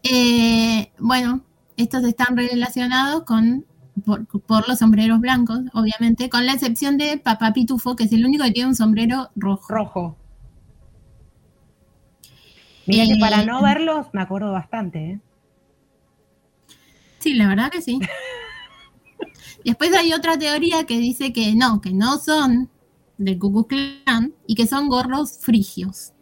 Eh, 0.02 0.92
bueno, 0.98 1.42
estos 1.76 2.04
están 2.04 2.36
relacionados 2.36 3.24
con 3.24 3.64
por, 4.04 4.26
por 4.26 4.68
los 4.68 4.78
sombreros 4.80 5.20
blancos, 5.20 5.60
obviamente, 5.72 6.28
con 6.28 6.46
la 6.46 6.52
excepción 6.52 6.98
de 6.98 7.16
Papá 7.16 7.52
Pitufo, 7.52 7.94
que 7.96 8.04
es 8.04 8.12
el 8.12 8.26
único 8.26 8.44
que 8.44 8.50
tiene 8.50 8.68
un 8.70 8.74
sombrero 8.74 9.30
rojo. 9.36 9.72
Rojo. 9.72 10.16
Mira 12.86 13.04
que 13.06 13.12
Eh, 13.12 13.20
para 13.20 13.44
no 13.44 13.62
verlos 13.62 14.08
me 14.12 14.20
acuerdo 14.20 14.52
bastante, 14.52 15.12
¿eh? 15.12 15.20
Sí, 17.20 17.34
la 17.34 17.48
verdad 17.48 17.70
que 17.70 17.80
sí. 17.80 17.98
Después 19.64 19.94
hay 19.94 20.12
otra 20.12 20.38
teoría 20.38 20.84
que 20.84 20.98
dice 20.98 21.32
que 21.32 21.54
no, 21.54 21.80
que 21.80 21.92
no 21.92 22.18
son 22.18 22.70
del 23.16 23.38
Ku 23.38 23.66
Klan 23.66 24.34
y 24.46 24.54
que 24.54 24.66
son 24.66 24.88
gorros 24.88 25.38
frigios. 25.40 26.12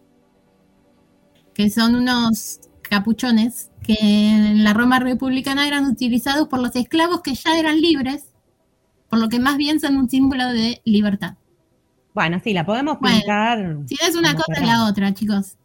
Que 1.54 1.68
son 1.70 1.96
unos 1.96 2.60
capuchones 2.82 3.70
que 3.82 3.96
en 4.00 4.64
la 4.64 4.72
Roma 4.74 5.00
republicana 5.00 5.66
eran 5.66 5.86
utilizados 5.86 6.48
por 6.48 6.60
los 6.60 6.74
esclavos 6.76 7.20
que 7.20 7.34
ya 7.34 7.58
eran 7.58 7.80
libres, 7.80 8.28
por 9.08 9.18
lo 9.18 9.28
que 9.28 9.40
más 9.40 9.56
bien 9.56 9.80
son 9.80 9.96
un 9.96 10.08
símbolo 10.08 10.46
de 10.52 10.80
libertad. 10.84 11.34
Bueno, 12.14 12.40
sí, 12.44 12.52
la 12.52 12.64
podemos 12.64 12.98
Bueno, 13.00 13.18
pintar. 13.18 13.78
Si 13.86 13.96
es 14.06 14.14
una 14.14 14.34
cosa 14.34 14.60
es 14.60 14.66
la 14.66 14.86
otra, 14.86 15.12
chicos. 15.14 15.56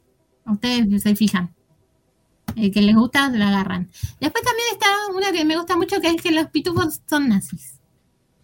Ustedes 0.45 1.03
se 1.03 1.15
fijan. 1.15 1.53
El 2.57 2.71
que 2.71 2.81
les 2.81 2.95
gusta, 2.95 3.29
la 3.29 3.49
agarran. 3.49 3.89
Después 4.19 4.43
también 4.43 4.67
está 4.71 4.87
una 5.15 5.31
que 5.31 5.45
me 5.45 5.55
gusta 5.57 5.77
mucho, 5.77 6.01
que 6.01 6.07
es 6.07 6.21
que 6.21 6.31
los 6.31 6.47
pitufos 6.47 7.01
son 7.07 7.29
nazis. 7.29 7.75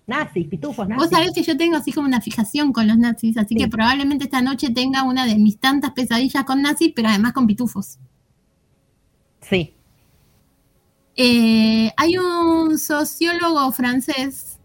Nazis, 0.06 0.48
pitufos, 0.48 0.88
Vos 0.88 0.98
nazis. 0.98 1.10
sabés 1.10 1.31
que 1.34 1.44
yo 1.44 1.57
tengo 1.57 1.77
así 1.77 1.91
como 1.91 2.07
una 2.07 2.22
fijación 2.22 2.73
con 2.73 2.88
los 2.88 2.98
nazis, 2.98 3.38
así 3.38 3.56
que 3.56 3.68
probablemente 3.69 4.26
esta 4.26 4.41
noche 4.41 4.69
tenga 4.69 5.03
una 5.03 5.26
de 5.26 5.35
mis 5.38 5.57
tantas 5.60 5.91
pesadillas 5.91 6.44
con 6.44 6.61
nazis, 6.61 6.91
pero 6.95 7.07
además 7.10 7.34
con 7.34 7.48
pitufos. 7.48 7.98
Sí. 9.41 9.73
Eh, 11.15 11.91
hay 11.98 12.18
un 12.18 12.77
sociólogo 12.77 13.72
francés. 13.72 14.60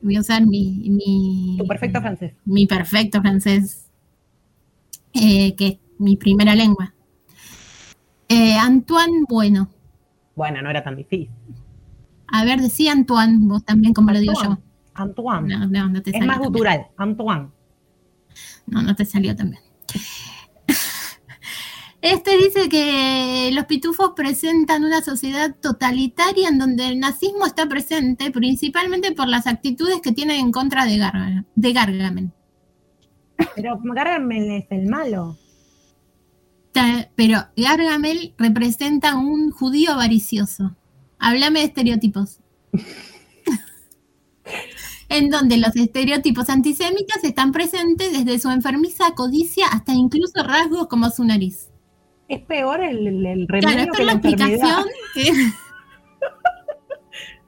Voy 0.00 0.16
a 0.16 0.20
usar 0.20 0.44
mi, 0.46 0.88
mi, 0.90 1.56
Tu 1.58 1.66
perfecto 1.66 2.00
francés. 2.00 2.32
mi 2.44 2.66
perfecto 2.66 3.20
francés, 3.20 3.86
eh, 5.12 5.54
que 5.56 5.66
es 5.66 5.78
mi 5.98 6.16
primera 6.16 6.54
lengua. 6.54 6.94
Eh, 8.28 8.54
Antoine 8.56 9.24
Bueno. 9.28 9.70
Bueno, 10.34 10.60
no 10.62 10.70
era 10.70 10.82
tan 10.82 10.96
difícil. 10.96 11.30
A 12.28 12.44
ver, 12.44 12.60
decía 12.60 12.92
Antoine, 12.92 13.38
vos 13.40 13.64
también, 13.64 13.94
como 13.94 14.10
lo 14.10 14.18
digo 14.18 14.34
yo. 14.42 14.58
Antoine. 14.94 15.48
No, 15.56 15.66
no, 15.66 15.88
no 15.88 16.02
te 16.02 16.10
es 16.10 16.14
salió 16.14 16.26
más 16.26 16.36
tan 16.36 16.42
bien. 16.42 16.52
gutural. 16.52 16.86
Antoine. 16.96 17.48
No, 18.66 18.82
no 18.82 18.94
te 18.96 19.04
salió 19.04 19.34
tan 19.36 19.50
bien. 19.50 19.62
Este 22.02 22.36
dice 22.36 22.68
que 22.68 23.50
los 23.52 23.64
pitufos 23.64 24.12
presentan 24.14 24.84
una 24.84 25.00
sociedad 25.00 25.56
totalitaria 25.60 26.48
en 26.48 26.58
donde 26.58 26.86
el 26.88 27.00
nazismo 27.00 27.46
está 27.46 27.66
presente 27.68 28.30
principalmente 28.30 29.10
por 29.12 29.26
las 29.26 29.48
actitudes 29.48 30.00
que 30.02 30.12
tienen 30.12 30.38
en 30.38 30.52
contra 30.52 30.84
de, 30.84 31.42
de 31.56 31.72
Gargamel. 31.72 32.30
Pero 33.56 33.80
Gargamel 33.82 34.50
es 34.52 34.66
el 34.70 34.88
malo. 34.88 35.36
Pero 37.14 37.38
Gargamel 37.56 38.34
representa 38.38 39.12
a 39.12 39.16
un 39.16 39.50
judío 39.50 39.92
avaricioso. 39.92 40.76
Háblame 41.18 41.60
de 41.60 41.66
estereotipos. 41.66 42.40
en 45.08 45.30
donde 45.30 45.56
los 45.58 45.74
estereotipos 45.76 46.48
antisemitas 46.48 47.22
están 47.24 47.52
presentes 47.52 48.12
desde 48.12 48.38
su 48.38 48.50
enfermiza 48.50 49.12
codicia 49.14 49.66
hasta 49.68 49.92
incluso 49.92 50.42
rasgos 50.42 50.88
como 50.88 51.10
su 51.10 51.24
nariz. 51.24 51.70
Es 52.28 52.42
peor 52.42 52.82
el, 52.82 53.06
el, 53.06 53.24
el 53.24 53.46
Claro, 53.46 53.68
remedio 53.68 53.82
es 53.82 53.86
que 53.86 53.96
por 53.96 54.04
la 54.04 54.12
explicación 54.12 54.84
que 55.14 55.22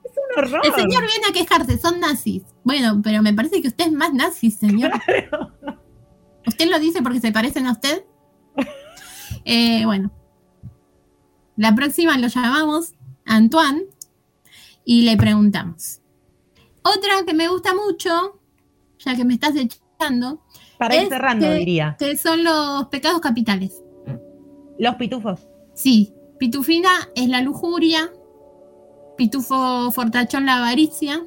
Es 0.04 0.12
un 0.16 0.44
horror. 0.44 0.60
el 0.64 0.72
señor 0.72 1.04
viene 1.06 1.26
a 1.28 1.32
quejarse, 1.32 1.78
son 1.78 2.00
nazis. 2.00 2.42
Bueno, 2.62 3.00
pero 3.02 3.22
me 3.22 3.34
parece 3.34 3.60
que 3.60 3.68
usted 3.68 3.86
es 3.86 3.92
más 3.92 4.14
nazi, 4.14 4.50
señor. 4.50 4.92
¿Usted 6.46 6.70
lo 6.70 6.78
dice 6.78 7.02
porque 7.02 7.20
se 7.20 7.32
parecen 7.32 7.66
a 7.66 7.72
usted? 7.72 8.04
Eh, 9.50 9.84
bueno. 9.86 10.10
La 11.56 11.74
próxima 11.74 12.18
lo 12.18 12.28
llamamos 12.28 12.92
Antoine 13.24 13.84
y 14.84 15.02
le 15.02 15.16
preguntamos. 15.16 16.00
Otra 16.82 17.24
que 17.26 17.32
me 17.34 17.48
gusta 17.48 17.74
mucho, 17.74 18.40
ya 18.98 19.16
que 19.16 19.24
me 19.24 19.32
estás 19.34 19.54
echando, 19.56 20.42
Para 20.78 20.94
ir 20.96 21.02
es 21.04 21.08
cerrando, 21.08 21.46
que- 21.46 21.54
diría. 21.54 21.96
que 21.98 22.16
son 22.18 22.44
los 22.44 22.86
pecados 22.88 23.20
capitales. 23.20 23.82
Los 24.78 24.94
pitufos. 24.96 25.48
Sí, 25.74 26.12
pitufina 26.38 26.90
es 27.16 27.28
la 27.28 27.40
lujuria, 27.40 28.12
pitufo 29.16 29.90
fortachón 29.90 30.44
la 30.46 30.58
avaricia, 30.58 31.24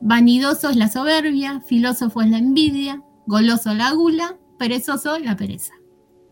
vanidoso 0.00 0.70
es 0.70 0.76
la 0.76 0.88
soberbia, 0.88 1.60
filósofo 1.60 2.20
es 2.20 2.30
la 2.30 2.38
envidia, 2.38 3.00
goloso 3.26 3.72
la 3.74 3.92
gula, 3.92 4.36
perezoso 4.58 5.18
la 5.20 5.36
pereza. 5.36 5.72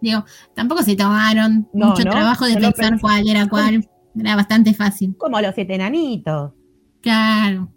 Digo, 0.00 0.24
tampoco 0.54 0.82
se 0.82 0.96
tomaron 0.96 1.68
No, 1.72 1.88
mucho 1.88 2.04
no, 2.04 2.10
trabajo 2.10 2.46
de 2.46 2.56
pensar 2.56 3.00
cuál 3.00 3.28
era 3.28 3.48
cuál, 3.48 3.88
era 4.18 4.36
bastante 4.36 4.74
fácil. 4.74 5.16
Como 5.16 5.40
los 5.40 5.54
siete 5.54 5.74
enanitos. 5.74 6.52
Claro. 7.00 7.72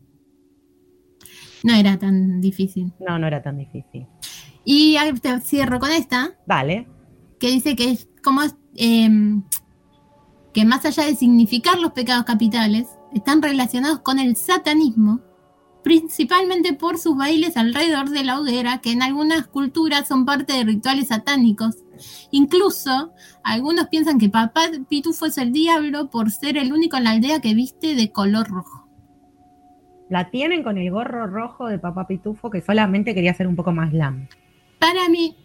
No 1.63 1.73
era 1.73 1.97
tan 1.97 2.41
difícil. 2.41 2.93
No, 2.99 3.17
no 3.17 3.27
era 3.27 3.41
tan 3.41 3.57
difícil. 3.57 4.07
Y 4.65 4.97
te 5.21 5.39
cierro 5.41 5.79
con 5.79 5.91
esta, 5.91 6.31
Dale. 6.45 6.87
que 7.39 7.47
dice 7.47 7.75
que 7.75 7.91
es 7.91 8.09
como 8.23 8.41
em, 8.75 9.43
que 10.53 10.65
más 10.65 10.85
allá 10.85 11.05
de 11.05 11.15
significar 11.15 11.79
los 11.79 11.91
pecados 11.91 12.25
capitales, 12.25 12.87
están 13.13 13.41
relacionados 13.41 13.99
con 13.99 14.19
el 14.19 14.35
satanismo, 14.35 15.21
principalmente 15.83 16.73
por 16.73 16.97
sus 16.97 17.17
bailes 17.17 17.57
alrededor 17.57 18.09
de 18.09 18.23
la 18.23 18.39
hoguera, 18.39 18.79
que 18.79 18.91
en 18.91 19.03
algunas 19.03 19.47
culturas 19.47 20.07
son 20.07 20.25
parte 20.25 20.53
de 20.53 20.63
rituales 20.63 21.09
satánicos. 21.09 21.75
Incluso 22.31 23.13
algunos 23.43 23.87
piensan 23.87 24.17
que 24.17 24.29
Papá 24.29 24.63
Pitufo 24.89 25.25
es 25.27 25.37
el 25.37 25.51
diablo 25.51 26.09
por 26.09 26.31
ser 26.31 26.57
el 26.57 26.73
único 26.73 26.97
en 26.97 27.03
la 27.03 27.11
aldea 27.11 27.41
que 27.41 27.53
viste 27.53 27.95
de 27.95 28.11
color 28.11 28.47
rojo. 28.49 28.87
La 30.09 30.29
tienen 30.29 30.63
con 30.63 30.77
el 30.77 30.91
gorro 30.91 31.25
rojo 31.27 31.67
de 31.67 31.79
papá 31.79 32.05
pitufo 32.05 32.49
que 32.51 32.61
solamente 32.61 33.15
quería 33.15 33.33
ser 33.33 33.47
un 33.47 33.55
poco 33.55 33.71
más 33.71 33.91
glam. 33.91 34.27
Para 34.79 35.09
mí, 35.09 35.35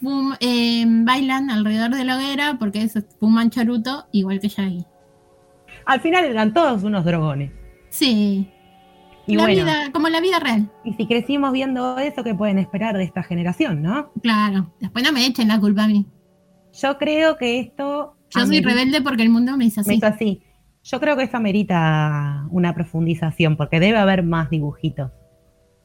fum- 0.00 0.36
eh, 0.40 0.84
bailan 0.86 1.50
alrededor 1.50 1.90
de 1.94 2.04
la 2.04 2.16
hoguera 2.16 2.56
porque 2.58 2.82
es 2.82 2.94
fuman 3.20 3.50
charuto 3.50 4.06
igual 4.12 4.40
que 4.40 4.48
Shaggy. 4.48 4.86
Al 5.86 6.00
final 6.00 6.24
eran 6.24 6.54
todos 6.54 6.82
unos 6.82 7.04
drogones. 7.04 7.50
Sí. 7.90 8.48
Y 9.26 9.36
la 9.36 9.44
bueno, 9.44 9.64
vida, 9.64 9.92
como 9.92 10.08
la 10.08 10.20
vida 10.20 10.38
real. 10.38 10.70
Y 10.84 10.92
si 10.94 11.06
crecimos 11.06 11.52
viendo 11.52 11.98
eso, 11.98 12.22
¿qué 12.22 12.34
pueden 12.34 12.58
esperar 12.58 12.96
de 12.96 13.04
esta 13.04 13.22
generación, 13.22 13.82
no? 13.82 14.12
Claro, 14.22 14.72
después 14.80 15.04
no 15.04 15.12
me 15.12 15.26
echen 15.26 15.48
la 15.48 15.58
culpa 15.58 15.84
a 15.84 15.88
mí. 15.88 16.06
Yo 16.72 16.98
creo 16.98 17.36
que 17.36 17.60
esto... 17.60 18.16
Yo 18.30 18.46
soy 18.46 18.60
rebelde 18.60 19.00
porque 19.00 19.22
el 19.22 19.30
mundo 19.30 19.56
me 19.56 19.66
hizo 19.66 19.80
así. 19.80 19.90
Me 19.90 19.96
hizo 19.96 20.06
así. 20.06 20.42
Yo 20.82 21.00
creo 21.00 21.16
que 21.16 21.22
eso 21.22 21.40
merita 21.40 22.46
una 22.50 22.74
profundización, 22.74 23.56
porque 23.56 23.80
debe 23.80 23.96
haber 23.96 24.22
más 24.22 24.50
dibujitos. 24.50 25.10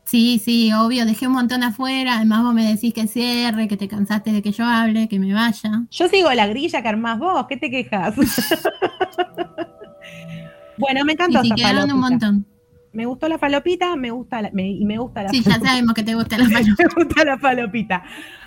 Sí, 0.03 0.41
sí, 0.43 0.73
obvio, 0.73 1.05
dejé 1.05 1.27
un 1.27 1.33
montón 1.33 1.61
afuera, 1.61 2.15
además 2.15 2.41
vos 2.41 2.53
me 2.53 2.65
decís 2.65 2.93
que 2.95 3.07
cierre, 3.07 3.67
que 3.67 3.77
te 3.77 3.87
cansaste 3.87 4.31
de 4.31 4.41
que 4.41 4.51
yo 4.51 4.65
hable, 4.65 5.07
que 5.07 5.19
me 5.19 5.33
vaya. 5.33 5.83
Yo 5.91 6.07
sigo 6.07 6.33
la 6.33 6.47
grilla 6.47 6.81
que 6.81 6.87
armás 6.87 7.19
vos, 7.19 7.45
¿qué 7.47 7.57
te 7.57 7.69
quejas? 7.69 8.15
bueno, 10.79 11.05
me 11.05 11.13
encantó. 11.13 11.41
Y 11.43 11.51
si 11.55 11.63
un 11.63 11.99
montón 11.99 12.47
me 12.93 13.05
gustó 13.05 13.27
la 13.27 13.37
falopita, 13.37 13.95
me 13.95 14.11
gusta 14.11 14.41
la, 14.41 14.51
me, 14.51 14.77
me 14.83 14.97
gusta 14.97 15.23
la 15.23 15.29
Sí, 15.29 15.43
ya 15.43 15.59
sabemos 15.63 15.93
que 15.93 16.03
te 16.03 16.15
gusta 16.15 16.37
la 16.37 16.49
falopita. 16.49 16.83
me 16.83 17.03
gusta 17.03 17.23
la 17.25 17.37
falopita. 17.37 18.03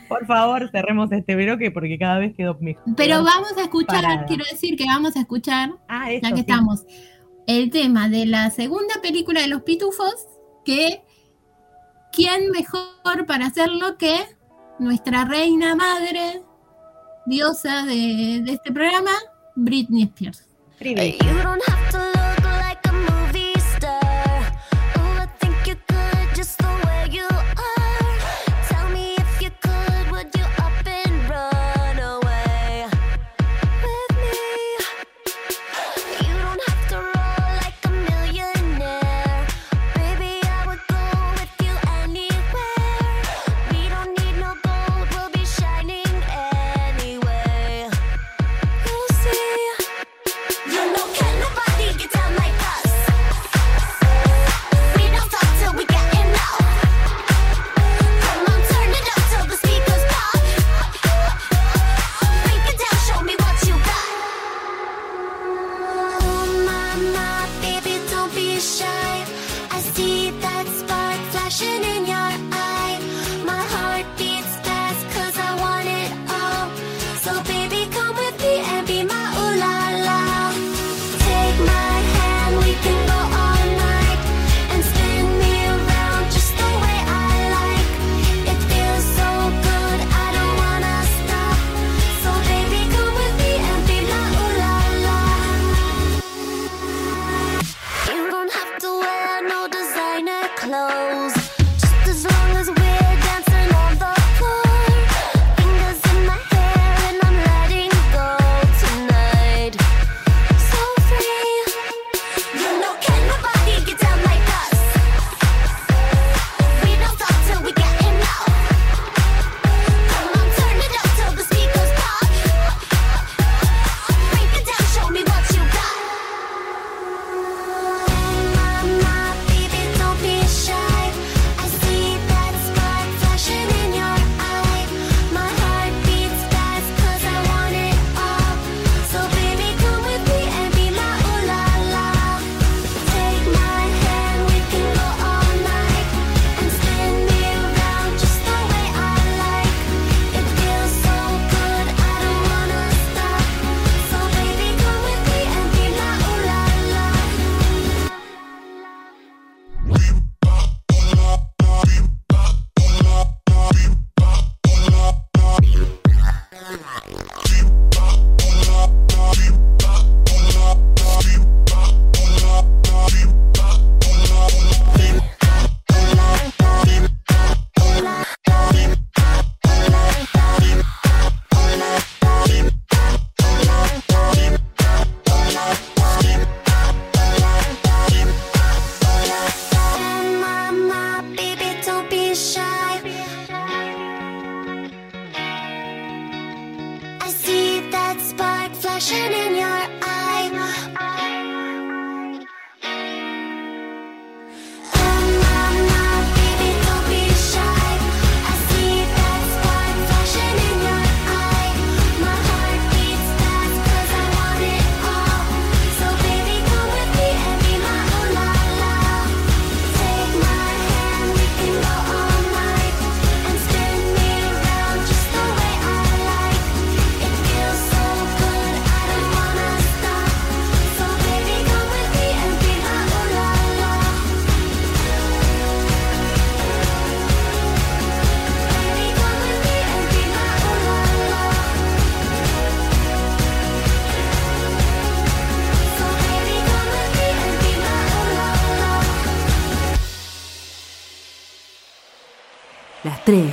Por 0.09 0.27
favor, 0.27 0.71
cerremos 0.71 1.11
este 1.13 1.35
bloque 1.37 1.71
porque 1.71 1.99
cada 1.99 2.19
vez 2.19 2.35
quedó 2.37 2.57
mejor. 2.61 2.83
Pero 2.97 3.23
vamos 3.23 3.57
a 3.57 3.63
escuchar, 3.63 4.27
quiero 4.27 4.45
decir 4.51 4.77
que 4.77 4.85
vamos 4.85 5.17
a 5.17 5.21
escuchar, 5.21 5.73
ah, 5.89 6.11
ya 6.13 6.33
que 6.33 6.41
estamos, 6.41 6.85
el 7.47 7.71
tema 7.71 8.09
de 8.09 8.27
la 8.27 8.51
segunda 8.51 8.95
película 9.01 9.41
de 9.41 9.49
los 9.49 9.63
pitufos, 9.63 10.15
que 10.65 11.03
¿quién 12.13 12.51
mejor 12.51 13.27
para 13.27 13.47
hacerlo 13.47 13.97
que 13.97 14.17
nuestra 14.79 15.25
reina 15.25 15.75
madre, 15.75 16.43
diosa 17.27 17.85
de, 17.87 18.45
este 18.47 18.73
programa, 18.73 19.13
Britney 19.57 20.03
Spears? 20.05 20.49
Britney. 20.79 21.17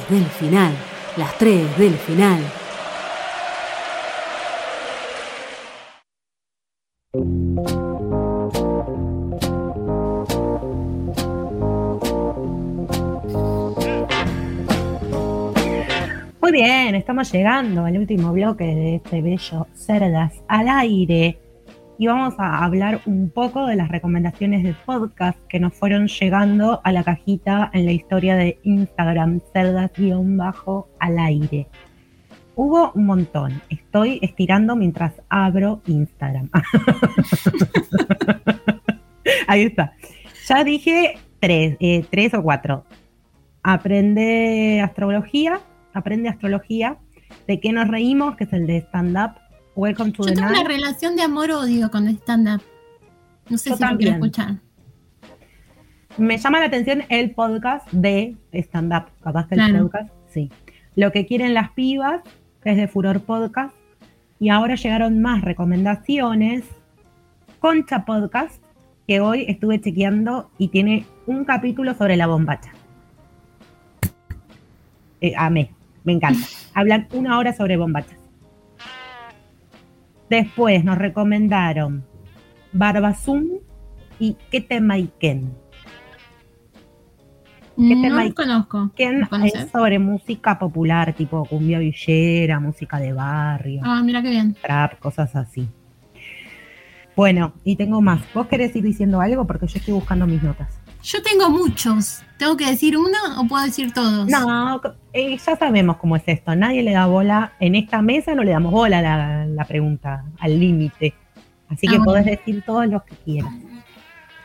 del 0.10 0.26
final, 0.26 0.73
las 1.18 1.38
tres 1.38 1.77
del 1.77 1.94
final. 1.94 2.40
Muy 16.41 16.52
bien, 16.52 16.95
estamos 16.95 17.31
llegando 17.31 17.86
al 17.86 17.98
último 17.98 18.34
bloque 18.34 18.64
de 18.64 18.95
este 18.95 19.22
bello 19.22 19.68
Cerdas 19.76 20.34
al 20.48 20.68
aire 20.69 21.48
vamos 22.07 22.35
a 22.38 22.63
hablar 22.63 23.01
un 23.05 23.30
poco 23.30 23.65
de 23.65 23.76
las 23.76 23.89
recomendaciones 23.89 24.63
de 24.63 24.73
podcast 24.85 25.38
que 25.49 25.59
nos 25.59 25.73
fueron 25.73 26.07
llegando 26.07 26.80
a 26.85 26.93
la 26.93 27.03
cajita 27.03 27.69
en 27.73 27.85
la 27.85 27.91
historia 27.91 28.38
de 28.38 28.57
Instagram, 28.63 29.41
cerdas-al 29.51 31.19
aire. 31.19 31.67
Hubo 32.55 32.93
un 32.93 33.05
montón. 33.05 33.61
Estoy 33.69 34.19
estirando 34.21 34.77
mientras 34.77 35.11
abro 35.27 35.81
Instagram. 35.88 36.49
Ahí 39.47 39.63
está. 39.63 39.91
Ya 40.47 40.63
dije 40.63 41.15
tres, 41.41 41.76
eh, 41.81 42.05
tres 42.09 42.34
o 42.34 42.41
cuatro. 42.41 42.85
Aprende 43.61 44.80
astrología, 44.81 45.59
aprende 45.93 46.30
astrología. 46.30 46.97
¿De 47.45 47.59
qué 47.59 47.73
nos 47.73 47.89
reímos? 47.89 48.38
Que 48.38 48.45
es 48.45 48.53
el 48.53 48.67
de 48.67 48.77
stand-up. 48.77 49.48
Welcome 49.80 50.11
to 50.11 50.23
Yo 50.23 50.30
the 50.31 50.35
tengo 50.35 50.49
night. 50.49 50.60
una 50.60 50.68
relación 50.68 51.15
de 51.15 51.22
amor-odio 51.22 51.89
con 51.89 52.06
el 52.10 52.18
stand-up. 52.18 52.61
No 53.49 53.57
sé 53.57 53.69
Yo 53.69 53.77
si 53.77 53.85
lo 53.85 53.97
quiero 53.97 54.14
escuchar. 54.15 54.56
Me 56.18 56.38
llama 56.38 56.60
la 56.60 56.65
atención 56.65 57.03
el 57.07 57.31
podcast 57.31 57.89
de 57.93 58.35
stand-up. 58.51 59.06
Capaz 59.23 59.47
que 59.47 59.56
el 59.56 59.80
podcast, 59.80 60.10
sí. 60.27 60.51
Lo 60.97 61.14
que 61.14 61.26
quieren 61.26 61.53
las 61.53 61.72
pibas, 61.72 62.22
que 62.61 62.72
es 62.72 62.76
de 62.76 62.89
Furor 62.89 63.22
Podcast. 63.22 63.73
Y 64.38 64.49
ahora 64.49 64.76
llegaron 64.76 65.22
más 65.22 65.43
recomendaciones. 65.43 66.65
Concha 67.60 68.03
Podcast, 68.03 68.61
que 69.07 69.22
hoy 69.22 69.45
estuve 69.47 69.80
chequeando 69.80 70.51
y 70.57 70.68
tiene 70.68 71.06
un 71.26 71.45
capítulo 71.45 71.93
sobre 71.93 72.18
la 72.18 72.27
bombacha. 72.27 72.73
Eh, 75.22 75.31
amé, 75.38 75.72
me 76.03 76.11
encanta. 76.11 76.45
Hablan 76.73 77.07
una 77.14 77.38
hora 77.38 77.53
sobre 77.53 77.77
bombachas. 77.77 78.19
Después 80.30 80.84
nos 80.84 80.97
recomendaron 80.97 82.06
Barbazum 82.73 83.45
y 84.19 84.35
Ketemaiken. 84.51 85.53
¿Qué 87.77 87.95
No 87.95 88.01
tema 88.01 88.26
lo 88.26 88.34
conozco. 88.35 88.91
Ken 88.95 89.22
¿Lo 89.22 89.30
conoces? 89.30 89.56
es 89.65 89.72
sobre 89.72 89.99
música 89.99 90.60
popular, 90.60 91.14
tipo 91.14 91.45
cumbia 91.45 91.80
villera, 91.80 92.60
música 92.60 92.99
de 92.99 93.14
barrio, 93.14 93.81
Ah, 93.85 94.01
mira 94.03 94.22
qué 94.22 94.30
bien. 94.30 94.53
trap, 94.61 94.99
cosas 94.99 95.34
así. 95.35 95.68
Bueno, 97.15 97.53
y 97.64 97.76
tengo 97.77 98.01
más. 98.01 98.22
¿Vos 98.34 98.47
querés 98.47 98.76
ir 98.76 98.84
diciendo 98.84 99.19
algo? 99.22 99.45
Porque 99.47 99.68
yo 99.68 99.77
estoy 99.80 99.93
buscando 99.93 100.26
mis 100.27 100.43
notas. 100.43 100.80
Yo 101.03 101.22
tengo 101.22 101.49
muchos. 101.49 102.22
¿Tengo 102.38 102.56
que 102.57 102.65
decir 102.65 102.97
uno 102.97 103.18
o 103.38 103.47
puedo 103.47 103.64
decir 103.65 103.93
todos? 103.93 104.27
No, 104.27 104.81
eh, 105.14 105.38
ya 105.38 105.56
sabemos 105.56 105.98
cómo 105.98 106.15
es 106.15 106.23
esto. 106.27 106.56
Nadie 106.56 106.84
le 106.84 106.91
da 106.94 107.06
bola. 107.07 107.53
En 107.60 107.76
esta 107.76 108.02
mesa 108.02 108.36
no 108.36 108.44
le 108.44 108.52
damos 108.52 108.72
bola 108.72 108.99
a 108.99 109.02
la, 109.02 109.45
la 109.45 109.65
pregunta, 109.65 110.23
al 110.40 110.60
límite. 110.60 111.14
Así 111.69 111.88
Ah, 111.88 111.91
que 111.91 111.98
bueno. 111.98 112.03
podés 112.06 112.26
decir 112.26 112.64
todos 112.65 112.88
los 112.88 113.03
que 113.03 113.15
quieras. 113.15 113.52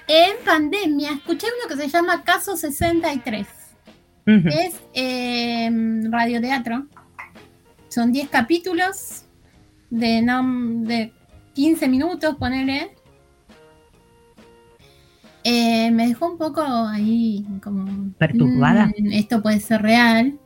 En 0.07 0.33
pandemia 0.45 1.13
escuché 1.13 1.47
uno 1.47 1.69
que 1.75 1.83
se 1.83 1.89
llama 1.89 2.23
Caso 2.25 2.57
63. 2.57 3.47
Ujú. 4.27 4.49
Es 4.49 4.81
eh, 4.95 5.71
radioteatro. 6.11 6.87
Son 7.89 8.13
10 8.13 8.29
capítulos 8.29 9.25
de, 9.91 10.21
nom- 10.21 10.81
de 10.83 11.13
15 11.55 11.89
minutos, 11.89 12.35
ponele. 12.37 12.91
Eh, 15.45 15.91
me 15.91 16.09
dejó 16.09 16.31
un 16.33 16.39
poco 16.39 16.63
ahí 16.63 17.45
como... 17.63 18.13
¿Perturbada? 18.19 18.87
"Mm, 18.99 19.13
esto 19.13 19.43
puede 19.43 19.61
ser 19.61 19.83
real. 19.83 20.39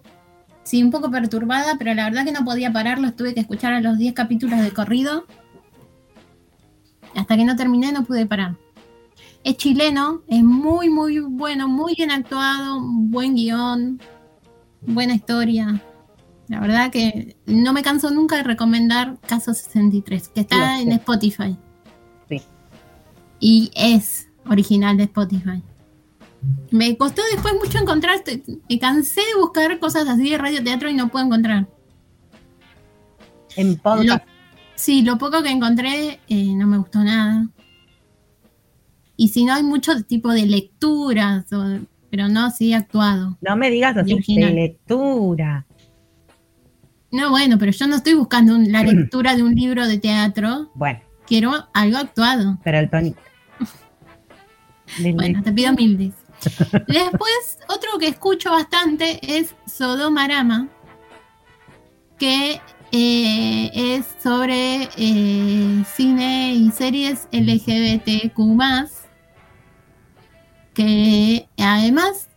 Sí, 0.69 0.83
un 0.83 0.91
poco 0.91 1.11
perturbada, 1.11 1.77
pero 1.79 1.95
la 1.95 2.05
verdad 2.05 2.27
que 2.27 2.33
no 2.33 2.45
podía 2.45 2.71
pararlo. 2.71 3.11
Tuve 3.15 3.33
que 3.33 3.41
escuchar 3.41 3.73
a 3.73 3.81
los 3.81 3.97
10 3.97 4.13
capítulos 4.13 4.61
de 4.61 4.71
corrido. 4.71 5.25
Hasta 7.15 7.39
que 7.39 7.47
no 7.47 7.57
terminé 7.57 7.91
no 7.91 8.05
pude 8.05 8.27
parar. 8.27 8.55
Es 9.45 9.57
chileno, 9.57 10.21
es 10.29 10.45
muy, 10.45 10.91
muy 10.91 11.21
bueno, 11.21 11.69
muy 11.69 11.95
bien 11.95 12.11
actuado, 12.11 12.83
buen 12.83 13.35
guion, 13.35 13.99
buena 14.83 15.15
historia. 15.15 15.83
La 16.49 16.61
verdad 16.61 16.91
que 16.91 17.35
no 17.47 17.73
me 17.73 17.81
canso 17.81 18.11
nunca 18.11 18.37
de 18.37 18.43
recomendar 18.43 19.19
Caso 19.27 19.55
63, 19.55 20.29
que 20.29 20.41
está 20.43 20.83
en. 20.83 20.93
Spotify. 20.93 21.57
Sí. 22.29 22.43
Y 23.41 23.71
es 23.75 24.29
original 24.45 24.99
de 24.99 25.05
Spotify. 25.05 25.63
Me 26.71 26.97
costó 26.97 27.23
después 27.33 27.55
mucho 27.55 27.79
encontrar, 27.79 28.23
me 28.69 28.79
cansé 28.79 29.21
de 29.21 29.41
buscar 29.41 29.79
cosas 29.79 30.07
así 30.09 30.31
de 30.31 30.39
radioteatro 30.39 30.89
y 30.89 30.95
no 30.95 31.09
puedo 31.09 31.25
encontrar. 31.27 31.67
En 33.57 33.77
podcast. 33.77 34.07
Lo- 34.09 34.33
sí, 34.77 35.03
lo 35.03 35.19
poco 35.19 35.43
que 35.43 35.51
encontré 35.51 36.21
eh, 36.29 36.55
no 36.55 36.67
me 36.67 36.79
gustó 36.79 37.03
nada. 37.03 37.49
Y 39.17 39.29
si 39.29 39.45
no, 39.45 39.55
hay 39.55 39.65
mucho 39.65 40.01
tipo 40.05 40.31
de 40.33 40.47
lecturas, 40.47 41.53
o- 41.53 41.81
pero 42.11 42.29
no 42.29 42.45
así 42.47 42.73
actuado. 42.73 43.37
No 43.41 43.57
me 43.57 43.71
digas 43.71 43.97
así 43.97 44.15
de 44.37 44.51
lectura. 44.53 45.67
No, 47.11 47.31
bueno, 47.31 47.59
pero 47.59 47.73
yo 47.73 47.87
no 47.89 47.97
estoy 47.97 48.15
buscando 48.15 48.55
un- 48.55 48.71
la 48.71 48.83
lectura 48.85 49.35
de 49.35 49.43
un 49.43 49.55
libro 49.55 49.87
de 49.89 49.99
teatro. 49.99 50.71
Bueno, 50.75 51.01
Quiero 51.27 51.53
algo 51.75 51.99
actuado. 51.99 52.59
pero 52.65 52.79
el 52.79 52.89
tonito. 52.89 53.19
Del- 55.03 55.15
Bueno, 55.15 55.43
te 55.43 55.53
pido 55.53 55.73
mil 55.75 55.99
dis. 55.99 56.15
Después, 56.87 57.59
otro 57.69 57.99
que 57.99 58.09
escucho 58.09 58.51
bastante 58.51 59.19
es 59.23 59.55
Sodomarama, 59.67 60.69
que 62.19 62.61
eh, 62.93 63.71
es 63.75 64.07
sobre 64.23 64.89
eh, 64.97 65.85
cine 65.95 66.55
y 66.55 66.71
series 66.71 67.29
LGBTQ+, 67.33 68.35
que 70.75 71.49
además 71.59 72.29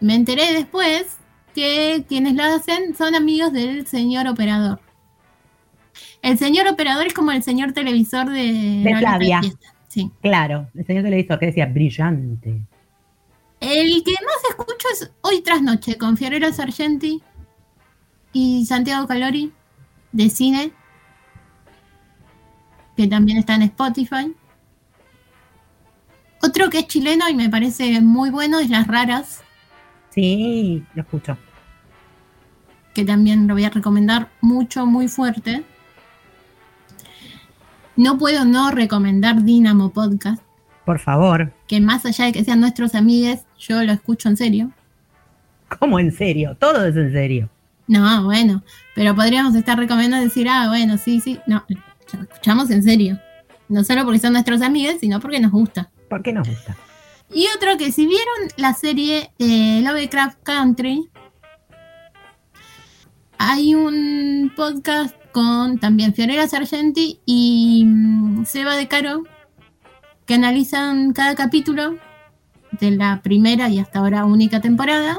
me 0.00 0.14
enteré 0.14 0.52
después 0.52 1.18
que 1.54 2.04
quienes 2.08 2.34
lo 2.34 2.44
hacen 2.44 2.94
son 2.94 3.14
amigos 3.14 3.52
del 3.52 3.86
señor 3.86 4.28
operador. 4.28 4.80
El 6.22 6.38
señor 6.38 6.68
operador 6.68 7.06
es 7.06 7.14
como 7.14 7.32
el 7.32 7.42
señor 7.42 7.72
televisor 7.72 8.28
de, 8.28 8.82
De 8.84 8.96
Flavia. 8.98 9.40
Sí. 9.88 10.10
Claro, 10.20 10.68
el 10.74 10.84
señor 10.86 11.04
televisor 11.04 11.38
que 11.38 11.46
decía 11.46 11.66
brillante. 11.66 12.60
El 13.68 14.04
que 14.04 14.12
más 14.12 14.50
escucho 14.50 14.86
es 14.92 15.10
Hoy 15.22 15.40
tras 15.42 15.60
Noche 15.60 15.98
con 15.98 16.16
Fiorella 16.16 16.52
Sargenti 16.52 17.20
y 18.32 18.64
Santiago 18.64 19.08
Calori 19.08 19.52
de 20.12 20.30
cine, 20.30 20.72
que 22.96 23.08
también 23.08 23.38
está 23.38 23.56
en 23.56 23.62
Spotify. 23.62 24.32
Otro 26.42 26.70
que 26.70 26.78
es 26.78 26.86
chileno 26.86 27.28
y 27.28 27.34
me 27.34 27.50
parece 27.50 28.00
muy 28.00 28.30
bueno 28.30 28.60
es 28.60 28.70
Las 28.70 28.86
Raras, 28.86 29.42
Sí, 30.10 30.84
lo 30.94 31.02
escucho. 31.02 31.36
que 32.94 33.04
también 33.04 33.48
lo 33.48 33.54
voy 33.54 33.64
a 33.64 33.70
recomendar 33.70 34.30
mucho, 34.40 34.86
muy 34.86 35.08
fuerte. 35.08 35.64
No 37.96 38.16
puedo 38.16 38.44
no 38.44 38.70
recomendar 38.70 39.42
Dynamo 39.42 39.90
Podcast, 39.90 40.40
Por 40.84 41.00
favor. 41.00 41.52
que 41.66 41.80
más 41.80 42.06
allá 42.06 42.26
de 42.26 42.32
que 42.32 42.44
sean 42.44 42.60
nuestros 42.60 42.94
amigues, 42.94 43.44
yo 43.58 43.82
lo 43.82 43.92
escucho 43.92 44.28
en 44.28 44.36
serio. 44.36 44.72
¿Cómo 45.78 45.98
en 45.98 46.12
serio? 46.12 46.56
Todo 46.58 46.86
es 46.86 46.96
en 46.96 47.12
serio. 47.12 47.50
No, 47.88 48.24
bueno, 48.24 48.62
pero 48.94 49.14
podríamos 49.14 49.54
estar 49.54 49.78
recomendando 49.78 50.24
decir, 50.24 50.48
ah, 50.48 50.66
bueno, 50.68 50.98
sí, 50.98 51.20
sí, 51.20 51.38
no, 51.46 51.64
lo 51.68 52.22
escuchamos 52.22 52.70
en 52.70 52.82
serio. 52.82 53.18
No 53.68 53.84
solo 53.84 54.04
porque 54.04 54.18
son 54.18 54.32
nuestros 54.32 54.62
amigos, 54.62 54.96
sino 55.00 55.20
porque 55.20 55.40
nos 55.40 55.52
gusta. 55.52 55.90
¿Por 56.08 56.22
qué 56.22 56.32
nos 56.32 56.48
gusta? 56.48 56.76
Y 57.32 57.46
otro 57.56 57.76
que 57.76 57.90
si 57.90 58.06
vieron 58.06 58.48
la 58.56 58.74
serie 58.74 59.30
eh, 59.38 59.80
Lovecraft 59.82 60.38
Country, 60.42 61.08
hay 63.38 63.74
un 63.74 64.52
podcast 64.56 65.14
con 65.32 65.78
también 65.78 66.14
Fiorella 66.14 66.48
Sargenti 66.48 67.20
y 67.26 67.84
mm, 67.84 68.44
Seba 68.46 68.76
de 68.76 68.88
Caro 68.88 69.24
que 70.24 70.34
analizan 70.34 71.12
cada 71.12 71.34
capítulo 71.34 71.98
de 72.78 72.92
la 72.92 73.20
primera 73.22 73.68
y 73.68 73.78
hasta 73.78 73.98
ahora 73.98 74.24
única 74.24 74.60
temporada 74.60 75.18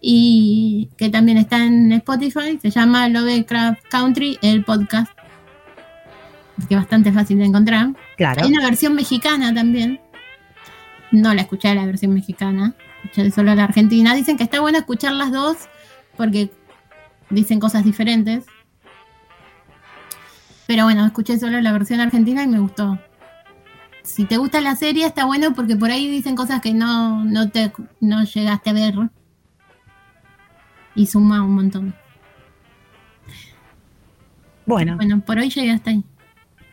y 0.00 0.88
que 0.96 1.10
también 1.10 1.38
está 1.38 1.64
en 1.64 1.92
Spotify, 1.92 2.58
se 2.60 2.70
llama 2.70 3.08
Lovecraft 3.08 3.82
Country, 3.90 4.38
el 4.40 4.64
podcast, 4.64 5.12
que 6.68 6.74
es 6.74 6.80
bastante 6.80 7.12
fácil 7.12 7.38
de 7.38 7.44
encontrar. 7.44 7.90
Claro. 8.16 8.42
Hay 8.42 8.50
una 8.50 8.64
versión 8.64 8.94
mexicana 8.94 9.52
también. 9.52 10.00
No 11.12 11.34
la 11.34 11.42
escuché 11.42 11.74
la 11.74 11.84
versión 11.84 12.14
mexicana, 12.14 12.74
escuché 13.02 13.30
solo 13.30 13.54
la 13.54 13.64
argentina. 13.64 14.14
Dicen 14.14 14.36
que 14.36 14.44
está 14.44 14.60
bueno 14.60 14.78
escuchar 14.78 15.12
las 15.12 15.32
dos 15.32 15.56
porque 16.16 16.50
dicen 17.28 17.60
cosas 17.60 17.84
diferentes. 17.84 18.44
Pero 20.66 20.84
bueno, 20.84 21.04
escuché 21.04 21.38
solo 21.38 21.60
la 21.60 21.72
versión 21.72 22.00
argentina 22.00 22.44
y 22.44 22.46
me 22.46 22.60
gustó. 22.60 22.98
Si 24.10 24.24
te 24.24 24.36
gusta 24.38 24.60
la 24.60 24.74
serie, 24.74 25.06
está 25.06 25.24
bueno 25.24 25.54
porque 25.54 25.76
por 25.76 25.90
ahí 25.90 26.08
dicen 26.10 26.34
cosas 26.34 26.60
que 26.60 26.74
no, 26.74 27.24
no 27.24 27.48
te 27.50 27.72
no 28.00 28.24
llegaste 28.24 28.70
a 28.70 28.72
ver. 28.72 28.94
Y 30.96 31.06
suma 31.06 31.42
un 31.44 31.54
montón. 31.54 31.94
Bueno, 34.66 34.96
Bueno, 34.96 35.20
por 35.20 35.38
hoy 35.38 35.48
llegué 35.48 35.70
hasta 35.70 35.90
ahí. 35.90 36.04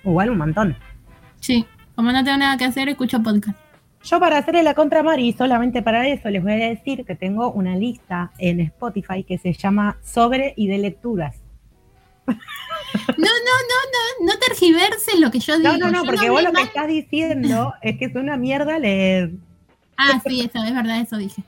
igual 0.04 0.32
un 0.32 0.38
montón. 0.40 0.76
Sí, 1.40 1.66
como 1.96 2.12
no 2.12 2.24
tengo 2.24 2.38
nada 2.38 2.58
que 2.58 2.66
hacer, 2.66 2.90
escucho 2.90 3.22
podcast. 3.22 3.58
Yo 4.04 4.20
para 4.20 4.38
hacerle 4.40 4.64
la 4.64 4.74
contra 4.74 5.04
Mari, 5.04 5.34
solamente 5.34 5.82
para 5.82 6.08
eso, 6.08 6.30
les 6.30 6.42
voy 6.42 6.54
a 6.54 6.70
decir 6.70 7.06
que 7.06 7.16
tengo 7.16 7.52
una 7.52 7.76
lista 7.76 8.32
en 8.40 8.62
Spotify 8.62 9.24
que 9.24 9.38
se 9.38 9.54
llama 9.54 9.98
Sobre 10.02 10.54
y 10.58 10.68
de 10.68 10.80
lecturas. 10.80 11.42
No, 12.28 12.34
no, 13.18 13.26
no, 13.28 13.80
no, 13.94 14.34
no 14.34 14.40
tergiverses 14.40 15.20
lo 15.20 15.32
que 15.32 15.40
yo 15.40 15.58
digo. 15.58 15.72
No, 15.74 15.78
no, 15.78 15.92
no, 15.92 16.04
Yo 16.04 16.06
porque 16.06 16.30
vos 16.30 16.44
lo 16.44 16.52
que 16.52 16.62
estás 16.62 16.88
diciendo 16.88 17.74
es 17.82 17.98
que 17.98 18.06
es 18.06 18.16
una 18.16 18.38
mierda 18.38 18.80
leer. 18.80 19.32
Ah, 19.98 20.22
sí, 20.26 20.42
eso, 20.42 20.64
es 20.64 20.74
verdad, 20.74 21.02
eso 21.02 21.18
dije. 21.18 21.44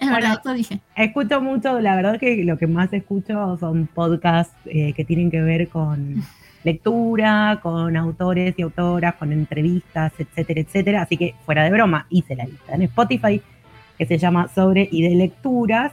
Es 0.00 0.10
verdad, 0.10 0.40
eso 0.40 0.52
dije. 0.52 0.80
Escucho 0.94 1.40
mucho, 1.40 1.80
la 1.80 1.96
verdad 1.96 2.18
que 2.20 2.44
lo 2.44 2.58
que 2.58 2.66
más 2.66 2.92
escucho 2.92 3.56
son 3.58 3.86
podcasts 3.86 4.54
eh, 4.66 4.92
que 4.92 5.04
tienen 5.04 5.30
que 5.30 5.40
ver 5.40 5.68
con 5.68 6.22
lectura, 6.64 7.60
con 7.62 7.96
autores 7.96 8.54
y 8.58 8.62
autoras, 8.62 9.14
con 9.14 9.32
entrevistas, 9.32 10.12
etcétera, 10.18 10.60
etcétera. 10.60 11.02
Así 11.02 11.16
que 11.16 11.34
fuera 11.46 11.64
de 11.64 11.70
broma, 11.70 12.06
hice 12.10 12.36
la 12.36 12.44
lista 12.44 12.74
en 12.74 12.82
Spotify 12.82 13.40
que 13.96 14.06
se 14.06 14.18
llama 14.18 14.48
Sobre 14.54 14.88
y 14.90 15.02
de 15.02 15.14
Lecturas 15.14 15.92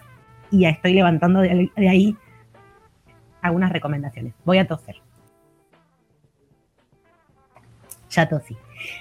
y 0.52 0.66
estoy 0.66 0.94
levantando 0.94 1.40
de, 1.40 1.72
ahí 1.78 2.16
algunas 3.42 3.72
recomendaciones. 3.72 4.34
Voy 4.46 4.60
a 4.60 4.68
toser. 4.68 4.98
Ya 8.10 8.28
tosí. 8.28 8.58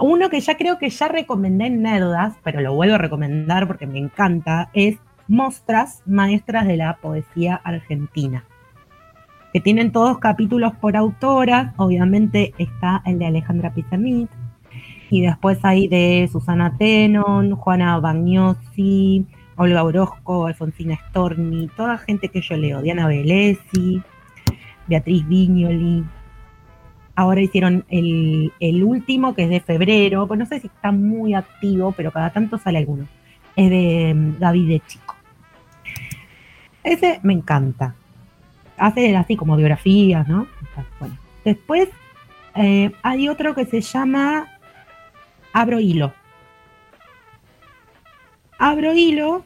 Uno 0.00 0.30
que 0.30 0.40
ya 0.40 0.56
creo 0.56 0.78
que 0.78 0.90
ya 0.90 1.08
recomendé 1.08 1.66
en 1.66 1.82
Nerdas, 1.82 2.36
pero 2.44 2.60
lo 2.60 2.74
vuelvo 2.74 2.94
a 2.94 2.98
recomendar 2.98 3.66
porque 3.66 3.86
me 3.86 3.98
encanta, 3.98 4.70
es 4.72 4.98
Mostras, 5.26 6.02
Maestras 6.06 6.66
de 6.66 6.76
la 6.76 6.96
Poesía 6.98 7.60
Argentina. 7.64 8.44
Que 9.52 9.60
tienen 9.60 9.92
todos 9.92 10.18
capítulos 10.18 10.72
por 10.76 10.96
autora. 10.96 11.74
Obviamente 11.78 12.54
está 12.58 13.02
el 13.04 13.18
de 13.18 13.26
Alejandra 13.26 13.72
Pizarnik. 13.72 14.30
Y 15.10 15.22
después 15.22 15.58
hay 15.62 15.88
de 15.88 16.28
Susana 16.30 16.76
Tenon, 16.76 17.56
Juana 17.56 17.98
Bagnosi, 17.98 19.26
Olga 19.56 19.82
Orozco, 19.82 20.46
Alfonsina 20.46 20.98
Storni, 21.08 21.68
toda 21.76 21.98
gente 21.98 22.28
que 22.28 22.40
yo 22.40 22.56
leo. 22.56 22.82
Diana 22.82 23.06
Velesi, 23.06 24.02
Beatriz 24.86 25.26
Viñoli. 25.26 26.04
Ahora 27.16 27.40
hicieron 27.40 27.84
el, 27.88 28.52
el 28.60 28.84
último, 28.84 29.34
que 29.34 29.44
es 29.44 29.50
de 29.50 29.60
febrero, 29.60 30.28
pues 30.28 30.38
no 30.38 30.46
sé 30.46 30.60
si 30.60 30.68
está 30.68 30.92
muy 30.92 31.34
activo, 31.34 31.92
pero 31.92 32.12
cada 32.12 32.30
tanto 32.30 32.58
sale 32.58 32.78
alguno. 32.78 33.08
Es 33.56 33.70
de 33.70 34.14
mm, 34.14 34.38
Gaby 34.38 34.66
de 34.66 34.80
Chico. 34.86 35.16
Ese 36.84 37.18
me 37.22 37.32
encanta. 37.32 37.94
Hace 38.76 39.16
así 39.16 39.36
como 39.36 39.56
biografías, 39.56 40.28
¿no? 40.28 40.46
Bueno. 41.00 41.18
Después 41.44 41.88
eh, 42.54 42.92
hay 43.02 43.28
otro 43.28 43.54
que 43.54 43.64
se 43.64 43.80
llama 43.80 44.57
Abro 45.52 45.80
Hilo. 45.80 46.12
Abro 48.58 48.92
Hilo, 48.94 49.44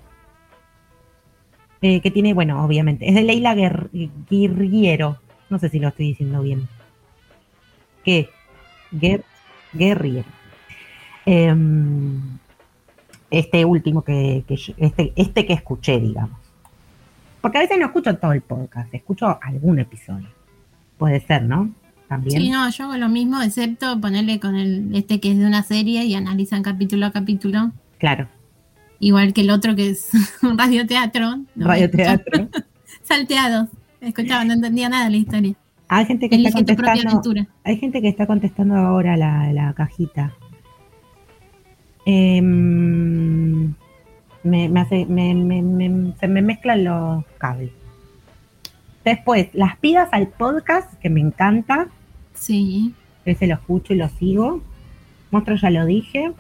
eh, 1.83 2.01
que 2.01 2.11
tiene, 2.11 2.33
bueno, 2.35 2.65
obviamente, 2.65 3.09
es 3.09 3.15
de 3.15 3.23
Leila 3.23 3.55
Guer- 3.55 3.91
Guerriero. 4.31 5.19
No 5.51 5.59
sé 5.59 5.69
si 5.69 5.79
lo 5.79 5.89
estoy 5.89 6.09
diciendo 6.09 6.41
bien. 6.43 6.67
¿Qué? 8.05 8.31
Guer- 8.91 9.25
Guerriero. 9.73 10.29
Em, 11.27 12.39
este 13.31 13.65
último 13.65 14.03
que, 14.03 14.45
yo- 14.49 14.75
este, 14.79 15.13
este 15.17 15.47
que 15.47 15.53
escuché, 15.53 16.01
digamos. 16.01 16.39
Porque 17.41 17.59
a 17.59 17.63
veces 17.63 17.79
no 17.79 17.87
escucho 17.87 18.17
todo 18.17 18.33
el 18.33 18.41
podcast, 18.41 18.93
escucho 18.95 19.39
algún 19.43 19.79
episodio. 19.79 20.29
Puede 20.97 21.21
ser, 21.21 21.43
¿no? 21.43 21.71
También. 22.13 22.43
Sí, 22.43 22.51
no, 22.51 22.69
yo 22.69 22.85
hago 22.85 22.97
lo 22.99 23.09
mismo, 23.09 23.41
excepto 23.41 23.99
ponerle 24.01 24.39
con 24.39 24.55
el 24.57 24.95
este 24.95 25.19
que 25.19 25.31
es 25.33 25.39
de 25.39 25.47
una 25.47 25.63
serie 25.63 26.05
y 26.05 26.15
analizan 26.15 26.63
capítulo 26.63 27.07
a 27.07 27.11
capítulo. 27.13 27.73
Claro, 27.99 28.29
Igual 29.01 29.33
que 29.33 29.41
el 29.41 29.51
otro 29.51 29.75
que 29.75 29.89
es 29.91 30.11
un 30.43 30.57
radioteatro. 30.59 31.39
No, 31.55 31.67
radioteatro. 31.67 32.49
Salteados. 33.03 33.69
Escuchaba, 34.01 34.45
no 34.45 34.53
entendía 34.53 34.89
nada 34.89 35.05
de 35.07 35.11
la 35.11 35.17
historia. 35.17 35.55
Hay 35.89 36.05
gente 36.07 36.29
que 36.29 36.37
está 36.37 36.49
Elige 36.59 36.77
contestando. 36.77 37.47
Hay 37.65 37.79
gente 37.79 38.01
que 38.03 38.09
está 38.09 38.27
contestando 38.27 38.77
ahora 38.77 39.17
la, 39.17 39.53
la 39.53 39.73
cajita. 39.73 40.35
Em, 42.43 43.75
me, 44.45 44.69
me 44.69 44.81
hace, 44.81 45.07
me- 45.07 45.35
me- 45.35 45.63
me- 45.63 46.13
se 46.19 46.29
me 46.29 46.43
mezclan 46.43 46.85
los 46.85 47.25
cables. 47.39 47.71
Después, 49.05 49.49
las 49.53 49.77
pidas 49.79 50.09
al 50.13 50.29
podcast, 50.29 50.93
que 51.01 51.11
me 51.11 51.21
encanta. 51.21 51.89
Sí. 52.43 52.93
Ese 53.25 53.47
lo 53.47 53.55
escucho 53.55 53.93
y 53.95 53.97
lo 53.97 54.09
sigo. 54.09 54.61
Monstruo 55.31 55.57
ya 55.57 55.71
lo 55.71 55.87
dije. 55.87 56.33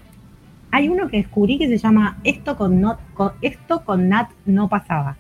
Hay 0.73 0.89
uno 0.89 1.09
que 1.09 1.19
descubrí 1.19 1.59
que 1.59 1.69
se 1.69 1.79
llama 1.79 2.17
Esto 2.25 2.57
con, 2.57 2.81
Not- 2.81 2.99
con- 3.15 3.33
Esto 3.41 3.85
con 3.85 4.09
Nat 4.09 4.31
no 4.45 4.69
pasaba. 4.69 5.17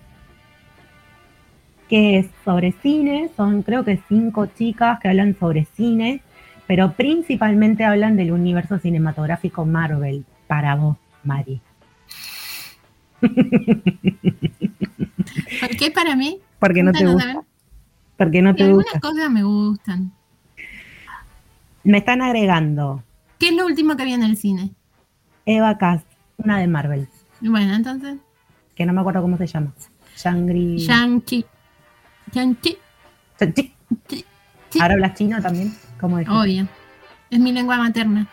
Que 1.88 2.18
es 2.18 2.26
sobre 2.44 2.72
cine. 2.82 3.30
Son 3.36 3.62
creo 3.62 3.84
que 3.84 4.00
cinco 4.08 4.46
chicas 4.46 4.98
que 4.98 5.06
hablan 5.08 5.36
sobre 5.38 5.66
cine. 5.76 6.20
Pero 6.66 6.92
principalmente 6.94 7.84
hablan 7.84 8.16
del 8.16 8.32
universo 8.32 8.78
cinematográfico 8.80 9.64
Marvel. 9.64 10.24
Para 10.48 10.74
vos, 10.74 10.96
Mari. 11.22 11.60
¿Por 13.20 13.30
qué 15.78 15.90
para 15.94 16.16
mí? 16.16 16.40
Porque 16.58 16.82
no 16.82 16.90
te 16.90 17.06
gusta. 17.06 17.42
Porque 18.16 18.42
no 18.42 18.54
te 18.54 18.64
algunas 18.64 18.84
gusta. 18.86 19.00
cosas 19.00 19.30
me 19.30 19.44
gustan. 19.44 20.12
Me 21.84 21.98
están 21.98 22.22
agregando 22.22 23.02
¿Qué 23.38 23.48
es 23.48 23.54
lo 23.54 23.66
último 23.66 23.96
que 23.96 24.04
vi 24.04 24.12
en 24.12 24.22
el 24.22 24.36
cine? 24.36 24.70
Eva 25.46 25.76
Cast, 25.76 26.06
una 26.36 26.58
de 26.58 26.68
Marvel. 26.68 27.08
Bueno, 27.40 27.74
entonces, 27.74 28.18
Que 28.76 28.86
no 28.86 28.92
me 28.92 29.00
acuerdo 29.00 29.20
cómo 29.20 29.36
se 29.36 29.48
llama. 29.48 29.72
Shangri. 30.16 30.76
Shang-Chi. 30.78 31.44
Shang-Chi, 32.32 32.78
Shang-Chi. 33.40 33.74
Ahora 34.80 34.94
hablas 34.94 35.14
chino 35.14 35.42
también. 35.42 35.74
¿Cómo 36.00 36.18
es? 36.20 36.28
obvio. 36.28 36.68
Es 37.30 37.40
mi 37.40 37.50
lengua 37.52 37.78
materna. 37.78 38.28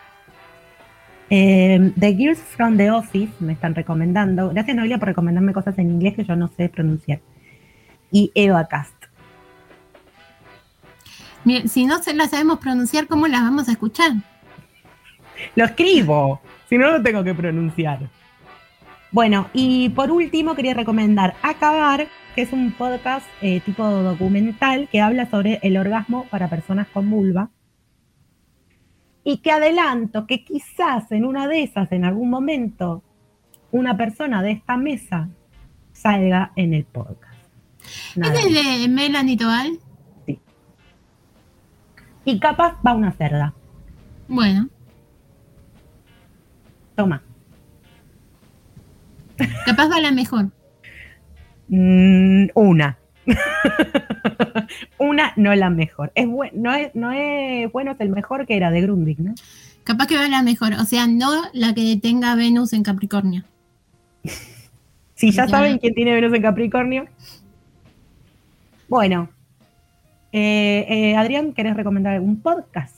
Eh, 1.32 1.92
the 2.00 2.14
Girls 2.16 2.40
from 2.40 2.78
the 2.78 2.92
Office 2.92 3.32
me 3.40 3.54
están 3.54 3.74
recomendando. 3.76 4.50
Gracias, 4.50 4.76
Noelia, 4.76 5.00
por 5.00 5.08
recomendarme 5.08 5.54
cosas 5.54 5.78
en 5.80 5.90
inglés 5.90 6.16
que 6.16 6.24
yo 6.24 6.36
no 6.36 6.50
sé 6.56 6.70
pronunciar. 6.70 7.20
Y 8.12 8.32
Eva 8.36 8.68
Cast. 8.68 8.99
Si 11.66 11.86
no 11.86 12.02
se 12.04 12.14
las 12.14 12.32
sabemos 12.32 12.60
pronunciar, 12.60 13.08
¿cómo 13.08 13.28
las 13.28 13.42
vamos 13.42 13.70
a 13.70 13.72
escuchar? 13.72 14.12
Lo 15.56 15.66
escribo, 15.66 16.42
si 16.68 16.78
no 16.78 16.92
lo 16.92 17.02
tengo 17.02 17.24
que 17.24 17.34
pronunciar. 17.34 18.10
Bueno, 19.12 19.50
y 19.54 19.90
por 19.90 20.12
último 20.12 20.56
quería 20.56 20.74
recomendar 20.74 21.36
Acabar, 21.42 22.08
que 22.36 22.44
es 22.44 22.54
un 22.54 22.72
podcast 22.74 23.26
eh, 23.42 23.60
tipo 23.62 23.84
documental 23.88 24.88
que 24.92 25.02
habla 25.02 25.30
sobre 25.30 25.60
el 25.64 25.78
orgasmo 25.78 26.26
para 26.30 26.50
personas 26.50 26.88
con 26.90 27.10
vulva. 27.10 27.50
Y 29.24 29.38
que 29.38 29.52
adelanto 29.52 30.28
que 30.28 30.44
quizás 30.44 31.12
en 31.12 31.26
una 31.26 31.48
de 31.48 31.64
esas, 31.64 31.92
en 31.92 32.06
algún 32.06 32.30
momento, 32.30 33.04
una 33.72 33.98
persona 33.98 34.42
de 34.42 34.52
esta 34.52 34.78
mesa 34.78 35.30
salga 35.92 36.52
en 36.56 36.74
el 36.74 36.86
podcast. 36.86 37.38
Nada 38.16 38.34
¿Es 38.34 38.46
el 38.46 38.54
de 38.54 38.88
Melanie 38.88 39.38
Tobal? 39.38 39.80
Y 42.30 42.40
capaz 42.40 42.76
va 42.86 42.94
una 42.94 43.12
cerda. 43.12 43.54
Bueno, 44.28 44.70
Toma. 46.96 47.24
capaz 49.66 49.90
va 49.90 50.00
la 50.00 50.12
mejor. 50.12 50.50
Mm, 51.70 52.48
una. 52.54 52.98
una, 54.98 55.34
no 55.38 55.56
la 55.56 55.70
mejor. 55.70 56.12
Es 56.16 56.28
buen- 56.28 56.52
no, 56.54 56.74
es, 56.74 56.94
no 56.96 57.12
es 57.12 57.72
bueno, 57.72 57.92
es 57.92 58.00
el 58.02 58.10
mejor 58.10 58.46
que 58.46 58.58
era 58.58 58.70
de 58.72 58.82
Grundig, 58.82 59.20
¿no? 59.20 59.34
Capaz 59.84 60.08
que 60.08 60.18
va 60.18 60.28
la 60.28 60.44
mejor. 60.44 60.74
O 60.74 60.84
sea, 60.84 61.08
no 61.08 61.32
la 61.54 61.74
que 61.74 61.98
tenga 62.02 62.36
Venus 62.36 62.74
en 62.74 62.84
Capricornio. 62.84 63.44
Si 65.16 65.32
ya 65.32 65.44
Ya. 65.46 65.50
saben 65.52 65.80
quién 65.80 65.94
tiene 65.96 66.14
Venus 66.14 66.34
en 66.34 66.42
Capricornio. 66.42 67.06
Bueno, 68.88 69.30
eh, 70.32 70.86
eh, 70.90 71.16
Adrián, 71.16 71.54
¿querés 71.54 71.76
recomendar 71.76 72.14
algún 72.16 72.42
podcast? 72.42 72.96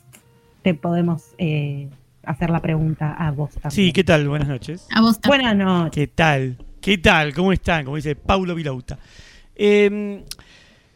Te 0.62 0.74
podemos 0.74 1.34
eh, 1.38 1.88
hacer 2.24 2.50
la 2.50 2.60
pregunta 2.60 3.12
a 3.18 3.30
vos 3.30 3.50
también. 3.54 3.70
Sí, 3.72 3.92
¿qué 3.92 4.04
tal? 4.04 4.28
Buenas 4.28 4.48
noches. 4.48 4.86
A 4.94 5.00
vos 5.00 5.20
también. 5.20 5.42
Buenas 5.42 5.66
noches. 5.66 5.94
¿Qué 5.94 6.06
tal? 6.06 6.56
¿Qué 6.80 6.98
tal? 6.98 7.32
¿Cómo 7.34 7.52
están? 7.52 7.84
Como 7.84 7.96
dice 7.96 8.14
Paulo 8.16 8.54
Vilauta. 8.54 8.98
Eh, 9.54 10.22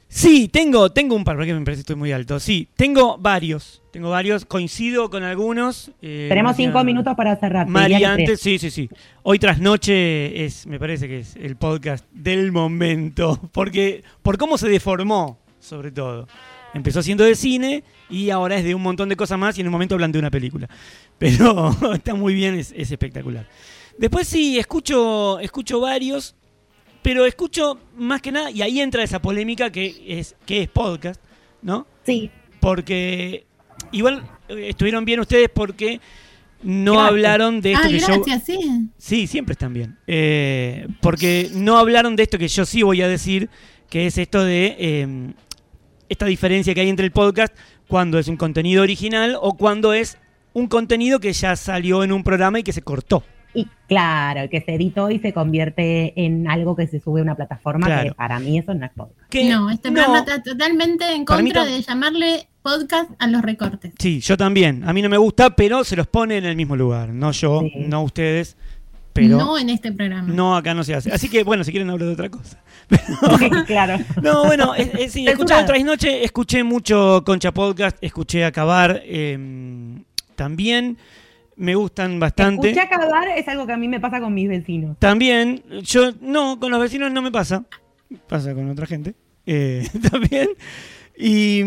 sí, 0.08 0.48
tengo, 0.48 0.90
tengo 0.90 1.14
un 1.14 1.24
par, 1.24 1.36
porque 1.36 1.52
me 1.54 1.60
parece 1.60 1.78
que 1.78 1.82
estoy 1.82 1.96
muy 1.96 2.12
alto. 2.12 2.38
Sí, 2.40 2.68
tengo 2.76 3.18
varios. 3.18 3.82
Tengo 3.92 4.10
varios, 4.10 4.44
coincido 4.44 5.08
con 5.10 5.22
algunos. 5.22 5.90
eh, 6.02 6.26
Tenemos 6.28 6.56
cinco 6.56 6.84
minutos 6.84 7.14
para 7.16 7.36
cerrar. 7.36 7.66
María 7.66 7.86
Te 7.86 7.94
diría 7.94 8.08
que 8.08 8.22
antes, 8.22 8.40
tres. 8.40 8.40
sí, 8.40 8.58
sí, 8.58 8.70
sí. 8.70 8.90
Hoy 9.22 9.38
tras 9.38 9.58
noche 9.60 10.44
es, 10.44 10.66
me 10.66 10.78
parece 10.78 11.08
que 11.08 11.20
es 11.20 11.34
el 11.36 11.56
podcast 11.56 12.04
del 12.12 12.52
momento, 12.52 13.40
porque 13.52 14.04
por 14.22 14.38
cómo 14.38 14.58
se 14.58 14.68
deformó, 14.68 15.38
sobre 15.66 15.90
todo. 15.90 16.28
Empezó 16.74 17.02
siendo 17.02 17.24
de 17.24 17.34
cine 17.34 17.84
y 18.08 18.30
ahora 18.30 18.56
es 18.56 18.64
de 18.64 18.74
un 18.74 18.82
montón 18.82 19.08
de 19.08 19.16
cosas 19.16 19.38
más 19.38 19.56
y 19.58 19.60
en 19.60 19.66
un 19.66 19.72
momento 19.72 19.94
hablan 19.94 20.12
de 20.12 20.18
una 20.18 20.30
película. 20.30 20.68
Pero 21.18 21.74
está 21.94 22.14
muy 22.14 22.34
bien, 22.34 22.54
es, 22.54 22.72
es 22.76 22.90
espectacular. 22.90 23.48
Después 23.98 24.28
sí, 24.28 24.58
escucho, 24.58 25.38
escucho 25.40 25.80
varios, 25.80 26.34
pero 27.02 27.24
escucho 27.24 27.78
más 27.96 28.20
que 28.20 28.30
nada, 28.30 28.50
y 28.50 28.60
ahí 28.60 28.80
entra 28.80 29.02
esa 29.02 29.22
polémica 29.22 29.70
que 29.70 30.04
es, 30.06 30.36
que 30.44 30.62
es 30.62 30.68
podcast, 30.68 31.18
¿no? 31.62 31.86
Sí. 32.04 32.30
Porque 32.60 33.46
igual 33.92 34.28
eh, 34.48 34.68
estuvieron 34.68 35.06
bien 35.06 35.20
ustedes 35.20 35.48
porque 35.48 36.00
no 36.62 36.92
Gracias. 36.92 37.10
hablaron 37.10 37.60
de 37.62 37.72
esto 37.72 37.86
Ay, 37.86 37.92
que 37.92 38.00
yo... 38.00 38.06
gracias, 38.06 38.42
sí. 38.44 38.88
Sí, 38.98 39.26
siempre 39.26 39.52
están 39.52 39.72
bien. 39.72 39.96
Eh, 40.06 40.88
porque 41.00 41.48
no 41.54 41.78
hablaron 41.78 42.16
de 42.16 42.24
esto 42.24 42.38
que 42.38 42.48
yo 42.48 42.66
sí 42.66 42.82
voy 42.82 43.00
a 43.00 43.08
decir, 43.08 43.48
que 43.88 44.06
es 44.06 44.18
esto 44.18 44.44
de 44.44 44.76
eh, 44.78 45.32
esta 46.08 46.26
diferencia 46.26 46.74
que 46.74 46.80
hay 46.80 46.88
entre 46.88 47.06
el 47.06 47.12
podcast 47.12 47.54
cuando 47.88 48.18
es 48.18 48.28
un 48.28 48.36
contenido 48.36 48.82
original 48.82 49.36
o 49.40 49.56
cuando 49.56 49.92
es 49.92 50.18
un 50.52 50.66
contenido 50.68 51.20
que 51.20 51.32
ya 51.32 51.54
salió 51.56 52.02
en 52.04 52.12
un 52.12 52.24
programa 52.24 52.58
y 52.58 52.62
que 52.62 52.72
se 52.72 52.82
cortó. 52.82 53.22
Y 53.54 53.66
claro, 53.88 54.50
que 54.50 54.60
se 54.60 54.74
editó 54.74 55.10
y 55.10 55.18
se 55.18 55.32
convierte 55.32 56.12
en 56.24 56.46
algo 56.48 56.76
que 56.76 56.86
se 56.86 57.00
sube 57.00 57.20
a 57.20 57.22
una 57.22 57.34
plataforma 57.36 57.86
Claro. 57.86 58.10
que 58.10 58.14
para 58.14 58.38
mí 58.38 58.58
eso 58.58 58.74
no 58.74 58.84
es 58.84 58.92
podcast. 58.92 59.16
No, 59.34 59.70
este 59.70 59.90
no. 59.90 59.94
programa 59.94 60.18
está 60.18 60.42
totalmente 60.42 61.10
en 61.14 61.24
contra 61.24 61.64
de 61.64 61.80
llamarle 61.80 62.48
podcast 62.60 63.10
a 63.18 63.26
los 63.28 63.40
recortes. 63.40 63.92
Sí, 63.98 64.20
yo 64.20 64.36
también. 64.36 64.86
A 64.86 64.92
mí 64.92 65.00
no 65.00 65.08
me 65.08 65.16
gusta, 65.16 65.56
pero 65.56 65.84
se 65.84 65.96
los 65.96 66.06
pone 66.06 66.36
en 66.36 66.44
el 66.44 66.54
mismo 66.56 66.76
lugar. 66.76 67.10
No 67.10 67.32
yo, 67.32 67.62
no 67.76 68.02
ustedes, 68.02 68.58
pero 69.16 69.36
no 69.38 69.58
en 69.58 69.70
este 69.70 69.92
programa. 69.92 70.32
no 70.32 70.56
acá 70.56 70.74
no 70.74 70.84
se 70.84 70.94
hace. 70.94 71.10
Así 71.12 71.28
que 71.28 71.42
bueno, 71.44 71.64
si 71.64 71.70
quieren 71.72 71.90
hablar 71.90 72.06
de 72.08 72.14
otra 72.14 72.28
cosa. 72.30 72.62
claro. 73.66 73.98
No, 74.22 74.44
bueno, 74.46 74.74
es- 74.74 74.88
es- 74.94 75.12
sí, 75.12 75.26
escuché 75.26 75.54
Censurado. 75.54 75.62
otra 75.64 75.78
noche, 75.80 76.24
escuché 76.24 76.62
mucho 76.64 77.22
Concha 77.24 77.52
Podcast, 77.52 77.96
escuché 78.00 78.44
Acabar 78.44 79.00
eh, 79.04 79.98
también. 80.34 80.98
Me 81.58 81.74
gustan 81.74 82.20
bastante. 82.20 82.68
Escuché 82.70 82.86
acabar 82.86 83.28
es 83.28 83.48
algo 83.48 83.66
que 83.66 83.72
a 83.72 83.76
mí 83.78 83.88
me 83.88 83.98
pasa 83.98 84.20
con 84.20 84.34
mis 84.34 84.46
vecinos. 84.46 84.98
También, 84.98 85.62
yo, 85.82 86.12
no, 86.20 86.60
con 86.60 86.70
los 86.70 86.78
vecinos 86.80 87.10
no 87.10 87.22
me 87.22 87.32
pasa. 87.32 87.64
Pasa 88.28 88.52
con 88.54 88.68
otra 88.68 88.84
gente. 88.86 89.14
eh, 89.46 89.88
también. 90.10 90.48
Y. 91.18 91.62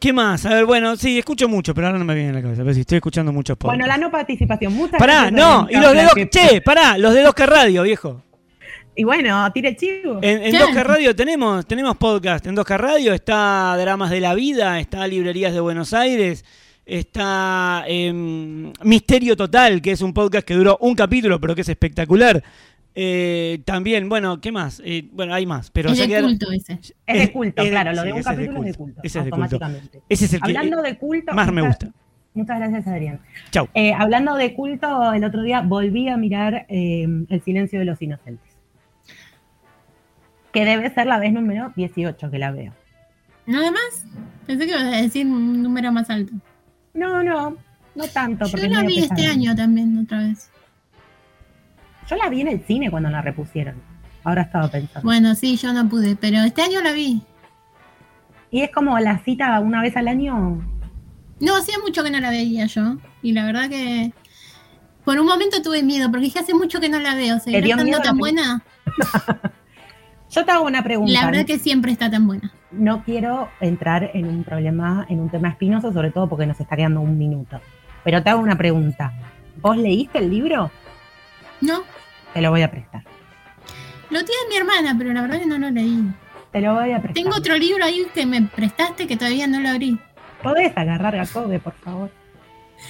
¿Qué 0.00 0.12
más? 0.14 0.46
A 0.46 0.54
ver, 0.54 0.64
bueno, 0.64 0.96
sí, 0.96 1.18
escucho 1.18 1.46
mucho, 1.48 1.74
pero 1.74 1.88
ahora 1.88 1.98
no 1.98 2.04
me 2.06 2.14
viene 2.14 2.30
a 2.30 2.32
la 2.32 2.42
cabeza. 2.42 2.62
Pero 2.62 2.74
sí, 2.74 2.80
estoy 2.80 2.96
escuchando 2.96 3.32
muchos 3.32 3.56
podcasts. 3.58 3.78
Bueno, 3.78 3.86
la 3.86 3.98
no 3.98 4.10
participación. 4.10 4.72
Muchas 4.72 4.98
Pará, 4.98 5.30
gracias, 5.30 5.32
no, 5.32 5.68
y 5.70 5.74
los 5.74 5.80
de 5.82 5.86
Caplan, 5.86 6.04
dos. 6.06 6.14
que- 6.14 6.28
Che, 6.30 6.60
pará, 6.62 6.96
los 6.98 7.12
de 7.14 7.22
2K 7.26 7.46
Radio, 7.46 7.82
viejo. 7.82 8.22
Y 8.96 9.04
bueno, 9.04 9.50
tire 9.52 9.68
el 9.68 9.76
chivo. 9.76 10.18
En, 10.22 10.42
en 10.42 10.54
2K 10.54 10.82
Radio 10.84 11.14
tenemos, 11.14 11.66
tenemos 11.66 11.96
podcast. 11.98 12.46
En 12.46 12.56
2K 12.56 12.76
Radio 12.78 13.12
está 13.12 13.76
Dramas 13.78 14.10
de 14.10 14.20
la 14.20 14.34
Vida, 14.34 14.80
está 14.80 15.06
Librerías 15.06 15.52
de 15.52 15.60
Buenos 15.60 15.92
Aires, 15.92 16.44
está 16.86 17.84
em, 17.86 18.72
Misterio 18.82 19.36
Total, 19.36 19.80
que 19.82 19.92
es 19.92 20.00
un 20.00 20.12
podcast 20.14 20.46
que 20.46 20.54
duró 20.54 20.76
un 20.80 20.94
capítulo, 20.94 21.38
pero 21.40 21.54
que 21.54 21.60
es 21.60 21.68
espectacular. 21.68 22.42
Eh, 22.94 23.62
también, 23.64 24.08
bueno, 24.08 24.40
¿qué 24.40 24.50
más? 24.52 24.82
Eh, 24.84 25.08
bueno, 25.12 25.32
hay 25.32 25.46
más, 25.46 25.70
pero 25.70 25.90
es 25.90 25.98
de 25.98 26.08
quedaron- 26.08 26.30
culto 26.30 26.50
ese. 26.52 26.78
Es 27.06 27.18
de 27.18 27.32
culto, 27.32 27.62
es- 27.62 27.70
claro, 27.70 27.92
lo 27.92 28.02
sí, 28.02 28.06
de 28.08 28.12
un 28.14 28.22
capítulo 28.22 28.58
es 28.60 28.64
de 28.66 28.74
culto. 28.74 29.00
Ese 29.04 29.18
es 29.20 29.24
de 29.24 29.30
culto. 29.30 29.44
automáticamente. 29.44 30.02
Ese 30.08 30.24
es 30.24 30.32
el 30.34 30.40
que 30.40 30.46
Hablando 30.46 30.84
eh, 30.84 30.88
de 30.90 30.98
culto. 30.98 31.32
más 31.34 31.52
me 31.52 31.62
gusta. 31.62 31.88
Muchas 32.34 32.58
gracias, 32.58 32.86
Adrián. 32.86 33.20
Chau. 33.50 33.68
Eh, 33.74 33.92
hablando 33.92 34.34
de 34.36 34.54
culto, 34.54 35.12
el 35.12 35.24
otro 35.24 35.42
día 35.42 35.62
volví 35.62 36.08
a 36.08 36.16
mirar 36.16 36.66
eh, 36.68 37.06
El 37.28 37.42
silencio 37.42 37.78
de 37.80 37.84
los 37.84 38.00
inocentes. 38.02 38.50
Que 40.52 40.64
debe 40.64 40.90
ser 40.92 41.06
la 41.06 41.18
vez 41.18 41.32
número 41.32 41.72
18 41.76 42.30
que 42.30 42.38
la 42.38 42.50
veo. 42.50 42.72
Nada 43.46 43.70
más. 43.70 44.04
Pensé 44.46 44.66
que 44.66 44.72
ibas 44.72 44.82
a 44.84 45.02
decir 45.02 45.26
un 45.26 45.62
número 45.62 45.92
más 45.92 46.10
alto. 46.10 46.32
No, 46.94 47.22
no, 47.22 47.56
no 47.94 48.04
tanto. 48.12 48.46
Yo 48.46 48.68
la 48.68 48.82
vi 48.82 48.98
este 48.98 49.26
año 49.26 49.54
también, 49.54 49.96
otra 49.98 50.18
vez. 50.18 50.49
Yo 52.10 52.16
la 52.16 52.28
vi 52.28 52.40
en 52.40 52.48
el 52.48 52.60
cine 52.66 52.90
cuando 52.90 53.08
la 53.08 53.22
repusieron. 53.22 53.76
Ahora 54.24 54.42
estaba 54.42 54.68
pensando. 54.68 55.02
Bueno, 55.02 55.36
sí, 55.36 55.56
yo 55.56 55.72
no 55.72 55.88
pude, 55.88 56.16
pero 56.16 56.38
este 56.38 56.62
año 56.62 56.82
la 56.82 56.92
vi. 56.92 57.22
Y 58.50 58.62
es 58.62 58.70
como 58.72 58.98
la 58.98 59.18
cita 59.20 59.60
una 59.60 59.80
vez 59.80 59.96
al 59.96 60.08
año. 60.08 60.60
No, 61.38 61.56
hacía 61.56 61.76
mucho 61.78 62.02
que 62.02 62.10
no 62.10 62.18
la 62.18 62.30
veía 62.30 62.66
yo. 62.66 62.96
Y 63.22 63.32
la 63.32 63.46
verdad 63.46 63.68
que 63.68 64.12
por 65.04 65.20
un 65.20 65.26
momento 65.26 65.62
tuve 65.62 65.84
miedo, 65.84 66.10
porque 66.10 66.24
dije 66.24 66.40
hace 66.40 66.52
mucho 66.52 66.80
que 66.80 66.88
no 66.88 66.98
la 66.98 67.14
veo. 67.14 67.38
¿Te 67.38 67.50
dio 67.50 67.60
¿Seguirá 67.60 67.76
miedo 67.76 67.98
estando 67.98 67.98
la 67.98 68.04
tan 68.04 68.18
buena? 68.18 68.62
Yo 70.30 70.44
te 70.44 70.50
hago 70.50 70.64
una 70.64 70.82
pregunta. 70.82 71.12
La 71.12 71.26
verdad 71.26 71.46
que 71.46 71.58
siempre 71.58 71.92
está 71.92 72.10
tan 72.10 72.26
buena. 72.26 72.52
no 72.72 73.04
quiero 73.04 73.48
entrar 73.60 74.10
en 74.14 74.26
un 74.26 74.44
problema, 74.44 75.06
en 75.08 75.20
un 75.20 75.30
tema 75.30 75.48
espinoso, 75.48 75.92
sobre 75.92 76.10
todo 76.10 76.28
porque 76.28 76.46
nos 76.46 76.60
está 76.60 76.76
quedando 76.76 77.00
un 77.00 77.18
minuto. 77.18 77.60
Pero 78.04 78.22
te 78.22 78.30
hago 78.30 78.40
una 78.40 78.56
pregunta. 78.58 79.12
¿Vos 79.60 79.76
leíste 79.76 80.18
el 80.18 80.30
libro? 80.30 80.70
No, 81.60 81.82
Te 82.34 82.40
lo 82.40 82.50
voy 82.50 82.62
a 82.62 82.70
prestar. 82.70 83.02
lo 84.10 84.24
tiene 84.24 84.40
mi 84.48 84.56
hermana, 84.56 84.94
pero 84.96 85.12
la 85.12 85.22
verdad 85.22 85.38
que 85.38 85.46
no 85.46 85.58
lo 85.58 85.70
leí. 85.70 86.04
Te 86.52 86.60
lo 86.60 86.74
voy 86.74 86.92
a 86.92 87.00
prestar. 87.00 87.14
Tengo 87.14 87.36
otro 87.36 87.56
libro 87.56 87.84
ahí 87.84 88.06
que 88.14 88.26
me 88.26 88.42
prestaste 88.42 89.06
que 89.06 89.16
todavía 89.16 89.46
no 89.46 89.60
lo 89.60 89.68
abrí. 89.68 89.98
¿Podés 90.42 90.76
agarrar 90.76 91.16
a 91.16 91.26
Kobe, 91.26 91.58
por 91.58 91.74
favor? 91.74 92.10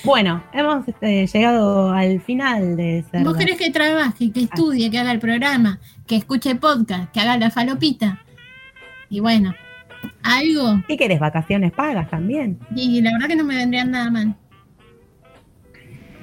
Bueno, 0.04 0.42
hemos 0.52 0.86
este, 0.86 1.26
llegado 1.26 1.90
al 1.92 2.20
final 2.20 2.76
de 2.76 3.04
Cerdas. 3.10 3.24
Vos 3.24 3.36
querés 3.36 3.58
que 3.58 3.70
trabaje, 3.70 4.30
que 4.30 4.42
estudie, 4.42 4.90
que 4.90 4.98
haga 4.98 5.12
el 5.12 5.18
programa, 5.18 5.80
que 6.06 6.16
escuche 6.16 6.54
podcast, 6.54 7.10
que 7.12 7.20
haga 7.20 7.36
la 7.36 7.50
falopita. 7.50 8.22
Y 9.08 9.20
bueno, 9.20 9.54
algo. 10.22 10.82
¿Qué 10.86 10.96
querés? 10.96 11.18
¿Vacaciones 11.18 11.72
pagas 11.72 12.08
también? 12.08 12.58
Y 12.74 13.02
la 13.02 13.12
verdad 13.12 13.28
que 13.28 13.36
no 13.36 13.44
me 13.44 13.56
vendrían 13.56 13.90
nada 13.90 14.10
mal. 14.10 14.36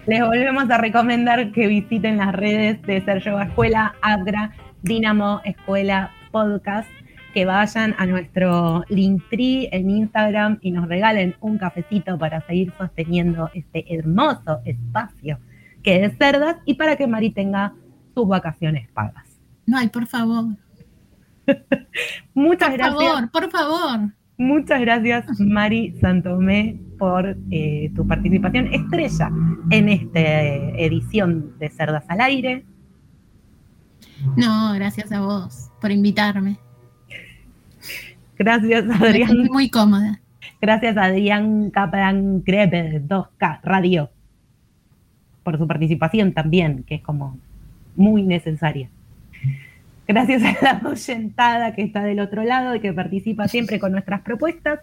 Les 0.08 0.22
volvemos 0.26 0.70
a 0.70 0.78
recomendar 0.78 1.52
que 1.52 1.68
visiten 1.68 2.18
las 2.18 2.32
redes 2.34 2.82
de 2.84 3.02
Ser 3.02 3.22
Yoga 3.22 3.44
Escuela, 3.44 3.94
Abgra, 4.02 4.52
Dinamo 4.82 5.42
Escuela 5.44 6.12
Podcast, 6.32 6.90
que 7.34 7.46
vayan 7.46 7.94
a 7.98 8.06
nuestro 8.06 8.86
Linktree 8.88 9.68
en 9.74 9.90
Instagram 9.90 10.60
y 10.62 10.72
nos 10.72 10.88
regalen 10.88 11.36
un 11.42 11.58
cafecito 11.58 12.18
para 12.18 12.40
seguir 12.48 12.74
sosteniendo 12.78 13.50
este 13.54 13.94
hermoso 13.94 14.62
espacio 14.64 15.40
que 15.84 16.06
es 16.06 16.18
Cerdas 16.18 16.56
y 16.64 16.76
para 16.76 16.96
que 16.96 17.06
Mari 17.06 17.32
tenga 17.32 17.74
sus 18.14 18.28
vacaciones 18.30 18.90
pagas. 18.92 19.28
No, 19.66 19.78
ay, 19.78 19.90
por 19.90 20.08
favor. 20.08 20.46
Muchas 22.34 22.70
Por 22.70 22.78
gracias. 22.78 23.04
favor, 23.04 23.32
por 23.32 23.52
favor. 23.52 24.00
Muchas 24.38 24.80
gracias, 24.82 25.40
Mari 25.40 25.96
Santomé, 26.00 26.80
por 27.00 27.36
eh, 27.50 27.92
tu 27.96 28.08
participación 28.08 28.72
estrella 28.72 29.32
en 29.72 29.90
esta 29.90 30.20
eh, 30.20 30.86
edición 30.86 31.58
de 31.58 31.70
Cerdas 31.70 32.06
al 32.08 32.22
Aire. 32.22 32.64
No, 34.36 34.74
gracias 34.74 35.12
a 35.12 35.22
vos 35.22 35.72
por 35.82 35.92
invitarme. 35.92 36.58
Gracias, 38.38 38.86
Adrián. 39.02 39.30
sentí 39.30 39.50
muy 39.50 39.70
cómoda. 39.70 40.22
Gracias, 40.62 40.98
Adrián 40.98 41.72
Caplan 41.72 42.42
Crepe, 42.42 43.02
2K 43.08 43.62
Radio, 43.64 44.12
por 45.44 45.58
su 45.58 45.68
participación 45.68 46.34
también, 46.34 46.84
que 46.84 46.96
es 46.96 47.02
como 47.02 47.40
muy 47.96 48.22
necesaria. 48.22 48.90
Gracias 50.08 50.42
a 50.42 50.56
la 50.62 50.90
oyentada 50.90 51.74
que 51.74 51.84
está 51.84 52.04
del 52.04 52.22
otro 52.22 52.44
lado 52.44 52.74
y 52.76 52.80
que 52.80 52.94
participa 52.94 53.48
siempre 53.50 53.78
con 53.78 53.92
nuestras 53.92 54.22
propuestas. 54.22 54.80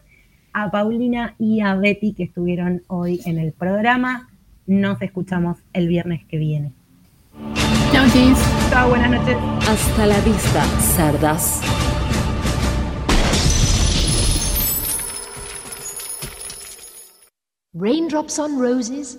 A 0.53 0.71
Paulina 0.71 1.35
y 1.39 1.63
a 1.63 1.75
Betty 1.75 2.13
que 2.13 2.25
estuvieron 2.25 2.83
hoy 2.89 3.21
en 3.25 3.39
el 3.39 3.53
programa. 3.53 4.29
Nos 4.67 5.01
escuchamos 5.03 5.59
el 5.73 5.89
viernes 5.89 6.25
que 6.27 6.37
viene. 6.37 6.73
Chau, 7.91 8.07
chis. 8.11 8.39
Chao, 8.71 8.89
buenas 8.91 9.11
noches. 9.11 9.37
Hasta 9.69 10.07
la 10.07 10.21
vista, 10.21 10.63
cerdas. 10.97 11.61
Raindrops 17.73 18.39
on 18.39 18.61
roses 18.61 19.19